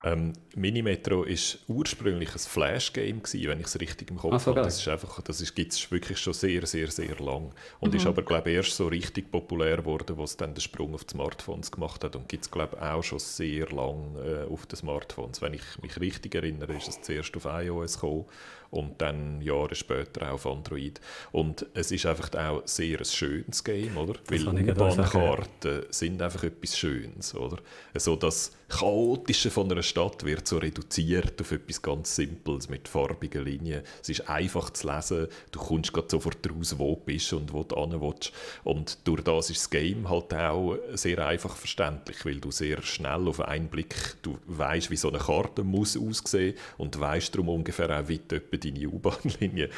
Ähm, 0.02 0.32
Minimetro 0.56 1.24
ist 1.24 1.60
ursprünglich 1.68 2.32
ein 2.32 2.39
Flash-Game 2.39 3.22
wenn 3.22 3.60
ich 3.60 3.66
es 3.66 3.80
richtig 3.82 4.10
im 4.10 4.18
Kopf 4.18 4.43
so, 4.43 4.52
habe. 4.52 4.62
Das 4.62 4.80
ist 4.80 4.88
einfach, 4.88 5.22
das 5.22 5.54
gibt 5.54 5.74
es 5.74 5.91
wirklich 5.91 6.18
schon 6.18 6.34
sehr, 6.34 6.66
sehr, 6.66 6.89
sehr 6.89 7.18
lang 7.20 7.54
und 7.82 7.91
mhm. 7.91 7.97
ist 7.97 8.06
aber 8.06 8.22
glaube 8.22 8.50
erst 8.50 8.78
so 8.78 8.88
richtig 8.88 9.30
populär 9.30 9.78
geworden, 9.78 10.18
was 10.18 10.38
dann 10.38 10.54
den 10.54 10.62
Sprung 10.62 10.93
auf 10.93 11.04
die 11.04 11.12
Smartphones 11.12 11.70
gemacht 11.70 12.02
hat 12.06 12.16
und 12.16 12.30
gibt 12.30 12.45
es 12.45 12.52
glaube 12.52 12.82
auch 12.82 13.04
schon 13.04 13.20
sehr 13.20 13.70
lang 13.72 14.16
äh, 14.16 14.43
auf 14.50 14.66
den 14.68 14.78
Smartphones. 14.78 15.41
Wenn 15.41 15.56
ich 15.56 15.64
mich 15.82 16.00
richtig 16.00 16.34
erinnere, 16.34 16.78
ist 16.78 16.88
es 16.88 17.02
zuerst 17.02 17.36
auf 17.36 17.43
iOS 17.45 17.95
gekommen 17.95 18.26
und 18.72 19.01
dann 19.01 19.41
Jahre 19.41 19.76
später 19.76 20.30
auch 20.30 20.36
auf 20.36 20.45
Android. 20.47 20.99
Und 21.32 21.65
es 21.74 21.91
ist 21.91 22.05
einfach 22.05 22.34
auch 22.36 22.61
sehr 22.65 22.99
ein 22.99 23.05
schönes 23.05 23.63
Game, 23.63 23.97
oder? 23.97 24.13
Das 24.28 24.45
Weil 24.45 24.70
U-Bahn-Karten 24.70 25.84
sind 25.89 26.22
einfach 26.22 26.43
etwas 26.43 26.78
Schönes, 26.78 27.36
oder? 27.36 27.57
So 27.95 28.15
das 28.15 28.51
Chaotische 28.70 29.49
von 29.49 29.72
einer 29.72 29.82
Stadt 29.82 30.24
wird 30.24 30.47
so 30.47 30.59
reduziert 30.59 31.41
auf 31.41 31.51
etwas 31.51 31.82
ganz 31.82 32.15
Simples 32.15 32.70
mit 32.70 32.88
farbigen 32.88 33.43
Linien. 33.43 33.82
Es 34.01 34.09
ist 34.09 34.30
einfach 34.30 34.70
zu 34.70 34.88
lesen, 34.88 35.28
du 35.51 35.59
kommst 35.59 35.91
gerade 35.91 36.07
sofort 36.07 36.47
raus, 36.47 36.76
wo 36.78 36.93
du 36.93 37.01
bist 37.01 37.34
und 37.34 37.51
wo 37.51 37.63
du 37.63 37.76
hin 37.76 37.99
willst. 37.99 38.32
Und 38.63 38.99
durch 39.05 39.24
das 39.24 39.49
ist 39.49 39.61
das 39.61 39.70
Game 39.72 40.07
halt 40.07 40.32
auch 40.36 40.78
sehr 40.93 41.26
einfach 41.26 41.55
verständlich, 41.55 42.24
weil 42.26 42.39
du 42.39 42.51
sehr 42.51 42.84
schnell 42.84 43.28
auf 43.28 43.41
einen 43.41 43.70
Blick, 43.70 43.95
du 44.22 44.38
weißt, 44.45 44.91
wie 44.91 44.97
so 44.97 45.09
eine 45.09 45.17
Karte 45.17 45.63
muss 45.63 45.97
aussehen 45.97 46.53
und 46.78 46.99
weißt 46.99 47.34
darum 47.34 47.49
ungefähr 47.49 47.89
auch, 47.99 48.07
wie 48.07 48.20
du 48.20 48.39
deine 48.60 48.88
U-Bahn-Linie 48.88 49.70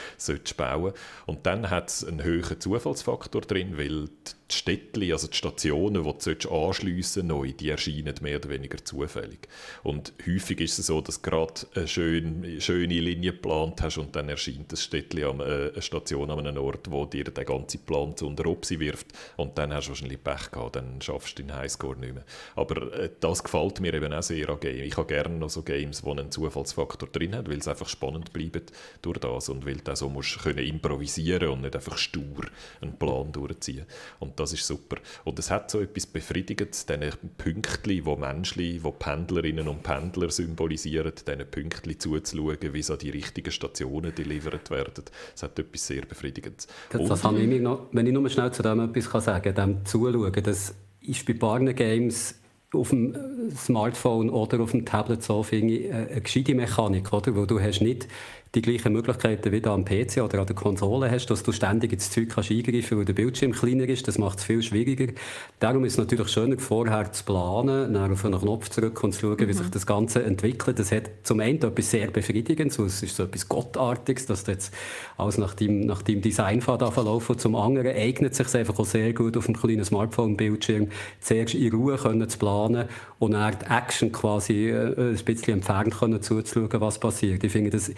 bauen. 0.57 0.93
Und 1.25 1.45
dann 1.45 1.69
hat 1.69 1.89
es 1.89 2.05
einen 2.05 2.23
höheren 2.23 2.59
Zufallsfaktor 2.59 3.41
drin, 3.41 3.77
weil 3.77 4.09
die 4.51 4.57
Städtchen, 4.57 5.11
also 5.11 5.27
die 5.27 5.37
Stationen, 5.37 6.03
die 6.03 6.35
du 6.35 6.49
anschliessen 6.49 7.27
neu, 7.27 7.51
die 7.51 7.69
erscheinen 7.69 8.15
mehr 8.21 8.37
oder 8.37 8.49
weniger 8.49 8.83
zufällig. 8.83 9.47
Und 9.83 10.13
häufig 10.27 10.61
ist 10.61 10.79
es 10.79 10.87
so, 10.87 11.01
dass 11.01 11.21
du 11.21 11.29
gerade 11.29 11.53
eine 11.75 11.87
schöne, 11.87 12.61
schöne 12.61 12.99
Linie 12.99 13.31
geplant 13.31 13.81
hast 13.81 13.97
und 13.97 14.15
dann 14.15 14.29
erscheint 14.29 14.71
das 14.71 14.83
Städtchen 14.83 15.23
an 15.23 15.39
äh, 15.39 15.71
eine 15.71 15.81
Station 15.81 16.29
an 16.29 16.39
einem 16.39 16.57
Ort, 16.57 16.91
wo 16.91 17.05
dir 17.05 17.23
den 17.23 17.45
ganzen 17.45 17.81
Plan 17.81 18.15
zu 18.15 18.27
unter 18.27 18.43
sie 18.61 18.79
wirft 18.79 19.07
und 19.37 19.57
dann 19.57 19.73
hast 19.73 19.85
du 19.85 19.89
wahrscheinlich 19.89 20.23
Pech 20.23 20.51
gehabt, 20.51 20.75
dann 20.75 21.01
schaffst 21.01 21.39
du 21.39 21.43
den 21.43 21.55
Highscore 21.55 21.97
nicht 21.97 22.13
mehr. 22.13 22.25
Aber 22.55 22.93
äh, 22.93 23.09
das 23.19 23.43
gefällt 23.43 23.79
mir 23.79 23.93
eben 23.93 24.13
auch 24.13 24.23
sehr 24.23 24.49
an 24.49 24.59
Games. 24.59 24.87
Ich 24.87 24.97
habe 24.97 25.07
gerne 25.07 25.35
noch 25.35 25.49
so 25.49 25.63
Games, 25.63 26.01
die 26.01 26.09
einen 26.09 26.31
Zufallsfaktor 26.31 27.09
drin 27.09 27.35
haben, 27.35 27.47
weil 27.47 27.59
es 27.59 27.67
einfach 27.67 27.87
spannend 27.87 28.33
bleibt 28.33 28.71
durch 29.01 29.19
das 29.19 29.49
und 29.49 29.65
weil 29.65 29.77
du 29.77 29.91
auch 29.91 29.95
so 29.95 30.09
musst 30.09 30.45
improvisieren 30.45 31.49
und 31.49 31.61
nicht 31.61 31.75
einfach 31.75 31.97
stur 31.97 32.45
einen 32.81 32.97
Plan 32.97 33.31
durchziehen. 33.31 33.85
Und 34.19 34.39
das 34.41 34.53
ist 34.53 34.65
super. 34.65 34.97
Und 35.23 35.39
es 35.39 35.49
hat 35.49 35.71
so 35.71 35.79
etwas 35.79 36.05
Befriedigendes, 36.05 36.85
diese 36.85 37.11
Pünktchen, 37.37 38.05
wo 38.05 38.15
Menschen, 38.15 38.59
die 38.59 38.79
Pendlerinnen 38.79 39.67
und 39.67 39.83
Pendler 39.83 40.29
symbolisieren, 40.29 41.13
diesen 41.15 41.45
Pünktchen 41.49 41.99
zuzuschauen, 41.99 42.73
wie 42.73 42.83
so 42.83 42.95
die 42.95 43.09
richtigen 43.09 43.51
Stationen 43.51 44.13
delivert 44.13 44.69
werden. 44.69 45.05
Es 45.35 45.43
hat 45.43 45.57
etwas 45.57 45.87
sehr 45.87 46.01
Befriedigendes. 46.01 46.67
Das, 46.89 47.07
das 47.07 47.23
habe 47.23 47.39
ich 47.39 47.61
noch, 47.61 47.87
wenn 47.91 48.05
ich 48.05 48.13
nur 48.13 48.29
schnell 48.29 48.51
zu 48.51 48.63
dem 48.63 48.79
etwas 48.79 49.23
sagen 49.23 49.55
kann, 49.55 49.75
dem 49.75 49.85
Zuschauen, 49.85 50.43
das 50.43 50.75
ist 51.01 51.25
bei 51.25 51.33
Barne 51.33 51.73
Games 51.73 52.35
auf 52.73 52.89
dem 52.89 53.15
Smartphone 53.55 54.29
oder 54.29 54.61
auf 54.61 54.71
dem 54.71 54.85
Tablet 54.85 55.21
so 55.23 55.43
finde 55.43 55.73
ich 55.73 55.93
eine 55.93 56.21
gescheite 56.21 56.55
Mechanik, 56.55 57.11
oder? 57.11 57.35
Wo 57.35 57.45
du 57.45 57.59
hast 57.59 57.81
nicht 57.81 58.07
die 58.53 58.61
gleichen 58.61 58.91
Möglichkeiten 58.91 59.53
wie 59.53 59.61
du 59.61 59.69
am 59.71 59.85
PC 59.85 60.17
oder 60.17 60.39
an 60.39 60.45
der 60.45 60.55
Konsole 60.55 61.09
hast, 61.09 61.27
dass 61.27 61.41
du 61.41 61.53
ständig 61.53 61.93
ins 61.93 62.11
Zeug 62.11 62.27
kannst 62.29 62.51
eingreifen 62.51 62.71
kannst, 62.71 62.91
weil 62.91 63.05
der 63.05 63.13
Bildschirm 63.13 63.53
kleiner 63.53 63.87
ist. 63.87 64.09
Das 64.09 64.17
macht 64.17 64.39
es 64.39 64.43
viel 64.43 64.61
schwieriger. 64.61 65.13
Darum 65.59 65.85
ist 65.85 65.93
es 65.93 65.97
natürlich 65.97 66.27
schöner, 66.27 66.57
vorher 66.59 67.13
zu 67.13 67.23
planen, 67.23 67.93
dann 67.93 68.11
auf 68.11 68.25
einen 68.25 68.39
Knopf 68.39 68.67
zurück 68.69 69.01
und 69.05 69.13
zu 69.13 69.21
schauen, 69.21 69.37
mhm. 69.39 69.47
wie 69.47 69.53
sich 69.53 69.69
das 69.69 69.85
Ganze 69.85 70.23
entwickelt. 70.23 70.79
Das 70.79 70.91
hat 70.91 71.09
zum 71.23 71.39
einen 71.39 71.61
etwas 71.61 71.91
sehr 71.91 72.11
Befriedigendes, 72.11 72.77
es 72.77 73.03
ist 73.03 73.15
so 73.15 73.23
etwas 73.23 73.47
Gottartiges, 73.47 74.25
dass 74.25 74.43
du 74.43 74.51
jetzt 74.51 74.73
alles 75.17 75.37
nach 75.37 75.53
deinem, 75.53 75.81
nach 75.81 76.01
deinem 76.01 76.21
Designpfad 76.21 76.81
verlaufen 76.93 77.37
Zum 77.37 77.55
anderen 77.55 77.95
eignet 77.95 78.33
es 78.33 78.37
sich 78.37 78.53
einfach 78.53 78.77
auch 78.77 78.85
sehr 78.85 79.13
gut 79.13 79.37
auf 79.37 79.47
einem 79.47 79.55
kleinen 79.55 79.85
Smartphone-Bildschirm 79.85 80.89
zuerst 81.21 81.53
in 81.53 81.71
Ruhe 81.71 81.95
können 81.95 82.27
zu 82.27 82.37
planen 82.37 82.89
und 83.19 83.31
dann 83.31 83.55
die 83.61 83.65
Action 83.71 84.11
quasi 84.11 84.69
äh, 84.69 85.11
ein 85.11 85.23
bisschen 85.23 85.53
entfernt 85.53 85.97
können 85.97 86.21
zuzuschauen, 86.21 86.81
was 86.81 86.99
passiert. 86.99 87.43
Ich 87.43 87.51
finde, 87.51 87.69
das 87.69 87.91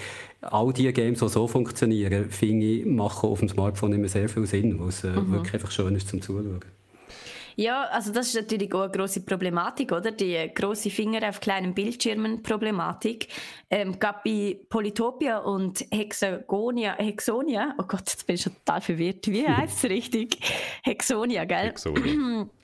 all 0.51 0.73
die 0.73 0.91
Games, 0.93 1.19
die 1.19 1.29
so 1.29 1.47
funktionieren, 1.47 2.29
finde 2.29 2.65
ich, 2.65 2.85
machen 2.85 3.29
auf 3.29 3.39
dem 3.39 3.49
Smartphone 3.49 3.93
immer 3.93 4.07
sehr 4.07 4.29
viel 4.29 4.45
Sinn, 4.45 4.79
weil 4.79 4.89
es 4.89 5.03
äh, 5.03 5.09
mhm. 5.09 5.31
wirklich 5.31 5.53
einfach 5.53 5.71
schön 5.71 5.95
ist 5.95 6.09
zum 6.09 6.21
Zuschauen. 6.21 6.59
Ja, 7.55 7.83
also 7.85 8.11
das 8.11 8.27
ist 8.27 8.35
natürlich 8.35 8.73
auch 8.73 8.81
eine 8.81 8.91
grosse 8.91 9.21
Problematik, 9.21 9.91
oder? 9.91 10.11
Die 10.11 10.49
grosse 10.53 10.89
Finger 10.89 11.27
auf 11.27 11.39
kleinen 11.39 11.73
Bildschirmen 11.73 12.41
Problematik. 12.41 13.27
Ähm, 13.69 13.99
gab 13.99 14.23
bei 14.23 14.57
Polytopia 14.69 15.39
und 15.39 15.85
Hexagonia, 15.91 16.95
Hexonia, 16.97 17.75
oh 17.77 17.83
Gott, 17.87 18.09
jetzt 18.09 18.25
bin 18.25 18.35
ich 18.35 18.41
schon 18.41 18.55
total 18.55 18.81
verwirrt. 18.81 19.27
Wie 19.27 19.47
heißt 19.47 19.83
es 19.83 19.89
richtig? 19.89 20.39
Hexonia, 20.83 21.45
gell? 21.45 21.67
Hexonia. 21.67 22.47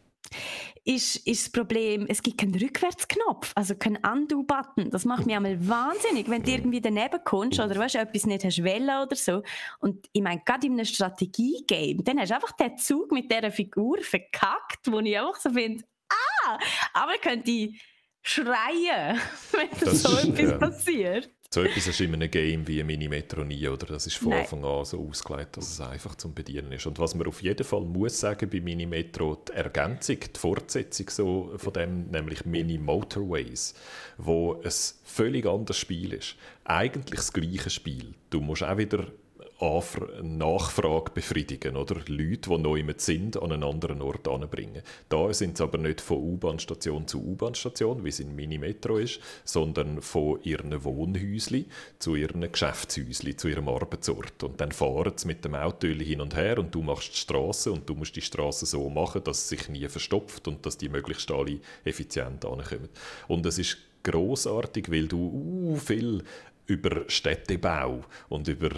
ist, 0.90 1.18
ist 1.28 1.46
das 1.46 1.52
Problem, 1.52 2.08
es 2.10 2.24
gibt 2.24 2.40
keinen 2.40 2.56
Rückwärtsknopf, 2.56 3.52
also 3.54 3.76
keinen 3.76 3.98
Undo-Button. 3.98 4.90
Das 4.90 5.06
macht 5.06 5.28
mich 5.28 5.36
einmal 5.36 5.68
wahnsinnig, 5.68 6.28
wenn 6.28 6.42
du 6.42 6.50
irgendwie 6.50 6.82
daneben 6.82 7.20
kommst 7.24 7.60
oder 7.60 7.76
weißt, 7.76 7.96
etwas 7.96 8.26
nicht 8.26 8.44
hast 8.44 8.64
wollen 8.64 8.90
oder 8.90 9.16
so. 9.16 9.44
Und 9.82 10.10
ich 10.14 10.24
meine, 10.24 10.42
gerade 10.44 10.66
in 10.66 10.74
einem 10.74 10.86
Strategie-Game, 10.86 12.04
dann 12.04 12.20
hast 12.20 12.32
du 12.32 12.36
einfach 12.36 12.54
den 12.54 12.76
Zug 12.78 13.12
mit 13.12 13.32
dieser 13.32 13.52
Figur 13.52 14.00
verkackt, 14.02 14.92
wo 14.92 15.00
ich 15.00 15.20
einfach 15.20 15.40
so 15.40 15.52
finde, 15.52 15.84
ah, 16.10 16.58
aber 16.94 17.14
könnte 17.22 17.70
schreien, 18.24 19.22
wenn 19.52 19.70
das 19.80 20.02
so 20.02 20.18
etwas 20.18 20.50
ja. 20.50 20.58
passiert. 20.58 21.30
So 21.52 21.64
etwas 21.64 21.88
ist 21.88 22.00
in 22.00 22.14
einem 22.14 22.30
Game 22.30 22.68
wie 22.68 22.84
Minimetro 22.84 23.44
nie, 23.44 23.68
oder? 23.68 23.88
Das 23.88 24.06
ist 24.06 24.18
von 24.18 24.30
Nein. 24.30 24.42
Anfang 24.42 24.64
an 24.64 24.86
so 24.86 25.04
ausgelegt, 25.04 25.58
dass 25.58 25.68
es 25.72 25.82
einfach 25.82 26.14
zum 26.14 26.36
Bedienen 26.36 26.72
ist. 26.74 26.86
Und 26.86 27.00
was 27.00 27.16
man 27.16 27.26
auf 27.26 27.42
jeden 27.42 27.64
Fall 27.64 27.82
muss 27.82 28.20
sagen 28.20 28.48
bei 28.52 28.62
Minimetro, 28.62 29.36
die 29.48 29.54
Ergänzung, 29.54 30.20
die 30.20 30.40
Fortsetzung 30.40 31.10
so 31.10 31.54
von 31.58 31.74
dem, 31.74 32.12
nämlich 32.12 32.46
Mini 32.46 32.78
Motorways, 32.78 33.74
wo 34.20 34.62
ein 34.62 34.72
völlig 35.04 35.48
anderes 35.48 35.78
Spiel 35.78 36.14
ist. 36.14 36.36
Eigentlich 36.66 37.20
das 37.20 37.34
gleiche 37.34 37.72
Spiel. 37.72 38.14
Du 38.30 38.42
musst 38.42 38.62
auch 38.62 38.78
wieder 38.78 39.08
Anfra 39.60 40.08
Nachfrage 40.22 41.12
befriedigen, 41.14 41.76
oder? 41.76 41.96
Leute, 42.08 42.50
die 42.50 42.58
neu 42.58 42.84
mit 42.84 43.02
sind, 43.02 43.42
an 43.42 43.52
einen 43.52 43.64
anderen 43.64 44.02
Ort 44.02 44.28
anbringen. 44.28 44.82
Da 45.10 45.34
sind 45.34 45.58
sie 45.58 45.64
aber 45.64 45.78
nicht 45.78 46.00
von 46.00 46.18
U-Bahn-Station 46.18 47.08
zu 47.08 47.22
U-Bahn-Station, 47.22 48.04
wie 48.04 48.10
es 48.10 48.22
in 48.22 48.36
Mini-Metro 48.36 48.98
ist, 48.98 49.20
sondern 49.44 50.02
von 50.02 50.42
ihren 50.44 50.84
Wohnhäusli 50.84 51.66
zu 52.00 52.16
ihren 52.16 52.50
Geschäftshäusli, 52.50 53.36
zu 53.36 53.50
ihrem 53.50 53.68
Arbeitsort. 53.68 54.44
Und 54.44 54.62
dann 54.62 54.72
fahren 54.72 55.14
sie 55.18 55.28
mit 55.28 55.44
dem 55.44 55.56
Auto 55.56 55.88
hin 55.88 56.22
und 56.22 56.36
her 56.36 56.58
und 56.58 56.74
du 56.74 56.82
machst 56.82 57.14
die 57.14 57.18
Straße 57.18 57.72
und 57.72 57.90
du 57.90 57.96
musst 57.96 58.16
die 58.16 58.22
Straße 58.22 58.66
so 58.66 58.90
machen, 58.90 59.24
dass 59.26 59.40
es 59.40 59.50
sich 59.50 59.68
nie 59.68 59.88
verstopft 59.90 60.48
und 60.48 60.66
dass 60.66 60.78
die 60.78 60.90
möglichst 60.90 61.30
alle 61.32 61.60
effizient 61.84 62.46
ankommen. 62.46 62.90
Und 63.28 63.46
es 63.46 63.60
ist 63.60 63.78
großartig, 64.04 64.92
weil 64.92 65.08
du 65.08 65.18
uh, 65.18 65.76
viel 65.76 66.24
über 66.70 67.04
Städtebau 67.08 68.06
und 68.30 68.48
über 68.48 68.70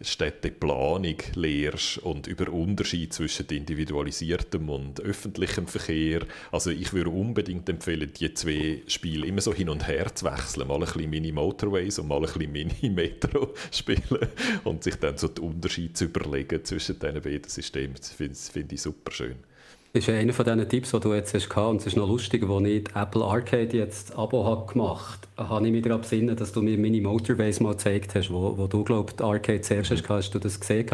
Städteplanung 0.00 1.16
lehrst 1.34 1.98
und 1.98 2.26
über 2.26 2.50
Unterschied 2.52 3.12
zwischen 3.12 3.46
individualisiertem 3.48 4.68
und 4.68 5.00
öffentlichem 5.00 5.66
Verkehr. 5.66 6.20
Also 6.52 6.70
ich 6.70 6.92
würde 6.92 7.10
unbedingt 7.10 7.68
empfehlen, 7.68 8.12
die 8.18 8.32
zwei 8.34 8.82
Spiele 8.86 9.26
immer 9.26 9.40
so 9.40 9.52
hin 9.52 9.68
und 9.68 9.86
her 9.88 10.14
zu 10.14 10.26
wechseln. 10.26 10.68
Mal 10.68 10.74
ein 10.74 10.80
bisschen 10.80 11.10
Mini-Motorways 11.10 11.98
und 11.98 12.08
mal 12.08 12.16
ein 12.16 12.22
bisschen 12.22 12.52
Mini-Metro 12.52 13.54
spielen 13.72 14.28
und 14.64 14.84
sich 14.84 14.96
dann 14.96 15.18
so 15.18 15.28
den 15.28 15.44
Unterschied 15.44 15.96
zu 15.96 16.04
überlegen 16.04 16.64
zwischen 16.64 16.98
diesen 16.98 17.20
beiden 17.20 17.48
Systemen. 17.48 17.96
Das 17.96 18.10
finde 18.10 18.34
find 18.36 18.72
ich 18.72 18.80
super 18.80 19.10
schön. 19.10 19.49
Das 19.92 20.06
ist 20.06 20.14
einer 20.14 20.32
von 20.32 20.44
diesen 20.44 20.68
Tipps, 20.68 20.92
die 20.92 21.00
du 21.00 21.14
jetzt 21.14 21.34
hast. 21.34 21.56
Und 21.56 21.80
es 21.80 21.88
ist 21.88 21.96
noch 21.96 22.06
lustig, 22.06 22.48
als 22.48 22.64
ich 22.64 22.84
Apple 22.94 23.24
Arcade 23.24 23.76
jetzt 23.76 24.16
Abo 24.16 24.44
habe 24.44 24.72
gemacht 24.72 25.26
habe, 25.36 25.48
habe 25.48 25.66
ich 25.66 25.72
mich 25.72 25.82
daran 25.82 26.02
besinnen, 26.02 26.36
dass 26.36 26.52
du 26.52 26.62
mir 26.62 26.78
meine 26.78 27.00
Motorways 27.00 27.58
mal 27.58 27.72
gezeigt 27.72 28.14
hast, 28.14 28.30
wo, 28.30 28.56
wo 28.56 28.68
du, 28.68 28.84
glaube 28.84 29.12
ich, 29.12 29.24
Arcade 29.24 29.62
zuerst 29.62 29.90
hast, 29.90 30.08
hast 30.08 30.30
du 30.32 30.38
das 30.38 30.60
gesehen. 30.60 30.86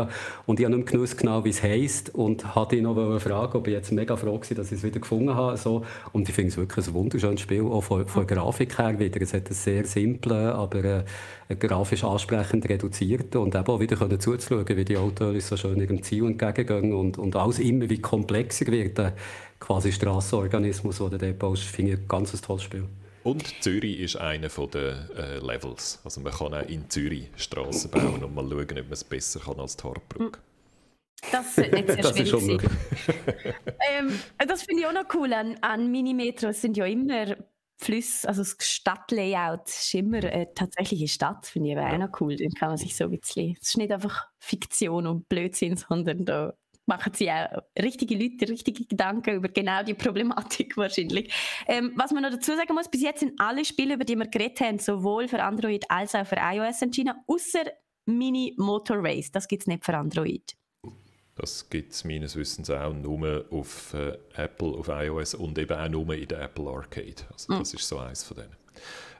Und 0.47 0.61
ich 0.61 0.65
habe 0.65 0.75
nicht 0.75 0.89
gewusst 0.89 1.19
genau, 1.19 1.45
wie 1.45 1.51
es 1.51 1.63
heisst 1.63 2.15
und 2.15 2.55
hatte 2.55 2.77
dich 2.77 2.83
noch 2.83 3.21
fragen, 3.21 3.59
ob 3.59 3.67
ich 3.67 3.75
jetzt 3.75 3.93
mega 3.93 4.17
froh 4.17 4.41
war, 4.41 4.57
dass 4.57 4.73
ich 4.73 4.79
es 4.79 4.83
wieder 4.83 5.01
gefunden 5.01 5.35
habe. 5.35 5.59
So. 5.59 5.85
Und 6.13 6.27
ich 6.27 6.35
finde 6.35 6.49
es 6.53 6.57
wirklich 6.57 6.87
ein 6.87 6.95
wunderschönes 6.95 7.43
Spiel, 7.43 7.65
auch 7.65 7.83
von, 7.83 8.07
von 8.07 8.27
der 8.27 8.35
Grafik 8.35 8.79
her 8.79 8.99
wieder. 8.99 9.21
Es 9.21 9.35
hat 9.35 9.45
einen 9.45 9.55
sehr 9.55 9.85
simplen, 9.85 10.47
aber 10.47 11.05
äh, 11.49 11.57
grafisch 11.59 12.03
ansprechend 12.03 12.69
reduziert 12.69 13.37
und 13.37 13.55
eben 13.55 13.67
auch 13.67 13.81
wieder 13.81 13.97
können 13.97 14.19
zuzuschauen, 14.19 14.67
wie 14.69 14.85
die 14.85 14.97
Autos 14.97 15.49
so 15.49 15.57
schön 15.57 15.81
ihrem 15.81 16.03
Ziel 16.03 16.25
entgegengehen 16.25 16.93
und, 16.93 17.19
und 17.19 17.37
alles 17.37 17.59
immer 17.59 17.89
wie 17.89 18.01
komplexer 18.01 18.67
wird 18.69 18.86
der 18.95 19.15
quasi 19.61 19.93
Strassenorganismus, 19.93 20.99
den 20.99 21.11
du 21.11 21.19
dort 21.19 21.39
baust, 21.39 21.63
finde 21.65 21.93
ich 21.93 21.99
ein 21.99 22.09
ganz 22.09 22.41
tolles 22.41 22.63
Spiel. 22.63 22.89
Und 23.25 23.61
Zürich 23.61 23.99
ist 23.99 24.17
einer 24.17 24.49
der 24.49 25.11
äh, 25.17 25.39
Levels. 25.39 26.01
Also 26.05 26.21
man 26.21 26.33
kann 26.33 26.55
auch 26.55 26.69
in 26.69 26.89
Zürich 26.89 27.29
Straßen 27.37 27.91
bauen 27.91 28.23
und 28.23 28.35
mal 28.35 28.49
schauen, 28.49 28.61
ob 28.61 28.71
man 28.71 28.93
es 28.93 29.03
besser 29.03 29.41
kann 29.41 29.59
als 29.59 29.77
die 29.77 29.83
Hartbrücke. 29.83 30.39
Das 31.33 31.57
sollte 31.57 31.75
nicht 31.75 31.89
sehr 31.89 31.97
das 32.03 32.17
schwierig 32.17 32.61
sein. 32.61 32.71
ähm, 33.99 34.21
das 34.47 34.63
finde 34.63 34.83
ich 34.83 34.87
auch 34.87 34.93
noch 34.93 35.13
cool 35.15 35.33
an, 35.33 35.57
an 35.61 35.91
Minimetros 35.91 36.61
sind 36.61 36.77
ja 36.77 36.85
immer 36.85 37.37
Flüsse, 37.79 38.27
also 38.27 38.43
das 38.43 38.57
Stadtlayout 38.61 39.69
ist 39.69 39.95
immer 39.95 40.19
eine 40.19 40.53
tatsächliche 40.55 41.09
Stadt, 41.09 41.47
finde 41.47 41.71
ich 41.71 41.77
aber 41.77 41.93
auch 41.93 41.99
noch 41.99 42.21
cool. 42.21 42.37
Den 42.37 42.53
kann 42.53 42.69
man 42.69 42.79
sich 42.79 42.97
so 42.97 43.05
ein 43.05 43.11
bisschen, 43.11 43.57
es 43.61 43.69
ist 43.69 43.77
nicht 43.77 43.93
einfach 43.93 44.29
Fiktion 44.39 45.07
und 45.07 45.29
Blödsinn, 45.29 45.77
sondern 45.89 46.25
da 46.25 46.55
machen 46.87 47.13
sie 47.15 47.31
auch 47.31 47.63
richtige 47.79 48.17
Leute 48.17 48.49
richtige 48.49 48.85
Gedanken 48.85 49.35
über 49.37 49.49
genau 49.49 49.83
die 49.83 49.95
Problematik 49.95 50.77
wahrscheinlich. 50.77 51.33
Ähm, 51.67 51.93
was 51.97 52.13
man 52.13 52.23
noch 52.23 52.31
dazu 52.31 52.53
sagen 52.53 52.75
muss, 52.75 52.89
bis 52.89 53.03
jetzt 53.03 53.21
sind 53.21 53.39
alle 53.39 53.65
Spiele, 53.65 53.95
über 53.95 54.05
die 54.05 54.17
wir 54.17 54.27
geredet 54.27 54.61
haben, 54.61 54.79
sowohl 54.79 55.29
für 55.29 55.43
Android 55.43 55.85
als 55.91 56.15
auch 56.15 56.27
für 56.27 56.37
iOS 56.39 56.83
entschieden, 56.83 57.15
außer 57.27 57.65
Mini 58.07 58.55
Motor 58.57 58.99
Race. 59.01 59.31
Das 59.31 59.49
gibt 59.49 59.63
es 59.63 59.67
nicht 59.67 59.85
für 59.85 59.97
Android. 59.97 60.57
Das 61.35 61.69
gibt 61.69 61.93
es 61.93 62.05
meines 62.05 62.35
Wissens 62.35 62.71
auch 62.71 62.95
nur 62.95 63.45
auf 63.51 63.93
äh, 63.93 64.17
Apple, 64.37 64.69
auf 64.69 64.89
iOS 64.89 65.35
und 65.35 65.59
eben 65.59 65.79
auch 65.79 65.89
nur 65.89 66.15
in 66.15 66.27
der 66.29 66.41
Apple 66.41 66.67
Arcade. 66.71 67.23
Also 67.31 67.53
mm. 67.53 67.59
das 67.59 67.75
ist 67.75 67.87
so 67.87 67.99
eins 67.99 68.25
von 68.25 68.39
denen. 68.39 68.57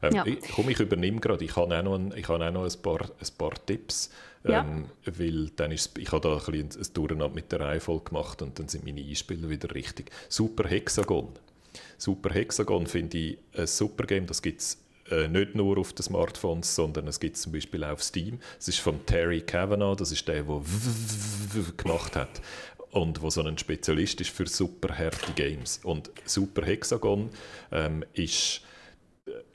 Ähm, 0.03 0.15
ja. 0.15 0.27
ich, 0.27 0.39
komm, 0.55 0.69
ich 0.69 0.81
übernehme 0.81 1.21
gerade, 1.21 1.45
ich 1.45 1.57
habe 1.57 1.77
auch 1.77 1.83
noch, 1.83 1.95
ein, 1.95 2.13
ich 2.17 2.29
habe 2.29 2.47
auch 2.47 2.53
noch 2.53 2.65
ein, 2.65 2.83
paar, 2.83 3.03
ein 3.03 3.39
paar 3.39 3.55
Tipps. 3.67 4.11
Ja. 4.45 4.61
Ähm, 4.61 4.87
weil 5.05 5.51
dann 5.57 5.73
ist, 5.73 5.99
ich 5.99 6.11
habe 6.13 6.21
da 6.21 6.35
ein, 6.37 6.69
bisschen 6.69 6.83
ein 6.83 6.95
Durcheinander 6.95 7.35
mit 7.35 7.51
der 7.51 7.61
Reihenfolge 7.61 8.05
gemacht 8.05 8.43
und 8.43 8.59
dann 8.59 8.69
sind 8.69 8.85
meine 8.85 9.01
Einspieler 9.01 9.49
wieder 9.51 9.75
richtig. 9.75 10.11
Super 10.29 10.69
Hexagon. 10.69 11.29
Super 11.99 12.33
Hexagon 12.33 12.87
finde 12.87 13.19
ich 13.19 13.39
ein 13.57 13.67
super 13.67 14.07
Game. 14.07 14.27
Das 14.27 14.41
gibt 14.41 14.61
es 14.61 14.79
äh, 15.11 15.27
nicht 15.27 15.55
nur 15.55 15.79
auf 15.79 15.93
den 15.93 16.05
Smartphones, 16.05 16.77
sondern 16.77 17.09
es 17.09 17.19
gibt 17.19 17.37
es 17.37 17.43
zum 17.43 17.53
Beispiel 17.53 17.83
auch 17.83 17.93
auf 17.93 18.03
Steam. 18.03 18.39
Es 18.59 18.69
ist 18.69 18.79
von 18.79 19.05
Terry 19.05 19.41
Kavanagh, 19.41 19.97
das 19.97 20.13
ist 20.13 20.29
der, 20.29 20.43
der 20.45 21.63
gemacht 21.77 22.15
hat 22.15 22.41
und 22.97 23.21
wo 23.21 23.31
so 23.31 23.43
ein 23.43 23.59
Spezialist 23.59 24.21
ist 24.21 24.31
für 24.31 24.47
super 24.47 24.97
harte 24.97 25.33
Games. 25.35 25.81
Und 25.83 26.11
Super 26.25 26.65
Hexagon 26.65 27.31
ähm, 27.71 28.05
ist 28.15 28.63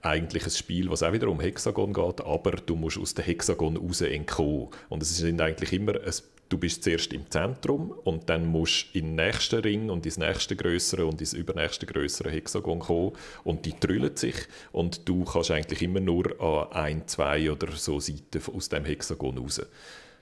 eigentlich 0.02 0.44
ein 0.44 0.52
Spiel, 0.52 0.90
was 0.90 1.04
auch 1.04 1.14
wieder 1.14 1.30
um 1.30 1.40
Hexagon 1.40 1.94
geht, 1.94 2.22
aber 2.22 2.52
du 2.52 2.76
musst 2.76 2.98
aus 2.98 3.14
dem 3.14 3.26
Hexagon 3.26 3.78
raus 3.78 4.02
entkommen. 4.02 4.70
Und 4.90 5.04
es 5.04 5.18
sind 5.18 5.40
eigentlich 5.42 5.74
immer, 5.74 5.96
ein, 5.96 6.14
du 6.50 6.58
bist 6.58 6.84
zuerst 6.84 7.14
im 7.14 7.30
Zentrum 7.30 7.92
und 8.04 8.30
dann 8.30 8.46
musst 8.46 8.94
du 8.94 9.00
in 9.00 9.06
den 9.06 9.16
nächsten 9.16 9.62
Ring 9.62 9.90
und 9.90 10.06
ins 10.06 10.18
nächste 10.18 10.56
größere 10.56 11.06
und 11.06 11.22
ins 11.22 11.34
übernächste 11.34 11.86
größere 11.86 12.32
Hexagon 12.32 12.80
kommen 12.80 13.14
und 13.44 13.66
die 13.66 13.74
trüllen 13.74 14.16
sich 14.18 14.36
und 14.72 15.08
du 15.08 15.24
kannst 15.24 15.52
eigentlich 15.52 15.82
immer 15.82 16.02
nur 16.02 16.40
an 16.42 16.72
ein, 16.72 17.08
zwei 17.08 17.50
oder 17.52 17.72
so 17.72 18.00
Seiten 18.00 18.42
aus 18.54 18.70
dem 18.70 18.86
Hexagon 18.86 19.38
raus. 19.38 19.62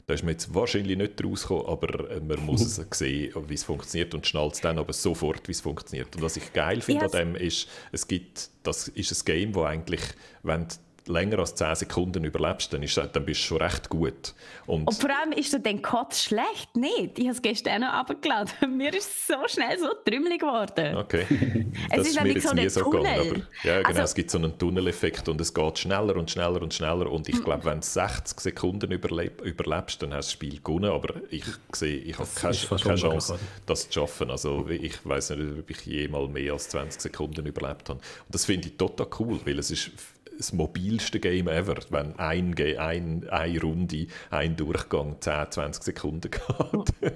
Da 0.10 0.16
ist 0.16 0.24
man 0.24 0.32
jetzt 0.32 0.56
wahrscheinlich 0.56 0.98
nicht 0.98 1.24
rausgekommen, 1.24 1.68
aber 1.68 2.10
äh, 2.10 2.20
man 2.20 2.44
muss 2.44 2.62
es 2.62 2.84
sehen, 2.98 3.32
wie 3.48 3.54
es 3.54 3.64
funktioniert 3.64 4.16
und 4.16 4.26
schnallt 4.26 4.56
es 4.56 4.62
dann 4.62 4.80
aber 4.80 4.92
sofort, 4.92 5.48
wie 5.48 5.52
es 5.52 5.62
funktioniert. 5.62 6.16
Und 6.16 6.24
was 6.24 6.36
ich 6.36 6.52
geil 6.52 6.82
finde 6.82 7.06
an 7.06 7.12
dem 7.12 7.36
ist, 7.36 7.70
es 7.92 8.08
gibt, 8.08 8.50
das 8.64 8.88
ist 8.88 9.12
ein 9.12 9.26
Game, 9.26 9.54
wo 9.54 9.66
eigentlich, 9.66 10.02
wenn 10.42 10.66
länger 11.10 11.40
als 11.40 11.56
10 11.56 11.76
Sekunden 11.76 12.24
überlebst, 12.24 12.72
dann, 12.72 12.84
ist, 12.84 12.98
dann 12.98 13.26
bist 13.26 13.42
du 13.42 13.46
schon 13.46 13.58
recht 13.58 13.90
gut. 13.90 14.34
Und, 14.68 14.88
und 14.88 14.94
vor 14.94 15.10
allem 15.10 15.32
ist 15.32 15.58
dein 15.64 15.82
Kotz 15.82 16.24
schlecht? 16.24 16.76
Nicht. 16.76 17.18
Ich 17.18 17.26
habe 17.26 17.36
es 17.36 17.42
gestern 17.42 17.82
noch 17.82 17.98
runtergeladen. 17.98 18.54
Mir 18.78 18.94
ist 18.94 19.10
es 19.10 19.28
so 19.28 19.48
schnell 19.48 19.78
so 19.80 19.90
trümmelig 20.06 20.40
geworden. 20.40 20.98
Okay. 20.98 21.26
es 21.90 21.98
das 21.98 22.08
ist, 22.08 22.16
ist 22.16 22.24
mir 22.24 22.34
jetzt 22.34 22.48
so 22.48 22.54
nie 22.54 22.70
so 22.70 22.90
gegangen. 22.90 23.20
Aber, 23.20 23.40
ja, 23.64 23.78
genau, 23.78 23.90
also, 23.90 24.02
es 24.02 24.14
gibt 24.14 24.32
so 24.32 24.38
einen 24.38 24.58
Tunneleffekt 24.58 25.28
und 25.28 25.42
es 25.42 25.54
geht 25.54 25.80
schneller 25.80 26.16
und 26.16 26.30
schneller 26.30 26.62
und 26.62 26.74
schneller. 26.74 27.12
Und 27.12 27.28
ich 27.28 27.44
glaube, 27.44 27.66
wenn 27.66 27.82
du 27.82 27.86
60 27.86 28.40
Sekunden 28.40 28.92
überleb 28.92 29.42
überlebst, 29.42 30.02
dann 30.02 30.14
hast 30.14 30.30
du 30.30 30.30
das 30.30 30.32
Spiel 30.32 30.60
gewonnen. 30.62 30.92
Aber 30.92 31.16
ich 31.32 31.44
sehe, 31.74 31.98
ich 31.98 32.18
habe 32.18 32.30
keine, 32.36 32.56
keine 32.56 32.96
Chance, 32.96 33.40
das 33.66 33.90
zu 33.90 34.00
schaffen. 34.00 34.30
Also 34.30 34.68
ich 34.70 35.06
weiß 35.06 35.32
nicht, 35.32 35.60
ob 35.60 35.70
ich 35.70 35.86
jemals 35.86 36.30
mehr 36.30 36.54
als 36.54 36.70
20 36.70 37.02
Sekunden 37.02 37.46
überlebt 37.46 37.90
habe. 37.90 38.00
Und 38.00 38.36
das 38.36 38.46
finde 38.46 38.68
ich 38.68 38.78
total 38.78 39.08
cool, 39.20 39.40
weil 39.46 39.58
es 39.58 39.72
ist 39.72 39.92
das 40.40 40.54
mobilste 40.54 41.20
Game 41.20 41.48
ever, 41.50 41.76
wenn 41.90 42.18
ein, 42.18 42.56
ein, 42.78 43.30
eine 43.30 43.62
Runde, 43.62 44.08
ein 44.32 44.56
Durchgang 44.56 45.18
10, 45.20 45.52
20 45.52 45.84
Sekunden 45.84 46.32
geht. 46.32 47.14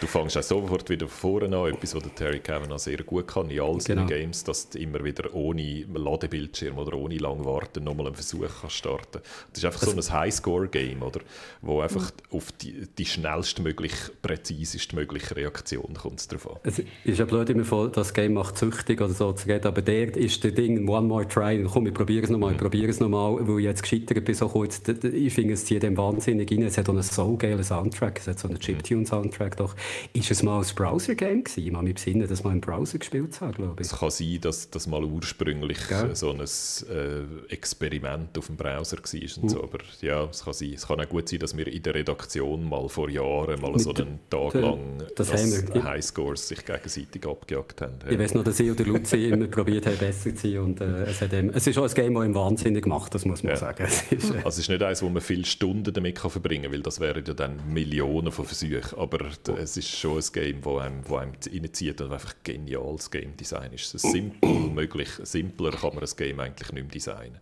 du 0.00 0.06
fängst 0.06 0.36
auch 0.36 0.42
sofort 0.42 0.88
wieder 0.90 1.08
vorne 1.08 1.56
an, 1.56 1.72
etwas, 1.72 1.94
was 1.94 2.02
der 2.02 2.14
Terry 2.14 2.40
Kavanagh 2.40 2.78
sehr 2.78 2.98
gut 2.98 3.28
kann 3.28 3.48
in 3.48 3.60
all 3.60 3.80
seinen 3.80 4.06
genau. 4.06 4.20
Games, 4.20 4.44
dass 4.44 4.68
du 4.68 4.78
immer 4.78 5.02
wieder 5.02 5.34
ohne 5.34 5.86
Ladebildschirm 5.94 6.76
oder 6.76 6.98
ohne 6.98 7.16
lang 7.16 7.44
warten 7.46 7.82
nochmal 7.82 8.08
einen 8.08 8.14
Versuch 8.14 8.46
kannst 8.60 8.76
starten 8.76 9.20
Das 9.52 9.58
ist 9.58 9.64
einfach 9.64 9.82
so 9.82 9.92
ein 9.92 10.20
Highscore-Game, 10.20 11.02
oder? 11.02 11.20
wo 11.62 11.80
einfach 11.80 12.10
mhm. 12.10 12.36
auf 12.36 12.52
die, 12.52 12.86
die 12.98 13.06
schnellstmöglich, 13.06 13.94
präzisestmögliche 14.20 15.34
Reaktion 15.34 15.94
kommt 15.94 16.30
drauf 16.30 16.50
an. 16.50 16.60
Es 16.62 16.78
ist 16.78 17.18
ja 17.18 17.24
blöd 17.24 17.48
immer 17.48 17.64
voll, 17.64 17.90
das 17.90 18.12
Game 18.12 18.34
macht 18.34 18.58
süchtig 18.58 19.00
oder 19.00 19.14
so 19.14 19.32
zu 19.32 19.48
reden, 19.48 19.66
aber 19.66 19.80
der 19.80 20.14
ist 20.14 20.44
der 20.44 20.50
Ding, 20.50 20.86
one 20.86 21.06
more 21.06 21.26
try, 21.26 21.64
komm, 21.72 21.86
ich 21.86 21.94
probiere 21.94 22.24
es 22.24 22.30
nochmal, 22.30 22.52
mhm 22.52 22.65
probiere 22.66 22.90
es 22.90 22.98
nochmal, 22.98 23.36
weil 23.46 23.60
ich 23.60 23.64
jetzt 23.64 23.82
gescheitert 23.82 24.24
bin 24.24 24.34
so 24.34 24.48
kurz. 24.48 24.82
Ich 25.12 25.32
finde, 25.32 25.54
es 25.54 25.64
zieht 25.64 25.84
dem 25.84 25.96
wahnsinnig 25.96 26.50
rein. 26.50 26.62
Es 26.62 26.76
hat 26.76 26.88
auch 26.88 26.94
einen 26.94 27.02
so 27.04 27.36
geilen 27.36 27.62
Soundtrack, 27.62 28.18
es 28.18 28.26
hat 28.26 28.40
so 28.40 28.48
einen 28.48 28.58
Chiptune-Soundtrack. 28.58 29.56
Doch 29.56 29.76
ist 30.12 30.32
es 30.32 30.42
mal 30.42 30.58
ein 30.58 30.66
Browser-Game 30.74 31.44
gewesen? 31.44 31.64
Ich 31.64 31.72
habe 31.72 31.84
mich 31.84 31.94
besinnen, 31.94 32.28
dass 32.28 32.42
man 32.42 32.54
im 32.54 32.60
Browser 32.60 32.98
gespielt 32.98 33.40
hat, 33.40 33.54
glaube 33.54 33.74
ich. 33.80 33.86
Es 33.86 33.96
kann 33.96 34.10
sein, 34.10 34.38
dass 34.40 34.68
das 34.68 34.88
mal 34.88 35.04
ursprünglich 35.04 35.78
Gell? 35.88 36.16
so 36.16 36.30
ein 36.30 36.40
äh, 36.40 37.52
Experiment 37.52 38.36
auf 38.36 38.46
dem 38.46 38.56
Browser 38.56 38.96
war. 38.96 39.42
Und 39.42 39.48
so. 39.48 39.62
Aber 39.62 39.78
ja, 40.00 40.24
es 40.24 40.44
kann 40.44 40.52
sein. 40.52 40.72
Es 40.74 40.88
kann 40.88 41.00
auch 41.00 41.08
gut 41.08 41.28
sein, 41.28 41.38
dass 41.38 41.56
wir 41.56 41.68
in 41.68 41.82
der 41.84 41.94
Redaktion 41.94 42.68
mal 42.68 42.88
vor 42.88 43.08
Jahren 43.10 43.60
mal 43.60 43.70
Mit 43.70 43.80
so 43.80 43.94
einen 43.94 44.18
Tag 44.28 44.54
lang 44.54 44.80
das 45.14 45.32
Highscores 45.32 46.48
sich 46.48 46.64
gegenseitig 46.64 47.24
abgejagt 47.24 47.80
haben. 47.80 47.94
Ich 48.10 48.18
weiß 48.18 48.34
noch, 48.34 48.42
dass 48.42 48.58
ich 48.58 48.72
oder 48.72 48.84
Luzi 48.84 49.26
immer 49.26 49.46
probiert 49.46 49.86
haben, 49.86 49.98
besser 49.98 50.34
zu 50.34 50.48
sein. 50.48 50.58
Und, 50.58 50.80
äh, 50.80 51.04
es, 51.04 51.20
hat, 51.20 51.32
es 51.32 51.66
ist 51.68 51.78
auch 51.78 51.84
ein 51.84 51.94
Game, 51.94 52.14
das 52.14 52.24
im 52.24 52.34
Wahnsinn 52.34 52.55
wahnsinnig 52.56 52.84
gemacht, 52.84 53.14
das 53.14 53.24
muss 53.24 53.42
man 53.42 53.52
ja. 53.52 53.56
sagen. 53.56 53.86
Es 53.86 54.12
ist, 54.12 54.30
äh 54.30 54.36
also 54.38 54.48
es 54.48 54.58
ist 54.58 54.68
nicht 54.68 54.82
eins, 54.82 55.02
wo 55.02 55.08
man 55.08 55.22
viele 55.22 55.44
Stunden 55.44 55.92
damit 55.92 56.16
kann 56.16 56.30
verbringen 56.30 56.64
kann, 56.64 56.72
weil 56.72 56.82
das 56.82 57.00
wären 57.00 57.24
ja 57.24 57.34
dann 57.34 57.60
Millionen 57.72 58.32
von 58.32 58.44
Versuchen. 58.44 58.98
Aber 58.98 59.28
es 59.58 59.76
ist 59.76 59.88
schon 59.88 60.18
ein 60.18 60.24
Game, 60.32 60.62
das 60.62 60.82
einem, 60.82 61.08
wo 61.08 61.16
einem 61.16 61.32
reinzieht 61.52 62.00
und 62.00 62.12
einfach 62.12 62.34
geniales 62.42 63.10
Game 63.10 63.36
Design 63.36 63.72
ist. 63.72 63.94
Es 63.94 64.04
ist 64.04 64.12
simpel 64.12 64.50
möglich. 64.74 65.08
Simpler 65.22 65.72
kann 65.72 65.94
man 65.94 66.04
ein 66.04 66.10
Game 66.16 66.40
eigentlich 66.40 66.72
nicht 66.72 66.82
mehr 66.82 66.92
designen. 66.92 67.38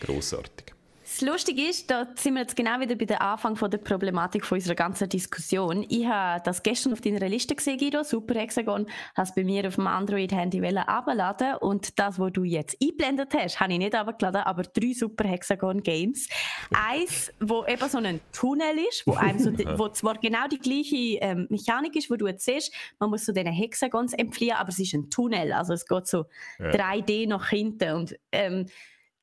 Grossartig. 0.00 0.74
Das 1.20 1.28
Lustige 1.28 1.68
ist, 1.68 1.90
da 1.90 2.06
sind 2.14 2.32
wir 2.32 2.40
jetzt 2.40 2.56
genau 2.56 2.80
wieder 2.80 2.94
bei 2.94 3.04
der 3.04 3.20
Anfang 3.20 3.54
von 3.54 3.70
der 3.70 3.76
Problematik 3.76 4.42
von 4.42 4.56
unserer 4.56 4.74
ganzen 4.74 5.06
Diskussion. 5.06 5.84
Ich 5.90 6.06
habe 6.06 6.40
das 6.46 6.62
gestern 6.62 6.94
auf 6.94 7.02
deiner 7.02 7.28
Liste 7.28 7.54
gesehen, 7.54 7.76
Guido, 7.76 8.02
Super 8.04 8.40
Hexagon, 8.40 8.86
hast 9.14 9.34
bei 9.34 9.44
mir 9.44 9.68
auf 9.68 9.74
dem 9.74 9.86
Android-Handy 9.86 10.66
abladen 10.78 11.56
und 11.56 11.98
das, 11.98 12.18
was 12.18 12.32
du 12.32 12.44
jetzt 12.44 12.78
eingeblendet 12.80 13.34
hast, 13.36 13.60
habe 13.60 13.74
ich 13.74 13.78
nicht 13.78 13.94
abgeladen, 13.94 14.40
aber 14.40 14.62
drei 14.62 14.94
Super 14.94 15.28
Hexagon-Games. 15.28 16.26
Eins, 16.70 17.30
wo 17.38 17.66
eben 17.66 17.86
so 17.90 17.98
ein 17.98 18.20
Tunnel 18.32 18.78
ist, 18.88 19.06
wo, 19.06 19.12
einem 19.12 19.38
so, 19.38 19.50
wo 19.78 19.90
zwar 19.90 20.14
genau 20.14 20.48
die 20.50 20.58
gleiche 20.58 21.18
ähm, 21.20 21.48
Mechanik 21.50 21.96
ist, 21.96 22.10
wo 22.10 22.16
du 22.16 22.28
jetzt 22.28 22.46
siehst, 22.46 22.72
man 22.98 23.10
muss 23.10 23.26
so 23.26 23.32
diesen 23.34 23.52
Hexagons 23.52 24.14
entfliehen, 24.14 24.56
aber 24.56 24.70
es 24.70 24.78
ist 24.78 24.94
ein 24.94 25.10
Tunnel, 25.10 25.52
also 25.52 25.74
es 25.74 25.84
geht 25.84 26.06
so 26.06 26.24
ja. 26.58 26.70
3D 26.70 27.28
nach 27.28 27.50
hinten 27.50 27.92
und 27.92 28.16
ähm, 28.32 28.64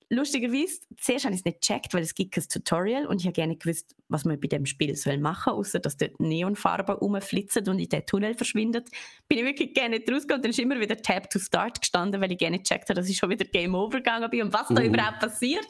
lustigerweise, 0.10 0.80
zuerst 0.98 1.26
habe 1.26 1.34
ich 1.34 1.42
es 1.42 1.46
nicht 1.46 1.62
gecheckt, 1.62 1.94
weil 1.94 2.04
es 2.04 2.16
gibt 2.16 2.38
ein 2.38 2.44
Tutorial 2.48 3.06
und 3.08 3.20
ich 3.20 3.26
habe 3.26 3.34
gerne 3.34 3.56
gewusst, 3.56 3.96
was 4.10 4.26
man 4.26 4.40
bei 4.40 4.48
dem 4.48 4.66
Spiel 4.66 4.96
soll 4.96 5.18
machen 5.18 5.52
soll, 5.52 5.60
außer 5.60 5.80
dass 5.80 5.98
dort 5.98 6.20
Neonfarben 6.20 6.96
rumflitzen 6.96 7.68
und 7.68 7.80
in 7.80 7.90
den 7.90 8.06
Tunnel 8.06 8.34
verschwindet. 8.36 8.90
Bin 9.28 9.40
ich 9.40 9.46
wirklich 9.46 9.74
gerne 9.74 9.98
nicht 9.98 10.10
rausgegangen 10.10 10.40
und 10.40 10.46
dann 10.46 10.52
ist 10.52 10.60
immer 10.60 10.80
wieder 10.80 10.98
Tab 11.02 11.30
to 11.30 11.40
Start 11.40 11.82
gestanden, 11.82 12.22
weil 12.22 12.32
ich 12.32 12.38
gerne 12.38 12.60
gecheckt 12.60 12.90
habe, 12.90 12.96
dass 12.96 13.10
ich 13.10 13.18
schon 13.18 13.30
wieder 13.30 13.46
Game 13.46 13.76
Over 13.76 13.98
gegangen 13.98 14.30
bin 14.30 14.44
und 14.44 14.54
was 14.54 14.70
uh. 14.70 14.74
da 14.76 14.84
überhaupt 14.84 15.20
passiert. 15.20 15.68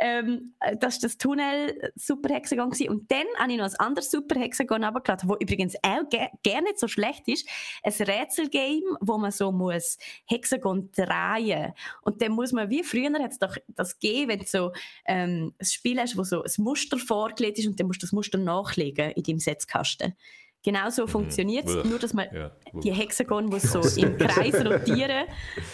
Ähm, 0.00 0.54
das 0.80 0.96
war 0.96 1.00
das 1.02 1.18
Tunnel 1.18 1.92
Super 1.94 2.34
Hexagon. 2.34 2.70
Gewesen. 2.70 2.88
Und 2.88 3.10
dann 3.10 3.26
habe 3.38 3.52
ich 3.52 3.58
noch 3.58 3.66
ein 3.66 3.76
anderes 3.76 4.10
Super 4.10 4.40
Hexagon 4.40 4.82
runtergeladen, 4.82 5.28
das 5.28 5.38
übrigens 5.40 5.76
auch 5.82 6.08
ge 6.08 6.26
gar 6.44 6.62
nicht 6.62 6.78
so 6.78 6.88
schlecht 6.88 7.28
ist. 7.28 7.46
Ein 7.82 7.92
Rätselgame, 7.92 8.82
wo 9.00 9.18
man 9.18 9.30
so 9.30 9.52
muss 9.52 9.98
Hexagon 10.26 10.90
drehen 10.92 11.72
Und 12.02 12.22
dann 12.22 12.32
muss 12.32 12.52
man, 12.52 12.70
wie 12.70 12.82
früher 12.82 13.12
hat 13.12 13.32
es 13.32 13.38
doch 13.38 13.56
das 13.68 13.98
gegeben, 13.98 14.30
wenn 14.30 14.38
du 14.40 14.46
so 14.46 14.72
ähm, 15.06 15.54
ein 15.58 15.66
Spiel 15.66 16.00
hast, 16.00 16.16
wo 16.16 16.24
so 16.24 16.42
ein 16.42 16.50
Muster 16.58 16.98
vorgelegt 16.98 17.58
ist 17.58 17.66
und 17.66 17.78
dann 17.78 17.86
musst 17.86 18.02
du 18.02 18.06
das 18.06 18.12
Muster 18.12 18.38
nachlegen 18.38 19.10
in 19.12 19.22
deinem 19.22 19.38
Setzkasten. 19.38 20.14
Genau 20.62 20.90
so 20.90 21.04
mhm. 21.04 21.08
funktioniert 21.08 21.66
es, 21.66 21.84
nur 21.84 21.98
dass 21.98 22.12
man 22.12 22.26
ja. 22.34 22.50
die 22.74 22.92
Hexagon 22.92 23.46
muss 23.46 23.62
so 23.62 23.80
im 24.00 24.18
Kreis 24.18 24.54
rotieren, 24.64 25.26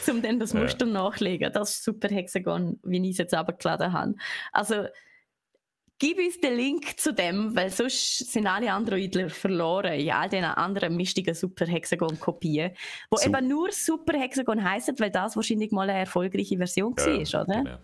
um 0.09 0.23
dann 0.23 0.39
das 0.39 0.55
Muster 0.55 0.87
ja. 0.87 0.93
nachlegen. 0.93 1.53
Das 1.53 1.71
ist 1.71 1.85
super 1.85 2.09
Hexagon, 2.09 2.79
wie 2.85 3.03
ich 3.05 3.13
es 3.13 3.19
jetzt 3.19 3.35
abgeladen 3.35 3.93
habe. 3.93 4.15
Also 4.53 4.85
gib 5.99 6.19
uns 6.19 6.41
den 6.41 6.57
Link 6.57 7.01
zu 7.01 7.13
dem, 7.13 7.57
weil 7.57 7.71
sonst 7.71 8.31
sind 8.31 8.47
alle 8.47 8.73
Androidler 8.73 9.29
verloren 9.29 9.95
in 9.95 10.11
all 10.11 10.29
diesen 10.29 10.45
anderen 10.45 10.95
mistigen 10.95 11.35
Super 11.35 11.67
Hexagon-Kopien, 11.67 12.73
wo 13.11 13.17
so. 13.17 13.29
eben 13.29 13.49
nur 13.49 13.73
Super 13.73 14.17
Hexagon 14.19 14.63
heißen, 14.63 14.99
weil 15.01 15.11
das 15.11 15.35
wahrscheinlich 15.35 15.73
mal 15.73 15.91
eine 15.91 16.01
erfolgreiche 16.01 16.59
Version 16.59 16.95
ja, 16.99 17.07
war, 17.07 17.43
oder? 17.43 17.45
Genau 17.45 17.79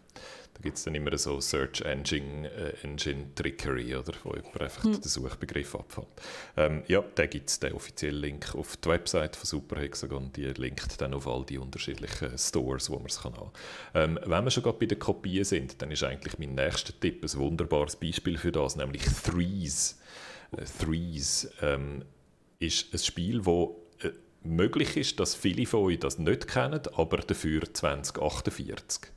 gibt 0.60 0.76
es 0.76 0.84
dann 0.84 0.94
immer 0.94 1.16
so 1.18 1.40
Search 1.40 1.80
Engine, 1.82 2.48
äh, 2.50 2.74
Engine 2.82 3.34
Trickery, 3.34 3.94
oder, 3.96 4.12
wo 4.22 4.34
jemand 4.34 4.60
einfach 4.60 4.84
hm. 4.84 4.92
den 4.92 5.02
Suchbegriff 5.02 5.74
abfällt. 5.74 6.06
Ähm, 6.56 6.82
ja, 6.88 7.02
da 7.14 7.26
gibt 7.26 7.50
es 7.50 7.60
den 7.60 7.72
offiziellen 7.72 8.20
Link 8.20 8.54
auf 8.54 8.76
die 8.76 8.88
Website 8.88 9.36
von 9.36 9.46
Super 9.46 9.80
Hexagon, 9.80 10.32
die 10.32 10.44
linkt 10.44 11.00
dann 11.00 11.14
auf 11.14 11.26
all 11.26 11.44
die 11.44 11.58
unterschiedlichen 11.58 12.36
Stores, 12.38 12.90
wo 12.90 12.96
man 12.96 13.06
es 13.06 13.20
kann 13.20 13.36
haben. 13.36 13.50
Ähm, 13.94 14.18
wenn 14.24 14.44
wir 14.44 14.50
schon 14.50 14.62
gerade 14.62 14.78
bei 14.78 14.86
den 14.86 14.98
Kopien 14.98 15.44
sind, 15.44 15.80
dann 15.82 15.90
ist 15.90 16.04
eigentlich 16.04 16.38
mein 16.38 16.54
nächster 16.54 16.98
Tipp 16.98 17.22
ein 17.24 17.38
wunderbares 17.38 17.96
Beispiel 17.96 18.38
für 18.38 18.52
das, 18.52 18.76
nämlich 18.76 19.02
Threes. 19.24 20.00
Äh, 20.56 20.64
Threes 20.84 21.50
ähm, 21.60 22.04
ist 22.58 22.92
ein 22.92 22.98
Spiel, 22.98 23.44
wo 23.44 23.82
äh, 24.00 24.10
möglich 24.44 24.96
ist, 24.96 25.18
dass 25.18 25.34
viele 25.34 25.66
von 25.66 25.80
euch 25.80 25.98
das 25.98 26.18
nicht 26.18 26.46
kennen, 26.46 26.80
aber 26.94 27.18
dafür 27.18 27.62
2048. 27.72 29.12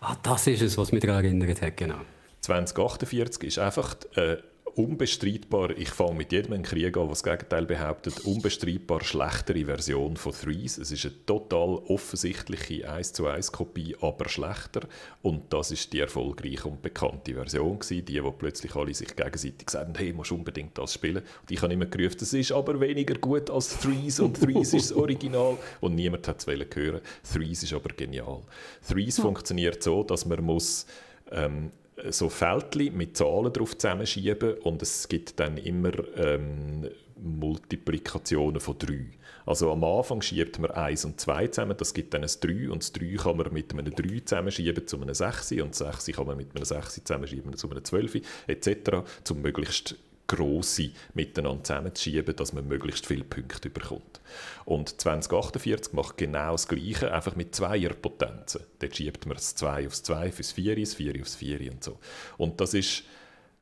Ah, 0.00 0.16
das 0.22 0.46
ist 0.46 0.62
es, 0.62 0.76
was 0.78 0.92
mich 0.92 1.02
daran 1.02 1.24
erinnert 1.24 1.62
hat, 1.62 1.76
genau. 1.76 2.00
2048 2.40 3.44
ist 3.44 3.58
einfach 3.58 3.96
äh, 4.16 4.36
unbestreitbar, 4.76 5.70
ich 5.78 5.90
fange 5.90 6.14
mit 6.14 6.32
jedem 6.32 6.54
einen 6.54 6.62
Krieg 6.62 6.96
an, 6.96 7.08
was 7.08 7.22
das 7.22 7.32
Gegenteil 7.32 7.66
behauptet, 7.66 8.20
unbestreitbar 8.24 9.02
schlechtere 9.04 9.64
Version 9.64 10.16
von 10.16 10.32
Threes. 10.32 10.78
Es 10.78 10.90
ist 10.90 11.04
eine 11.04 11.26
total 11.26 11.80
offensichtliche 11.86 12.90
1 12.90 13.12
zu 13.12 13.26
1 13.26 13.52
Kopie, 13.52 13.96
aber 14.00 14.28
schlechter. 14.28 14.80
Und 15.22 15.52
das 15.52 15.70
ist 15.70 15.92
die 15.92 16.00
erfolgreiche 16.00 16.68
und 16.68 16.82
bekannte 16.82 17.34
Version 17.34 17.78
gewesen, 17.78 18.04
die, 18.04 18.22
wo 18.22 18.32
plötzlich 18.32 18.74
alle 18.74 18.94
sich 18.94 19.14
gegenseitig 19.14 19.70
sagen, 19.70 19.94
hey, 19.96 20.12
musst 20.12 20.32
unbedingt 20.32 20.76
das 20.76 20.94
spielen. 20.94 21.22
Und 21.42 21.50
ich 21.50 21.62
habe 21.62 21.72
immer 21.72 21.86
gerufen, 21.86 22.16
das 22.18 22.32
ist 22.32 22.52
aber 22.52 22.80
weniger 22.80 23.14
gut 23.14 23.50
als 23.50 23.78
Threes 23.78 24.18
und 24.20 24.40
Threes 24.40 24.74
ist 24.74 24.90
das 24.90 24.96
Original. 24.96 25.56
Und 25.80 25.94
niemand 25.94 26.26
hat 26.26 26.40
es 26.40 26.46
hören. 26.46 27.00
Threes 27.32 27.62
ist 27.62 27.72
aber 27.72 27.90
genial. 27.94 28.42
Threes 28.88 29.18
hm. 29.18 29.22
funktioniert 29.22 29.82
so, 29.82 30.02
dass 30.02 30.26
man 30.26 30.42
muss 30.42 30.86
ähm, 31.30 31.70
so 32.10 32.28
Fältchen 32.28 32.96
mit 32.96 33.16
Zahlen 33.16 33.52
drauf 33.52 33.76
zusammenschieben 33.76 34.54
und 34.58 34.82
es 34.82 35.08
gibt 35.08 35.38
dann 35.40 35.56
immer 35.56 35.92
ähm, 36.16 36.88
Multiplikationen 37.16 38.60
von 38.60 38.78
3. 38.78 39.10
Also 39.46 39.70
am 39.70 39.84
Anfang 39.84 40.22
schiebt 40.22 40.58
man 40.58 40.70
1 40.70 41.04
und 41.04 41.20
2 41.20 41.48
zusammen, 41.48 41.76
das 41.76 41.94
gibt 41.94 42.14
dann 42.14 42.22
ein 42.22 42.30
3 42.40 42.70
und 42.70 42.82
das 42.82 42.92
3 42.92 43.16
kann 43.16 43.36
man 43.36 43.52
mit 43.52 43.72
einem 43.72 43.94
3 43.94 44.20
zusammenschieben 44.24 44.86
zu 44.86 45.00
einem 45.00 45.14
6 45.14 45.52
und 45.52 45.70
das 45.70 45.78
6 45.78 46.16
kann 46.16 46.26
man 46.26 46.36
mit 46.36 46.54
einem 46.54 46.64
6 46.64 47.04
zusammenschieben 47.04 47.56
zu 47.56 47.70
einem 47.70 47.84
12 47.84 48.20
etc., 48.46 49.02
um 49.30 49.42
möglichst 49.42 49.96
grosse 50.26 50.90
miteinander 51.14 51.64
zusammenzuschieben, 51.64 52.36
dass 52.36 52.52
man 52.52 52.66
möglichst 52.66 53.06
viele 53.06 53.24
Punkte 53.24 53.70
bekommt. 53.70 54.20
Und 54.64 55.00
2048 55.00 55.92
macht 55.92 56.16
genau 56.16 56.52
das 56.52 56.68
Gleiche, 56.68 57.12
einfach 57.12 57.36
mit 57.36 57.54
Zweierpotenzen. 57.54 58.62
Dort 58.78 58.96
schiebt 58.96 59.26
man 59.26 59.36
das 59.36 59.54
2 59.54 59.86
aufs 59.86 60.02
2 60.02 60.32
fürs 60.32 60.52
4, 60.52 60.76
das 60.76 60.94
4 60.94 61.20
aufs 61.20 61.36
4 61.36 61.72
und 61.72 61.84
so. 61.84 61.98
Und 62.38 62.60
das 62.60 62.74
ist 62.74 63.04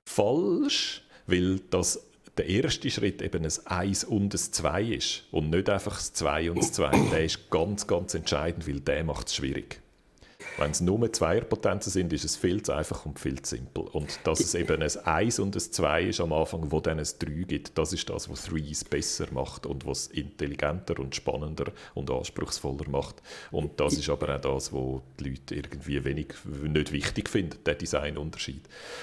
falsch, 0.05 1.03
weil 1.27 1.61
das 1.71 2.07
der 2.37 2.49
erste 2.49 2.91
Schritt 2.91 3.21
eben 3.21 3.45
ein 3.45 3.67
1 3.67 4.05
und 4.05 4.33
ein 4.33 4.39
2 4.39 4.83
ist 4.85 5.25
und 5.31 5.51
nicht 5.51 5.69
einfach 5.69 5.97
das 5.97 6.15
2 6.15 6.51
und 6.51 6.59
das 6.59 6.73
2. 6.73 6.91
Der 7.11 7.25
ist 7.25 7.51
ganz, 7.51 7.87
ganz 7.87 8.15
entscheidend, 8.15 8.67
weil 8.67 8.81
der 8.81 9.05
macht 9.05 9.29
es 9.29 9.35
schwierig. 9.35 9.82
Wenn 10.59 10.71
es 10.71 10.81
nur 10.81 11.13
Zweierpotenzen 11.13 11.91
sind, 11.91 12.13
ist 12.13 12.25
es 12.25 12.37
viel 12.37 12.63
zu 12.63 12.73
einfach 12.73 13.07
und 13.07 13.19
viel 13.19 13.41
zu 13.41 13.57
simpel. 13.57 13.85
Und 13.85 14.21
dass 14.25 14.41
es 14.41 14.55
eben 14.55 14.83
ein 14.83 14.91
1 15.05 15.39
und 15.39 15.57
ein 15.57 15.61
2 15.61 16.03
ist 16.05 16.21
am 16.21 16.33
Anfang, 16.33 16.71
wo 16.71 16.81
dann 16.81 16.99
ein 16.99 17.07
3 17.19 17.31
gibt, 17.45 17.79
das 17.79 17.93
ist 17.93 18.09
das, 18.11 18.29
was 18.29 18.45
Threes 18.45 18.85
besser 18.85 19.27
macht 19.33 19.67
und 19.67 19.87
was 19.87 20.09
intelligenter 20.09 20.99
und 20.99 21.15
spannender 21.15 21.73
und 21.95 22.11
anspruchsvoller 22.11 22.89
macht. 22.89 23.23
Und 23.51 23.81
das 23.81 23.95
ist 23.95 24.11
aber 24.11 24.37
auch 24.37 24.41
das, 24.41 24.73
was 24.73 25.01
die 25.19 25.31
Leute 25.31 25.55
irgendwie 25.55 26.05
wenig, 26.05 26.29
nicht 26.63 26.93
wichtig 26.93 27.29
finden, 27.29 27.57
der 27.65 27.75
Designunterschied. 27.75 28.63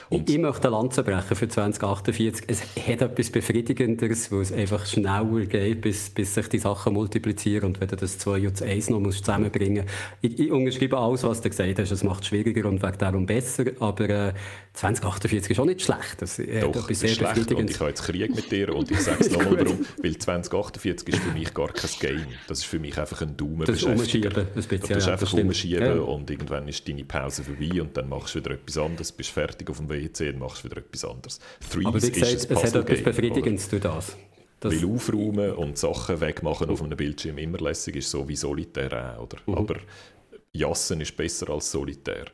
Und 0.10 0.30
ich, 0.30 0.36
ich 0.36 0.42
möchte 0.42 0.68
eine 0.68 0.78
Lanze 0.78 1.04
brechen 1.04 1.36
für 1.36 1.48
2048. 1.48 2.46
Es 2.48 2.62
hat 2.62 3.02
etwas 3.02 3.30
Befriedigenderes, 3.32 4.32
wo 4.32 4.40
es 4.40 4.52
einfach 4.52 4.86
schneller 4.86 5.46
geht, 5.46 5.82
bis, 5.82 6.10
bis 6.12 6.36
sich 6.36 6.48
die 6.48 6.60
Sachen 6.60 6.94
multiplizieren 6.94 7.70
und 7.70 7.82
wenn 7.82 7.88
du 7.88 7.96
das 7.96 8.20
2 8.20 8.48
und 8.48 8.54
das 8.54 8.62
1 8.62 8.90
noch 8.92 9.10
zusammenbringen 9.10 9.86
musst. 9.86 9.96
Ich, 10.22 10.40
ich 10.40 10.52
unterschreibe 10.52 10.98
alles, 10.98 11.24
was 11.24 11.39
du 11.42 11.50
gesagt 11.50 11.80
hast, 11.80 11.92
es 11.92 12.04
macht 12.04 12.22
es 12.24 12.28
schwieriger 12.28 12.68
und 12.68 12.82
wegen 12.82 12.98
darum 12.98 13.26
besser, 13.26 13.66
aber 13.80 14.10
äh, 14.10 14.34
2048 14.74 15.52
ist 15.52 15.60
auch 15.60 15.66
nicht 15.66 15.82
schlecht. 15.82 16.22
Das 16.22 16.40
äh, 16.40 16.62
Doch, 16.62 16.90
ist 16.90 17.08
schlecht 17.08 17.52
und 17.52 17.70
ich 17.70 17.80
habe 17.80 17.90
jetzt 17.90 18.04
Krieg 18.04 18.36
mit 18.36 18.52
dir 18.52 18.76
und 18.76 18.90
ich 18.92 19.00
sage 19.02 19.18
es 19.22 19.32
nochmal 19.32 19.60
warum, 19.60 19.86
weil 20.02 20.18
2048 20.18 21.10
ist 21.10 21.24
für 21.24 21.32
mich 21.32 21.54
gar 21.54 21.70
kein 21.70 21.90
Game. 22.00 22.28
Das 22.48 22.60
ist 22.60 22.66
für 22.66 22.80
mich 22.80 22.98
einfach 22.98 23.22
ein 23.22 23.36
Daumen 23.36 23.66
Das 23.66 23.78
ist 23.78 23.84
umschieben, 23.84 24.48
das, 24.56 24.68
das 24.68 24.90
ist 24.90 25.08
einfach 25.08 25.34
umschieben 25.34 25.84
ja. 25.84 26.02
und 26.02 26.30
irgendwann 26.30 26.68
ist 26.68 26.88
deine 26.88 27.06
Pause 27.06 27.44
vorbei 27.44 27.82
und 27.82 27.96
dann 27.96 28.10
machst 28.10 28.36
du 28.36 28.40
wieder 28.40 28.52
etwas 28.52 28.78
anderes, 28.78 29.12
bist 29.12 29.32
fertig 29.32 29.70
auf 29.70 29.78
dem 29.78 29.90
WC 29.90 30.30
und 30.30 30.40
machst 30.40 30.64
wieder 30.64 30.78
etwas 30.78 31.06
anderes. 31.06 31.40
Threes 31.70 31.86
aber 31.86 32.02
wie 32.02 32.12
gesagt, 32.12 32.48
es 32.50 32.64
hat 32.64 32.76
etwas 32.76 33.04
Befriedigendes 33.04 33.70
durch 33.70 33.82
das. 33.82 34.18
Das 34.60 34.74
Weil 34.74 34.90
aufräumen 34.90 35.54
und 35.54 35.78
Sachen 35.78 36.20
wegmachen 36.20 36.70
auf 36.70 36.84
einem 36.84 36.98
Bildschirm 36.98 37.38
immer 37.38 37.60
lässig 37.60 37.96
ist, 37.96 38.10
so 38.10 38.28
wie 38.28 38.36
Solitär 38.36 39.18
auch. 39.18 39.24
Oder? 39.24 39.38
Uh 39.48 39.56
Aber 39.56 39.76
Jassen 40.54 41.02
ist 41.02 41.16
besser 41.16 41.50
als 41.50 41.72
Solitär. 41.72 42.26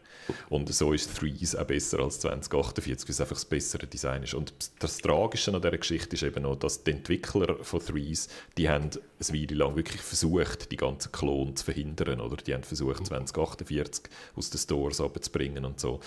Und 0.49 0.73
so 0.73 0.93
ist 0.93 1.15
Threes 1.15 1.55
auch 1.55 1.65
besser 1.65 1.99
als 1.99 2.19
2048, 2.21 3.07
weil 3.07 3.11
es 3.11 3.21
einfach 3.21 3.35
das 3.35 3.45
bessere 3.45 3.85
Design 3.85 4.23
ist. 4.23 4.33
Und 4.33 4.53
das 4.79 4.97
Tragische 4.97 5.53
an 5.53 5.61
dieser 5.61 5.77
Geschichte 5.77 6.15
ist 6.15 6.23
eben 6.23 6.43
noch, 6.43 6.55
dass 6.55 6.83
die 6.83 6.91
Entwickler 6.91 7.63
von 7.63 7.79
Threes, 7.79 8.29
die 8.57 8.69
haben 8.69 8.89
eine 8.89 9.41
Weile 9.41 9.55
lang 9.55 9.75
wirklich 9.75 10.01
versucht, 10.01 10.71
die 10.71 10.77
ganzen 10.77 11.11
Klon 11.11 11.55
zu 11.55 11.65
verhindern. 11.65 12.21
Oder 12.21 12.37
die 12.37 12.53
haben 12.53 12.63
versucht, 12.63 13.05
2048 13.05 14.05
aus 14.35 14.49
den 14.49 14.59
Stores 14.59 15.01
abzubringen 15.01 15.65
und 15.65 15.79
so. 15.79 15.99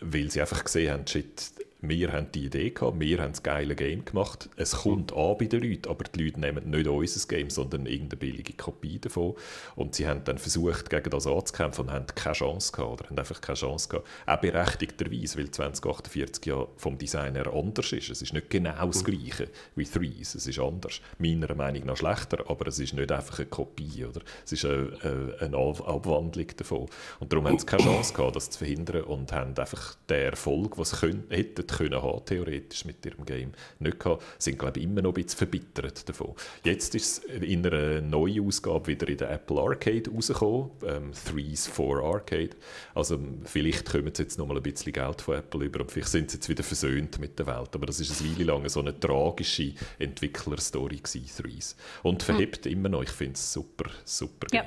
Weil 0.00 0.30
sie 0.30 0.40
einfach 0.40 0.64
gesehen 0.64 0.92
haben, 0.92 1.06
shit, 1.06 1.52
wir 1.82 2.12
haben 2.12 2.30
die 2.32 2.46
Idee 2.46 2.70
gehabt, 2.70 3.00
wir 3.00 3.20
haben 3.20 3.32
das 3.32 3.42
geile 3.42 3.74
Game 3.74 4.04
gemacht, 4.04 4.48
es 4.56 4.72
kommt 4.72 5.12
an 5.12 5.36
bei 5.36 5.46
den 5.46 5.62
Leuten, 5.62 5.90
aber 5.90 6.04
die 6.04 6.24
Leute 6.24 6.40
nehmen 6.40 6.70
nicht 6.70 6.86
unser 6.86 7.26
Game, 7.26 7.50
sondern 7.50 7.86
irgendeine 7.86 8.18
billige 8.18 8.52
Kopie 8.52 9.00
davon 9.00 9.34
und 9.74 9.96
sie 9.96 10.06
haben 10.06 10.22
dann 10.24 10.38
versucht, 10.38 10.90
gegen 10.90 11.10
das 11.10 11.26
anzukämpfen 11.26 11.86
und 11.86 11.92
haben 11.92 12.06
keine 12.06 12.36
Chance 12.36 12.72
gehabt, 12.72 12.92
oder 12.92 13.10
haben 13.10 13.18
einfach 13.18 13.40
keine 13.40 13.56
Chance 13.56 13.88
gehabt, 13.88 14.08
auch 14.26 14.36
berechtigterweise, 14.36 15.38
weil 15.38 15.50
2048 15.50 16.46
ja 16.46 16.66
vom 16.76 16.96
Design 16.98 17.34
her 17.34 17.52
anders 17.52 17.92
ist. 17.92 18.10
Es 18.10 18.22
ist 18.22 18.32
nicht 18.32 18.48
genau 18.48 18.86
das 18.86 19.04
Gleiche 19.04 19.48
wie 19.74 19.84
Threes, 19.84 20.36
es 20.36 20.46
ist 20.46 20.58
anders. 20.60 21.00
Meiner 21.18 21.54
Meinung 21.54 21.86
nach 21.86 21.96
schlechter, 21.96 22.48
aber 22.48 22.68
es 22.68 22.78
ist 22.78 22.94
nicht 22.94 23.10
einfach 23.10 23.40
eine 23.40 23.46
Kopie, 23.48 24.04
oder? 24.04 24.20
Es 24.44 24.52
ist 24.52 24.64
eine, 24.64 25.36
eine 25.40 25.56
Abwandlung 25.56 26.46
davon. 26.56 26.86
Und 27.18 27.32
darum 27.32 27.48
haben 27.48 27.58
sie 27.58 27.66
keine 27.66 27.82
Chance 27.84 28.14
gehabt, 28.14 28.36
das 28.36 28.50
zu 28.50 28.58
verhindern 28.58 29.02
und 29.02 29.32
haben 29.32 29.56
einfach 29.56 29.96
den 30.08 30.22
Erfolg, 30.30 30.76
den 30.76 30.84
sie 30.84 30.96
hätten 31.30 31.66
können 31.72 32.02
haben, 32.02 32.24
theoretisch 32.24 32.84
mit 32.84 33.04
ihrem 33.04 33.24
Game, 33.24 33.52
nicht 33.78 33.98
gehabt, 33.98 34.22
sind 34.38 34.58
glaube 34.58 34.78
ich 34.78 34.84
immer 34.84 35.02
noch 35.02 35.10
ein 35.10 35.22
bisschen 35.22 35.38
verbittert 35.38 36.08
davon. 36.08 36.34
Jetzt 36.64 36.94
ist 36.94 37.24
es 37.28 37.42
in 37.42 37.66
einer 37.66 38.00
neuen 38.00 38.46
Ausgabe 38.46 38.86
wieder 38.88 39.08
in 39.08 39.16
der 39.16 39.30
Apple 39.30 39.60
Arcade 39.60 40.10
rausgekommen, 40.10 40.70
ähm, 40.86 41.12
Threes 41.12 41.66
for 41.66 42.02
Arcade. 42.02 42.50
Also 42.94 43.18
vielleicht 43.44 43.90
kommen 43.90 44.12
sie 44.14 44.22
jetzt 44.22 44.38
noch 44.38 44.46
mal 44.46 44.56
ein 44.56 44.62
bisschen 44.62 44.92
Geld 44.92 45.20
von 45.20 45.36
Apple 45.36 45.64
über 45.64 45.80
und 45.80 45.90
vielleicht 45.90 46.10
sind 46.10 46.30
sie 46.30 46.36
jetzt 46.36 46.48
wieder 46.48 46.62
versöhnt 46.62 47.18
mit 47.18 47.38
der 47.38 47.46
Welt. 47.46 47.70
Aber 47.74 47.86
das 47.86 48.00
ist 48.00 48.20
eine 48.20 48.30
Weile 48.30 48.44
lang 48.44 48.68
so 48.68 48.80
eine 48.80 48.98
tragische 48.98 49.72
Entwicklerstory 49.98 50.96
gewesen, 50.96 51.30
Threes. 51.36 51.76
Und 52.02 52.22
verhebt 52.22 52.66
mhm. 52.66 52.72
immer 52.72 52.88
noch. 52.88 53.02
Ich 53.02 53.10
finde 53.10 53.34
es 53.34 53.52
super, 53.52 53.90
super. 54.04 54.46
Ja. 54.52 54.64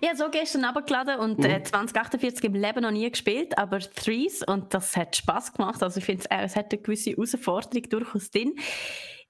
Ich 0.00 0.08
habe 0.08 0.18
so 0.18 0.30
gestern 0.30 0.64
abgeladen 0.64 1.18
und 1.18 1.44
äh, 1.44 1.62
2048 1.62 2.44
im 2.44 2.54
Leben 2.54 2.82
noch 2.82 2.90
nie 2.90 3.10
gespielt, 3.10 3.56
aber 3.58 3.78
Threes 3.80 4.42
und 4.42 4.72
das 4.74 4.96
hat 4.96 5.16
Spaß 5.16 5.52
gemacht. 5.52 5.82
Also 5.82 5.98
ich 5.98 6.04
finde, 6.04 6.24
äh, 6.30 6.44
es 6.44 6.56
hat 6.56 6.72
eine 6.72 6.82
gewisse 6.82 7.10
Herausforderung 7.10 7.88
durchaus 7.88 8.30
drin. 8.30 8.54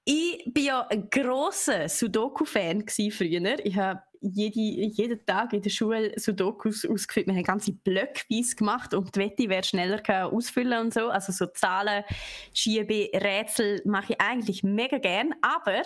Ich 0.09 0.45
war 0.55 0.61
ja 0.61 0.87
ein 0.87 1.09
grosser 1.09 1.89
Sudoku-Fan 1.89 2.85
früher. 2.87 3.65
Ich 3.65 3.75
habe 3.75 4.01
jede, 4.21 4.59
jeden 4.59 5.25
Tag 5.25 5.53
in 5.53 5.61
der 5.61 5.69
Schule 5.69 6.13
Sudokus 6.17 6.85
ausgefüllt. 6.85 7.27
Wir 7.27 7.35
haben 7.35 7.43
ganze 7.43 7.73
Blöcke 7.73 8.23
gemacht 8.57 8.93
und 8.93 9.15
die 9.15 9.19
Wette 9.19 9.49
wäre 9.49 9.63
schneller 9.63 10.01
ausfüllen 10.31 10.79
und 10.79 10.93
so. 10.93 11.09
Also 11.09 11.31
so 11.31 11.47
Zahlen, 11.47 12.03
Schiebe, 12.53 13.09
Rätsel 13.13 13.81
mache 13.85 14.13
ich 14.13 14.21
eigentlich 14.21 14.63
mega 14.63 14.97
gern. 14.97 15.33
Aber 15.41 15.83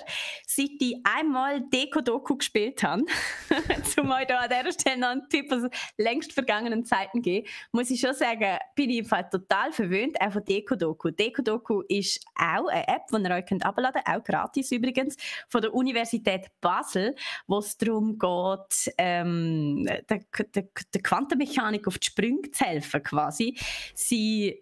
seit 0.47 0.69
ich 0.79 0.97
einmal 1.03 1.61
Deko-Doku 1.69 2.37
gespielt 2.37 2.83
habe, 2.83 3.03
zum 3.83 4.11
euch 4.11 4.29
an 4.29 4.49
dieser 4.49 4.71
Stelle 4.71 4.99
noch 4.99 5.09
einen 5.09 5.29
Tipp 5.29 5.51
aus 5.51 5.63
längst 5.97 6.33
vergangenen 6.33 6.85
Zeiten 6.85 7.21
geben, 7.21 7.47
muss 7.71 7.89
ich 7.89 7.99
schon 7.99 8.13
sagen, 8.13 8.57
bin 8.75 8.89
ich 8.89 8.99
im 8.99 9.05
Fall 9.05 9.29
total 9.29 9.71
verwöhnt 9.71 10.19
auch 10.21 10.31
von 10.31 10.43
Deko-Doku. 10.43 11.11
Deko-Doku 11.11 11.81
ist 11.87 12.23
auch 12.35 12.67
eine 12.67 12.87
App, 12.87 13.07
die 13.11 13.21
ihr 13.21 13.31
euch 13.31 13.45
könnt 13.45 13.65
abladen 13.65 14.01
könnt, 14.03 14.17
auch 14.17 14.23
gratis 14.23 14.71
übrigens, 14.71 15.17
von 15.47 15.61
der 15.61 15.73
Universität 15.73 16.47
Basel, 16.61 17.15
wo 17.47 17.59
es 17.59 17.77
darum 17.77 18.17
geht, 18.21 18.93
ähm, 18.97 19.85
der, 19.85 20.19
der, 20.55 20.67
der 20.93 21.01
Quantenmechanik 21.01 21.87
auf 21.87 21.97
die 21.97 22.07
Sprünge 22.07 22.51
zu 22.51 22.63
helfen 22.63 23.03
quasi. 23.03 23.57
Sie 23.95 24.61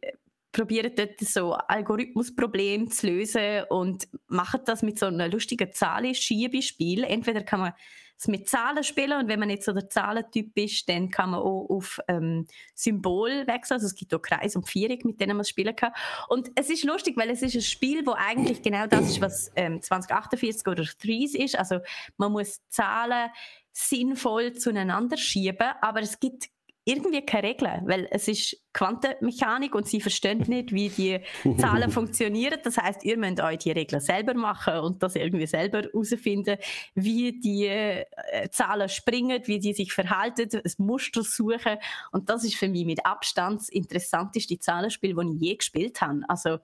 probieren 0.52 0.92
dort 0.96 1.20
so 1.20 1.54
Algorithmusprobleme 1.54 2.88
zu 2.88 3.08
lösen 3.08 3.64
und 3.70 4.08
machen 4.28 4.62
das 4.66 4.82
mit 4.82 4.98
so 4.98 5.06
einem 5.06 5.32
lustigen 5.32 5.72
Zahlen-Schiebespiel. 5.72 7.04
Entweder 7.04 7.44
kann 7.44 7.60
man 7.60 7.74
es 8.20 8.28
mit 8.28 8.50
Zahlen 8.50 8.84
spielen 8.84 9.22
und 9.22 9.28
wenn 9.30 9.40
man 9.40 9.48
nicht 9.48 9.64
so 9.64 9.72
der 9.72 9.90
Zahlentyp 9.90 10.52
ist, 10.58 10.90
dann 10.90 11.10
kann 11.10 11.30
man 11.30 11.40
auch 11.40 11.68
auf 11.70 12.00
ähm, 12.10 12.46
Symbol 12.76 13.48
wechseln. 13.48 13.76
Also 13.76 13.88
es 13.88 13.96
gibt 13.96 14.14
auch 14.14 14.22
Kreis 14.22 14.58
und 14.58 14.68
Viereck, 14.68 15.06
mit 15.06 15.22
denen 15.22 15.38
man 15.38 15.46
spielen 15.46 15.76
kann. 15.76 15.94
Und 16.28 16.52
es 16.56 16.70
ist 16.70 16.84
lustig, 16.84 17.16
weil 17.16 17.30
es 17.30 17.42
ist 17.42 17.56
ein 17.56 17.62
Spiel, 17.62 18.06
wo 18.06 18.12
eigentlich 18.12 18.62
genau 18.62 18.88
das 18.88 19.10
ist, 19.10 19.22
was 19.22 19.52
ähm, 19.56 19.82
2048 19.82 20.68
oder 20.68 20.84
Threes 20.84 21.34
ist. 21.34 21.58
Also 21.58 21.80
man 22.18 22.34
muss 22.34 22.60
Zahlen 22.68 23.30
sinnvoll 23.72 24.54
zueinander 24.54 25.16
schieben, 25.16 25.70
aber 25.80 26.02
es 26.02 26.20
gibt 26.20 26.50
irgendwie 26.86 27.22
keine 27.22 27.50
Regeln, 27.50 27.82
weil 27.86 28.08
es 28.12 28.28
ist 28.28 28.58
Quantenmechanik 28.74 29.76
und 29.76 29.88
sie 29.88 30.02
verstehen 30.02 30.44
nicht, 30.48 30.72
wie 30.72 30.90
die 30.90 31.20
Zahlen 31.58 31.92
funktionieren. 31.92 32.60
Das 32.64 32.78
heißt, 32.78 33.04
ihr 33.04 33.18
müsst 33.18 33.42
euch 33.42 33.60
die 33.60 33.72
Regeln 33.72 34.02
selber 34.02 34.34
machen 34.34 34.80
und 34.80 35.04
das 35.04 35.16
irgendwie 35.16 35.46
selber 35.46 35.82
herausfinden, 35.82 36.58
wie 36.96 37.40
die 37.40 37.68
äh, 37.68 38.06
Zahlen 38.52 38.90
springen, 38.90 39.42
wie 39.46 39.60
die 39.60 39.74
sich 39.74 39.94
verhalten, 39.94 40.50
ein 40.54 40.86
Muster 40.86 41.24
suchen. 41.24 41.78
Und 42.12 42.30
das 42.30 42.44
ist 42.44 42.56
für 42.56 42.68
mich 42.68 42.86
mit 42.86 43.06
Abstand 43.06 43.62
das 43.62 43.70
interessanteste 43.70 44.58
Zahlenspiel, 44.58 45.14
das 45.16 45.26
ich 45.36 45.42
je 45.42 45.56
gespielt 45.56 46.02
habe. 46.02 46.22
Also 46.28 46.60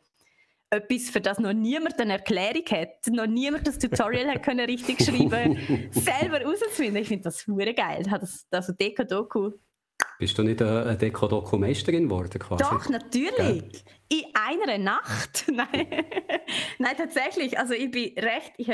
etwas, 0.69 1.09
für 1.09 1.21
das 1.21 1.39
noch 1.39 1.53
niemand 1.53 1.99
eine 1.99 2.13
Erklärung 2.13 2.65
hat, 2.71 3.07
noch 3.11 3.27
niemand 3.27 3.67
das 3.67 3.77
Tutorial 3.77 4.29
hat 4.29 4.43
können 4.43 4.65
richtig 4.65 5.01
schreiben, 5.05 5.57
selber 5.91 6.39
herauszufinden. 6.39 7.01
Ich 7.01 7.07
finde 7.07 7.25
das 7.25 7.39
super 7.39 7.71
geil. 7.73 8.03
Das, 8.09 8.47
also 8.51 8.73
Deko 8.73 9.03
Doku. 9.03 9.51
Bist 10.17 10.37
du 10.37 10.43
nicht 10.43 10.61
eine 10.61 10.97
Deko 10.97 11.27
Doku 11.27 11.57
Meisterin 11.57 12.05
geworden 12.05 12.39
quasi? 12.39 12.63
Doch, 12.63 12.89
natürlich. 12.89 13.85
Ja. 14.11 14.17
In 14.17 14.23
einer 14.33 14.77
Nacht. 14.77 15.45
Nein. 15.51 15.87
Nein, 16.79 16.95
tatsächlich. 16.97 17.57
Also 17.59 17.73
ich 17.73 17.91
bin 17.91 18.13
recht, 18.17 18.53
ich 18.57 18.69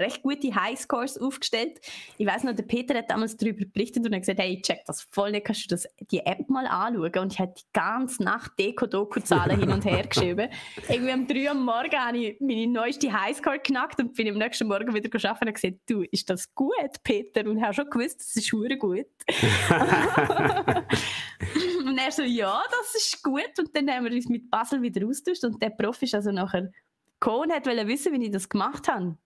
recht 0.00 0.22
gute 0.22 0.54
Highscores 0.54 1.18
aufgestellt. 1.18 1.80
Ich 2.18 2.26
weiß 2.26 2.44
noch, 2.44 2.54
der 2.54 2.64
Peter 2.64 2.96
hat 2.96 3.10
damals 3.10 3.36
darüber 3.36 3.64
berichtet 3.66 4.06
und 4.06 4.14
hat 4.14 4.22
gesagt, 4.22 4.40
hey, 4.40 4.60
check 4.62 4.84
das 4.86 5.02
voll 5.10 5.32
nicht, 5.32 5.46
kannst 5.46 5.64
du 5.64 5.68
das, 5.68 5.86
die 6.10 6.20
App 6.20 6.48
mal 6.48 6.66
anschauen? 6.66 7.18
Und 7.18 7.32
ich 7.32 7.38
habe 7.38 7.54
die 7.56 7.64
ganze 7.72 8.22
Nacht 8.22 8.52
Deko-Doku-Zahlen 8.58 9.60
hin 9.60 9.70
und 9.70 9.84
her 9.84 10.06
geschrieben. 10.06 10.48
Irgendwie 10.88 11.12
um 11.12 11.26
3 11.26 11.44
Uhr 11.44 11.50
am 11.50 11.64
Morgen 11.64 11.98
habe 11.98 12.18
ich 12.18 12.40
meine 12.40 12.66
neueste 12.66 13.12
Highscore 13.12 13.58
knackt 13.58 14.00
und 14.00 14.14
bin 14.14 14.28
am 14.28 14.38
nächsten 14.38 14.66
Morgen 14.66 14.94
wieder 14.94 15.10
arbeiten 15.28 15.48
und 15.48 15.54
gesagt, 15.54 15.76
du, 15.86 16.02
ist 16.10 16.30
das 16.30 16.54
gut, 16.54 16.72
Peter? 17.02 17.48
Und 17.48 17.58
ich 17.58 17.62
habe 17.62 17.74
schon 17.74 17.90
gewusst, 17.90 18.20
das 18.20 18.36
ist 18.36 18.48
schon 18.48 18.78
gut. 18.78 19.06
und 21.86 21.98
er 21.98 22.10
so, 22.10 22.22
ja, 22.22 22.62
das 22.70 22.94
ist 22.94 23.22
gut. 23.22 23.52
Und 23.58 23.76
dann 23.76 23.90
haben 23.90 24.04
wir 24.04 24.12
uns 24.12 24.28
mit 24.28 24.50
Basel 24.50 24.82
wieder 24.82 25.06
austauscht 25.06 25.44
und 25.44 25.62
der 25.62 25.70
Prof 25.70 26.00
ist 26.02 26.14
also 26.14 26.30
nachher 26.30 26.70
gekommen 27.18 27.52
und 27.52 27.66
wollte 27.66 27.86
wissen, 27.86 28.12
wie 28.12 28.24
ich 28.24 28.30
das 28.30 28.48
gemacht 28.48 28.88
habe. 28.88 29.16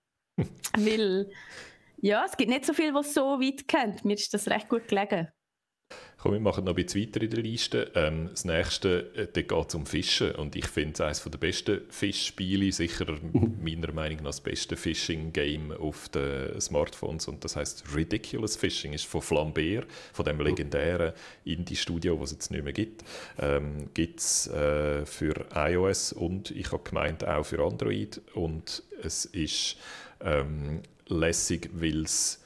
Weil, 0.76 1.30
ja, 1.98 2.24
es 2.24 2.36
gibt 2.36 2.50
nicht 2.50 2.66
so 2.66 2.72
viel, 2.72 2.94
was 2.94 3.14
so 3.14 3.40
weit 3.40 3.68
kennt. 3.68 4.04
Mir 4.04 4.14
ist 4.14 4.34
das 4.34 4.48
recht 4.48 4.68
gut 4.68 4.88
gelegen. 4.88 5.28
Komm, 6.24 6.32
wir 6.32 6.40
machen 6.40 6.64
noch 6.64 6.74
ein 6.74 6.82
bisschen 6.82 7.02
weiter 7.02 7.20
in 7.20 7.28
der 7.28 7.42
Liste. 7.42 7.90
Ähm, 7.94 8.28
das 8.30 8.46
nächste, 8.46 9.14
äh, 9.14 9.28
da 9.30 9.42
geht 9.42 9.68
es 9.68 9.74
um 9.74 9.84
Fischen. 9.84 10.30
Und 10.36 10.56
ich 10.56 10.66
finde 10.68 10.94
es 10.94 11.00
eines 11.02 11.22
der 11.22 11.36
besten 11.36 11.82
Fischspiele, 11.90 12.72
sicher 12.72 13.04
meiner 13.62 13.92
Meinung 13.92 14.20
nach 14.20 14.30
das 14.30 14.40
beste 14.40 14.74
Fishing-Game 14.74 15.72
auf 15.72 16.08
den 16.08 16.58
Smartphones. 16.58 17.28
Und 17.28 17.44
das 17.44 17.56
heißt 17.56 17.84
Ridiculous 17.94 18.56
Fishing, 18.56 18.94
ist 18.94 19.04
von 19.04 19.20
Flambert, 19.20 19.86
von 20.14 20.24
dem 20.24 20.40
legendären 20.40 21.12
Indie-Studio, 21.44 22.16
das 22.16 22.30
es 22.30 22.36
jetzt 22.36 22.50
nicht 22.52 22.64
mehr 22.64 22.72
gibt. 22.72 23.04
Ähm, 23.38 23.90
gibt 23.92 24.20
es 24.20 24.46
äh, 24.46 25.04
für 25.04 25.34
iOS 25.54 26.14
und 26.14 26.52
ich 26.52 26.72
habe 26.72 26.82
gemeint 26.88 27.28
auch 27.28 27.44
für 27.44 27.62
Android. 27.62 28.22
Und 28.32 28.82
es 29.02 29.26
ist 29.26 29.76
ähm, 30.22 30.80
lässig, 31.06 31.68
weil 31.74 32.04
es 32.04 32.43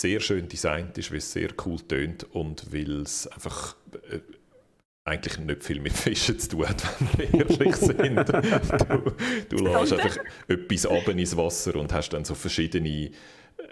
sehr 0.00 0.20
schön 0.20 0.48
designt 0.48 0.98
ist, 0.98 1.10
weil 1.10 1.18
es 1.18 1.32
sehr 1.32 1.50
cool 1.64 1.78
tönt 1.80 2.24
und 2.34 2.72
weil 2.72 3.02
es 3.02 3.26
einfach 3.28 3.76
äh, 4.10 4.20
eigentlich 5.04 5.38
nicht 5.38 5.62
viel 5.62 5.80
mit 5.80 5.92
Fischen 5.92 6.38
zu 6.38 6.48
tun 6.48 6.68
hat, 6.68 6.82
wenn 7.16 7.32
wir 7.32 7.50
ehrlich 7.50 7.76
sind. 7.76 8.24
Du, 9.50 9.56
du 9.56 9.64
lässt 9.64 9.92
einfach 9.92 10.16
etwas 10.48 10.86
ab 10.86 11.08
ins 11.08 11.36
Wasser 11.36 11.76
und 11.76 11.92
hast 11.92 12.10
dann 12.10 12.24
so 12.24 12.34
verschiedene 12.34 13.10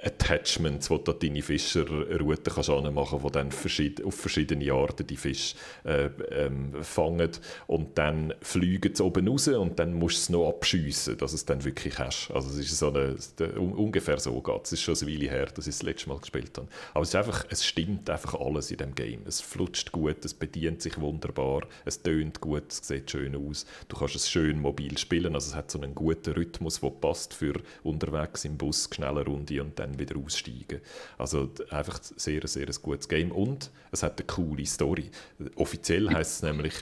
Attachments, 0.02 0.90
wo 0.90 0.98
du 0.98 1.12
deine 1.12 1.42
Fischerroute 1.42 2.50
kannst 2.50 2.70
machen 2.70 3.20
die 3.24 3.32
dann 3.32 3.52
verschied 3.52 4.02
auf 4.04 4.14
verschiedene 4.14 4.72
Arten 4.72 5.06
die 5.06 5.16
Fische 5.16 5.56
äh, 5.84 6.10
ähm, 6.30 6.72
fangen 6.82 7.30
und 7.66 7.98
dann 7.98 8.34
fliegen 8.40 8.94
sie 8.94 9.04
oben 9.04 9.28
raus 9.28 9.48
und 9.48 9.78
dann 9.78 9.94
musst 9.94 10.16
du 10.16 10.20
es 10.20 10.28
noch 10.30 10.48
abschiessen, 10.48 11.16
dass 11.18 11.32
es 11.32 11.44
dann 11.44 11.64
wirklich 11.64 11.98
hast. 11.98 12.30
Also 12.32 12.50
es 12.50 12.58
ist 12.58 12.78
so 12.78 12.88
eine, 12.88 13.16
un, 13.58 13.72
ungefähr 13.72 14.18
so 14.18 14.40
geht 14.40 14.64
es. 14.64 14.72
ist 14.72 14.82
schon 14.82 14.96
eine 14.96 15.12
Weile 15.12 15.30
her, 15.30 15.46
dass 15.46 15.66
ich 15.66 15.74
das 15.74 15.82
letzte 15.82 16.08
Mal 16.08 16.18
gespielt 16.18 16.56
habe. 16.56 16.68
Aber 16.94 17.02
es, 17.02 17.10
ist 17.10 17.16
einfach, 17.16 17.44
es 17.50 17.64
stimmt 17.64 18.08
einfach 18.10 18.34
alles 18.34 18.70
in 18.70 18.78
dem 18.78 18.94
Game. 18.94 19.22
Es 19.26 19.40
flutscht 19.40 19.92
gut, 19.92 20.24
es 20.24 20.34
bedient 20.34 20.82
sich 20.82 21.00
wunderbar, 21.00 21.62
es 21.84 22.02
tönt 22.02 22.40
gut, 22.40 22.70
es 22.70 22.80
sieht 22.86 23.10
schön 23.10 23.36
aus. 23.36 23.66
Du 23.88 23.96
kannst 23.96 24.16
es 24.16 24.30
schön 24.30 24.60
mobil 24.60 24.96
spielen, 24.98 25.34
also 25.34 25.50
es 25.50 25.54
hat 25.54 25.70
so 25.70 25.80
einen 25.80 25.94
guten 25.94 26.32
Rhythmus, 26.32 26.80
der 26.80 26.90
passt 26.90 27.34
für 27.34 27.54
unterwegs 27.82 28.44
im 28.44 28.56
Bus, 28.56 28.88
schnelle 28.92 29.24
Runde 29.24 29.62
und 29.62 29.78
dann 29.82 29.98
wieder 29.98 30.16
aussteigen. 30.16 30.80
Also 31.18 31.50
einfach 31.70 32.00
sehr, 32.02 32.46
sehr 32.46 32.66
ein 32.66 32.76
gutes 32.82 33.08
Game 33.08 33.32
und 33.32 33.70
es 33.90 34.02
hat 34.02 34.18
eine 34.18 34.26
coole 34.26 34.66
Story. 34.66 35.10
Offiziell 35.56 36.08
heißt 36.08 36.36
es 36.36 36.42
nämlich 36.42 36.74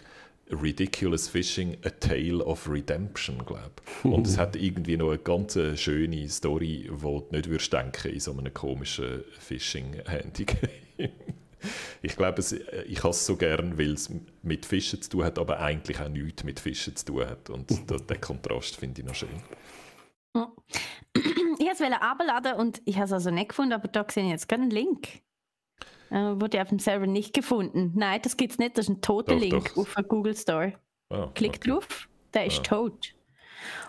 Ridiculous 0.50 1.28
Fishing, 1.28 1.76
A 1.84 1.90
Tale 1.90 2.44
of 2.44 2.68
Redemption, 2.68 3.44
glaube 3.46 3.70
Und 4.02 4.26
es 4.26 4.36
hat 4.36 4.56
irgendwie 4.56 4.96
noch 4.96 5.10
eine 5.10 5.18
ganz 5.18 5.58
schöne 5.76 6.28
Story, 6.28 6.88
die 6.90 7.00
du 7.00 7.26
nicht 7.30 7.48
würdest 7.48 7.72
denken 7.72 8.10
in 8.10 8.20
so 8.20 8.32
einem 8.32 8.52
komischen 8.52 9.24
Fishing-Handy-Game. 9.38 10.70
ich 12.02 12.16
glaube, 12.16 12.42
ich 12.88 12.98
habe 12.98 13.10
es 13.10 13.26
so 13.26 13.36
gern, 13.36 13.78
weil 13.78 13.92
es 13.92 14.10
mit 14.42 14.66
Fischen 14.66 15.00
zu 15.02 15.10
tun 15.10 15.24
hat, 15.24 15.38
aber 15.38 15.60
eigentlich 15.60 16.00
auch 16.00 16.08
nichts 16.08 16.44
mit 16.44 16.58
Fischen 16.58 16.96
zu 16.96 17.06
tun 17.06 17.26
hat. 17.26 17.50
Und 17.50 17.70
den 17.70 18.20
Kontrast 18.20 18.76
finde 18.76 19.02
ich 19.02 19.06
noch 19.06 19.14
schön. 19.14 19.28
Ich 21.72 21.80
wollte 21.80 21.94
es 21.94 22.02
abladen 22.02 22.54
und 22.54 22.82
ich 22.84 22.96
habe 22.96 23.04
es 23.04 23.12
also 23.12 23.30
nicht 23.30 23.50
gefunden, 23.50 23.72
aber 23.72 23.88
da 23.88 24.04
sehe 24.08 24.24
ich 24.24 24.30
jetzt 24.30 24.48
gerade 24.48 24.62
einen 24.62 24.70
Link. 24.70 25.22
Äh, 26.10 26.40
wurde 26.40 26.60
auf 26.60 26.68
dem 26.68 26.80
Server 26.80 27.06
nicht 27.06 27.32
gefunden. 27.32 27.92
Nein, 27.94 28.20
das 28.22 28.36
gibt 28.36 28.52
es 28.52 28.58
nicht. 28.58 28.76
Das 28.76 28.86
ist 28.86 28.96
ein 28.96 29.00
toter 29.00 29.34
doch, 29.34 29.40
Link 29.40 29.74
doch. 29.74 29.82
auf 29.82 29.94
der 29.94 30.04
Google 30.04 30.36
Store. 30.36 30.74
Ah, 31.10 31.28
Klick 31.34 31.56
okay. 31.56 31.70
drauf, 31.70 32.08
der 32.34 32.46
ist 32.46 32.58
ah. 32.60 32.62
tot. 32.62 33.14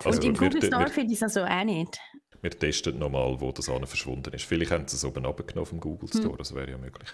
Also 0.03 0.20
und 0.20 0.26
im 0.26 0.34
Google 0.36 0.64
Store 0.64 0.88
finde 0.90 1.14
ich 1.14 1.22
es 1.22 1.24
also 1.24 1.44
auch 1.44 1.64
nicht. 1.64 1.99
Wir 2.42 2.52
testen 2.52 2.98
nochmal, 2.98 3.40
wo 3.40 3.52
das 3.52 3.70
an 3.70 3.86
verschwunden 3.86 4.34
ist. 4.34 4.46
Vielleicht 4.46 4.72
haben 4.72 4.88
sie 4.88 4.96
es 4.96 5.06
oben 5.06 5.26
abgenommen 5.26 5.66
vom 5.66 5.80
Google 5.80 6.10
hm. 6.10 6.20
Store, 6.20 6.32
hm. 6.32 6.38
das 6.38 6.56
wäre 6.56 6.72
ja 6.72 6.78
möglich. 6.78 7.10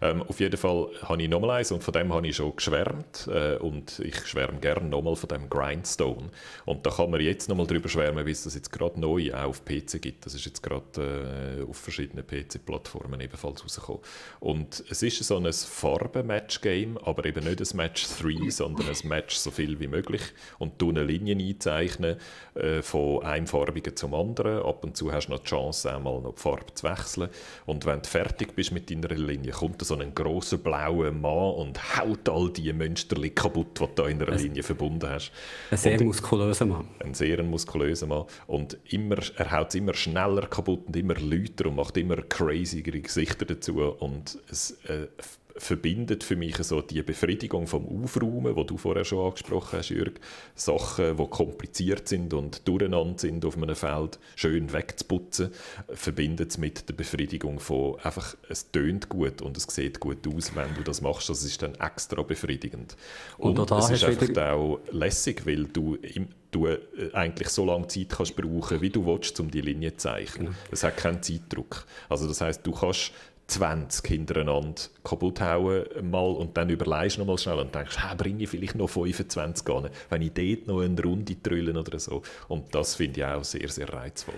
Ähm, 0.00 0.22
auf 0.22 0.40
jeden 0.40 0.56
Fall 0.56 0.88
habe 1.02 1.22
ich 1.22 1.28
nochmal 1.28 1.58
eins 1.58 1.70
und 1.72 1.84
von 1.84 1.92
dem 1.92 2.12
habe 2.12 2.26
ich 2.26 2.36
schon 2.36 2.54
geschwärmt 2.56 3.28
äh, 3.32 3.56
und 3.56 4.00
ich 4.00 4.16
schwärme 4.26 4.58
gerne 4.58 4.88
nochmal 4.88 5.16
von 5.16 5.28
dem 5.28 5.48
Grindstone. 5.48 6.30
Und 6.64 6.84
da 6.84 6.90
kann 6.90 7.10
man 7.10 7.20
jetzt 7.20 7.48
nochmal 7.48 7.66
drüber 7.66 7.88
schwärmen, 7.88 8.26
wie 8.26 8.32
es 8.32 8.44
das 8.44 8.54
jetzt 8.54 8.72
gerade 8.72 9.00
neu 9.00 9.32
auch 9.32 9.48
auf 9.48 9.64
PC 9.64 10.00
gibt. 10.00 10.26
Das 10.26 10.34
ist 10.34 10.46
jetzt 10.46 10.62
gerade 10.62 11.60
äh, 11.60 11.68
auf 11.68 11.76
verschiedenen 11.76 12.26
PC-Plattformen 12.26 13.20
ebenfalls 13.20 13.62
rausgekommen. 13.62 14.02
Und 14.40 14.84
es 14.90 15.02
ist 15.02 15.22
so 15.22 15.36
ein 15.36 15.52
Farben-Match-Game, 15.52 16.98
aber 16.98 17.24
eben 17.24 17.44
nicht 17.44 17.60
ein 17.60 17.76
Match 17.76 18.06
3, 18.20 18.50
sondern 18.50 18.88
ein 18.88 19.08
Match 19.08 19.36
so 19.36 19.50
viel 19.50 19.78
wie 19.78 19.86
möglich 19.86 20.22
und 20.58 20.80
du 20.80 20.90
eine 20.90 21.04
Linie 21.04 21.36
einzeichnen 21.36 22.16
äh, 22.54 22.82
von 22.82 23.22
einem 23.22 23.46
farbigen 23.46 23.96
zum 23.96 24.14
anderen 24.14 24.62
ab 24.72 24.84
und 24.84 24.96
zu 24.96 25.12
hast 25.12 25.26
du 25.26 25.32
noch 25.32 25.40
die 25.40 25.46
Chance, 25.46 25.92
einmal 25.92 26.20
noch 26.20 26.34
die 26.34 26.40
Farbe 26.40 26.72
zu 26.74 26.88
wechseln. 26.88 27.28
Und 27.66 27.86
wenn 27.86 28.00
du 28.00 28.08
fertig 28.08 28.54
bist 28.54 28.72
mit 28.72 28.90
deiner 28.90 29.14
Linie, 29.14 29.52
kommt 29.52 29.80
da 29.80 29.84
so 29.84 29.96
ein 29.96 30.14
großer 30.14 30.58
blauer 30.58 31.10
Mann 31.12 31.54
und 31.54 31.98
haut 31.98 32.28
all 32.28 32.50
die 32.50 32.72
Münsterli 32.72 33.30
kaputt, 33.30 33.78
die 33.80 33.94
du 33.94 34.04
in 34.04 34.22
einer 34.22 34.36
Linie 34.36 34.62
verbunden 34.62 35.08
hast. 35.08 35.32
Ein 35.70 35.78
sehr 35.78 36.00
und, 36.00 36.06
muskulöser 36.06 36.66
Mann. 36.66 36.88
Ein 37.00 37.14
sehr 37.14 37.42
muskulöser 37.42 38.06
Mann. 38.06 38.24
Und 38.46 38.78
immer, 38.90 39.18
er 39.36 39.52
haut 39.52 39.68
es 39.68 39.74
immer 39.74 39.94
schneller 39.94 40.46
kaputt 40.46 40.86
und 40.86 40.96
immer 40.96 41.14
lauter 41.14 41.66
und 41.66 41.76
macht 41.76 41.96
immer 41.96 42.16
crazygere 42.16 43.00
Gesichter 43.00 43.44
dazu. 43.44 43.80
Und 43.82 44.38
es 44.50 44.72
äh, 44.86 45.08
verbindet 45.56 46.24
für 46.24 46.36
mich 46.36 46.56
so 46.58 46.80
die 46.80 47.02
Befriedigung 47.02 47.66
vom 47.66 47.86
Aufräumen, 47.86 48.56
wo 48.56 48.64
du 48.64 48.76
vorher 48.76 49.04
schon 49.04 49.26
angesprochen 49.26 49.78
hast, 49.78 49.90
Jürg. 49.90 50.20
Sachen, 50.54 51.16
die 51.16 51.26
kompliziert 51.26 52.08
sind 52.08 52.34
und 52.34 52.66
durcheinander 52.66 53.18
sind 53.18 53.44
auf 53.44 53.56
einem 53.56 53.74
Feld, 53.74 54.18
schön 54.36 54.72
wegzuputzen, 54.72 55.50
verbindet 55.92 56.50
es 56.50 56.58
mit 56.58 56.88
der 56.88 56.94
Befriedigung 56.94 57.60
von 57.60 57.98
einfach, 58.00 58.36
es 58.48 58.70
tönt 58.70 59.08
gut 59.08 59.42
und 59.42 59.56
es 59.56 59.64
sieht 59.64 60.00
gut 60.00 60.26
aus, 60.26 60.54
wenn 60.54 60.74
du 60.74 60.82
das 60.82 61.00
machst. 61.00 61.28
Das 61.28 61.44
ist 61.44 61.62
dann 61.62 61.74
extra 61.74 62.22
befriedigend. 62.22 62.96
Und, 63.38 63.58
und 63.58 63.70
es 63.70 63.90
ist 63.90 64.04
einfach 64.04 64.52
auch 64.52 64.80
lässig, 64.90 65.46
weil 65.46 65.64
du 65.64 65.96
im, 65.96 66.28
du 66.52 66.66
äh, 66.66 66.78
eigentlich 67.12 67.48
so 67.48 67.64
lange 67.64 67.88
Zeit 67.88 68.10
kannst 68.10 68.36
brauchen, 68.36 68.80
wie 68.80 68.90
du 68.90 69.04
willst, 69.06 69.38
um 69.40 69.50
die 69.50 69.60
Linie 69.60 69.92
zu 69.92 70.08
zeichnen. 70.08 70.46
Genau. 70.48 70.58
Es 70.70 70.84
hat 70.84 70.96
keinen 70.96 71.22
Zeitdruck. 71.22 71.84
Also 72.08 72.28
das 72.28 72.40
heißt, 72.40 72.64
du 72.64 72.72
kannst 72.72 73.12
20 73.52 74.06
hintereinander 74.06 74.82
kaputt 75.04 75.40
hauen 75.42 75.84
mal 76.10 76.32
und 76.32 76.56
dann 76.56 76.70
überlegst 76.70 77.16
du 77.16 77.20
noch 77.20 77.26
mal 77.26 77.38
schnell 77.38 77.58
und 77.58 77.74
denkst, 77.74 77.98
hey, 77.98 78.16
bringe 78.16 78.44
ich 78.44 78.48
vielleicht 78.48 78.76
noch 78.76 78.88
25 78.88 79.68
an, 79.68 79.90
wenn 80.08 80.22
ich 80.22 80.32
dort 80.32 80.66
noch 80.66 80.80
eine 80.80 81.02
Runde 81.02 81.40
trüllen 81.42 81.76
oder 81.76 81.98
so. 81.98 82.22
Und 82.48 82.74
das 82.74 82.94
finde 82.94 83.20
ich 83.20 83.26
auch 83.26 83.44
sehr, 83.44 83.68
sehr 83.68 83.92
reizvoll. 83.92 84.34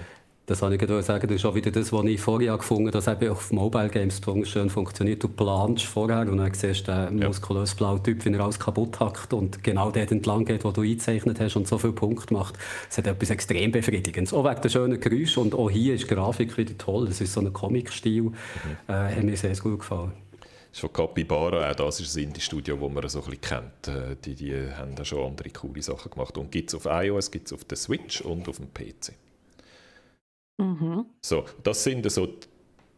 Das 0.47 0.61
wollte 0.61 0.85
ich 0.85 1.05
sagen, 1.07 1.27
das 1.27 1.37
ist 1.37 1.47
auch 1.47 1.55
wieder 1.55 1.71
das, 1.71 1.91
was 1.91 2.05
ich 2.05 2.21
vorher 2.21 2.59
gefunden 2.59 2.89
habe, 2.89 2.91
dass 2.91 3.09
eben 3.09 3.31
auf 3.31 3.51
Mobile 3.51 3.89
Games 3.89 4.21
schön 4.43 4.69
funktioniert. 4.69 5.23
Du 5.23 5.29
planst 5.29 5.87
vorher 5.87 6.31
und 6.31 6.37
dann 6.37 6.53
siehst 6.53 6.87
du 6.87 6.93
den 6.93 7.19
ja. 7.19 7.29
muskulösen 7.29 7.79
blauen 7.79 8.03
Typ, 8.03 8.23
wie 8.27 8.31
er 8.31 8.41
alles 8.41 8.59
kaputt 8.59 9.01
hackt 9.01 9.33
und 9.33 9.65
genau 9.65 9.91
dort 9.91 10.13
entlang 10.13 10.45
geht, 10.45 10.65
wo 10.65 10.71
du 10.71 10.83
eingezeichnet 10.83 11.41
hast 11.41 11.57
und 11.57 11.67
so 11.67 11.79
viele 11.79 11.95
Punkte 11.95 12.35
macht. 12.35 12.59
Es 12.91 12.99
hat 12.99 13.07
etwas 13.07 13.31
extrem 13.31 13.73
Befriedigendes. 13.73 14.35
Auch 14.35 14.45
wegen 14.45 14.61
der 14.61 14.69
schönen 14.69 15.01
Geräusche 15.01 15.41
und 15.41 15.55
auch 15.55 15.71
hier 15.71 15.95
ist 15.95 16.11
die 16.11 16.15
Grafik 16.15 16.59
wieder 16.59 16.77
toll. 16.77 17.09
Es 17.09 17.23
ist 17.23 17.33
so 17.33 17.41
ein 17.41 17.51
Comic-Stil. 17.51 18.25
Mhm. 18.25 18.33
Äh, 18.87 18.93
hat 18.93 19.23
mir 19.23 19.39
sehr 19.39 19.57
gut 19.57 19.79
gefallen. 19.79 20.13
Das 20.41 20.73
ist 20.73 20.81
von 20.81 20.93
Capybara, 20.93 21.71
auch 21.71 21.75
das 21.75 22.01
ist 22.01 22.17
ein 22.17 22.25
Indie-Studio, 22.25 22.77
das 22.77 22.93
man 22.93 23.09
so 23.09 23.21
ein 23.21 23.31
bisschen 23.31 23.41
kennt. 23.41 23.89
Äh, 23.89 24.17
die, 24.23 24.35
die 24.35 24.55
haben 24.77 24.95
da 24.95 25.07
schon 25.07 25.27
andere 25.27 25.49
coole 25.49 25.81
Sachen 25.81 26.11
gemacht. 26.11 26.37
Und 26.37 26.53
gibt 26.53 26.69
es 26.69 26.75
auf 26.75 26.85
iOS, 26.85 27.31
gibt 27.31 27.47
es 27.47 27.55
auf 27.55 27.65
der 27.65 27.79
Switch 27.79 28.21
und 28.21 28.47
auf 28.47 28.59
dem 28.59 28.69
PC. 28.75 29.15
Mhm. 30.59 31.07
So, 31.21 31.45
das 31.63 31.83
sind 31.85 32.11
so 32.11 32.29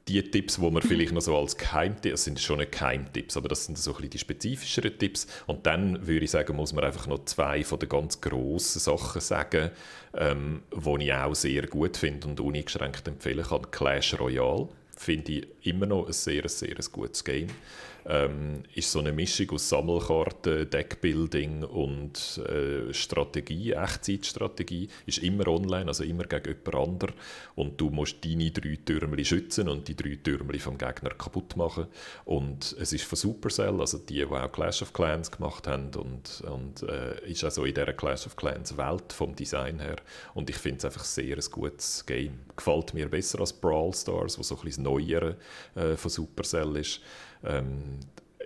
die 0.08 0.22
Tipps, 0.22 0.60
wo 0.60 0.70
man 0.70 0.82
vielleicht 0.82 1.12
noch 1.12 1.20
so 1.20 1.36
als 1.36 1.56
Geheimtipps, 1.56 2.12
das 2.12 2.24
sind 2.24 2.40
schon 2.40 2.58
nicht 2.58 2.72
Geheimtipps, 2.72 3.36
aber 3.36 3.48
das 3.48 3.64
sind 3.64 3.76
so 3.76 3.90
ein 3.90 3.96
bisschen 3.96 4.10
die 4.10 4.18
spezifischeren 4.18 4.98
Tipps. 4.98 5.26
Und 5.46 5.66
dann 5.66 6.06
würde 6.06 6.24
ich 6.24 6.30
sagen, 6.30 6.54
muss 6.54 6.72
man 6.72 6.84
einfach 6.84 7.08
noch 7.08 7.24
zwei 7.24 7.64
von 7.64 7.80
den 7.80 7.88
ganz 7.88 8.20
grossen 8.20 8.78
Sachen 8.78 9.20
sagen, 9.20 9.70
ähm, 10.14 10.62
die 10.72 11.04
ich 11.04 11.12
auch 11.12 11.34
sehr 11.34 11.66
gut 11.66 11.96
finde 11.96 12.28
und 12.28 12.40
uneingeschränkt 12.40 13.08
empfehlen 13.08 13.44
kann. 13.44 13.70
Clash 13.70 14.18
Royale 14.18 14.68
finde 14.96 15.32
ich 15.32 15.46
immer 15.62 15.86
noch 15.86 16.06
ein 16.06 16.12
sehr, 16.12 16.48
sehr 16.48 16.76
gutes 16.92 17.24
Game 17.24 17.48
ähm, 18.08 18.62
ist 18.74 18.92
so 18.92 19.00
eine 19.00 19.12
Mischung 19.12 19.50
aus 19.50 19.68
Sammelkarten, 19.68 20.70
Deckbuilding 20.70 21.64
und 21.64 22.38
äh, 22.48 22.92
Strategie, 22.92 23.72
Echtzeitstrategie. 23.72 24.88
Ist 25.06 25.18
immer 25.18 25.48
online, 25.48 25.86
also 25.86 26.04
immer 26.04 26.24
gegen 26.24 26.56
jemand 26.64 26.74
anderen. 26.74 27.14
Und 27.54 27.80
du 27.80 27.90
musst 27.90 28.24
deine 28.24 28.50
drei 28.50 28.78
Türmchen 28.84 29.24
schützen 29.24 29.68
und 29.68 29.88
die 29.88 29.96
drei 29.96 30.18
Türmchen 30.22 30.60
vom 30.60 30.78
Gegner 30.78 31.10
kaputt 31.10 31.56
machen. 31.56 31.86
Und 32.24 32.76
es 32.78 32.92
ist 32.92 33.04
von 33.04 33.16
Supercell, 33.16 33.80
also 33.80 33.98
die, 33.98 34.14
die 34.14 34.24
auch 34.24 34.52
Clash 34.52 34.82
of 34.82 34.92
Clans 34.92 35.30
gemacht 35.30 35.66
haben 35.66 35.90
und, 35.96 36.42
und 36.42 36.82
äh, 36.88 37.28
ist 37.30 37.44
also 37.44 37.64
in 37.64 37.74
dieser 37.74 37.92
Clash 37.92 38.26
of 38.26 38.36
Clans 38.36 38.76
Welt 38.76 39.12
vom 39.12 39.34
Design 39.34 39.80
her. 39.80 39.96
Und 40.34 40.48
ich 40.48 40.56
finde 40.56 40.78
es 40.78 40.84
einfach 40.84 41.04
sehr 41.04 41.36
ein 41.36 41.50
gutes 41.50 42.04
Game. 42.06 42.40
Gefällt 42.54 42.94
mir 42.94 43.08
besser 43.08 43.40
als 43.40 43.52
Brawl 43.52 43.92
Stars, 43.92 44.38
wo 44.38 44.42
so 44.42 44.56
ein 44.56 44.62
bisschen 44.62 44.84
das 44.84 44.92
Neuere 44.92 45.36
äh, 45.74 45.96
von 45.96 46.10
Supercell 46.10 46.76
ist 46.76 47.00
ähm, 47.47 48.01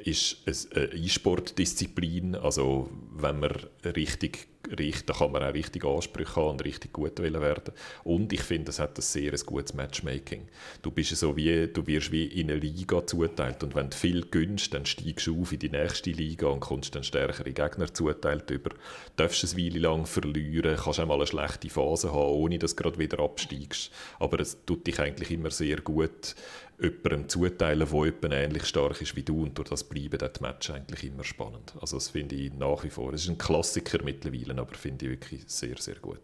ist 0.04 0.74
eine 0.74 0.86
E-Sport-Disziplin. 0.92 2.34
Also 2.34 2.90
wenn 3.12 3.40
man 3.40 3.52
richtig, 3.84 4.48
richtig, 4.78 5.06
da 5.06 5.14
kann 5.14 5.32
man 5.32 5.42
auch 5.42 5.52
richtig 5.52 5.84
Ansprüche 5.84 6.36
haben 6.36 6.50
und 6.50 6.64
richtig 6.64 6.92
gut 6.92 7.18
werden. 7.20 7.74
Und 8.04 8.32
ich 8.32 8.42
finde, 8.42 8.70
es 8.70 8.78
hat 8.78 8.98
ein 8.98 9.02
sehr 9.02 9.32
gutes 9.32 9.74
Matchmaking. 9.74 10.48
Du 10.82 10.90
bist 10.90 11.14
so 11.16 11.36
wie, 11.36 11.66
du 11.66 11.86
wirst 11.86 12.12
wie 12.12 12.24
in 12.24 12.50
eine 12.50 12.58
Liga 12.58 13.06
zuteilt 13.06 13.62
und 13.62 13.74
wenn 13.74 13.90
du 13.90 13.96
viel 13.96 14.26
gönnst, 14.26 14.72
dann 14.74 14.86
steigst 14.86 15.26
du 15.26 15.42
auf 15.42 15.52
in 15.52 15.58
die 15.58 15.70
nächste 15.70 16.10
Liga 16.10 16.46
und 16.46 16.60
kommst 16.60 16.94
dann 16.94 17.04
stärkere 17.04 17.52
Gegner 17.52 17.92
zuteilt 17.92 18.50
über. 18.50 18.70
Du 18.70 18.76
darfst 19.16 19.44
es 19.44 19.56
Weile 19.56 19.80
lang 19.80 20.06
verlieren, 20.06 20.76
kannst 20.76 21.00
auch 21.00 21.06
mal 21.06 21.14
eine 21.14 21.26
schlechte 21.26 21.68
Phase 21.68 22.12
haben, 22.12 22.32
ohne 22.32 22.58
dass 22.58 22.74
du 22.74 22.82
gerade 22.82 22.98
wieder 22.98 23.20
absteigst. 23.20 23.90
Aber 24.18 24.40
es 24.40 24.64
tut 24.64 24.86
dich 24.86 24.98
eigentlich 24.98 25.30
immer 25.30 25.50
sehr 25.50 25.80
gut 25.80 26.34
jemandem 26.80 27.28
zuteilen, 27.28 27.88
der 27.88 28.04
jemand 28.04 28.32
ähnlich 28.32 28.64
stark 28.64 29.00
ist 29.00 29.16
wie 29.16 29.22
du 29.22 29.42
und 29.42 29.56
durch 29.58 29.68
das 29.68 29.84
bleiben 29.84 30.18
die 30.18 30.42
Match 30.42 30.70
eigentlich 30.70 31.04
immer 31.04 31.24
spannend. 31.24 31.74
Also 31.80 31.96
das 31.96 32.08
finde 32.08 32.34
ich 32.34 32.52
nach 32.54 32.82
wie 32.84 32.90
vor, 32.90 33.12
es 33.12 33.24
ist 33.24 33.30
ein 33.30 33.38
Klassiker 33.38 34.02
mittlerweile, 34.02 34.60
aber 34.60 34.74
finde 34.74 35.06
ich 35.06 35.10
wirklich 35.12 35.42
sehr, 35.46 35.76
sehr 35.78 35.96
gut. 35.96 36.20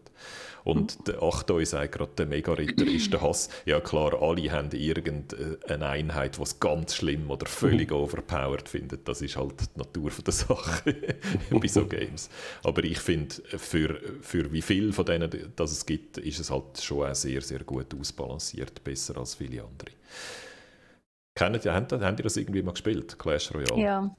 Und 0.63 0.99
mhm. 0.99 1.03
der 1.05 1.23
Achtoi 1.23 1.65
sagt 1.65 1.93
gerade, 1.93 2.11
der 2.17 2.25
Mega-Ritter 2.25 2.85
ist 2.85 3.13
der 3.13 3.21
Hass. 3.21 3.47
Ja 3.65 3.79
klar, 3.79 4.21
alle 4.21 4.51
haben 4.51 4.69
irgendeine 4.71 5.85
Einheit, 5.85 6.37
die 6.37 6.41
es 6.41 6.59
ganz 6.59 6.95
schlimm 6.95 7.31
oder 7.31 7.45
völlig 7.45 7.91
mhm. 7.91 7.97
overpowered 7.97 8.67
findet. 8.67 9.07
Das 9.07 9.21
ist 9.21 9.37
halt 9.37 9.53
die 9.61 9.79
Natur 9.79 10.11
der 10.25 10.33
Sache 10.33 10.95
bei 11.51 11.67
so 11.67 11.85
Games. 11.85 12.29
Aber 12.63 12.83
ich 12.83 12.99
finde, 12.99 13.35
für, 13.57 13.97
für 14.19 14.51
wie 14.51 14.61
viel 14.61 14.91
von 14.91 15.05
denen 15.05 15.53
das 15.55 15.71
es 15.71 15.85
gibt, 15.85 16.17
ist 16.17 16.39
es 16.39 16.51
halt 16.51 16.81
schon 16.81 17.07
auch 17.09 17.15
sehr, 17.15 17.41
sehr 17.41 17.63
gut 17.63 17.93
ausbalanciert, 17.97 18.83
besser 18.83 19.17
als 19.17 19.35
viele 19.35 19.63
andere. 19.63 19.91
Kennt 21.37 21.63
ihr, 21.63 21.73
habt, 21.73 21.91
habt 21.91 22.19
ihr 22.19 22.23
das 22.23 22.35
irgendwie 22.35 22.63
mal 22.63 22.71
gespielt, 22.71 23.19
Clash 23.19 23.53
Royale? 23.53 23.79
Ja, 23.79 24.15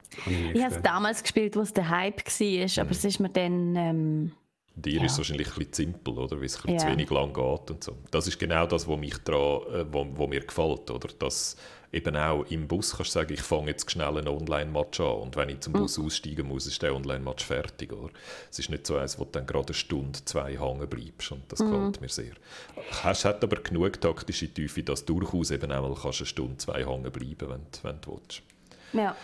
ich 0.55 0.62
habe 0.62 0.77
es 0.77 0.82
damals 0.82 1.20
gespielt, 1.20 1.57
wo 1.57 1.61
es 1.62 1.73
der 1.73 1.89
Hype 1.89 2.24
war, 2.24 2.82
aber 2.82 2.85
mhm. 2.85 2.93
es 2.93 3.05
ist 3.05 3.19
mir 3.19 3.28
dann... 3.31 3.77
Ähm 3.77 4.32
Dir 4.77 4.99
ja. 4.99 5.05
ist 5.05 5.12
es 5.12 5.19
wahrscheinlich 5.19 5.49
ein 5.49 5.55
bisschen 5.55 5.93
simpel, 5.93 6.16
oder? 6.16 6.36
weil 6.36 6.45
es 6.45 6.65
ein 6.65 6.74
ja. 6.74 6.78
zu 6.78 6.86
wenig 6.86 7.11
lang 7.11 7.32
geht 7.32 7.70
und 7.73 7.82
so. 7.82 7.97
Das 8.12 8.28
ist 8.28 8.39
genau 8.39 8.65
das, 8.66 8.86
was 8.86 8.97
mich 8.97 9.15
äh, 9.15 9.85
wo, 9.93 10.07
wo 10.15 10.28
mir 10.28 10.39
gefällt, 10.39 10.89
oder? 10.93 11.09
Dass 11.19 11.57
eben 11.93 12.16
auch 12.16 12.44
im 12.44 12.69
Bus 12.69 12.97
kannst 12.97 13.15
du 13.15 13.20
sagen, 13.20 13.32
ich 13.32 13.43
fange 13.43 13.69
jetzt 13.69 13.90
schnell 13.90 14.19
einen 14.19 14.28
Online-Match 14.28 15.01
an 15.01 15.16
und 15.16 15.36
wenn 15.36 15.48
ich 15.48 15.60
zum 15.60 15.73
Bus 15.73 15.98
mhm. 15.98 16.06
aussteigen 16.06 16.48
muss, 16.48 16.66
ist 16.66 16.82
der 16.82 16.94
Online-Match 16.94 17.44
fertig. 17.44 17.93
Oder? 17.93 18.12
Es 18.51 18.59
ist 18.59 18.70
nicht 18.70 18.86
so 18.86 18.97
eins, 18.97 19.19
wo 19.19 19.24
du 19.24 19.31
dann 19.32 19.47
gerade 19.47 19.69
eine 19.69 19.74
Stunde, 19.74 20.19
zwei 20.24 20.59
hängen 20.59 20.89
bleibst 20.89 21.32
und 21.32 21.43
das 21.48 21.60
mhm. 21.60 21.70
gefällt 21.70 22.01
mir 22.01 22.09
sehr. 22.09 22.32
Es 23.10 23.24
hat 23.24 23.43
aber 23.43 23.56
genug 23.56 24.01
taktische 24.01 24.52
Tiefe, 24.52 24.82
dass 24.82 25.05
du 25.05 25.20
durchaus 25.20 25.51
eben 25.51 25.73
auch 25.73 25.89
mal 25.89 26.01
kannst 26.01 26.20
eine 26.20 26.27
Stunde, 26.27 26.56
zwei 26.59 26.85
hängen 26.85 27.10
bleiben, 27.10 27.48
wenn, 27.48 27.66
wenn 27.82 28.01
du 28.01 28.12
willst. 28.12 28.43
Ja. 28.93 29.16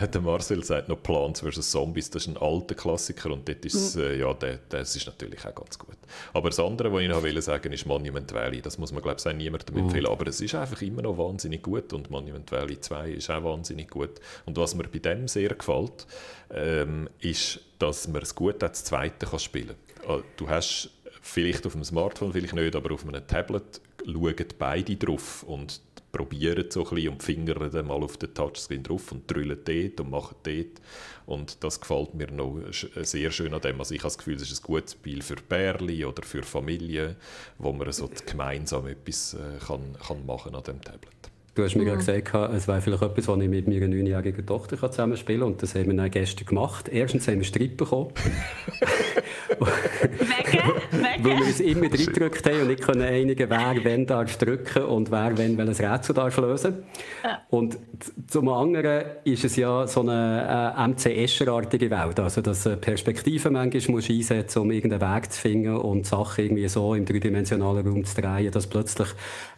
Der 0.00 0.20
Marcel 0.20 0.64
sagt 0.64 0.88
noch 0.88 1.00
Plants 1.02 1.40
vs. 1.40 1.70
Zombies, 1.70 2.10
das 2.10 2.26
ist 2.26 2.28
ein 2.28 2.36
alter 2.36 2.74
Klassiker 2.74 3.30
und 3.30 3.48
dort 3.48 3.64
ist, 3.64 3.94
mhm. 3.94 4.02
äh, 4.02 4.18
ja, 4.18 4.34
der, 4.34 4.58
das 4.68 4.96
ist 4.96 5.06
natürlich 5.06 5.44
auch 5.46 5.54
ganz 5.54 5.78
gut. 5.78 5.96
Aber 6.32 6.50
das 6.50 6.58
andere, 6.58 6.92
was 6.92 7.02
ich 7.02 7.08
noch 7.08 7.22
will 7.22 7.40
sagen 7.40 7.72
ist 7.72 7.86
Monument 7.86 8.32
Valley. 8.32 8.60
Das 8.60 8.76
muss 8.76 8.92
man, 8.92 9.02
glaube 9.02 9.18
ich, 9.24 9.36
niemandem 9.36 9.74
mhm. 9.76 9.82
empfehlen. 9.84 10.06
Aber 10.06 10.26
es 10.26 10.40
ist 10.40 10.54
einfach 10.54 10.82
immer 10.82 11.02
noch 11.02 11.16
wahnsinnig 11.16 11.62
gut 11.62 11.92
und 11.92 12.10
Monument 12.10 12.50
Valley 12.50 12.80
2 12.80 13.10
ist 13.12 13.30
auch 13.30 13.44
wahnsinnig 13.44 13.88
gut. 13.88 14.20
Und 14.46 14.56
was 14.56 14.74
mir 14.74 14.84
bei 14.84 14.98
dem 14.98 15.28
sehr 15.28 15.50
gefällt, 15.50 16.06
ähm, 16.52 17.08
ist, 17.20 17.60
dass 17.78 18.08
man 18.08 18.22
es 18.22 18.34
gut 18.34 18.62
als 18.64 18.84
Zweite 18.84 19.26
kann 19.26 19.38
spielen 19.38 19.76
kann. 20.04 20.20
Äh, 20.20 20.22
du 20.36 20.48
hast 20.48 20.90
vielleicht 21.22 21.66
auf 21.66 21.72
dem 21.72 21.84
Smartphone, 21.84 22.32
vielleicht 22.32 22.54
nicht, 22.54 22.74
aber 22.74 22.92
auf 22.92 23.06
einem 23.06 23.26
Tablet 23.26 23.80
schauen 24.04 24.46
beide 24.58 24.96
drauf 24.96 25.42
und 25.44 25.80
probieren 26.14 26.66
so 26.70 26.84
ein 26.84 26.94
bisschen 26.94 27.12
und 27.12 27.22
fingern 27.22 27.70
dann 27.72 27.86
mal 27.88 28.02
auf 28.02 28.16
den 28.16 28.32
Touchscreen 28.32 28.84
drauf 28.84 29.10
und 29.10 29.28
drüllen 29.28 29.58
dort 29.64 30.00
und 30.00 30.10
machen 30.10 30.36
dort. 30.44 30.80
Und 31.26 31.64
das 31.64 31.80
gefällt 31.80 32.14
mir 32.14 32.30
noch 32.30 32.60
sehr 32.70 33.30
schön 33.32 33.52
an 33.52 33.60
dem. 33.60 33.80
Also 33.80 33.94
ich 33.94 34.00
habe 34.00 34.08
das 34.08 34.18
Gefühl, 34.18 34.36
es 34.36 34.42
ist 34.42 34.62
ein 34.62 34.66
gutes 34.66 34.92
Spiel 34.92 35.22
für 35.22 35.36
Bärli 35.36 36.04
oder 36.04 36.22
für 36.22 36.44
Familien, 36.44 37.16
wo 37.58 37.72
man 37.72 37.90
so 37.90 38.08
gemeinsam 38.26 38.86
etwas 38.86 39.34
äh, 39.34 39.58
kann, 39.66 39.96
kann 40.06 40.24
machen 40.24 40.54
an 40.54 40.62
dem 40.62 40.80
Tablet. 40.80 41.10
Du 41.56 41.62
hast 41.62 41.76
mir 41.76 41.84
ja 41.84 41.94
gesagt, 41.94 42.34
es 42.52 42.66
wäre 42.66 42.80
vielleicht 42.80 43.02
etwas, 43.02 43.28
was 43.28 43.40
ich 43.40 43.48
mit 43.48 43.68
meiner 43.68 43.86
neunjährigen 43.86 44.44
Tochter 44.44 44.76
zusammen 44.90 45.16
spielen 45.16 45.40
kann. 45.40 45.52
Und 45.52 45.62
das 45.62 45.74
haben 45.74 45.86
wir 45.86 45.94
dann 45.94 46.10
gestern 46.10 46.46
gemacht. 46.46 46.88
Erstens 46.88 47.28
haben 47.28 47.38
wir 47.38 47.44
Streit 47.44 47.76
bekommen. 47.76 48.12
Wegen? 49.60 51.24
Weil 51.24 51.24
wir 51.24 51.46
uns 51.46 51.60
immer 51.60 51.82
reingedrückt 51.82 52.46
haben 52.46 52.60
und 52.62 52.68
nicht 52.68 52.82
können 52.82 53.02
einigen, 53.02 53.50
wer 53.50 53.74
wenn 53.82 54.06
darf 54.06 54.36
drücken 54.36 54.84
und 54.84 55.10
wer 55.10 55.36
wenn 55.36 55.56
welches 55.58 55.80
Rätsel 55.80 56.14
darf 56.14 56.36
lösen. 56.38 56.84
Ja. 57.22 57.40
Und 57.50 57.78
zum 58.26 58.48
anderen 58.48 59.04
ist 59.24 59.44
es 59.44 59.56
ja 59.56 59.86
so 59.86 60.00
eine 60.00 60.74
äh, 60.76 60.88
MC-Escher-artige 60.88 61.90
Welt. 61.90 62.20
Also, 62.20 62.40
dass 62.40 62.68
Perspektiven 62.80 63.52
manchmal 63.54 63.96
musst 63.96 64.10
einsetzen 64.10 64.60
um 64.60 64.70
irgendeinen 64.70 65.14
Weg 65.14 65.32
zu 65.32 65.40
finden 65.40 65.76
und 65.76 66.06
Sachen 66.06 66.44
irgendwie 66.44 66.68
so 66.68 66.94
im 66.94 67.04
dreidimensionalen 67.04 67.86
Raum 67.86 68.04
zu 68.04 68.20
drehen, 68.20 68.50
dass 68.50 68.66
plötzlich 68.66 69.08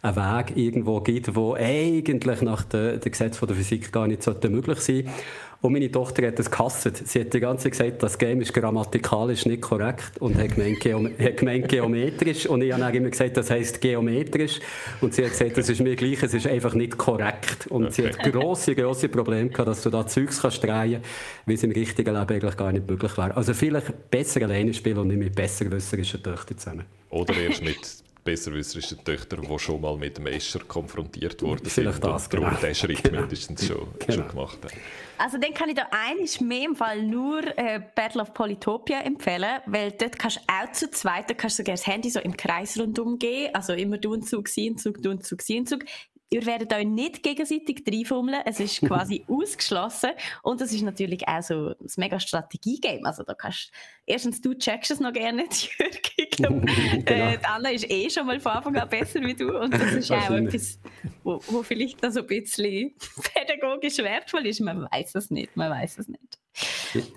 ein 0.01 0.15
Weg 0.15 0.55
irgendwo 0.55 1.01
gibt, 1.01 1.35
wo 1.35 1.55
eigentlich 1.55 2.41
nach 2.41 2.63
den 2.63 2.99
Gesetzen 2.99 3.47
der 3.47 3.55
Physik 3.55 3.91
gar 3.91 4.07
nicht 4.07 4.25
möglich 4.25 4.79
sein 4.79 5.05
sollte. 5.05 5.11
Und 5.59 5.73
meine 5.73 5.91
Tochter 5.91 6.27
hat 6.27 6.37
das 6.37 6.51
gehasst. 6.51 7.07
Sie 7.07 7.19
hat 7.19 7.33
die 7.33 7.39
ganze 7.39 7.63
Zeit 7.63 7.71
gesagt, 7.71 8.03
das 8.03 8.17
Game 8.17 8.41
ist 8.41 8.53
grammatikalisch 8.53 9.47
nicht 9.47 9.61
korrekt 9.61 10.17
und 10.19 10.37
hat 10.37 10.55
gemeint, 10.55 10.79
Geom 10.79 11.09
hat 11.19 11.37
gemeint 11.37 11.67
geometrisch. 11.67 12.45
Und 12.45 12.61
ich 12.61 12.71
habe 12.71 12.81
dann 12.81 12.93
immer 12.93 13.09
gesagt, 13.09 13.37
das 13.37 13.49
heisst 13.49 13.81
geometrisch. 13.81 14.59
Und 15.01 15.15
sie 15.15 15.23
hat 15.23 15.31
gesagt, 15.31 15.57
das 15.57 15.67
ist 15.67 15.81
mir 15.81 15.95
gleich, 15.95 16.21
es 16.21 16.33
ist 16.35 16.45
einfach 16.45 16.75
nicht 16.75 16.97
korrekt. 16.97 17.67
Und 17.67 17.85
okay. 17.85 17.93
sie 17.93 18.07
hat 18.07 18.19
grosse, 18.31 18.75
grosse 18.75 19.09
Probleme 19.09 19.49
gehabt, 19.49 19.67
dass 19.67 19.81
du 19.81 19.89
da 19.89 20.05
Zeugs 20.05 20.41
kannst 20.41 20.63
drehen, 20.63 21.01
wie 21.47 21.53
es 21.53 21.63
im 21.63 21.71
richtigen 21.71 22.13
Leben 22.13 22.29
eigentlich 22.29 22.57
gar 22.57 22.71
nicht 22.71 22.87
möglich 22.87 23.17
wäre. 23.17 23.35
Also 23.35 23.53
vielleicht 23.55 24.11
besser 24.11 24.43
alleine 24.43 24.73
spielen 24.75 24.99
und 24.99 25.07
nicht 25.07 25.17
mit 25.17 25.35
besserwisserischen 25.35 26.21
Töchtern 26.21 26.57
zusammen. 26.57 26.85
Oder 27.09 27.35
erst 27.35 27.63
mit 27.63 28.06
besserwisserischen 28.27 29.01
Töchter, 29.05 29.37
die 29.37 29.59
schon 29.59 29.79
mal 29.79 29.95
mit 29.95 30.17
dem 30.17 30.27
Escher 30.27 30.59
konfrontiert 30.59 31.41
wurden 31.41 31.65
Vielleicht 31.65 32.03
sind 32.03 32.03
das, 32.03 32.25
und 32.25 32.31
genau. 32.31 32.51
den 32.51 32.75
Schritt 32.75 33.01
genau. 33.01 33.21
mindestens 33.21 33.65
schon, 33.65 33.87
genau. 33.99 34.13
schon 34.13 34.27
gemacht 34.27 34.57
haben. 34.65 34.73
Also 35.17 35.37
dann 35.37 35.53
kann 35.53 35.69
ich 35.69 35.75
da 35.75 35.87
eigentlich 35.91 36.41
mehr 36.41 36.65
im 36.65 36.75
Fall 36.75 37.01
nur 37.03 37.41
äh, 37.57 37.81
Battle 37.95 38.21
of 38.21 38.33
Polytopia 38.33 38.99
empfehlen, 38.99 39.61
weil 39.65 39.93
dort 39.93 40.19
kannst 40.19 40.37
du 40.37 40.41
auch 40.47 40.71
zu 40.73 40.91
zweit, 40.91 41.29
da 41.29 41.35
kannst 41.35 41.57
du 41.57 41.63
sogar 41.63 41.75
das 41.75 41.87
Handy 41.87 42.09
so 42.09 42.19
im 42.19 42.35
Kreis 42.35 42.77
rundum 42.77 43.17
gehen, 43.17 43.55
also 43.55 43.71
immer 43.71 43.97
du 43.97 44.11
und 44.11 44.27
Zug, 44.27 44.49
sie 44.49 44.69
und 44.69 44.79
Zug, 44.79 45.01
du 45.01 45.09
und 45.09 45.25
Zug, 45.25 45.41
sie 45.41 45.57
und 45.59 45.69
Zug 45.69 45.85
ihr 46.29 46.45
werdet 46.45 46.73
euch 46.73 46.85
nicht 46.85 47.23
gegenseitig 47.23 47.83
reinfummeln. 47.87 48.41
Es 48.45 48.59
ist 48.59 48.81
quasi 48.87 49.23
ausgeschlossen. 49.27 50.11
Und 50.43 50.61
es 50.61 50.73
ist 50.73 50.81
natürlich 50.81 51.27
auch 51.27 51.41
so 51.41 51.69
ein 51.69 51.87
mega 51.97 52.19
Strategie-Game. 52.19 53.05
Also 53.05 53.23
da 53.23 53.33
kannst 53.33 53.71
erstens 54.05 54.41
du 54.41 54.53
checkst 54.53 54.91
es 54.91 54.99
noch 54.99 55.13
gerne 55.13 55.43
nicht, 55.43 55.69
Jürg. 55.79 55.99
Ich 56.17 56.29
glaube, 56.31 56.61
genau. 57.05 57.29
äh, 57.29 57.39
Anna 57.43 57.69
ist 57.69 57.89
eh 57.89 58.09
schon 58.09 58.27
mal 58.27 58.39
von 58.39 58.53
Anfang 58.53 58.75
an 58.75 58.89
besser 58.89 59.21
wie 59.21 59.33
du. 59.33 59.57
Und 59.57 59.73
das 59.73 59.93
ist 59.93 60.11
auch 60.11 60.31
etwas, 60.31 60.79
wo, 61.23 61.39
wo 61.47 61.63
vielleicht 61.63 62.01
noch 62.03 62.11
so 62.11 62.21
ein 62.21 62.27
bisschen 62.27 62.93
pädagogisch 63.33 63.97
wertvoll 63.99 64.45
ist. 64.47 64.59
Man 64.59 64.87
weiß 64.91 65.15
es 65.15 65.31
nicht. 65.31 65.55
Man 65.55 65.71
weiß 65.71 65.99
es 65.99 66.07
nicht. 66.07 66.39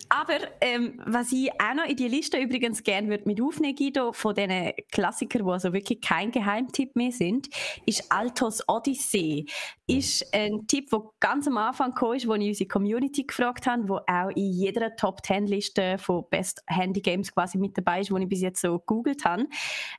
Aber 0.08 0.38
ähm, 0.60 1.00
was 1.06 1.32
ich 1.32 1.50
auch 1.52 1.74
noch 1.74 1.84
in 1.84 1.96
die 1.96 2.08
Liste 2.08 2.38
übrigens 2.38 2.82
gerne 2.82 3.08
würde 3.08 3.24
mit 3.26 3.40
aufnehmen, 3.40 3.74
Guido, 3.74 4.12
von 4.12 4.34
diesen 4.34 4.72
Klassikern, 4.90 5.44
die 5.44 5.50
also 5.50 5.72
wirklich 5.72 6.00
kein 6.00 6.30
Geheimtipp 6.30 6.96
mehr 6.96 7.12
sind, 7.12 7.48
ist 7.86 8.10
Altos 8.10 8.62
Odyssey. 8.68 9.46
Ist 9.86 10.32
ein 10.32 10.66
Tipp, 10.66 10.90
der 10.90 11.00
ganz 11.18 11.48
am 11.48 11.56
Anfang 11.56 11.94
kam, 11.94 12.12
ist, 12.12 12.28
wo 12.28 12.34
ich 12.34 12.48
unsere 12.48 12.68
Community 12.68 13.24
gefragt 13.24 13.66
habe, 13.66 13.88
wo 13.88 13.96
auch 13.96 14.30
in 14.34 14.52
jeder 14.52 14.94
Top 14.94 15.24
10 15.24 15.46
Liste 15.46 15.98
von 15.98 16.24
Best 16.30 16.62
Handy 16.66 17.00
Games 17.00 17.32
quasi 17.32 17.58
mit 17.58 17.76
dabei 17.76 18.00
ist, 18.00 18.12
wo 18.12 18.16
ich 18.18 18.28
bis 18.28 18.40
jetzt 18.40 18.60
so 18.60 18.78
gegoogelt 18.78 19.24
habe. 19.24 19.46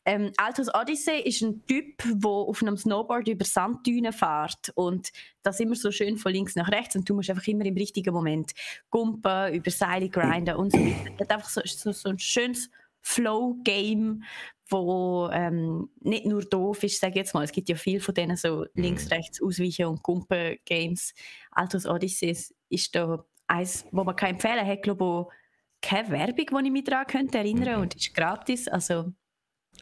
Ähm, 0.05 0.31
Altos 0.37 0.73
Odyssey 0.73 1.21
ist 1.21 1.41
ein 1.41 1.65
Typ, 1.65 2.03
der 2.05 2.29
auf 2.29 2.61
einem 2.61 2.77
Snowboard 2.77 3.27
über 3.27 3.43
Sanddünen 3.43 4.13
fährt 4.13 4.71
und 4.75 5.11
das 5.43 5.59
immer 5.59 5.75
so 5.75 5.91
schön 5.91 6.17
von 6.17 6.31
links 6.31 6.55
nach 6.55 6.69
rechts 6.69 6.95
und 6.95 7.09
du 7.09 7.15
musst 7.15 7.29
einfach 7.29 7.47
immer 7.47 7.65
im 7.65 7.75
richtigen 7.75 8.13
Moment 8.13 8.51
gumpen, 8.89 9.30
über 9.51 9.71
Seile 9.71 10.09
grinden 10.09 10.55
und 10.55 10.71
so 10.71 10.79
weiter. 10.79 11.11
Das 11.17 11.27
ist 11.27 11.31
einfach 11.31 11.49
so, 11.49 11.61
so, 11.65 11.91
so 11.91 12.09
ein 12.09 12.19
schönes 12.19 12.69
Flow-Game, 13.01 14.23
wo 14.69 15.29
ähm, 15.31 15.89
nicht 15.99 16.25
nur 16.25 16.41
doof 16.41 16.83
ist, 16.83 16.99
sage 16.99 17.11
ich 17.11 17.17
jetzt 17.17 17.33
mal. 17.33 17.43
Es 17.43 17.51
gibt 17.51 17.69
ja 17.69 17.75
viel 17.75 17.99
von 17.99 18.13
denen 18.13 18.37
so 18.37 18.65
mhm. 18.73 18.83
links-rechts 18.83 19.41
ausweichen 19.41 19.85
und 19.85 20.03
Gumpen-Games. 20.03 21.13
Altos 21.51 21.85
Odyssey 21.85 22.37
ist 22.69 22.95
da 22.95 23.25
eins, 23.47 23.85
wo 23.91 24.03
man 24.03 24.15
kann 24.15 24.31
empfehlen 24.31 24.65
kann, 24.65 24.81
glaube 24.81 25.27
ich, 25.29 25.89
keine 25.89 26.09
Werbung, 26.11 26.45
die 26.45 26.65
ich 26.67 26.71
mich 26.71 26.83
daran 26.83 27.07
könnte 27.07 27.39
erinnern 27.39 27.75
mhm. 27.75 27.81
und 27.81 27.95
ist 27.95 28.13
gratis. 28.13 28.67
Also 28.67 29.11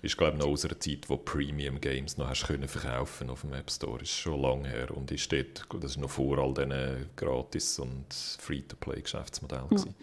ist, 0.02 0.18
glaube 0.18 0.34
ich, 0.34 0.40
noch 0.40 0.48
aus 0.48 0.66
einer 0.66 0.80
Zeit, 0.80 1.10
wo 1.10 1.18
Premium 1.18 1.80
Games 1.82 2.18
noch 2.18 2.30
hast 2.30 2.48
können 2.48 2.68
verkaufen 2.68 3.30
auf 3.30 3.42
dem 3.42 3.54
App 3.54 3.70
Store. 3.70 4.02
Ist 4.02 4.12
schon 4.12 4.42
lange 4.42 4.70
her 4.70 4.92
und 4.96 5.12
ist 5.12 5.32
dort, 5.32 5.66
das 5.82 5.92
ist 5.92 5.98
noch 5.98 6.10
vor 6.10 6.38
all 6.38 6.54
diesen 6.54 7.10
Gratis- 7.16 7.80
und 7.80 8.06
Free-to-Play-Geschäftsmodellen. 8.40 9.68
Mhm 9.70 9.96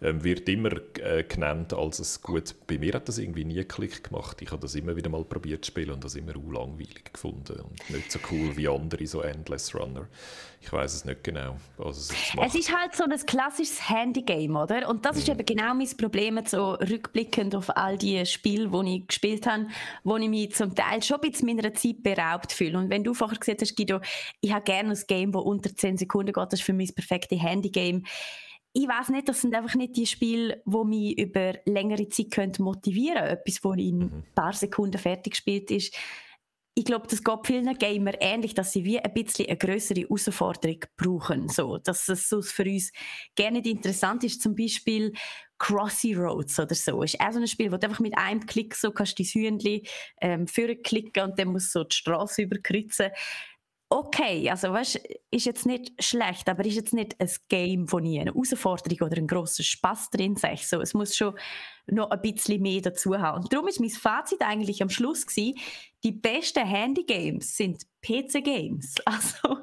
wird 0.00 0.48
immer 0.48 0.70
äh, 1.00 1.24
genannt 1.24 1.72
als 1.72 1.98
es 1.98 2.20
gut. 2.20 2.54
Bei 2.66 2.78
mir 2.78 2.94
hat 2.94 3.08
das 3.08 3.18
irgendwie 3.18 3.44
nie 3.44 3.64
Klick 3.64 4.04
gemacht. 4.04 4.42
Ich 4.42 4.50
habe 4.50 4.60
das 4.60 4.74
immer 4.74 4.94
wieder 4.96 5.08
mal 5.08 5.24
probiert 5.24 5.64
zu 5.64 5.70
spielen 5.70 5.90
und 5.90 6.04
das 6.04 6.14
immer 6.14 6.32
auch 6.36 6.52
langweilig 6.52 7.12
gefunden 7.12 7.60
und 7.60 7.90
nicht 7.90 8.12
so 8.12 8.18
cool 8.30 8.56
wie 8.56 8.68
andere, 8.68 9.06
so 9.06 9.22
Endless 9.22 9.74
Runner. 9.74 10.06
Ich 10.60 10.72
weiß 10.72 10.94
es 10.94 11.04
nicht 11.04 11.22
genau, 11.22 11.56
was 11.76 11.98
es. 11.98 12.12
Es 12.44 12.54
ist 12.54 12.76
halt 12.76 12.94
so 12.94 13.04
ein 13.04 13.16
klassisches 13.26 13.88
Handy-Game, 13.88 14.56
oder? 14.56 14.88
Und 14.88 15.04
das 15.04 15.16
ist 15.16 15.28
mhm. 15.28 15.34
eben 15.34 15.46
genau 15.46 15.74
mein 15.74 15.88
Problem, 15.96 16.40
so 16.44 16.72
rückblickend 16.72 17.54
auf 17.54 17.74
all 17.76 17.96
die 17.96 18.24
Spiele, 18.26 18.68
die 18.68 18.96
ich 18.96 19.06
gespielt 19.06 19.46
habe, 19.46 19.68
wo 20.02 20.16
ich 20.16 20.28
mich 20.28 20.54
zum 20.54 20.74
Teil 20.74 21.02
schon 21.02 21.20
ein 21.20 21.30
bisschen 21.30 21.46
meiner 21.46 21.72
Zeit 21.72 22.02
beraubt 22.02 22.52
fühle. 22.52 22.78
Und 22.78 22.90
wenn 22.90 23.04
du 23.04 23.14
vorher 23.14 23.38
gesagt 23.38 23.62
hast, 23.62 23.76
Guido, 23.76 24.00
ich 24.40 24.52
habe 24.52 24.64
gerne 24.64 24.90
ein 24.90 25.02
Game, 25.06 25.32
das 25.32 25.42
unter 25.42 25.74
10 25.74 25.98
Sekunden 25.98 26.32
geht, 26.32 26.52
das 26.52 26.60
ist 26.60 26.66
für 26.66 26.72
mich 26.72 26.88
das 26.88 26.96
perfekte 26.96 27.36
Handy-Game 27.36 28.02
ich 28.78 28.86
weiß 28.86 29.08
nicht, 29.08 29.26
das 29.26 29.40
sind 29.40 29.54
einfach 29.54 29.74
nicht 29.74 29.96
die 29.96 30.04
Spiele, 30.04 30.62
die 30.66 30.84
mich 30.84 31.18
über 31.18 31.54
längere 31.64 32.10
Zeit 32.10 32.58
motivieren 32.58 33.22
können. 33.22 33.38
Etwas, 33.38 33.60
das 33.62 33.76
in 33.78 33.78
ein 33.78 33.98
mhm. 33.98 34.24
paar 34.34 34.52
Sekunden 34.52 34.98
fertig 34.98 35.32
gespielt 35.32 35.70
ist. 35.70 35.96
Ich 36.74 36.84
glaube, 36.84 37.06
das 37.08 37.24
geht 37.24 37.46
vielen 37.46 37.78
Gamer 37.78 38.20
ähnlich, 38.20 38.52
dass 38.52 38.74
sie 38.74 38.84
wie 38.84 39.00
ein 39.00 39.14
bisschen 39.14 39.46
eine 39.46 39.56
größere 39.56 40.00
Herausforderung 40.00 40.80
brauchen. 40.98 41.48
So, 41.48 41.78
dass 41.78 42.06
es 42.08 42.28
so 42.28 42.42
für 42.42 42.64
uns 42.64 42.92
gerne 43.34 43.62
nicht 43.62 43.66
interessant 43.66 44.24
ist. 44.24 44.42
Zum 44.42 44.54
Beispiel 44.54 45.14
Crossy 45.56 46.12
Roads 46.12 46.60
oder 46.60 46.74
so. 46.74 47.02
Ist 47.02 47.18
auch 47.18 47.32
so 47.32 47.38
ein 47.38 47.46
Spiel, 47.46 47.72
wo 47.72 47.78
du 47.78 47.86
einfach 47.86 48.00
mit 48.00 48.18
einem 48.18 48.44
Klick 48.44 48.74
so 48.74 48.90
kannst 48.90 49.18
dein 49.18 49.24
Hühnchen 49.24 49.80
ähm, 50.20 50.44
klicken 50.44 51.22
und 51.22 51.38
dann 51.38 51.48
musst 51.48 51.74
du 51.74 51.78
so 51.78 51.84
die 51.84 51.96
Straße 51.96 52.42
überkreuzen 52.42 53.10
okay, 53.88 54.50
also 54.50 54.72
weißt, 54.72 55.00
ist 55.30 55.46
jetzt 55.46 55.66
nicht 55.66 56.02
schlecht, 56.02 56.48
aber 56.48 56.64
ist 56.64 56.74
jetzt 56.74 56.94
nicht 56.94 57.20
ein 57.20 57.30
Game 57.48 57.88
von 57.88 58.02
nie, 58.02 58.20
eine 58.20 58.32
Herausforderung 58.32 59.06
oder 59.06 59.16
ein 59.16 59.26
grosser 59.26 59.62
Spaß 59.62 60.10
drin, 60.10 60.36
sag 60.36 60.54
ich 60.54 60.66
so. 60.66 60.80
Es 60.80 60.94
muss 60.94 61.16
schon 61.16 61.34
noch 61.86 62.10
ein 62.10 62.20
bisschen 62.20 62.62
mehr 62.62 62.80
dazu 62.80 63.18
haben. 63.18 63.42
Und 63.42 63.52
darum 63.52 63.68
ist 63.68 63.80
mein 63.80 63.90
Fazit 63.90 64.42
eigentlich 64.42 64.82
am 64.82 64.90
Schluss 64.90 65.26
gewesen, 65.26 65.58
die 66.04 66.12
besten 66.12 66.64
Handy-Games 66.64 67.56
sind 67.56 67.82
PC-Games. 68.06 68.96
Also, 69.06 69.58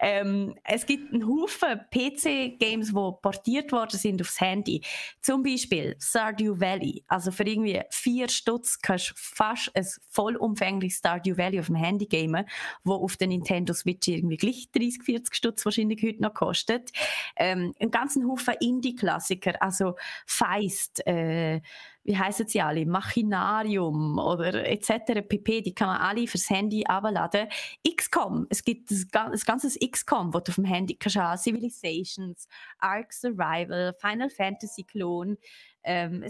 ähm, 0.00 0.54
es 0.64 0.86
gibt 0.86 1.12
einen 1.12 1.26
Haufen 1.26 1.80
PC-Games, 1.90 2.88
die 2.88 3.10
portiert 3.22 3.70
worden 3.70 3.98
sind 3.98 4.20
aufs 4.20 4.40
Handy. 4.40 4.82
Zum 5.20 5.42
Beispiel 5.42 5.96
Stardew 6.00 6.58
Valley. 6.58 7.04
Also 7.06 7.30
für 7.30 7.44
irgendwie 7.44 7.80
vier 7.90 8.28
Stutz 8.28 8.80
kannst 8.80 9.10
du 9.10 9.14
fast 9.16 9.70
ein 9.74 9.86
vollumfängliches 10.08 10.98
Stardew 10.98 11.36
Valley 11.36 11.60
auf 11.60 11.66
dem 11.66 11.76
Handy 11.76 12.06
gamen, 12.06 12.46
wo 12.82 12.94
auf 12.94 13.16
der 13.16 13.28
Nintendo 13.28 13.74
Switch 13.74 14.08
irgendwie 14.08 14.36
gleich 14.36 14.68
30, 14.72 15.02
40 15.02 15.34
Stutz 15.34 15.64
wahrscheinlich 15.64 16.02
heute 16.02 16.22
noch 16.22 16.34
kostet. 16.34 16.90
Ähm, 17.36 17.74
einen 17.78 17.90
ganzen 17.90 18.26
Haufen 18.28 18.54
Indie-Klassiker, 18.60 19.60
also 19.60 19.96
Feist, 20.26 21.06
äh, 21.06 21.60
wie 22.02 22.16
heißen 22.16 22.46
sie 22.46 22.60
alle, 22.60 22.86
Machinarium 22.86 24.18
oder 24.18 24.66
etc. 24.68 25.26
pp. 25.26 25.62
Die 25.62 25.74
kann 25.74 25.88
man 25.88 25.98
alle 25.98 26.26
fürs 26.26 26.50
Handy 26.50 26.84
abladen. 26.84 27.48
XCOM, 27.88 28.46
es 28.50 28.64
gibt 28.64 28.90
ein 28.90 29.08
ganzes 29.10 29.78
XCOM, 29.78 30.34
wo 30.34 30.40
du 30.40 30.50
auf 30.50 30.56
dem 30.56 30.64
Handy 30.64 30.96
kannst. 30.96 31.44
Civilizations, 31.44 32.46
Ark 32.78 33.12
Survival, 33.12 33.94
Final 34.00 34.30
Fantasy 34.30 34.84
Clone, 34.84 35.36
ähm, 35.84 36.24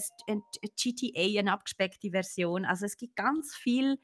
GTA, 0.77 1.39
eine 1.39 1.52
abgespeckte 1.52 2.11
Version. 2.11 2.65
Also 2.65 2.86
es 2.86 2.97
gibt 2.97 3.16
ganz 3.16 3.55
viel 3.55 3.98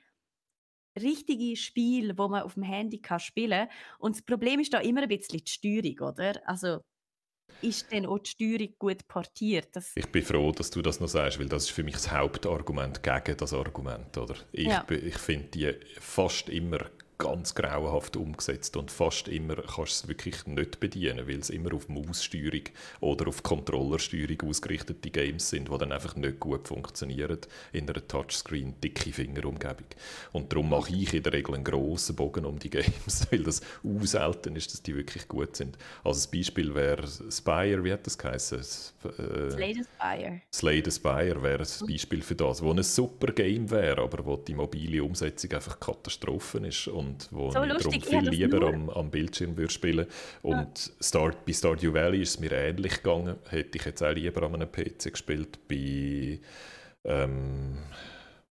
richtige 1.01 1.57
Spiele, 1.57 2.17
wo 2.19 2.29
man 2.29 2.43
auf 2.43 2.55
dem 2.55 2.63
Handy 2.63 3.01
kann 3.01 3.21
spielen. 3.21 3.69
Und 3.99 4.17
das 4.17 4.23
Problem 4.23 4.61
ist 4.61 4.73
da 4.73 4.79
immer 4.79 5.03
ein 5.03 5.09
bisschen 5.09 5.41
die 5.45 5.51
Steuerung, 5.51 6.13
oder? 6.13 6.41
Also 6.49 6.81
ist 7.63 7.91
denn 7.93 8.07
auch 8.07 8.19
die 8.19 8.31
Steuerung 8.31 8.75
gut 8.79 9.07
portiert? 9.09 9.69
Das 9.73 9.93
ich 9.95 10.07
bin 10.07 10.23
froh, 10.23 10.53
dass 10.53 10.71
du 10.71 10.83
das 10.83 11.01
noch 11.01 11.09
sagst, 11.09 11.39
weil 11.39 11.49
das 11.49 11.65
ist 11.65 11.71
für 11.71 11.83
mich 11.83 11.95
das 11.95 12.11
Hauptargument 12.11 13.03
gegen 13.03 13.37
das 13.37 13.53
Argument. 13.53 14.17
Oder? 14.17 14.37
Ich, 14.53 14.67
ja. 14.67 14.85
ich 14.89 15.19
finde 15.19 15.49
die 15.49 15.75
fast 15.99 16.49
immer 16.49 16.79
ganz 17.21 17.55
grauenhaft 17.55 18.17
umgesetzt 18.17 18.77
und 18.77 18.91
fast 18.91 19.29
immer 19.29 19.57
kannst 19.57 19.77
du 19.77 19.83
es 19.85 20.09
wirklich 20.09 20.47
nicht 20.47 20.81
bedienen, 20.81 21.29
weil 21.29 21.39
es 21.39 21.51
immer 21.51 21.75
auf 21.75 21.89
Maussteuerung 21.89 22.63
oder 23.01 23.29
auf 23.29 23.43
Controllersteuerung 23.43 24.41
ausgerichtete 24.49 25.11
Games 25.11 25.51
sind, 25.51 25.71
die 25.71 25.79
dann 25.79 25.93
einfach 25.93 26.17
nicht 26.17 26.41
gut 26.41 26.67
funktionieren 26.67 27.39
in 27.73 27.89
einer 27.89 28.07
Touchscreen 28.07 28.75
dicke 28.83 29.13
Fingerumgebung. 29.13 29.87
Und 30.33 30.51
darum 30.51 30.71
mache 30.71 30.95
ich 30.95 31.13
in 31.13 31.23
der 31.23 31.35
Regel 31.35 31.55
einen 31.55 31.65
grossen 31.65 32.17
Bogen 32.17 32.47
um 32.47 32.59
die 32.59 32.71
Games, 32.71 33.27
weil 33.31 33.43
das 33.43 33.61
auch 33.85 34.07
selten 34.07 34.57
ist, 34.57 34.73
dass 34.73 34.83
die 34.83 34.97
wirklich 34.97 35.29
gut 35.29 35.55
sind. 35.57 35.77
Also 36.03 36.21
das 36.21 36.27
Beispiel 36.27 36.75
wäre 36.75 37.07
Spire, 37.07 37.85
wie 37.85 37.93
hat 37.93 38.07
das 38.07 38.17
geheißen? 38.17 38.61
Äh, 38.61 39.51
Slay 39.51 39.75
the 39.75 39.85
Spire. 39.85 40.41
Slay 40.55 40.83
the 40.83 40.91
Spire 40.91 41.43
wäre 41.43 41.65
ein 41.65 41.87
Beispiel 41.87 42.23
für 42.23 42.35
das, 42.35 42.63
wo 42.63 42.71
ein 42.73 42.83
super 42.83 43.31
Game 43.33 43.71
wäre, 43.71 44.01
aber 44.01 44.25
wo 44.25 44.37
die 44.37 44.55
mobile 44.55 45.05
Umsetzung 45.05 45.53
einfach 45.53 45.79
Katastrophe 45.79 46.67
ist 46.67 46.89
und 46.89 47.10
und 47.11 47.29
wo 47.31 47.51
so 47.51 47.63
ich 47.63 47.69
darum 47.69 48.03
viel 48.03 48.29
lieber 48.29 48.67
am, 48.67 48.91
am, 48.91 49.11
Bildschirm 49.11 49.57
würde 49.57 49.73
spielen 49.73 50.07
Und 50.43 50.87
ja. 50.87 50.93
Start, 51.01 51.45
bei 51.45 51.53
Stardew 51.53 51.93
Valley 51.93 52.23
ist 52.23 52.31
es 52.31 52.41
mir 52.41 52.53
ähnlich 52.53 53.03
gegangen. 53.03 53.37
Hätte 53.49 53.79
ich 53.79 53.85
jetzt 53.85 54.03
auch 54.03 54.13
lieber 54.13 54.43
an 54.43 54.55
einem 54.55 54.71
PC 54.71 55.13
gespielt. 55.13 55.59
Bei 55.69 56.41
ähm, 57.05 57.79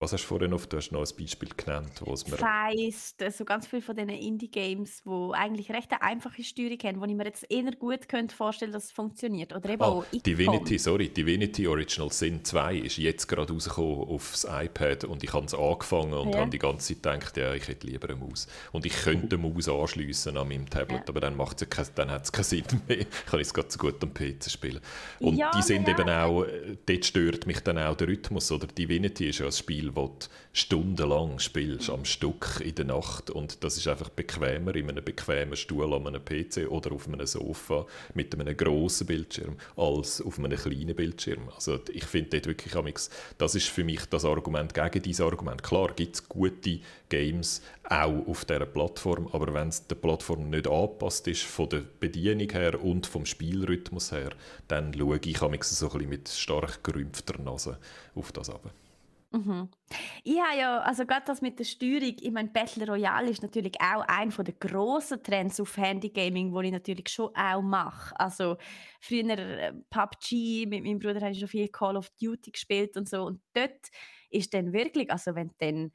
was 0.02 0.14
hast 0.14 0.24
du 0.24 0.28
vorhin 0.30 0.52
noch, 0.52 0.66
du 0.66 0.78
hast 0.78 0.94
noch 0.94 1.02
ein 1.02 1.18
Beispiel 1.18 1.50
genannt, 1.58 1.92
wo 2.00 2.14
es 2.14 2.26
mir... 2.26 2.38
Feist, 2.38 3.22
so 3.38 3.44
ganz 3.44 3.68
viele 3.68 3.82
von 3.82 3.98
diesen 3.98 4.10
Indie-Games, 4.10 5.04
die 5.04 5.30
eigentlich 5.34 5.70
recht 5.72 5.92
eine 5.92 6.02
einfache 6.02 6.42
Steuerung 6.42 6.78
haben, 6.84 7.02
wo 7.02 7.06
ich 7.06 7.16
mir 7.16 7.26
jetzt 7.26 7.46
eher 7.50 7.70
gut 7.74 8.08
könnte 8.08 8.34
vorstellen 8.34 8.72
dass 8.72 8.86
es 8.86 8.92
funktioniert. 8.92 9.54
Oder 9.54 9.72
eben 9.72 9.82
ah, 9.82 9.88
auch 9.88 10.06
Divinity, 10.14 10.78
sorry, 10.78 11.10
Divinity 11.10 11.68
Original 11.68 12.14
Sin 12.14 12.46
2 12.46 12.78
ist 12.78 12.98
jetzt 12.98 13.28
gerade 13.28 13.52
rausgekommen 13.52 14.08
aufs 14.08 14.48
iPad 14.50 15.04
und 15.04 15.22
ich 15.22 15.34
habe 15.34 15.46
es 15.46 15.54
angefangen 15.54 16.14
und 16.14 16.34
ja. 16.34 16.40
habe 16.40 16.50
die 16.50 16.60
ganze 16.60 16.94
Zeit 16.94 17.04
gedacht, 17.20 17.36
ja, 17.36 17.54
ich 17.54 17.68
hätte 17.68 17.86
lieber 17.86 18.10
eine 18.10 18.20
Maus. 18.20 18.48
Und 18.72 18.86
ich 18.86 18.94
könnte 18.94 19.36
eine 19.36 19.50
Maus 19.50 19.68
anschliessen 19.68 20.38
an 20.38 20.48
meinem 20.48 20.70
Tablet, 20.70 21.02
ja. 21.02 21.10
aber 21.10 21.20
dann, 21.20 21.36
macht's 21.36 21.60
ja 21.60 21.68
kein, 21.68 21.88
dann 21.96 22.10
hat 22.10 22.24
es 22.24 22.32
keinen 22.32 22.46
Sinn 22.46 22.64
mehr. 22.88 23.00
Ich 23.00 23.26
kann 23.26 23.42
es 23.42 23.54
gerade 23.54 23.70
so 23.70 23.78
gut 23.78 24.02
am 24.02 24.14
PC 24.14 24.50
spielen. 24.50 24.80
Und 25.20 25.36
ja, 25.36 25.52
die 25.52 25.62
sind 25.62 25.90
eben 25.90 26.10
auch, 26.10 26.44
äh, 26.44 26.78
dort 26.86 27.04
stört 27.04 27.46
mich 27.48 27.60
dann 27.60 27.78
auch 27.78 27.98
der 27.98 28.08
Rhythmus, 28.08 28.50
oder 28.50 28.68
Divinity 28.68 29.28
ist 29.28 29.40
ja 29.40 29.48
ein 29.48 29.52
Spiel, 29.52 29.89
Spiel, 29.90 29.96
wo 29.96 30.08
du 30.08 30.28
stundenlang 30.54 31.40
spielst, 31.40 31.90
am 31.90 32.06
Stück 32.06 32.62
in 32.64 32.76
der 32.76 32.86
Nacht 32.86 33.30
und 33.30 33.64
das 33.64 33.78
ist 33.78 33.88
einfach 33.88 34.10
bequemer 34.10 34.76
in 34.76 34.90
einem 34.90 35.04
bequemen 35.04 35.56
Stuhl 35.56 35.94
an 35.94 36.08
einem 36.08 36.24
PC 36.24 36.70
oder 36.70 36.92
auf 36.92 37.08
einem 37.08 37.26
Sofa 37.26 37.86
mit 38.14 38.34
einem 38.34 38.56
grossen 38.56 39.08
Bildschirm 39.08 39.58
als 39.76 40.22
auf 40.22 40.38
einem 40.38 40.58
kleinen 40.58 40.96
Bildschirm. 40.96 41.50
Also 41.54 41.80
ich 41.92 42.06
finde 42.06 42.40
dort 42.40 42.48
wirklich, 42.48 42.74
das 43.38 43.56
ist 43.56 43.68
für 43.68 43.84
mich 43.84 44.06
das 44.06 44.26
Argument 44.26 44.74
gegen 44.74 45.02
dieses 45.02 45.26
Argument. 45.26 45.64
Klar 45.64 45.94
gibt 45.94 46.16
es 46.16 46.28
gute 46.28 46.80
Games 47.10 47.62
auch 47.84 48.28
auf 48.28 48.46
dieser 48.46 48.66
Plattform, 48.66 49.28
aber 49.32 49.54
wenn 49.54 49.70
es 49.70 49.88
der 49.88 49.96
Plattform 49.96 50.50
nicht 50.50 50.68
angepasst 50.68 51.28
ist, 51.28 51.44
von 51.44 51.70
der 51.70 51.84
Bedienung 52.00 52.50
her 52.52 52.84
und 52.84 53.08
vom 53.08 53.26
Spielrhythmus 53.26 54.12
her, 54.12 54.30
dann 54.68 54.94
schaue 54.94 55.20
ich 55.24 55.38
so 55.38 55.48
ein 55.48 55.58
bisschen 55.58 56.10
mit 56.10 56.30
stark 56.30 56.84
gerümpfter 56.84 57.42
Nase 57.42 57.78
auf 58.16 58.32
das 58.32 58.50
ab. 58.50 58.72
Mhm. 59.32 59.70
Ich 60.24 60.40
habe 60.40 60.58
ja, 60.58 60.80
also 60.80 61.06
gerade 61.06 61.26
das 61.28 61.42
mit 61.42 61.60
der 61.60 61.64
Steuerung, 61.64 62.16
ich 62.20 62.32
meine, 62.32 62.50
Battle 62.50 62.88
Royale 62.88 63.30
ist 63.30 63.44
natürlich 63.44 63.76
auch 63.80 64.04
ein 64.08 64.32
der 64.32 64.54
grossen 64.56 65.22
Trends 65.22 65.60
auf 65.60 65.78
Handygaming, 65.78 66.52
wo 66.52 66.62
ich 66.62 66.72
natürlich 66.72 67.10
schon 67.10 67.36
auch 67.36 67.62
mache. 67.62 68.20
Also 68.20 68.58
früher 69.00 69.30
äh, 69.38 69.74
PUBG, 69.92 70.66
mit 70.66 70.84
meinem 70.84 71.00
Bruder 71.00 71.22
habe 71.22 71.32
ich 71.32 71.40
schon 71.40 71.48
viel 71.48 71.68
Call 71.68 71.96
of 71.96 72.10
Duty 72.20 72.52
gespielt 72.52 72.98
und 72.98 73.08
so 73.08 73.24
und 73.24 73.42
dort 73.54 73.90
ist 74.32 74.54
dann 74.54 74.74
wirklich, 74.74 75.12
also 75.12 75.36
wenn 75.36 75.52
dann 75.60 75.92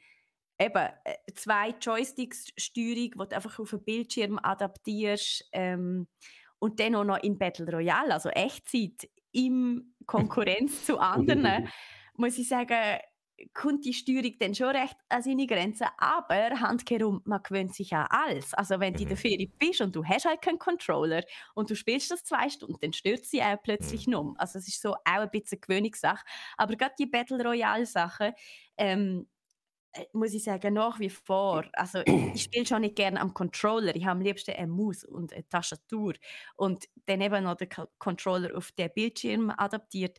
eben 0.60 0.88
äh, 1.04 1.32
zwei 1.34 1.74
Joysticks 1.80 2.52
Steuerung, 2.56 3.10
die 3.10 3.28
du 3.28 3.34
einfach 3.36 3.58
auf 3.58 3.70
den 3.70 3.84
Bildschirm 3.84 4.38
adaptierst 4.40 5.48
ähm, 5.52 6.06
und 6.60 6.78
dann 6.78 6.94
auch 6.94 7.04
noch 7.04 7.22
in 7.22 7.36
Battle 7.36 7.66
Royale, 7.66 8.14
also 8.14 8.28
Echtzeit, 8.28 9.08
im 9.32 9.94
Konkurrenz 10.06 10.84
zu 10.84 10.98
anderen, 11.00 11.68
muss 12.16 12.38
ich 12.38 12.48
sagen, 12.48 13.00
kommt 13.52 13.84
die 13.84 13.92
Steuerung 13.92 14.34
dann 14.38 14.54
schon 14.54 14.68
recht 14.68 14.96
an 15.08 15.22
seine 15.22 15.46
Grenzen, 15.46 15.86
aber 15.98 16.60
handkehrum, 16.60 17.22
man 17.24 17.42
gewöhnt 17.42 17.74
sich 17.74 17.92
an 17.94 18.06
alles. 18.08 18.54
Also 18.54 18.80
wenn 18.80 18.94
du 18.94 19.02
in 19.02 19.08
der 19.08 19.16
mhm. 19.16 19.20
Ferie 19.20 19.52
bist 19.58 19.80
und 19.80 19.94
du 19.94 20.04
hast 20.04 20.24
halt 20.24 20.42
keinen 20.42 20.58
Controller 20.58 21.22
und 21.54 21.70
du 21.70 21.76
spielst 21.76 22.10
das 22.10 22.24
zwei 22.24 22.48
Stunden, 22.48 22.78
dann 22.80 22.92
stört 22.92 23.24
sie 23.24 23.42
auch 23.42 23.60
plötzlich 23.62 24.06
mhm. 24.06 24.14
um. 24.14 24.36
Also 24.38 24.58
es 24.58 24.68
ist 24.68 24.80
so 24.80 24.94
auch 24.94 25.00
ein 25.04 25.30
bisschen 25.30 25.60
Gewöhnungssache. 25.60 26.24
Aber 26.56 26.76
gerade 26.76 26.94
die 26.98 27.06
Battle 27.06 27.44
Royale 27.44 27.86
Sachen, 27.86 28.32
ähm, 28.76 29.26
äh, 29.94 30.06
muss 30.12 30.34
ich 30.34 30.44
sagen, 30.44 30.74
nach 30.74 30.98
wie 30.98 31.10
vor. 31.10 31.64
Also 31.74 32.02
ich 32.06 32.42
spiele 32.42 32.66
schon 32.66 32.82
nicht 32.82 32.96
gerne 32.96 33.20
am 33.20 33.34
Controller. 33.34 33.94
Ich 33.94 34.04
habe 34.04 34.18
am 34.18 34.20
liebsten 34.20 34.52
eine 34.52 34.66
Maus 34.66 35.04
und 35.04 35.32
eine 35.32 35.48
Tastatur 35.48 36.14
und 36.56 36.84
dann 37.06 37.20
eben 37.20 37.44
noch 37.44 37.56
den 37.56 37.68
Controller 37.98 38.56
auf 38.56 38.72
den 38.72 38.90
Bildschirm 38.94 39.52
adaptiert 39.56 40.18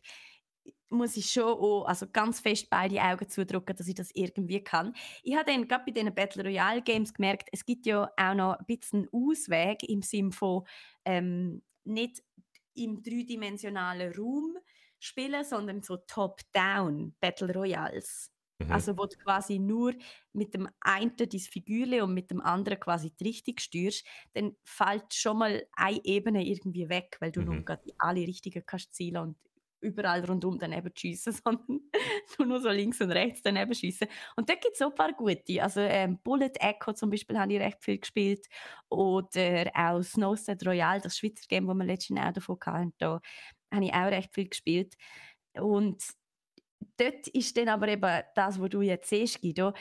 muss 0.88 1.16
ich 1.16 1.30
schon 1.30 1.44
auch, 1.44 1.84
also 1.86 2.06
ganz 2.12 2.40
fest 2.40 2.68
beide 2.70 3.00
Augen 3.02 3.28
zudrücken, 3.28 3.76
dass 3.76 3.88
ich 3.88 3.94
das 3.94 4.10
irgendwie 4.14 4.62
kann. 4.62 4.94
Ich 5.22 5.34
habe 5.34 5.50
dann 5.50 5.66
gerade 5.66 5.84
bei 5.84 5.92
diesen 5.92 6.14
Battle 6.14 6.44
Royale 6.44 6.82
Games 6.82 7.12
gemerkt, 7.12 7.48
es 7.52 7.64
gibt 7.64 7.86
ja 7.86 8.10
auch 8.16 8.34
noch 8.34 8.58
ein 8.58 8.66
bisschen 8.66 9.08
Ausweg 9.12 9.82
im 9.88 10.02
Sinne 10.02 10.32
von 10.32 10.64
ähm, 11.04 11.62
nicht 11.84 12.22
im 12.74 13.02
dreidimensionalen 13.02 14.12
Raum 14.14 14.56
spielen, 14.98 15.44
sondern 15.44 15.82
so 15.82 15.96
Top-Down 15.96 17.14
Battle 17.20 17.52
Royals. 17.52 18.30
Mhm. 18.58 18.72
Also 18.72 18.96
wo 18.96 19.06
du 19.06 19.16
quasi 19.18 19.58
nur 19.58 19.94
mit 20.32 20.54
dem 20.54 20.68
einen 20.80 21.14
dein 21.16 21.30
Figürchen 21.30 22.02
und 22.02 22.14
mit 22.14 22.30
dem 22.30 22.40
anderen 22.40 22.80
quasi 22.80 23.10
die 23.10 23.24
Richtung 23.24 23.58
steuerst, 23.58 24.04
dann 24.32 24.56
fällt 24.64 25.12
schon 25.12 25.38
mal 25.38 25.66
eine 25.72 26.04
Ebene 26.04 26.46
irgendwie 26.46 26.88
weg, 26.88 27.16
weil 27.20 27.32
du 27.32 27.40
mhm. 27.40 27.46
nur 27.46 27.64
gerade 27.64 27.92
alle 27.98 28.20
richtigen 28.20 28.64
kannst 28.64 28.94
zielen 28.94 29.18
und 29.18 29.36
überall 29.86 30.24
rundum 30.24 30.58
daneben 30.58 30.92
schiessen, 30.94 31.32
sondern 31.44 31.80
nur 32.38 32.46
noch 32.46 32.58
so 32.58 32.70
links 32.70 33.00
und 33.00 33.10
rechts 33.10 33.42
daneben 33.42 33.74
schiessen. 33.74 34.08
Und 34.36 34.48
da 34.48 34.54
gibt 34.54 34.74
es 34.74 34.82
auch 34.82 34.90
ein 34.90 34.94
paar 34.94 35.12
gute. 35.12 35.62
Also 35.62 35.80
ähm, 35.80 36.18
Bullet 36.22 36.52
Echo 36.60 36.92
zum 36.92 37.10
Beispiel 37.10 37.38
habe 37.38 37.52
ich 37.52 37.60
recht 37.60 37.82
viel 37.82 37.98
gespielt. 37.98 38.46
Oder 38.88 39.70
auch 39.74 40.02
Snowstead 40.02 40.66
Royal, 40.66 41.00
das 41.00 41.18
Schweizer 41.18 41.46
Game, 41.48 41.66
das 41.66 41.76
wir 41.76 41.84
letztens 41.84 42.20
auch 42.20 42.32
davon 42.32 42.58
hatten, 42.64 42.94
da 42.98 43.20
habe 43.72 43.84
ich 43.84 43.92
auch 43.92 44.06
recht 44.06 44.34
viel 44.34 44.48
gespielt. 44.48 44.94
Und 45.54 46.02
dort 46.98 47.28
ist 47.28 47.56
dann 47.56 47.68
aber 47.68 47.88
eben 47.88 48.22
das, 48.34 48.60
was 48.60 48.70
du 48.70 48.82
jetzt 48.82 49.08
siehst, 49.08 49.40
Guido, 49.40 49.72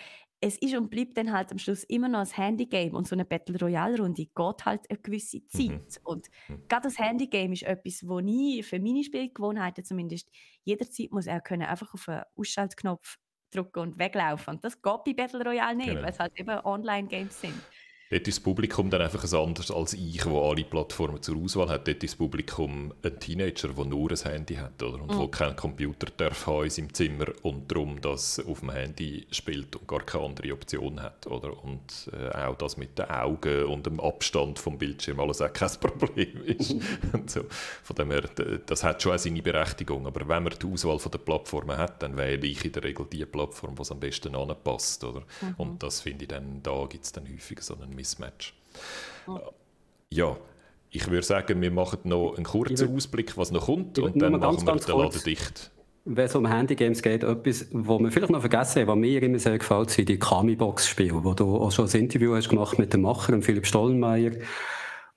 es 0.42 0.58
ist 0.58 0.76
und 0.76 0.90
bleibt 0.90 1.18
dann 1.18 1.32
halt 1.32 1.52
am 1.52 1.58
Schluss 1.58 1.84
immer 1.86 2.08
noch 2.08 2.20
ein 2.20 2.28
Handygame 2.28 2.92
und 2.92 3.08
so 3.08 3.16
eine 3.16 3.26
Battle 3.26 3.58
Royale 3.58 3.98
Runde 3.98 4.26
geht 4.26 4.66
halt 4.66 4.90
eine 4.90 5.00
gewisse 5.00 5.38
mhm. 5.38 5.48
Zeit. 5.48 5.70
Mhm. 5.70 6.06
Und 6.06 6.28
gerade 6.68 6.84
das 6.84 7.00
Handygame 7.00 7.54
ist 7.54 7.64
etwas, 7.64 8.08
wo 8.08 8.20
ich 8.20 8.66
für 8.66 8.80
meine 8.80 9.04
Spielgewohnheiten 9.04 9.84
zumindest 9.84 10.30
jederzeit 10.64 11.12
muss 11.12 11.28
auch 11.28 11.44
können, 11.44 11.64
einfach 11.64 11.94
auf 11.94 12.08
einen 12.10 12.24
Ausschaltknopf 12.36 13.18
drücken 13.52 13.80
und 13.80 14.00
weglaufen. 14.00 14.56
Und 14.56 14.66
das 14.66 14.82
geht 14.82 15.04
bei 15.06 15.14
Battle 15.14 15.44
Royale 15.44 15.76
nicht, 15.76 15.90
genau. 15.90 16.02
weil 16.02 16.12
es 16.12 16.20
halt 16.20 16.38
eben 16.40 16.50
Online-Games 16.50 17.42
sind. 17.42 17.62
Dort 18.12 18.28
ist 18.28 18.38
das 18.38 18.44
Publikum 18.44 18.92
dann 18.92 19.02
einfach 19.02 19.24
ein 19.24 19.40
anderes 19.40 19.72
als 19.72 19.94
ich, 19.94 20.24
wo 20.28 20.48
alle 20.48 20.64
Plattformen 20.64 21.24
zur 21.24 21.38
Auswahl 21.38 21.70
hat. 21.70 21.88
Dort 21.88 22.04
ist 22.04 22.14
das 22.14 22.18
Publikum 22.18 22.94
ein 23.02 23.20
Teenager, 23.20 23.70
der 23.70 23.86
nur 23.86 24.12
ein 24.12 24.18
Handy 24.18 24.56
hat 24.56 24.82
oder? 24.84 25.02
und 25.02 25.12
mhm. 25.12 25.18
wo 25.18 25.28
keinen 25.28 25.56
Computer 25.56 26.08
darf 26.16 26.46
haben 26.46 26.66
in 26.66 26.70
seinem 26.70 26.94
Zimmer 26.94 27.26
und 27.42 27.72
darum 27.72 28.00
das 28.00 28.40
auf 28.46 28.60
dem 28.60 28.70
Handy 28.70 29.26
spielt 29.32 29.76
und 29.76 29.88
gar 29.88 30.02
keine 30.02 30.26
andere 30.26 30.54
Option 30.54 31.02
hat. 31.02 31.26
Oder? 31.26 31.64
Und 31.64 32.12
äh, 32.14 32.30
auch 32.46 32.56
das 32.58 32.78
mit 32.78 32.96
den 33.00 33.10
Augen 33.10 33.66
und 33.66 33.88
dem 33.88 34.00
Abstand 34.00 34.60
vom 34.60 34.78
Bildschirm 34.78 35.20
alles 35.20 35.42
auch 35.42 35.52
kein 35.52 35.72
Problem 35.80 36.44
ist. 36.46 36.76
so. 37.26 37.42
Von 37.82 37.96
dem 37.96 38.12
her, 38.12 38.30
das 38.68 38.84
hat 38.84 39.02
schon 39.02 39.14
auch 39.14 39.18
seine 39.20 39.42
Berechtigung. 39.42 40.06
Aber 40.06 40.28
wenn 40.28 40.44
man 40.44 40.54
die 40.62 40.68
Auswahl 40.68 41.00
von 41.00 41.12
der 41.12 41.20
Plattformen 41.20 41.76
hat, 41.76 42.04
dann 42.04 42.16
wähle 42.18 42.46
ich 42.46 42.64
in 42.64 42.72
der 42.72 42.84
Regel 42.84 43.08
die 43.12 43.26
Plattform, 43.26 43.74
die 43.76 43.90
am 43.90 44.00
besten 44.00 44.36
anpasst. 44.36 45.04
Oder? 45.04 45.22
Mhm. 45.42 45.56
Und 45.58 45.82
das 45.82 46.02
finde 46.02 46.26
ich 46.26 46.28
dann, 46.28 46.62
da 46.62 46.86
gibt 46.86 47.04
es 47.04 47.12
dann 47.12 47.28
häufig 47.28 47.62
so 47.62 47.74
einen 47.74 47.95
Mismatch. 47.96 48.54
Ja, 50.10 50.38
ich 50.92 51.10
würde 51.10 51.26
sagen, 51.26 51.62
wir 51.62 51.72
machen 51.72 52.00
noch 52.04 52.36
einen 52.36 52.46
kurzen 52.46 52.96
Ausblick, 52.96 53.38
was 53.38 53.52
noch 53.52 53.66
kommt, 53.66 54.00
und 54.00 54.22
dann 54.22 54.34
machen 54.34 54.66
wir 54.66 54.76
den 54.76 54.98
Laden 54.98 55.22
dicht. 55.26 55.72
wenn 56.06 56.26
es 56.26 56.36
um 56.36 56.46
Handygames 56.46 57.02
geht, 57.02 57.24
etwas, 57.24 57.68
was 57.72 58.00
wir 58.00 58.12
vielleicht 58.12 58.32
noch 58.32 58.40
vergessen 58.40 58.82
haben, 58.82 58.88
was 58.90 58.98
mir 58.98 59.24
immer 59.24 59.40
sehr 59.40 59.58
gefällt, 59.58 59.90
sind 59.90 60.08
die 60.08 60.20
Kami-Box-Spiele, 60.20 61.24
wo 61.24 61.34
du 61.34 61.58
auch 61.58 61.72
schon 61.72 61.90
ein 61.90 62.00
Interview 62.00 62.36
hast 62.36 62.50
gemacht 62.50 62.78
mit 62.78 62.94
dem 62.94 63.02
Macher, 63.02 63.42
Philipp 63.42 63.66
Stollenmeier. 63.66 64.32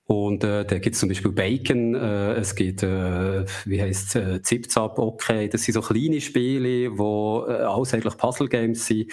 Und 0.06 0.42
äh, 0.42 0.64
da 0.64 0.78
gibt 0.78 0.94
es 0.94 1.00
zum 1.00 1.10
Beispiel 1.10 1.30
Bacon, 1.30 1.94
äh, 1.94 2.32
es 2.36 2.55
gibt, 2.55 2.82
äh, 2.82 3.44
wie 3.66 3.82
heisst 3.82 4.16
es, 4.16 4.36
äh, 4.38 4.40
Zip-Zap, 4.40 4.98
okay. 4.98 5.50
Das 5.50 5.62
sind 5.64 5.74
so 5.74 5.82
kleine 5.82 6.22
Spiele, 6.22 6.90
die 6.90 6.96
äh, 6.96 7.62
alles 7.64 7.92
eigentlich 7.92 8.16
Puzzle-Games 8.16 8.86
sind. 8.86 9.12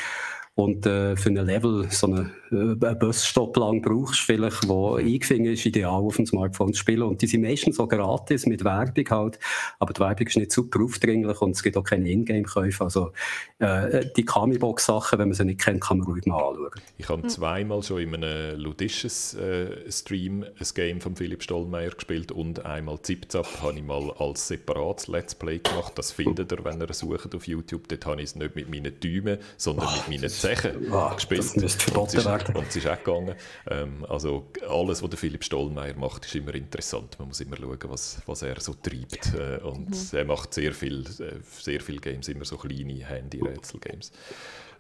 Und 0.57 0.85
äh, 0.85 1.17
für 1.17 1.29
ein 1.29 1.35
Level, 1.35 1.91
so 1.91 2.07
eine, 2.07 2.31
äh, 2.49 2.55
einen 2.55 2.99
Busstopp 2.99 3.57
lang 3.57 3.81
brauchst 3.81 4.21
vielleicht, 4.21 4.65
wo 4.69 4.95
eingefangen 4.95 5.47
ist, 5.47 5.65
ideal 5.65 6.01
auf 6.01 6.15
dem 6.15 6.25
Smartphone 6.25 6.71
zu 6.71 6.79
spielen. 6.79 7.03
Und 7.03 7.21
die 7.21 7.27
sind 7.27 7.41
meistens 7.41 7.75
so 7.75 7.85
gratis 7.85 8.45
mit 8.45 8.63
Werbung 8.63 9.09
halt, 9.09 9.39
aber 9.79 9.91
die 9.91 9.99
Werbung 9.99 10.27
ist 10.27 10.37
nicht 10.37 10.53
super 10.53 10.81
aufdringlich 10.81 11.41
und 11.41 11.51
es 11.51 11.61
gibt 11.61 11.75
auch 11.75 11.83
keine 11.83 12.09
Ingame-Käufe. 12.09 12.85
Also 12.85 13.11
äh, 13.59 14.05
die 14.15 14.23
Kami-Box-Sachen, 14.23 15.19
wenn 15.19 15.27
man 15.27 15.35
sie 15.35 15.43
nicht 15.43 15.59
kennt, 15.59 15.81
kann 15.81 15.97
man 15.97 16.07
ruhig 16.07 16.25
mal 16.25 16.41
anschauen. 16.41 16.69
Ich 16.97 17.09
habe 17.09 17.27
zweimal 17.27 17.83
schon 17.83 17.99
in 17.99 18.15
einem 18.15 18.57
ludischen 18.57 19.09
äh, 19.37 19.91
Stream 19.91 20.43
ein 20.43 20.67
Game 20.73 21.01
von 21.01 21.17
Philipp 21.17 21.43
Stollmeier 21.43 21.89
gespielt 21.89 22.31
und 22.31 22.65
einmal 22.65 23.01
Zipzap 23.01 23.61
habe 23.61 23.77
ich 23.77 23.83
mal 23.83 24.09
als 24.19 24.47
separates 24.47 25.07
Let's 25.07 25.35
Play 25.35 25.59
gemacht. 25.59 25.91
Das 25.95 26.13
findet 26.13 26.53
ihr, 26.53 26.63
wenn 26.63 26.79
ihr 26.79 26.93
sucht 26.93 27.35
auf 27.35 27.45
YouTube. 27.45 27.89
Dort 27.89 28.05
habe 28.05 28.21
ich 28.21 28.29
es 28.29 28.35
nicht 28.35 28.55
mit 28.55 28.69
meinen 28.69 28.97
Däumen, 29.01 29.39
sondern 29.57 29.87
oh, 29.87 30.09
mit 30.09 30.21
meinen 30.21 30.29
Zechen 30.45 30.91
oh, 30.91 31.13
gespielt. 31.15 31.39
Das 31.39 31.55
müsste 31.55 31.83
verboten 31.83 32.25
werden. 32.25 32.55
Und 32.55 32.67
es 32.67 32.75
ist 32.75 32.87
auch 32.87 32.97
gegangen. 32.97 33.35
Ähm, 33.69 34.05
also 34.09 34.47
alles, 34.67 35.01
was 35.01 35.09
der 35.09 35.19
Philipp 35.19 35.43
Stollmeier 35.43 35.95
macht, 35.95 36.25
ist 36.25 36.35
immer 36.35 36.53
interessant. 36.55 37.17
Man 37.19 37.29
muss 37.29 37.41
immer 37.41 37.57
schauen, 37.57 37.79
was, 37.87 38.21
was 38.25 38.41
er 38.41 38.59
so 38.59 38.73
treibt. 38.73 39.33
Äh, 39.33 39.57
und 39.63 39.89
mhm. 39.89 40.17
er 40.17 40.25
macht 40.25 40.53
sehr 40.53 40.73
viel, 40.73 41.01
äh, 41.19 41.39
sehr 41.59 41.81
viele 41.81 41.99
Games, 41.99 42.27
immer 42.27 42.45
so 42.45 42.57
kleine 42.57 43.05
Handy-Rätsel-Games. 43.05 44.11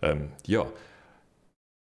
Ähm, 0.01 0.29
ja, 0.45 0.65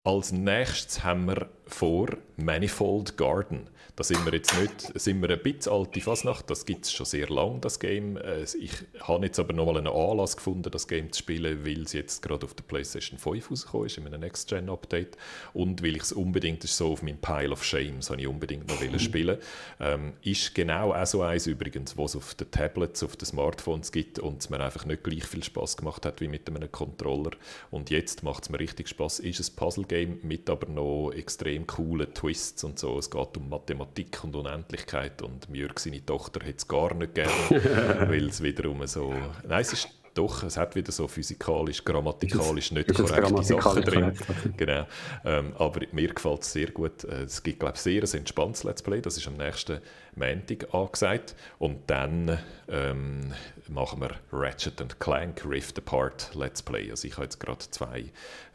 als 0.04 0.32
nächstes 0.32 1.04
haben 1.04 1.26
wir 1.26 1.50
vor 1.70 2.08
Manifold 2.38 3.18
Garden. 3.18 3.70
Da 4.00 4.04
sind 4.06 4.26
wir 4.26 4.34
jetzt 4.34 4.58
nicht, 4.58 4.98
sind 4.98 5.22
wir 5.22 5.30
ein 5.30 5.44
bisschen 5.44 5.74
alte 5.74 6.00
Fasnacht, 6.00 6.50
das 6.50 6.66
gibt 6.66 6.86
es 6.86 6.94
schon 6.94 7.06
sehr 7.06 7.28
lange, 7.28 7.60
das 7.60 7.80
Game. 7.80 8.18
Ich 8.58 8.72
habe 9.02 9.26
jetzt 9.26 9.40
aber 9.40 9.52
nochmal 9.52 9.78
einen 9.78 9.88
Anlass 9.88 10.38
gefunden, 10.38 10.72
das 10.72 10.88
Game 10.88 11.12
zu 11.12 11.20
spielen, 11.20 11.66
weil 11.66 11.82
es 11.82 11.92
jetzt 11.92 12.22
gerade 12.22 12.46
auf 12.46 12.54
der 12.54 12.64
PlayStation 12.64 13.20
5 13.20 13.52
rausgekommen 13.52 13.88
ist, 13.88 13.98
in 13.98 14.08
einem 14.08 14.22
Next-Gen-Update. 14.22 15.18
Und 15.54 15.84
weil 15.84 15.98
ich 15.98 16.04
es 16.04 16.12
unbedingt, 16.14 16.64
ist 16.64 16.78
so 16.78 16.94
auf 16.94 17.04
meinem 17.04 17.18
Pile 17.18 17.52
of 17.52 17.62
Shame, 17.62 17.98
das 17.98 18.10
ich 18.10 18.26
unbedingt 18.26 18.70
noch 18.70 18.80
mhm. 18.80 19.00
spielen 19.00 19.38
ähm, 19.82 20.14
Ist 20.24 20.56
genau 20.56 20.94
auch 20.94 21.06
so 21.06 21.22
eins 21.22 21.48
übrigens, 21.48 21.98
was 21.98 22.12
es 22.12 22.16
auf 22.16 22.36
den 22.36 22.50
Tablets, 22.52 23.04
auf 23.04 23.18
den 23.18 23.26
Smartphones 23.26 23.92
gibt 23.92 24.18
und 24.20 24.42
es 24.42 24.50
mir 24.50 24.62
einfach 24.62 24.86
nicht 24.86 25.04
gleich 25.04 25.26
viel 25.26 25.44
Spaß 25.44 25.76
gemacht 25.76 26.06
hat 26.06 26.22
wie 26.22 26.30
mit 26.30 26.48
einem 26.48 26.72
Controller. 26.72 27.32
Und 27.70 27.90
jetzt 27.90 28.24
macht 28.24 28.44
es 28.44 28.50
mir 28.50 28.62
richtig 28.62 28.88
Spaß. 28.88 29.20
Ist 29.20 29.42
ein 29.42 29.56
Puzzle-Game 29.58 30.20
mit 30.24 30.50
aber 30.50 30.70
noch 30.70 31.12
extrem 31.12 31.59
coolen 31.68 32.14
Twists 32.14 32.64
und 32.64 32.80
so. 32.80 32.98
Es 32.98 33.10
geht 33.10 33.38
um 33.38 33.50
Mathematik 33.50 34.24
und 34.24 34.36
Unendlichkeit 34.36 35.22
und 35.22 35.48
Jörg, 35.52 35.80
seine 35.80 36.06
Tochter, 36.06 36.46
hat 36.46 36.58
es 36.58 36.68
gar 36.68 36.94
nicht 36.94 37.16
gerne, 37.16 37.32
weil 38.10 38.28
es 38.28 38.42
wiederum 38.42 38.86
so... 38.88 39.14
Nein, 39.48 39.62
es 39.62 39.74
ist 39.74 39.90
doch, 40.14 40.44
es 40.44 40.58
hat 40.58 40.76
wieder 40.76 40.92
so 40.92 41.08
physikalisch, 41.08 41.84
grammatikalisch 41.84 42.72
nicht 42.72 42.94
korrekte 42.94 43.44
Sachen 43.44 43.84
drin. 43.84 44.14
Genau. 44.58 44.86
Ähm, 45.24 45.54
aber 45.58 45.82
mir 45.92 46.14
gefällt 46.14 46.42
es 46.42 46.52
sehr 46.52 46.72
gut. 46.72 47.04
Äh, 47.06 47.24
es 47.24 47.42
gibt, 47.42 47.60
glaube 47.60 47.76
ich, 47.76 47.82
sehr 47.82 48.04
ein 48.04 48.20
entspanntes 48.20 48.64
Let's 48.64 48.82
Play. 48.82 49.02
Das 49.02 49.18
ist 49.18 49.28
am 49.28 49.38
nächsten 49.38 49.80
Montag 50.16 50.74
angesagt. 50.74 51.36
Und 51.58 51.90
dann 51.90 52.38
ähm, 52.68 53.34
machen 53.70 54.02
wir 54.02 54.12
Ratchet 54.32 55.00
Clank 55.00 55.46
Rift 55.46 55.78
Apart 55.78 56.34
Let's 56.36 56.62
Play. 56.62 56.90
Also 56.90 57.08
ich 57.08 57.14
habe 57.14 57.24
jetzt 57.24 57.40
gerade 57.40 57.60
zwei 57.60 58.06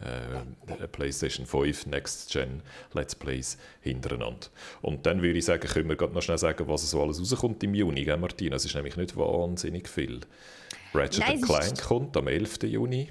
äh, 0.01 0.87
PlayStation 0.89 1.47
5 1.47 1.87
Next 1.87 2.33
Gen 2.33 2.63
Let's 2.93 3.15
Plays 3.15 3.59
hintereinander. 3.81 4.49
Und 4.83 5.07
dann 5.07 5.23
würde 5.23 5.39
ich 5.39 5.45
sagen, 5.45 5.67
können 5.67 5.89
wir 5.89 5.97
gerade 5.97 6.13
noch 6.13 6.23
schnell 6.23 6.39
sagen, 6.39 6.69
was 6.69 6.89
so 6.91 7.03
alles 7.03 7.21
rauskommt 7.21 7.63
im 7.65 7.75
Juni, 7.75 8.05
gell, 8.05 8.17
Martina? 8.17 8.57
Es 8.57 8.65
ist 8.65 8.75
nämlich 8.75 8.97
nicht 8.97 9.17
wahnsinnig 9.17 9.89
viel. 9.89 10.21
Ratchet 10.93 11.25
Nein, 11.27 11.41
Clank 11.41 11.83
kommt 11.83 12.17
am 12.17 12.29
11. 12.29 12.65
Juni. 12.65 13.11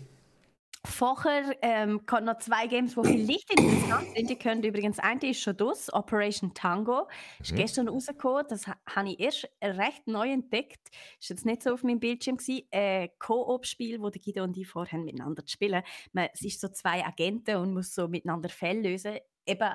Vorher 0.86 1.56
ähm, 1.62 2.06
kommen 2.06 2.26
noch 2.26 2.40
zwei 2.40 2.68
Games, 2.68 2.96
die 2.96 3.02
vielleicht 3.02 3.52
interessant 3.52 4.08
sind. 4.16 4.30
Die 4.30 4.36
können 4.36 4.64
übrigens, 4.64 5.00
eine 5.00 5.30
ist 5.30 5.40
schon 5.40 5.56
das, 5.56 5.92
Operation 5.94 6.54
Tango. 6.54 7.08
Ist 7.40 7.54
mhm. 7.54 7.56
gestern 7.56 7.88
rausgekommen. 7.88 8.46
Das 8.50 8.68
ha 8.68 8.76
habe 8.94 9.10
ich 9.10 9.20
erst 9.20 9.50
recht 9.64 10.08
neu 10.08 10.30
entdeckt. 10.30 10.90
Ist 11.20 11.30
jetzt 11.30 11.46
nicht 11.46 11.64
so 11.64 11.74
auf 11.74 11.84
meinem 11.84 12.02
Bildschirm 12.02 12.36
gewesen. 12.36 12.68
Ein 12.72 13.10
Koop-Spiel, 13.18 14.02
wo 14.02 14.10
die 14.10 14.20
Guido 14.20 14.44
und 14.44 14.58
ich 14.58 14.68
vorhaben, 14.68 15.06
miteinander 15.06 15.46
zu 15.46 15.54
spielen. 15.54 15.84
Man, 16.12 16.28
es 16.34 16.42
ist 16.42 16.60
so 16.60 16.68
zwei 16.68 17.06
Agenten 17.06 17.56
und 17.56 17.74
muss 17.74 17.96
so 17.96 18.10
miteinander 18.10 18.50
Fälle 18.50 18.82
lösen. 18.82 19.18
Eben 19.46 19.72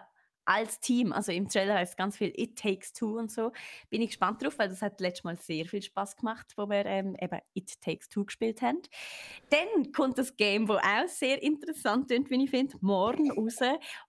als 0.48 0.80
Team. 0.80 1.12
Also 1.12 1.30
im 1.32 1.48
Trailer 1.48 1.74
heißt 1.74 1.96
ganz 1.96 2.16
viel 2.16 2.32
It 2.34 2.58
Takes 2.58 2.92
Two 2.94 3.18
und 3.18 3.30
so. 3.30 3.52
Bin 3.90 4.00
ich 4.00 4.08
gespannt 4.08 4.42
drauf, 4.42 4.58
weil 4.58 4.68
das 4.68 4.80
hat 4.80 5.00
letztes 5.00 5.24
Mal 5.24 5.36
sehr 5.36 5.66
viel 5.66 5.82
Spaß 5.82 6.16
gemacht, 6.16 6.46
wo 6.56 6.66
wir 6.68 6.86
ähm, 6.86 7.14
eben 7.20 7.38
It 7.54 7.80
Takes 7.80 8.08
Two 8.08 8.24
gespielt 8.24 8.62
haben. 8.62 8.80
Dann 9.50 9.92
kommt 9.92 10.16
das 10.18 10.36
Game, 10.36 10.68
wo 10.68 10.74
auch 10.74 11.08
sehr 11.08 11.42
interessant 11.42 12.10
ist, 12.10 12.30
wie 12.30 12.44
ich 12.44 12.50
finde, 12.50 12.76
morgen 12.80 13.30
raus. 13.38 13.58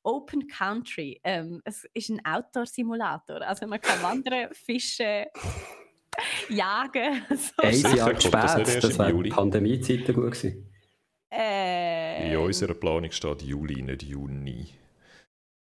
Open 0.03 0.48
Country. 0.48 1.20
Ähm, 1.24 1.61
es 1.66 1.86
ist 1.94 2.10
ein 2.10 2.24
Outdoor-Simulator. 2.26 3.41
Also 3.41 3.68
man 3.68 3.82
kann 3.82 4.02
wandern, 4.02 4.49
fischen. 4.53 5.26
jagen. 6.49 7.22
So. 7.30 7.64
Ein 7.64 7.95
Jahr 7.95 8.20
spät, 8.20 8.34
das, 8.34 8.80
das 8.80 8.98
war 8.99 9.11
Pandemiezeiten 9.11 10.16
gut 10.16 10.32
gewesen. 10.32 10.70
Äh, 11.32 12.32
In 12.32 12.38
unserer 12.38 12.74
Planung 12.74 13.11
steht 13.11 13.41
Juli, 13.44 13.82
nicht 13.82 14.03
Juni. 14.03 14.68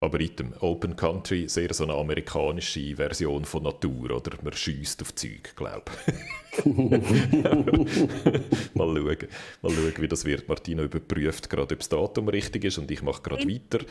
Aber 0.01 0.21
item, 0.21 0.53
Open 0.61 0.95
Country, 0.95 1.49
sehr 1.49 1.75
so 1.75 1.83
eine 1.83 1.95
amerikanische 1.95 2.95
Version 2.95 3.45
von 3.45 3.65
Natur, 3.65 4.13
oder? 4.13 4.39
Man 4.43 4.53
schießt 4.53 5.03
auf 5.03 5.13
Zeug, 5.17 5.57
glaube 5.57 5.91
ich. 6.07 6.65
mal, 6.65 7.03
schauen, 8.75 9.29
mal 9.63 9.71
schauen, 9.73 9.93
wie 9.99 10.09
das 10.09 10.25
wird. 10.25 10.49
Martina 10.49 10.85
überprüft 10.85 11.51
gerade, 11.51 11.75
ob 11.75 11.81
das 11.81 11.89
Datum 11.89 12.29
richtig 12.29 12.65
ist 12.65 12.79
und 12.79 12.89
ich 12.93 13.03
mache 13.03 13.23
gerade 13.23 13.49
weiter. 13.49 13.85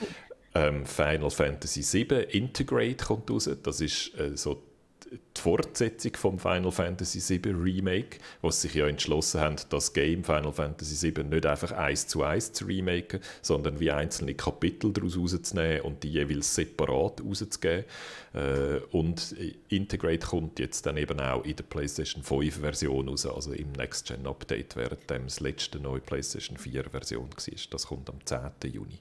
Ähm, 0.56 0.86
Final 0.86 1.30
Fantasy 1.30 1.84
VII 1.84 2.24
Integrate 2.24 3.06
kommt 3.06 3.30
raus. 3.30 3.50
Das 3.62 3.82
ist 3.82 4.18
äh, 4.18 4.38
so 4.38 4.64
die 5.12 5.42
Fortsetzung 5.42 6.16
vom 6.16 6.40
Final 6.40 6.72
Fantasy 6.72 7.40
VII 7.42 7.52
Remake, 7.54 8.18
sie 8.44 8.52
sich 8.52 8.74
ja 8.76 8.88
entschlossen 8.88 9.42
haben, 9.42 9.56
das 9.70 9.94
Game 9.94 10.24
Final 10.24 10.52
Fantasy 10.52 11.14
VII 11.14 11.24
nicht 11.24 11.46
einfach 11.46 11.72
eins 11.72 12.08
zu 12.08 12.24
eins 12.24 12.54
zu 12.54 12.66
remaken, 12.66 13.20
sondern 13.42 13.80
wie 13.80 13.92
einzelne 13.92 14.34
Kapitel 14.34 14.92
daraus 14.92 15.18
rauszunehmen 15.18 15.82
und 15.82 16.04
die 16.04 16.10
jeweils 16.10 16.54
separat 16.56 17.22
rauszugeben. 17.22 17.86
Äh, 18.34 18.80
und 18.92 19.36
Integrate 19.70 20.26
kommt 20.26 20.60
jetzt 20.60 20.86
dann 20.86 20.98
eben 20.98 21.20
auch 21.20 21.44
in 21.44 21.56
der 21.56 21.64
PlayStation 21.64 22.24
5 22.24 22.60
Version 22.60 23.10
raus, 23.10 23.26
also 23.26 23.54
im 23.54 23.72
Next 23.74 24.08
Gen 24.08 24.26
Update, 24.28 24.76
während 24.76 25.10
dem 25.10 25.24
das 25.26 25.40
letzte 25.40 25.80
neue 25.80 26.02
PlayStation 26.02 26.58
4 26.58 26.90
Version 26.90 27.30
war. 27.30 27.54
Das 27.72 27.88
kommt 27.88 28.10
am 28.10 28.26
10. 28.26 28.72
Juni. 28.72 29.00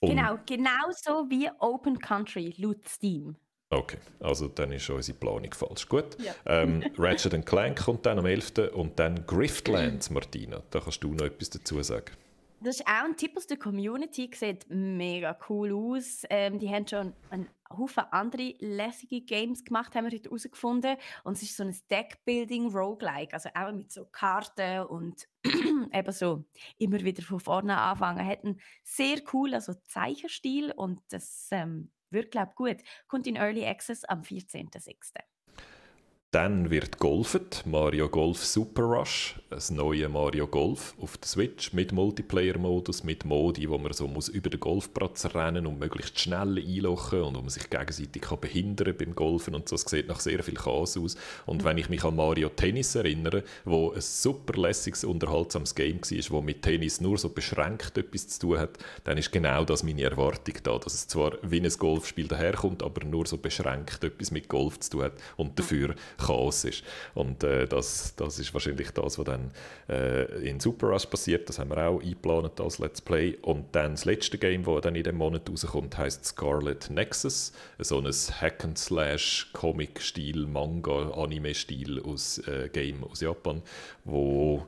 Und 0.00 0.10
genau, 0.10 0.38
genauso 0.46 1.28
wie 1.28 1.50
Open 1.58 1.98
Country 1.98 2.54
laut 2.56 2.88
Steam. 2.88 3.36
Okay, 3.70 3.98
also 4.20 4.48
dann 4.48 4.72
ist 4.72 4.88
unsere 4.88 5.18
Planung 5.18 5.52
falsch. 5.52 5.86
Gut. 5.88 6.16
Ja. 6.18 6.34
Ähm, 6.46 6.82
Ratchet 6.96 7.44
Clank 7.44 7.84
kommt 7.84 8.06
dann 8.06 8.18
am 8.18 8.24
11. 8.24 8.72
und 8.72 8.98
dann 8.98 9.26
Griftlands, 9.26 10.08
Martina. 10.08 10.62
Da 10.70 10.80
kannst 10.80 11.04
du 11.04 11.12
noch 11.12 11.26
etwas 11.26 11.50
dazu 11.50 11.82
sagen. 11.82 12.12
Das 12.60 12.80
ist 12.80 12.86
auch 12.86 13.04
ein 13.04 13.16
Tipp 13.16 13.36
aus 13.36 13.46
der 13.46 13.56
Community, 13.56 14.28
sieht 14.34 14.66
mega 14.68 15.38
cool 15.48 15.72
aus. 15.72 16.22
Ähm, 16.28 16.58
die 16.58 16.68
haben 16.68 16.88
schon 16.88 17.12
einen 17.30 17.48
Haufen 17.70 18.02
andere 18.10 18.54
lässige 18.58 19.20
Games 19.20 19.64
gemacht, 19.64 19.94
haben 19.94 20.06
wir 20.06 20.12
heute 20.12 20.24
herausgefunden. 20.24 20.96
Und 21.22 21.36
es 21.36 21.42
ist 21.42 21.56
so 21.56 21.62
ein 21.62 21.76
Deckbuilding 21.88 22.74
Roguelike, 22.74 23.32
also 23.34 23.50
auch 23.54 23.70
mit 23.70 23.92
so 23.92 24.06
Karten 24.06 24.86
und 24.86 25.28
eben 25.92 26.12
so 26.12 26.46
immer 26.78 26.98
wieder 27.00 27.22
von 27.22 27.38
vorne 27.38 27.76
anfangen. 27.76 28.26
Hat 28.26 28.42
einen 28.44 28.60
sehr 28.82 29.20
coolen 29.20 29.54
also 29.54 29.74
Zeichenstil 29.86 30.72
und 30.72 31.00
das 31.10 31.48
ähm, 31.52 31.92
wird, 32.10 32.30
glaube 32.30 32.52
gut. 32.54 32.78
Kommt 33.06 33.26
in 33.26 33.36
Early 33.36 33.64
Access 33.66 34.04
am 34.04 34.22
14.06. 34.22 35.12
Dann 36.30 36.68
wird 36.68 36.98
golfet, 36.98 37.62
Mario 37.64 38.10
Golf 38.10 38.44
Super 38.44 38.82
Rush, 38.82 39.40
ein 39.48 39.76
neues 39.76 40.10
Mario 40.10 40.46
Golf 40.46 40.94
auf 41.00 41.16
der 41.16 41.26
Switch 41.26 41.72
mit 41.72 41.90
Multiplayer-Modus, 41.90 43.02
mit 43.02 43.24
Modi, 43.24 43.66
wo 43.70 43.78
man 43.78 43.94
so 43.94 44.06
muss 44.06 44.28
über 44.28 44.50
den 44.50 44.60
Golfplatz 44.60 45.24
rennen 45.34 45.66
und 45.66 45.78
möglichst 45.78 46.20
schnell 46.20 46.58
einlochen 46.58 47.22
und 47.22 47.34
wo 47.34 47.40
man 47.40 47.48
sich 47.48 47.70
gegenseitig 47.70 48.20
kann 48.20 48.40
behindern 48.40 48.94
beim 48.98 49.14
Golfen 49.14 49.54
und 49.54 49.70
so. 49.70 49.76
Es 49.76 49.84
sieht 49.84 50.08
nach 50.08 50.20
sehr 50.20 50.42
viel 50.42 50.52
Chaos 50.52 50.98
aus. 50.98 51.16
Und 51.46 51.64
wenn 51.64 51.78
ich 51.78 51.88
mich 51.88 52.04
an 52.04 52.16
Mario 52.16 52.50
Tennis 52.50 52.94
erinnere, 52.94 53.42
wo 53.64 53.92
ein 53.92 54.02
super 54.02 54.60
lässiges, 54.60 55.04
unterhaltsames 55.04 55.74
Game 55.74 56.02
war, 56.02 56.30
wo 56.30 56.42
mit 56.42 56.60
Tennis 56.60 57.00
nur 57.00 57.16
so 57.16 57.30
beschränkt 57.30 57.96
etwas 57.96 58.28
zu 58.28 58.40
tun 58.40 58.58
hat, 58.58 58.76
dann 59.04 59.16
ist 59.16 59.32
genau 59.32 59.64
das 59.64 59.82
meine 59.82 60.02
Erwartung 60.02 60.56
da, 60.62 60.76
dass 60.76 60.92
es 60.92 61.08
zwar 61.08 61.38
wie 61.40 61.62
ein 61.62 61.72
Golfspiel 61.78 62.28
daherkommt, 62.28 62.82
aber 62.82 63.06
nur 63.06 63.26
so 63.26 63.38
beschränkt 63.38 64.04
etwas 64.04 64.30
mit 64.30 64.50
Golf 64.50 64.78
zu 64.80 64.90
tun 64.90 65.02
hat 65.04 65.14
und 65.38 65.58
dafür 65.58 65.94
Chaos 66.18 66.64
ist. 66.64 66.84
Und 67.14 67.42
äh, 67.44 67.66
das, 67.66 68.14
das 68.16 68.38
ist 68.38 68.52
wahrscheinlich 68.52 68.90
das, 68.90 69.18
was 69.18 69.24
dann 69.24 69.50
äh, 69.88 70.24
in 70.48 70.60
Super 70.60 70.88
Rush 70.88 71.06
passiert. 71.06 71.48
Das 71.48 71.58
haben 71.58 71.70
wir 71.70 71.78
auch 71.88 72.02
eingeplant 72.02 72.60
als 72.60 72.78
Let's 72.78 73.00
Play. 73.00 73.36
Und 73.42 73.66
dann 73.72 73.92
das 73.92 74.04
letzte 74.04 74.38
Game, 74.38 74.64
das 74.64 74.80
dann 74.82 74.94
in 74.94 75.04
dem 75.04 75.16
Monat 75.16 75.48
rauskommt, 75.48 75.96
heißt 75.96 76.24
Scarlet 76.24 76.90
Nexus. 76.90 77.52
So 77.78 77.98
ein 77.98 78.06
Hack-and-Slash, 78.06 79.50
Comic-Stil, 79.52 80.46
Manga, 80.46 81.10
Anime-Stil 81.12 82.02
aus 82.02 82.38
äh, 82.46 82.68
Game 82.72 83.04
aus 83.04 83.20
Japan, 83.20 83.62
wo 84.04 84.66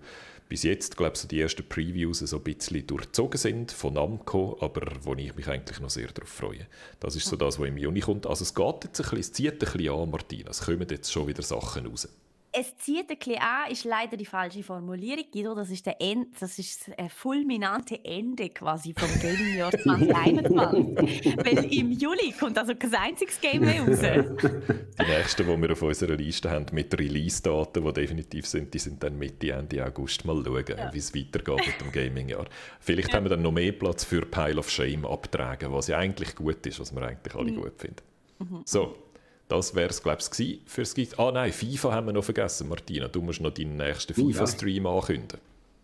bis 0.50 0.64
jetzt, 0.64 0.96
glaube 0.96 1.12
ich, 1.14 1.20
so 1.20 1.28
die 1.28 1.40
ersten 1.40 1.66
Previews 1.66 2.18
so 2.18 2.36
ein 2.36 2.42
bisschen 2.42 2.84
durchzogen 2.84 3.38
sind 3.38 3.70
von 3.70 3.94
Namco, 3.94 4.58
aber 4.60 4.82
wo 5.02 5.14
ich 5.14 5.34
mich 5.36 5.46
eigentlich 5.46 5.78
noch 5.78 5.90
sehr 5.90 6.08
darauf 6.08 6.28
freue. 6.28 6.66
Das 6.98 7.14
ist 7.14 7.28
so 7.28 7.36
das, 7.36 7.60
was 7.60 7.68
im 7.68 7.78
Juni 7.78 8.00
kommt. 8.00 8.26
Also 8.26 8.42
es 8.42 8.52
geht 8.52 8.84
jetzt 8.84 9.00
ein 9.00 9.04
bisschen, 9.04 9.18
es 9.18 9.32
zieht 9.32 9.52
ein 9.52 9.58
bisschen 9.60 9.88
an, 9.94 10.10
Martina. 10.10 10.50
Es 10.50 10.62
kommen 10.62 10.86
jetzt 10.90 11.12
schon 11.12 11.28
wieder 11.28 11.42
Sachen 11.44 11.86
raus 11.86 12.08
es 12.52 12.76
zieht 12.78 13.08
ein 13.10 13.16
bisschen 13.16 13.38
an, 13.38 13.70
ist 13.70 13.84
leider 13.84 14.16
die 14.16 14.26
falsche 14.26 14.62
Formulierung. 14.62 15.24
Guido, 15.32 15.54
das 15.54 15.70
ist, 15.70 15.86
der 15.86 16.00
End, 16.00 16.28
das 16.40 16.58
ist 16.58 16.90
das 16.96 17.12
fulminante 17.12 18.04
Ende 18.04 18.48
quasi 18.48 18.92
vom 18.96 19.08
Gaming-Jahr 19.20 19.70
2021. 19.82 21.36
Weil 21.36 21.72
im 21.72 21.92
Juli 21.92 22.32
kommt 22.38 22.58
also 22.58 22.74
kein 22.74 22.94
einziges 22.94 23.40
Game 23.40 23.62
mehr 23.62 23.82
raus. 23.82 24.00
Die 24.00 25.02
nächsten, 25.02 25.46
die 25.46 25.62
wir 25.62 25.72
auf 25.72 25.82
unserer 25.82 26.16
Liste 26.16 26.50
haben 26.50 26.66
mit 26.72 26.98
Release-Daten, 26.98 27.84
die 27.84 27.92
definitiv 27.92 28.46
sind, 28.46 28.74
die 28.74 28.78
sind 28.78 29.02
dann 29.02 29.16
Mitte, 29.16 29.52
Ende 29.52 29.86
August. 29.86 30.24
Mal 30.24 30.42
schauen, 30.44 30.64
ja. 30.68 30.92
wie 30.92 30.98
es 30.98 31.14
weitergeht 31.14 31.66
mit 31.66 31.80
dem 31.80 31.92
Gaming-Jahr. 31.92 32.46
Vielleicht 32.80 33.10
ja. 33.10 33.14
haben 33.14 33.24
wir 33.24 33.30
dann 33.30 33.42
noch 33.42 33.52
mehr 33.52 33.72
Platz 33.72 34.04
für 34.04 34.22
Pile 34.22 34.56
of 34.56 34.68
Shame 34.68 35.06
abtragen, 35.06 35.72
was 35.72 35.86
ja 35.86 35.98
eigentlich 35.98 36.34
gut 36.34 36.66
ist, 36.66 36.80
was 36.80 36.92
wir 36.92 37.02
eigentlich 37.02 37.34
alle 37.34 37.52
mhm. 37.52 37.56
gut 37.56 37.78
finden. 37.78 38.02
Mhm. 38.40 38.62
So, 38.64 38.96
das 39.50 39.74
wäre 39.74 39.90
es, 39.90 40.02
glaube 40.02 40.18
ich, 40.20 40.60
für 40.66 40.82
das 40.82 41.18
Ah 41.18 41.32
nein, 41.32 41.52
FIFA 41.52 41.92
haben 41.92 42.06
wir 42.06 42.12
noch 42.12 42.24
vergessen, 42.24 42.68
Martina. 42.68 43.08
Du 43.08 43.20
musst 43.20 43.40
noch 43.40 43.50
deinen 43.50 43.76
nächsten 43.76 44.14
FIFA-Stream 44.14 44.84
ja. 44.84 44.90
ankündigen. 44.92 45.40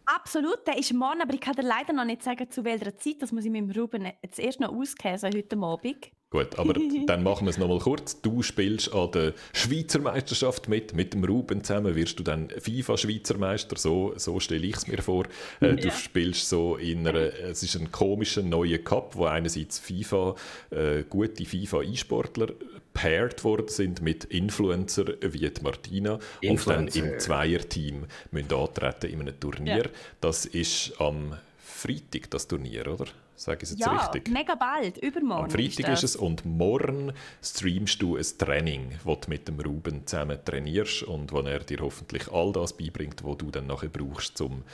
Absolut, 0.06 0.64
der 0.66 0.78
ist 0.78 0.94
morgen, 0.94 1.20
aber 1.20 1.34
ich 1.34 1.40
kann 1.40 1.56
dir 1.56 1.62
leider 1.62 1.92
noch 1.92 2.04
nicht 2.04 2.22
sagen, 2.22 2.48
zu 2.48 2.64
welcher 2.64 2.96
Zeit. 2.96 3.16
Das 3.20 3.32
muss 3.32 3.44
ich 3.44 3.50
mit 3.50 3.62
dem 3.62 3.70
Ruben 3.72 4.06
jetzt 4.22 4.38
erst 4.38 4.60
noch 4.60 4.72
auskäsen, 4.72 5.32
heute 5.34 5.56
Abend. 5.58 6.12
Gut, 6.36 6.58
aber 6.58 6.74
dann 7.06 7.22
machen 7.22 7.46
wir 7.46 7.50
es 7.50 7.56
nochmal 7.56 7.78
kurz. 7.78 8.20
Du 8.20 8.42
spielst 8.42 8.92
an 8.92 9.10
der 9.12 9.32
Schweizer 9.54 10.00
Meisterschaft 10.00 10.68
mit. 10.68 10.94
Mit 10.94 11.14
dem 11.14 11.24
Ruben 11.24 11.64
zusammen 11.64 11.94
wirst 11.94 12.18
du 12.18 12.22
dann 12.22 12.50
FIFA-Schweizer 12.50 13.38
Meister. 13.38 13.76
So, 13.78 14.12
so 14.16 14.38
stelle 14.38 14.66
ich 14.66 14.76
es 14.76 14.86
mir 14.86 15.00
vor. 15.00 15.24
Äh, 15.60 15.76
du 15.76 15.88
ja. 15.88 15.94
spielst 15.94 16.48
so 16.50 16.76
in 16.76 17.08
einer, 17.08 17.14
es 17.18 17.62
ist 17.62 17.76
ein 17.76 17.90
komischer 17.90 18.42
neuer 18.42 18.76
Cup, 18.76 19.16
wo 19.16 19.24
einerseits 19.24 19.78
FIFA, 19.78 20.34
äh, 20.70 21.04
gute 21.08 21.46
FIFA-E-Sportler 21.46 22.48
paired 22.92 23.42
worden 23.42 23.68
sind 23.68 24.02
mit 24.02 24.24
Influencer 24.24 25.06
wie 25.20 25.48
die 25.50 25.62
Martina 25.62 26.18
Influencer. 26.42 26.78
und 26.78 27.06
dann 27.06 27.12
im 27.12 27.18
Zweierteam 27.18 28.04
müssen 28.30 28.52
antreten 28.52 29.10
in 29.10 29.20
einem 29.22 29.40
Turnier. 29.40 29.84
Ja. 29.84 29.90
Das 30.20 30.44
ist 30.44 30.92
am 30.98 31.34
Freitag, 31.58 32.30
das 32.30 32.46
Turnier, 32.46 32.86
oder? 32.92 33.06
Sage 33.36 33.58
ich 33.58 33.62
es 33.64 33.70
jetzt 33.70 33.80
ja, 33.80 33.96
richtig? 33.96 34.28
mega 34.32 34.54
bald, 34.54 34.98
übermorgen. 34.98 35.44
Am 35.44 35.50
Freitag 35.50 35.92
ist, 35.92 36.02
ist, 36.02 36.14
es 36.14 36.16
und 36.16 36.44
morgen 36.46 37.12
streamst 37.42 38.00
du 38.00 38.16
ein 38.16 38.24
Training, 38.38 38.92
das 39.04 39.20
du 39.20 39.30
mit 39.30 39.46
dem 39.46 39.60
Ruben 39.60 40.06
zusammen 40.06 40.38
trainierst 40.44 41.02
und 41.02 41.32
wo 41.32 41.40
er 41.40 41.60
dir 41.60 41.78
hoffentlich 41.80 42.32
all 42.32 42.52
das 42.52 42.76
beibringt, 42.76 43.22
was 43.24 43.36
du 43.36 43.50
dann 43.50 43.66
nachher 43.66 43.88
brauchst, 43.88 44.40
um 44.40 44.64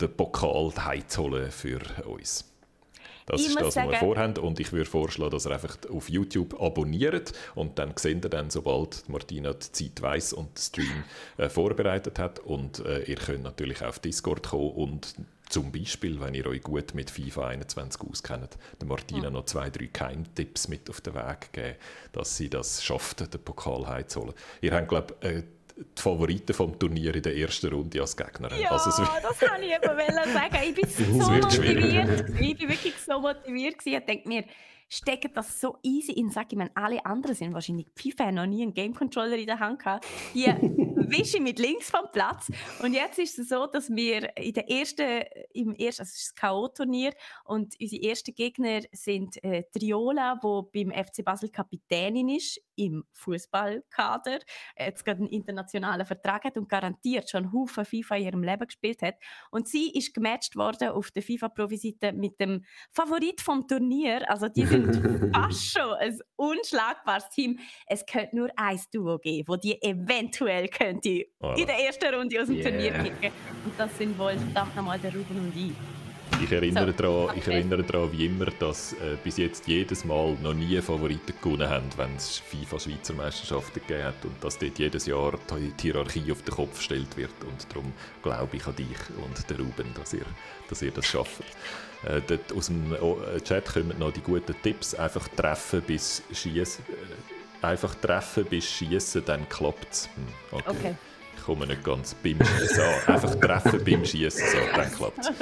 den 0.00 0.16
Pokal 0.16 0.72
heimzuholen 0.76 1.50
für 1.50 1.80
uns. 2.06 2.44
Das 3.26 3.40
ich 3.40 3.48
ist 3.48 3.60
das, 3.60 3.74
sagen, 3.74 3.88
was 3.88 3.94
wir 3.94 3.98
vorhaben. 3.98 4.38
Und 4.38 4.60
ich 4.60 4.72
würde 4.72 4.88
vorschlagen, 4.88 5.32
dass 5.32 5.46
ihr 5.46 5.50
einfach 5.50 5.76
auf 5.90 6.08
YouTube 6.08 6.60
abonniert 6.60 7.32
und 7.56 7.78
dann 7.78 7.92
seht 7.96 8.24
ihr 8.24 8.30
dann, 8.30 8.50
sobald 8.50 9.08
Martina 9.08 9.52
die 9.52 9.72
Zeit 9.72 10.00
weiss 10.00 10.32
und 10.32 10.56
den 10.56 10.62
Stream 10.62 11.04
äh, 11.36 11.48
vorbereitet 11.48 12.20
hat. 12.20 12.38
Und 12.38 12.78
äh, 12.86 13.02
ihr 13.02 13.16
könnt 13.16 13.42
natürlich 13.42 13.84
auf 13.84 13.98
Discord 13.98 14.44
kommen 14.44 14.70
und 14.70 15.16
zum 15.48 15.72
Beispiel, 15.72 16.20
wenn 16.20 16.34
ihr 16.34 16.46
euch 16.46 16.62
gut 16.62 16.94
mit 16.94 17.10
FIFA 17.10 17.48
21 17.48 18.00
auskennt, 18.02 18.58
der 18.80 18.88
Martina 18.88 19.24
ja. 19.24 19.30
noch 19.30 19.44
zwei, 19.44 19.70
drei 19.70 19.86
Keimtipps 19.86 20.68
mit 20.68 20.90
auf 20.90 21.00
den 21.00 21.14
Weg 21.14 21.52
geben, 21.52 21.76
dass 22.12 22.36
sie 22.36 22.50
das 22.50 22.84
schafft, 22.84 23.20
den 23.20 23.42
Pokal 23.42 23.86
heimzuholen. 23.86 24.34
Ihr 24.60 24.72
habt, 24.74 24.88
glaube 24.88 25.14
ich, 25.20 25.28
äh, 25.28 25.42
die 25.76 26.02
Favoriten 26.02 26.54
vom 26.54 26.78
Turnier 26.78 27.14
in 27.14 27.22
der 27.22 27.36
ersten 27.36 27.68
Runde 27.68 28.00
als 28.00 28.16
Gegner. 28.16 28.50
Ja, 28.56 28.70
also 28.70 28.90
das 28.90 29.38
kann 29.38 29.62
ich 29.62 29.72
eben 29.72 29.82
sagen. 30.32 30.56
Ich 30.62 30.74
bin 30.74 30.88
so 30.88 31.30
motiviert. 31.30 32.30
Ich 32.40 32.56
bin 32.58 32.68
wirklich 32.68 32.94
so 33.06 33.20
motiviert. 33.20 33.76
Ich 33.84 34.04
denke 34.04 34.26
mir, 34.26 34.44
stecken 34.88 35.32
das 35.34 35.60
so 35.60 35.78
easy 35.82 36.12
in 36.12 36.30
Sag 36.30 36.52
ich 36.52 36.58
meine, 36.58 36.70
alle 36.74 37.04
anderen 37.04 37.34
sind 37.34 37.54
wahrscheinlich 37.54 37.88
FIFA 37.96 38.32
noch 38.32 38.46
nie 38.46 38.62
einen 38.62 38.74
Game 38.74 38.94
Controller 38.94 39.36
in 39.36 39.46
der 39.46 39.58
Hand 39.58 39.80
gehabt. 39.80 40.06
Hier 40.32 40.56
wische 40.96 41.36
ich 41.36 41.42
mit 41.42 41.58
links 41.58 41.90
vom 41.90 42.06
Platz. 42.12 42.50
Und 42.82 42.92
jetzt 42.92 43.18
ist 43.18 43.38
es 43.38 43.48
so, 43.48 43.66
dass 43.66 43.90
wir 43.90 44.36
in 44.36 44.54
der 44.54 44.70
ersten, 44.70 45.24
im 45.52 45.74
ersten, 45.74 46.02
also 46.02 46.10
es 46.12 46.16
ist 46.16 46.28
das 46.30 46.34
K.O.-Turnier 46.34 47.12
und 47.44 47.74
unsere 47.80 48.02
ersten 48.02 48.34
Gegner 48.34 48.80
sind 48.92 49.42
äh, 49.42 49.64
Triola, 49.72 50.38
wo 50.42 50.62
beim 50.62 50.90
FC 50.90 51.24
Basel 51.24 51.48
Kapitänin 51.48 52.28
ist 52.28 52.60
im 52.76 53.04
Fußballkader, 53.12 54.38
jetzt 54.78 55.04
gerade 55.04 55.20
einen 55.20 55.28
internationalen 55.28 56.06
Vertrag 56.06 56.44
hat 56.44 56.56
und 56.56 56.68
garantiert 56.68 57.30
schon 57.30 57.52
Haufen 57.52 57.84
FIFA 57.84 58.16
in 58.16 58.24
ihrem 58.24 58.42
Leben 58.42 58.66
gespielt 58.66 59.02
hat. 59.02 59.14
Und 59.50 59.68
sie 59.68 59.90
ist 59.90 60.14
gematcht 60.14 60.56
worden 60.56 60.88
auf 60.90 61.10
der 61.10 61.22
FIFA-Profi-Seite 61.22 62.12
mit 62.12 62.38
dem 62.40 62.64
Favorit 62.92 63.40
vom 63.40 63.66
Turnier. 63.66 64.28
Also 64.30 64.48
die 64.48 64.66
sind 64.66 65.32
fast 65.34 65.72
schon 65.72 65.92
ein 65.94 66.18
unschlagbares 66.36 67.28
Team. 67.30 67.58
Es 67.86 68.04
könnte 68.06 68.36
nur 68.36 68.50
ein 68.56 68.80
Duo 68.92 69.18
geben, 69.18 69.48
wo 69.48 69.56
die 69.56 69.80
eventuell 69.82 70.68
könnte 70.68 71.24
oh. 71.40 71.54
in 71.56 71.66
der 71.66 71.78
ersten 71.78 72.14
Runde 72.14 72.40
aus 72.40 72.46
dem 72.46 72.56
yeah. 72.56 72.70
Turnier 72.70 72.92
kicken. 72.92 73.32
Und 73.64 73.78
das 73.78 73.96
sind 73.98 74.18
wohl 74.18 74.36
verdammt 74.38 74.76
nochmal 74.76 74.98
der 74.98 75.14
Ruben 75.14 75.38
und 75.38 75.56
ich. 75.56 75.95
Ich 76.42 76.52
erinnere, 76.52 76.92
so, 76.92 77.02
daran, 77.02 77.36
ich 77.36 77.46
erinnere 77.46 77.82
daran, 77.82 78.12
wie 78.12 78.26
immer, 78.26 78.46
dass 78.46 78.92
äh, 78.94 79.16
bis 79.22 79.38
jetzt 79.38 79.66
jedes 79.66 80.04
Mal 80.04 80.36
noch 80.42 80.54
nie 80.54 80.80
Favoriten 80.80 81.32
gewonnen 81.40 81.68
haben, 81.68 81.86
wenn 81.96 82.14
es 82.16 82.38
FIFA-Schweizer 82.38 83.14
Meisterschaften 83.14 83.80
gegeben 83.80 84.04
hat 84.04 84.24
und 84.24 84.44
dass 84.44 84.58
dort 84.58 84.78
jedes 84.78 85.06
Jahr 85.06 85.32
die 85.50 85.72
Hierarchie 85.80 86.30
auf 86.30 86.42
den 86.42 86.54
Kopf 86.54 86.76
gestellt 86.76 87.16
wird. 87.16 87.32
Und 87.42 87.66
darum 87.70 87.92
glaube 88.22 88.56
ich 88.56 88.66
an 88.66 88.76
dich 88.76 88.86
und 89.24 89.50
den 89.50 89.56
Ruben, 89.56 89.94
dass 89.94 90.12
ihr, 90.12 90.26
dass 90.68 90.82
ihr 90.82 90.90
das 90.90 91.06
schafft. 91.06 91.42
Äh, 92.04 92.20
dort 92.26 92.52
aus 92.52 92.66
dem 92.66 92.92
äh, 92.92 93.40
Chat 93.40 93.66
kommen 93.66 93.98
noch 93.98 94.12
die 94.12 94.20
guten 94.20 94.54
Tipps. 94.62 94.94
Einfach 94.94 95.28
treffen 95.28 95.82
bis 95.82 96.22
schießen. 96.32 96.84
Äh, 97.62 97.66
einfach 97.66 97.94
treffen 97.94 98.44
bis 98.44 98.70
schießen, 98.70 99.24
dann 99.24 99.48
klappt 99.48 99.92
es. 99.92 100.08
Hm, 100.14 100.58
okay. 100.58 100.68
okay 100.68 100.94
komme 101.46 101.66
nicht 101.66 101.84
ganz 101.84 102.14
beim 102.14 102.38
so, 102.74 102.82
einfach 103.12 103.34
treffen 103.36 103.84
beim 103.84 104.04
Schießen, 104.04 104.48
so, 104.48 104.58
dann 104.74 104.92
klappt 104.92 105.32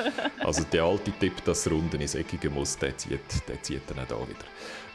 Also 0.44 0.62
der 0.64 0.84
alte 0.84 1.10
Tipp, 1.12 1.42
dass 1.44 1.68
Runden 1.70 1.98
ins 2.00 2.14
Eckige 2.14 2.50
muss, 2.50 2.76
der 2.76 2.96
zieht, 2.96 3.48
der 3.48 3.62
zieht 3.62 3.82
dann 3.88 4.00
auch 4.00 4.08
da 4.08 4.28
wieder. 4.28 4.44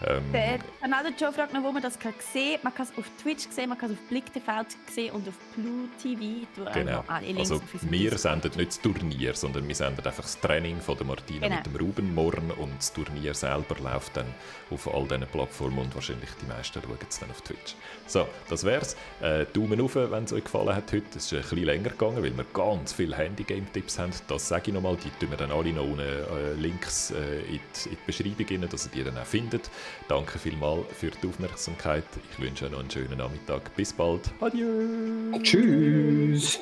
Ähm, 0.06 0.23
der 0.31 0.60
Another 0.81 1.11
Joe 1.18 1.34
fragt 1.34 1.53
noch, 1.53 1.64
wo 1.64 1.72
man 1.72 1.81
das 1.81 1.99
kann 1.99 2.14
sehen 2.31 2.60
Man 2.64 2.73
kann 2.73 2.86
es 2.86 2.98
auf 2.98 3.06
Twitch 3.22 3.48
sehen, 3.49 3.69
man 3.69 3.77
kann 3.77 3.91
es 3.91 3.98
auf 3.98 4.07
Blick 4.07 4.31
TV 4.31 4.65
sehen 4.90 5.14
und 5.14 5.27
auf 5.27 5.38
Blue 5.56 5.90
TV. 6.02 6.48
Genau. 6.73 7.03
Also 7.07 7.61
wir 7.81 8.18
senden 8.18 8.52
nicht 8.56 8.69
das 8.69 8.81
Turnier, 8.81 9.34
sondern 9.34 9.68
wir 9.68 9.76
senden 9.76 10.06
einfach 10.06 10.23
das 10.23 10.40
Training 10.40 10.80
von 10.80 10.98
der 10.98 11.06
Martina 11.06 11.48
genau. 11.48 11.57
mit 11.57 11.65
dem 11.65 11.76
Ruben 11.76 12.15
morgen 12.15 12.52
und 12.52 12.77
das 12.77 12.94
Turnier 12.94 13.34
selber 13.34 13.76
läuft 13.81 14.15
dann 14.15 14.27
auf 14.72 14.88
all 14.94 15.03
diesen 15.03 15.27
Plattformen 15.27 15.80
und 15.80 15.95
wahrscheinlich 15.95 16.30
die 16.41 16.45
meisten 16.45 16.81
schauen 16.81 16.98
es 17.07 17.19
dann 17.19 17.31
auf 17.31 17.41
Twitch. 17.41 17.76
So, 18.10 18.27
das 18.49 18.64
wär's. 18.64 18.95
Äh, 19.22 19.45
Daumen 19.53 19.80
hoch, 19.80 19.91
wenn 19.94 20.23
es 20.23 20.34
euch 20.34 20.44
gefallen 20.44 20.76
hat 20.76 20.91
heute. 20.91 21.06
Es 21.15 21.26
ist 21.26 21.34
ein 21.34 21.41
bisschen 21.41 21.64
länger 21.64 21.90
gegangen, 21.90 22.23
weil 22.23 22.36
wir 22.36 22.45
ganz 22.56 22.91
viele 22.91 23.15
Handy-Game-Tipps 23.15 23.99
haben. 23.99 24.11
Das 24.27 24.48
sage 24.48 24.64
ich 24.68 24.73
nochmal, 24.73 24.98
die 24.98 25.11
tun 25.23 25.30
wir 25.30 25.38
dann 25.38 25.52
alle 25.52 25.72
noch 25.72 25.84
unten 25.84 25.99
äh, 25.99 26.53
Links 26.57 27.11
äh, 27.11 27.41
in, 27.41 27.60
die, 27.60 27.90
in 27.90 27.91
die 27.91 27.98
Beschreibung 28.07 28.45
rein, 28.49 28.68
dass 28.68 28.86
ihr 28.88 28.91
die 28.91 29.03
dann 29.03 29.15
auch 29.15 29.27
findet. 29.27 29.69
Danke 30.07 30.40
vielmals 30.40 30.88
für 30.98 31.11
die 31.11 31.27
Aufmerksamkeit. 31.27 32.03
Ich 32.31 32.44
wünsche 32.44 32.65
euch 32.65 32.72
noch 32.72 32.80
einen 32.80 32.90
schönen 32.90 33.19
Nachmittag. 33.19 33.76
Bis 33.76 33.94
bald. 33.94 34.31
Adieu. 34.41 35.40
Tschüss. 35.44 36.60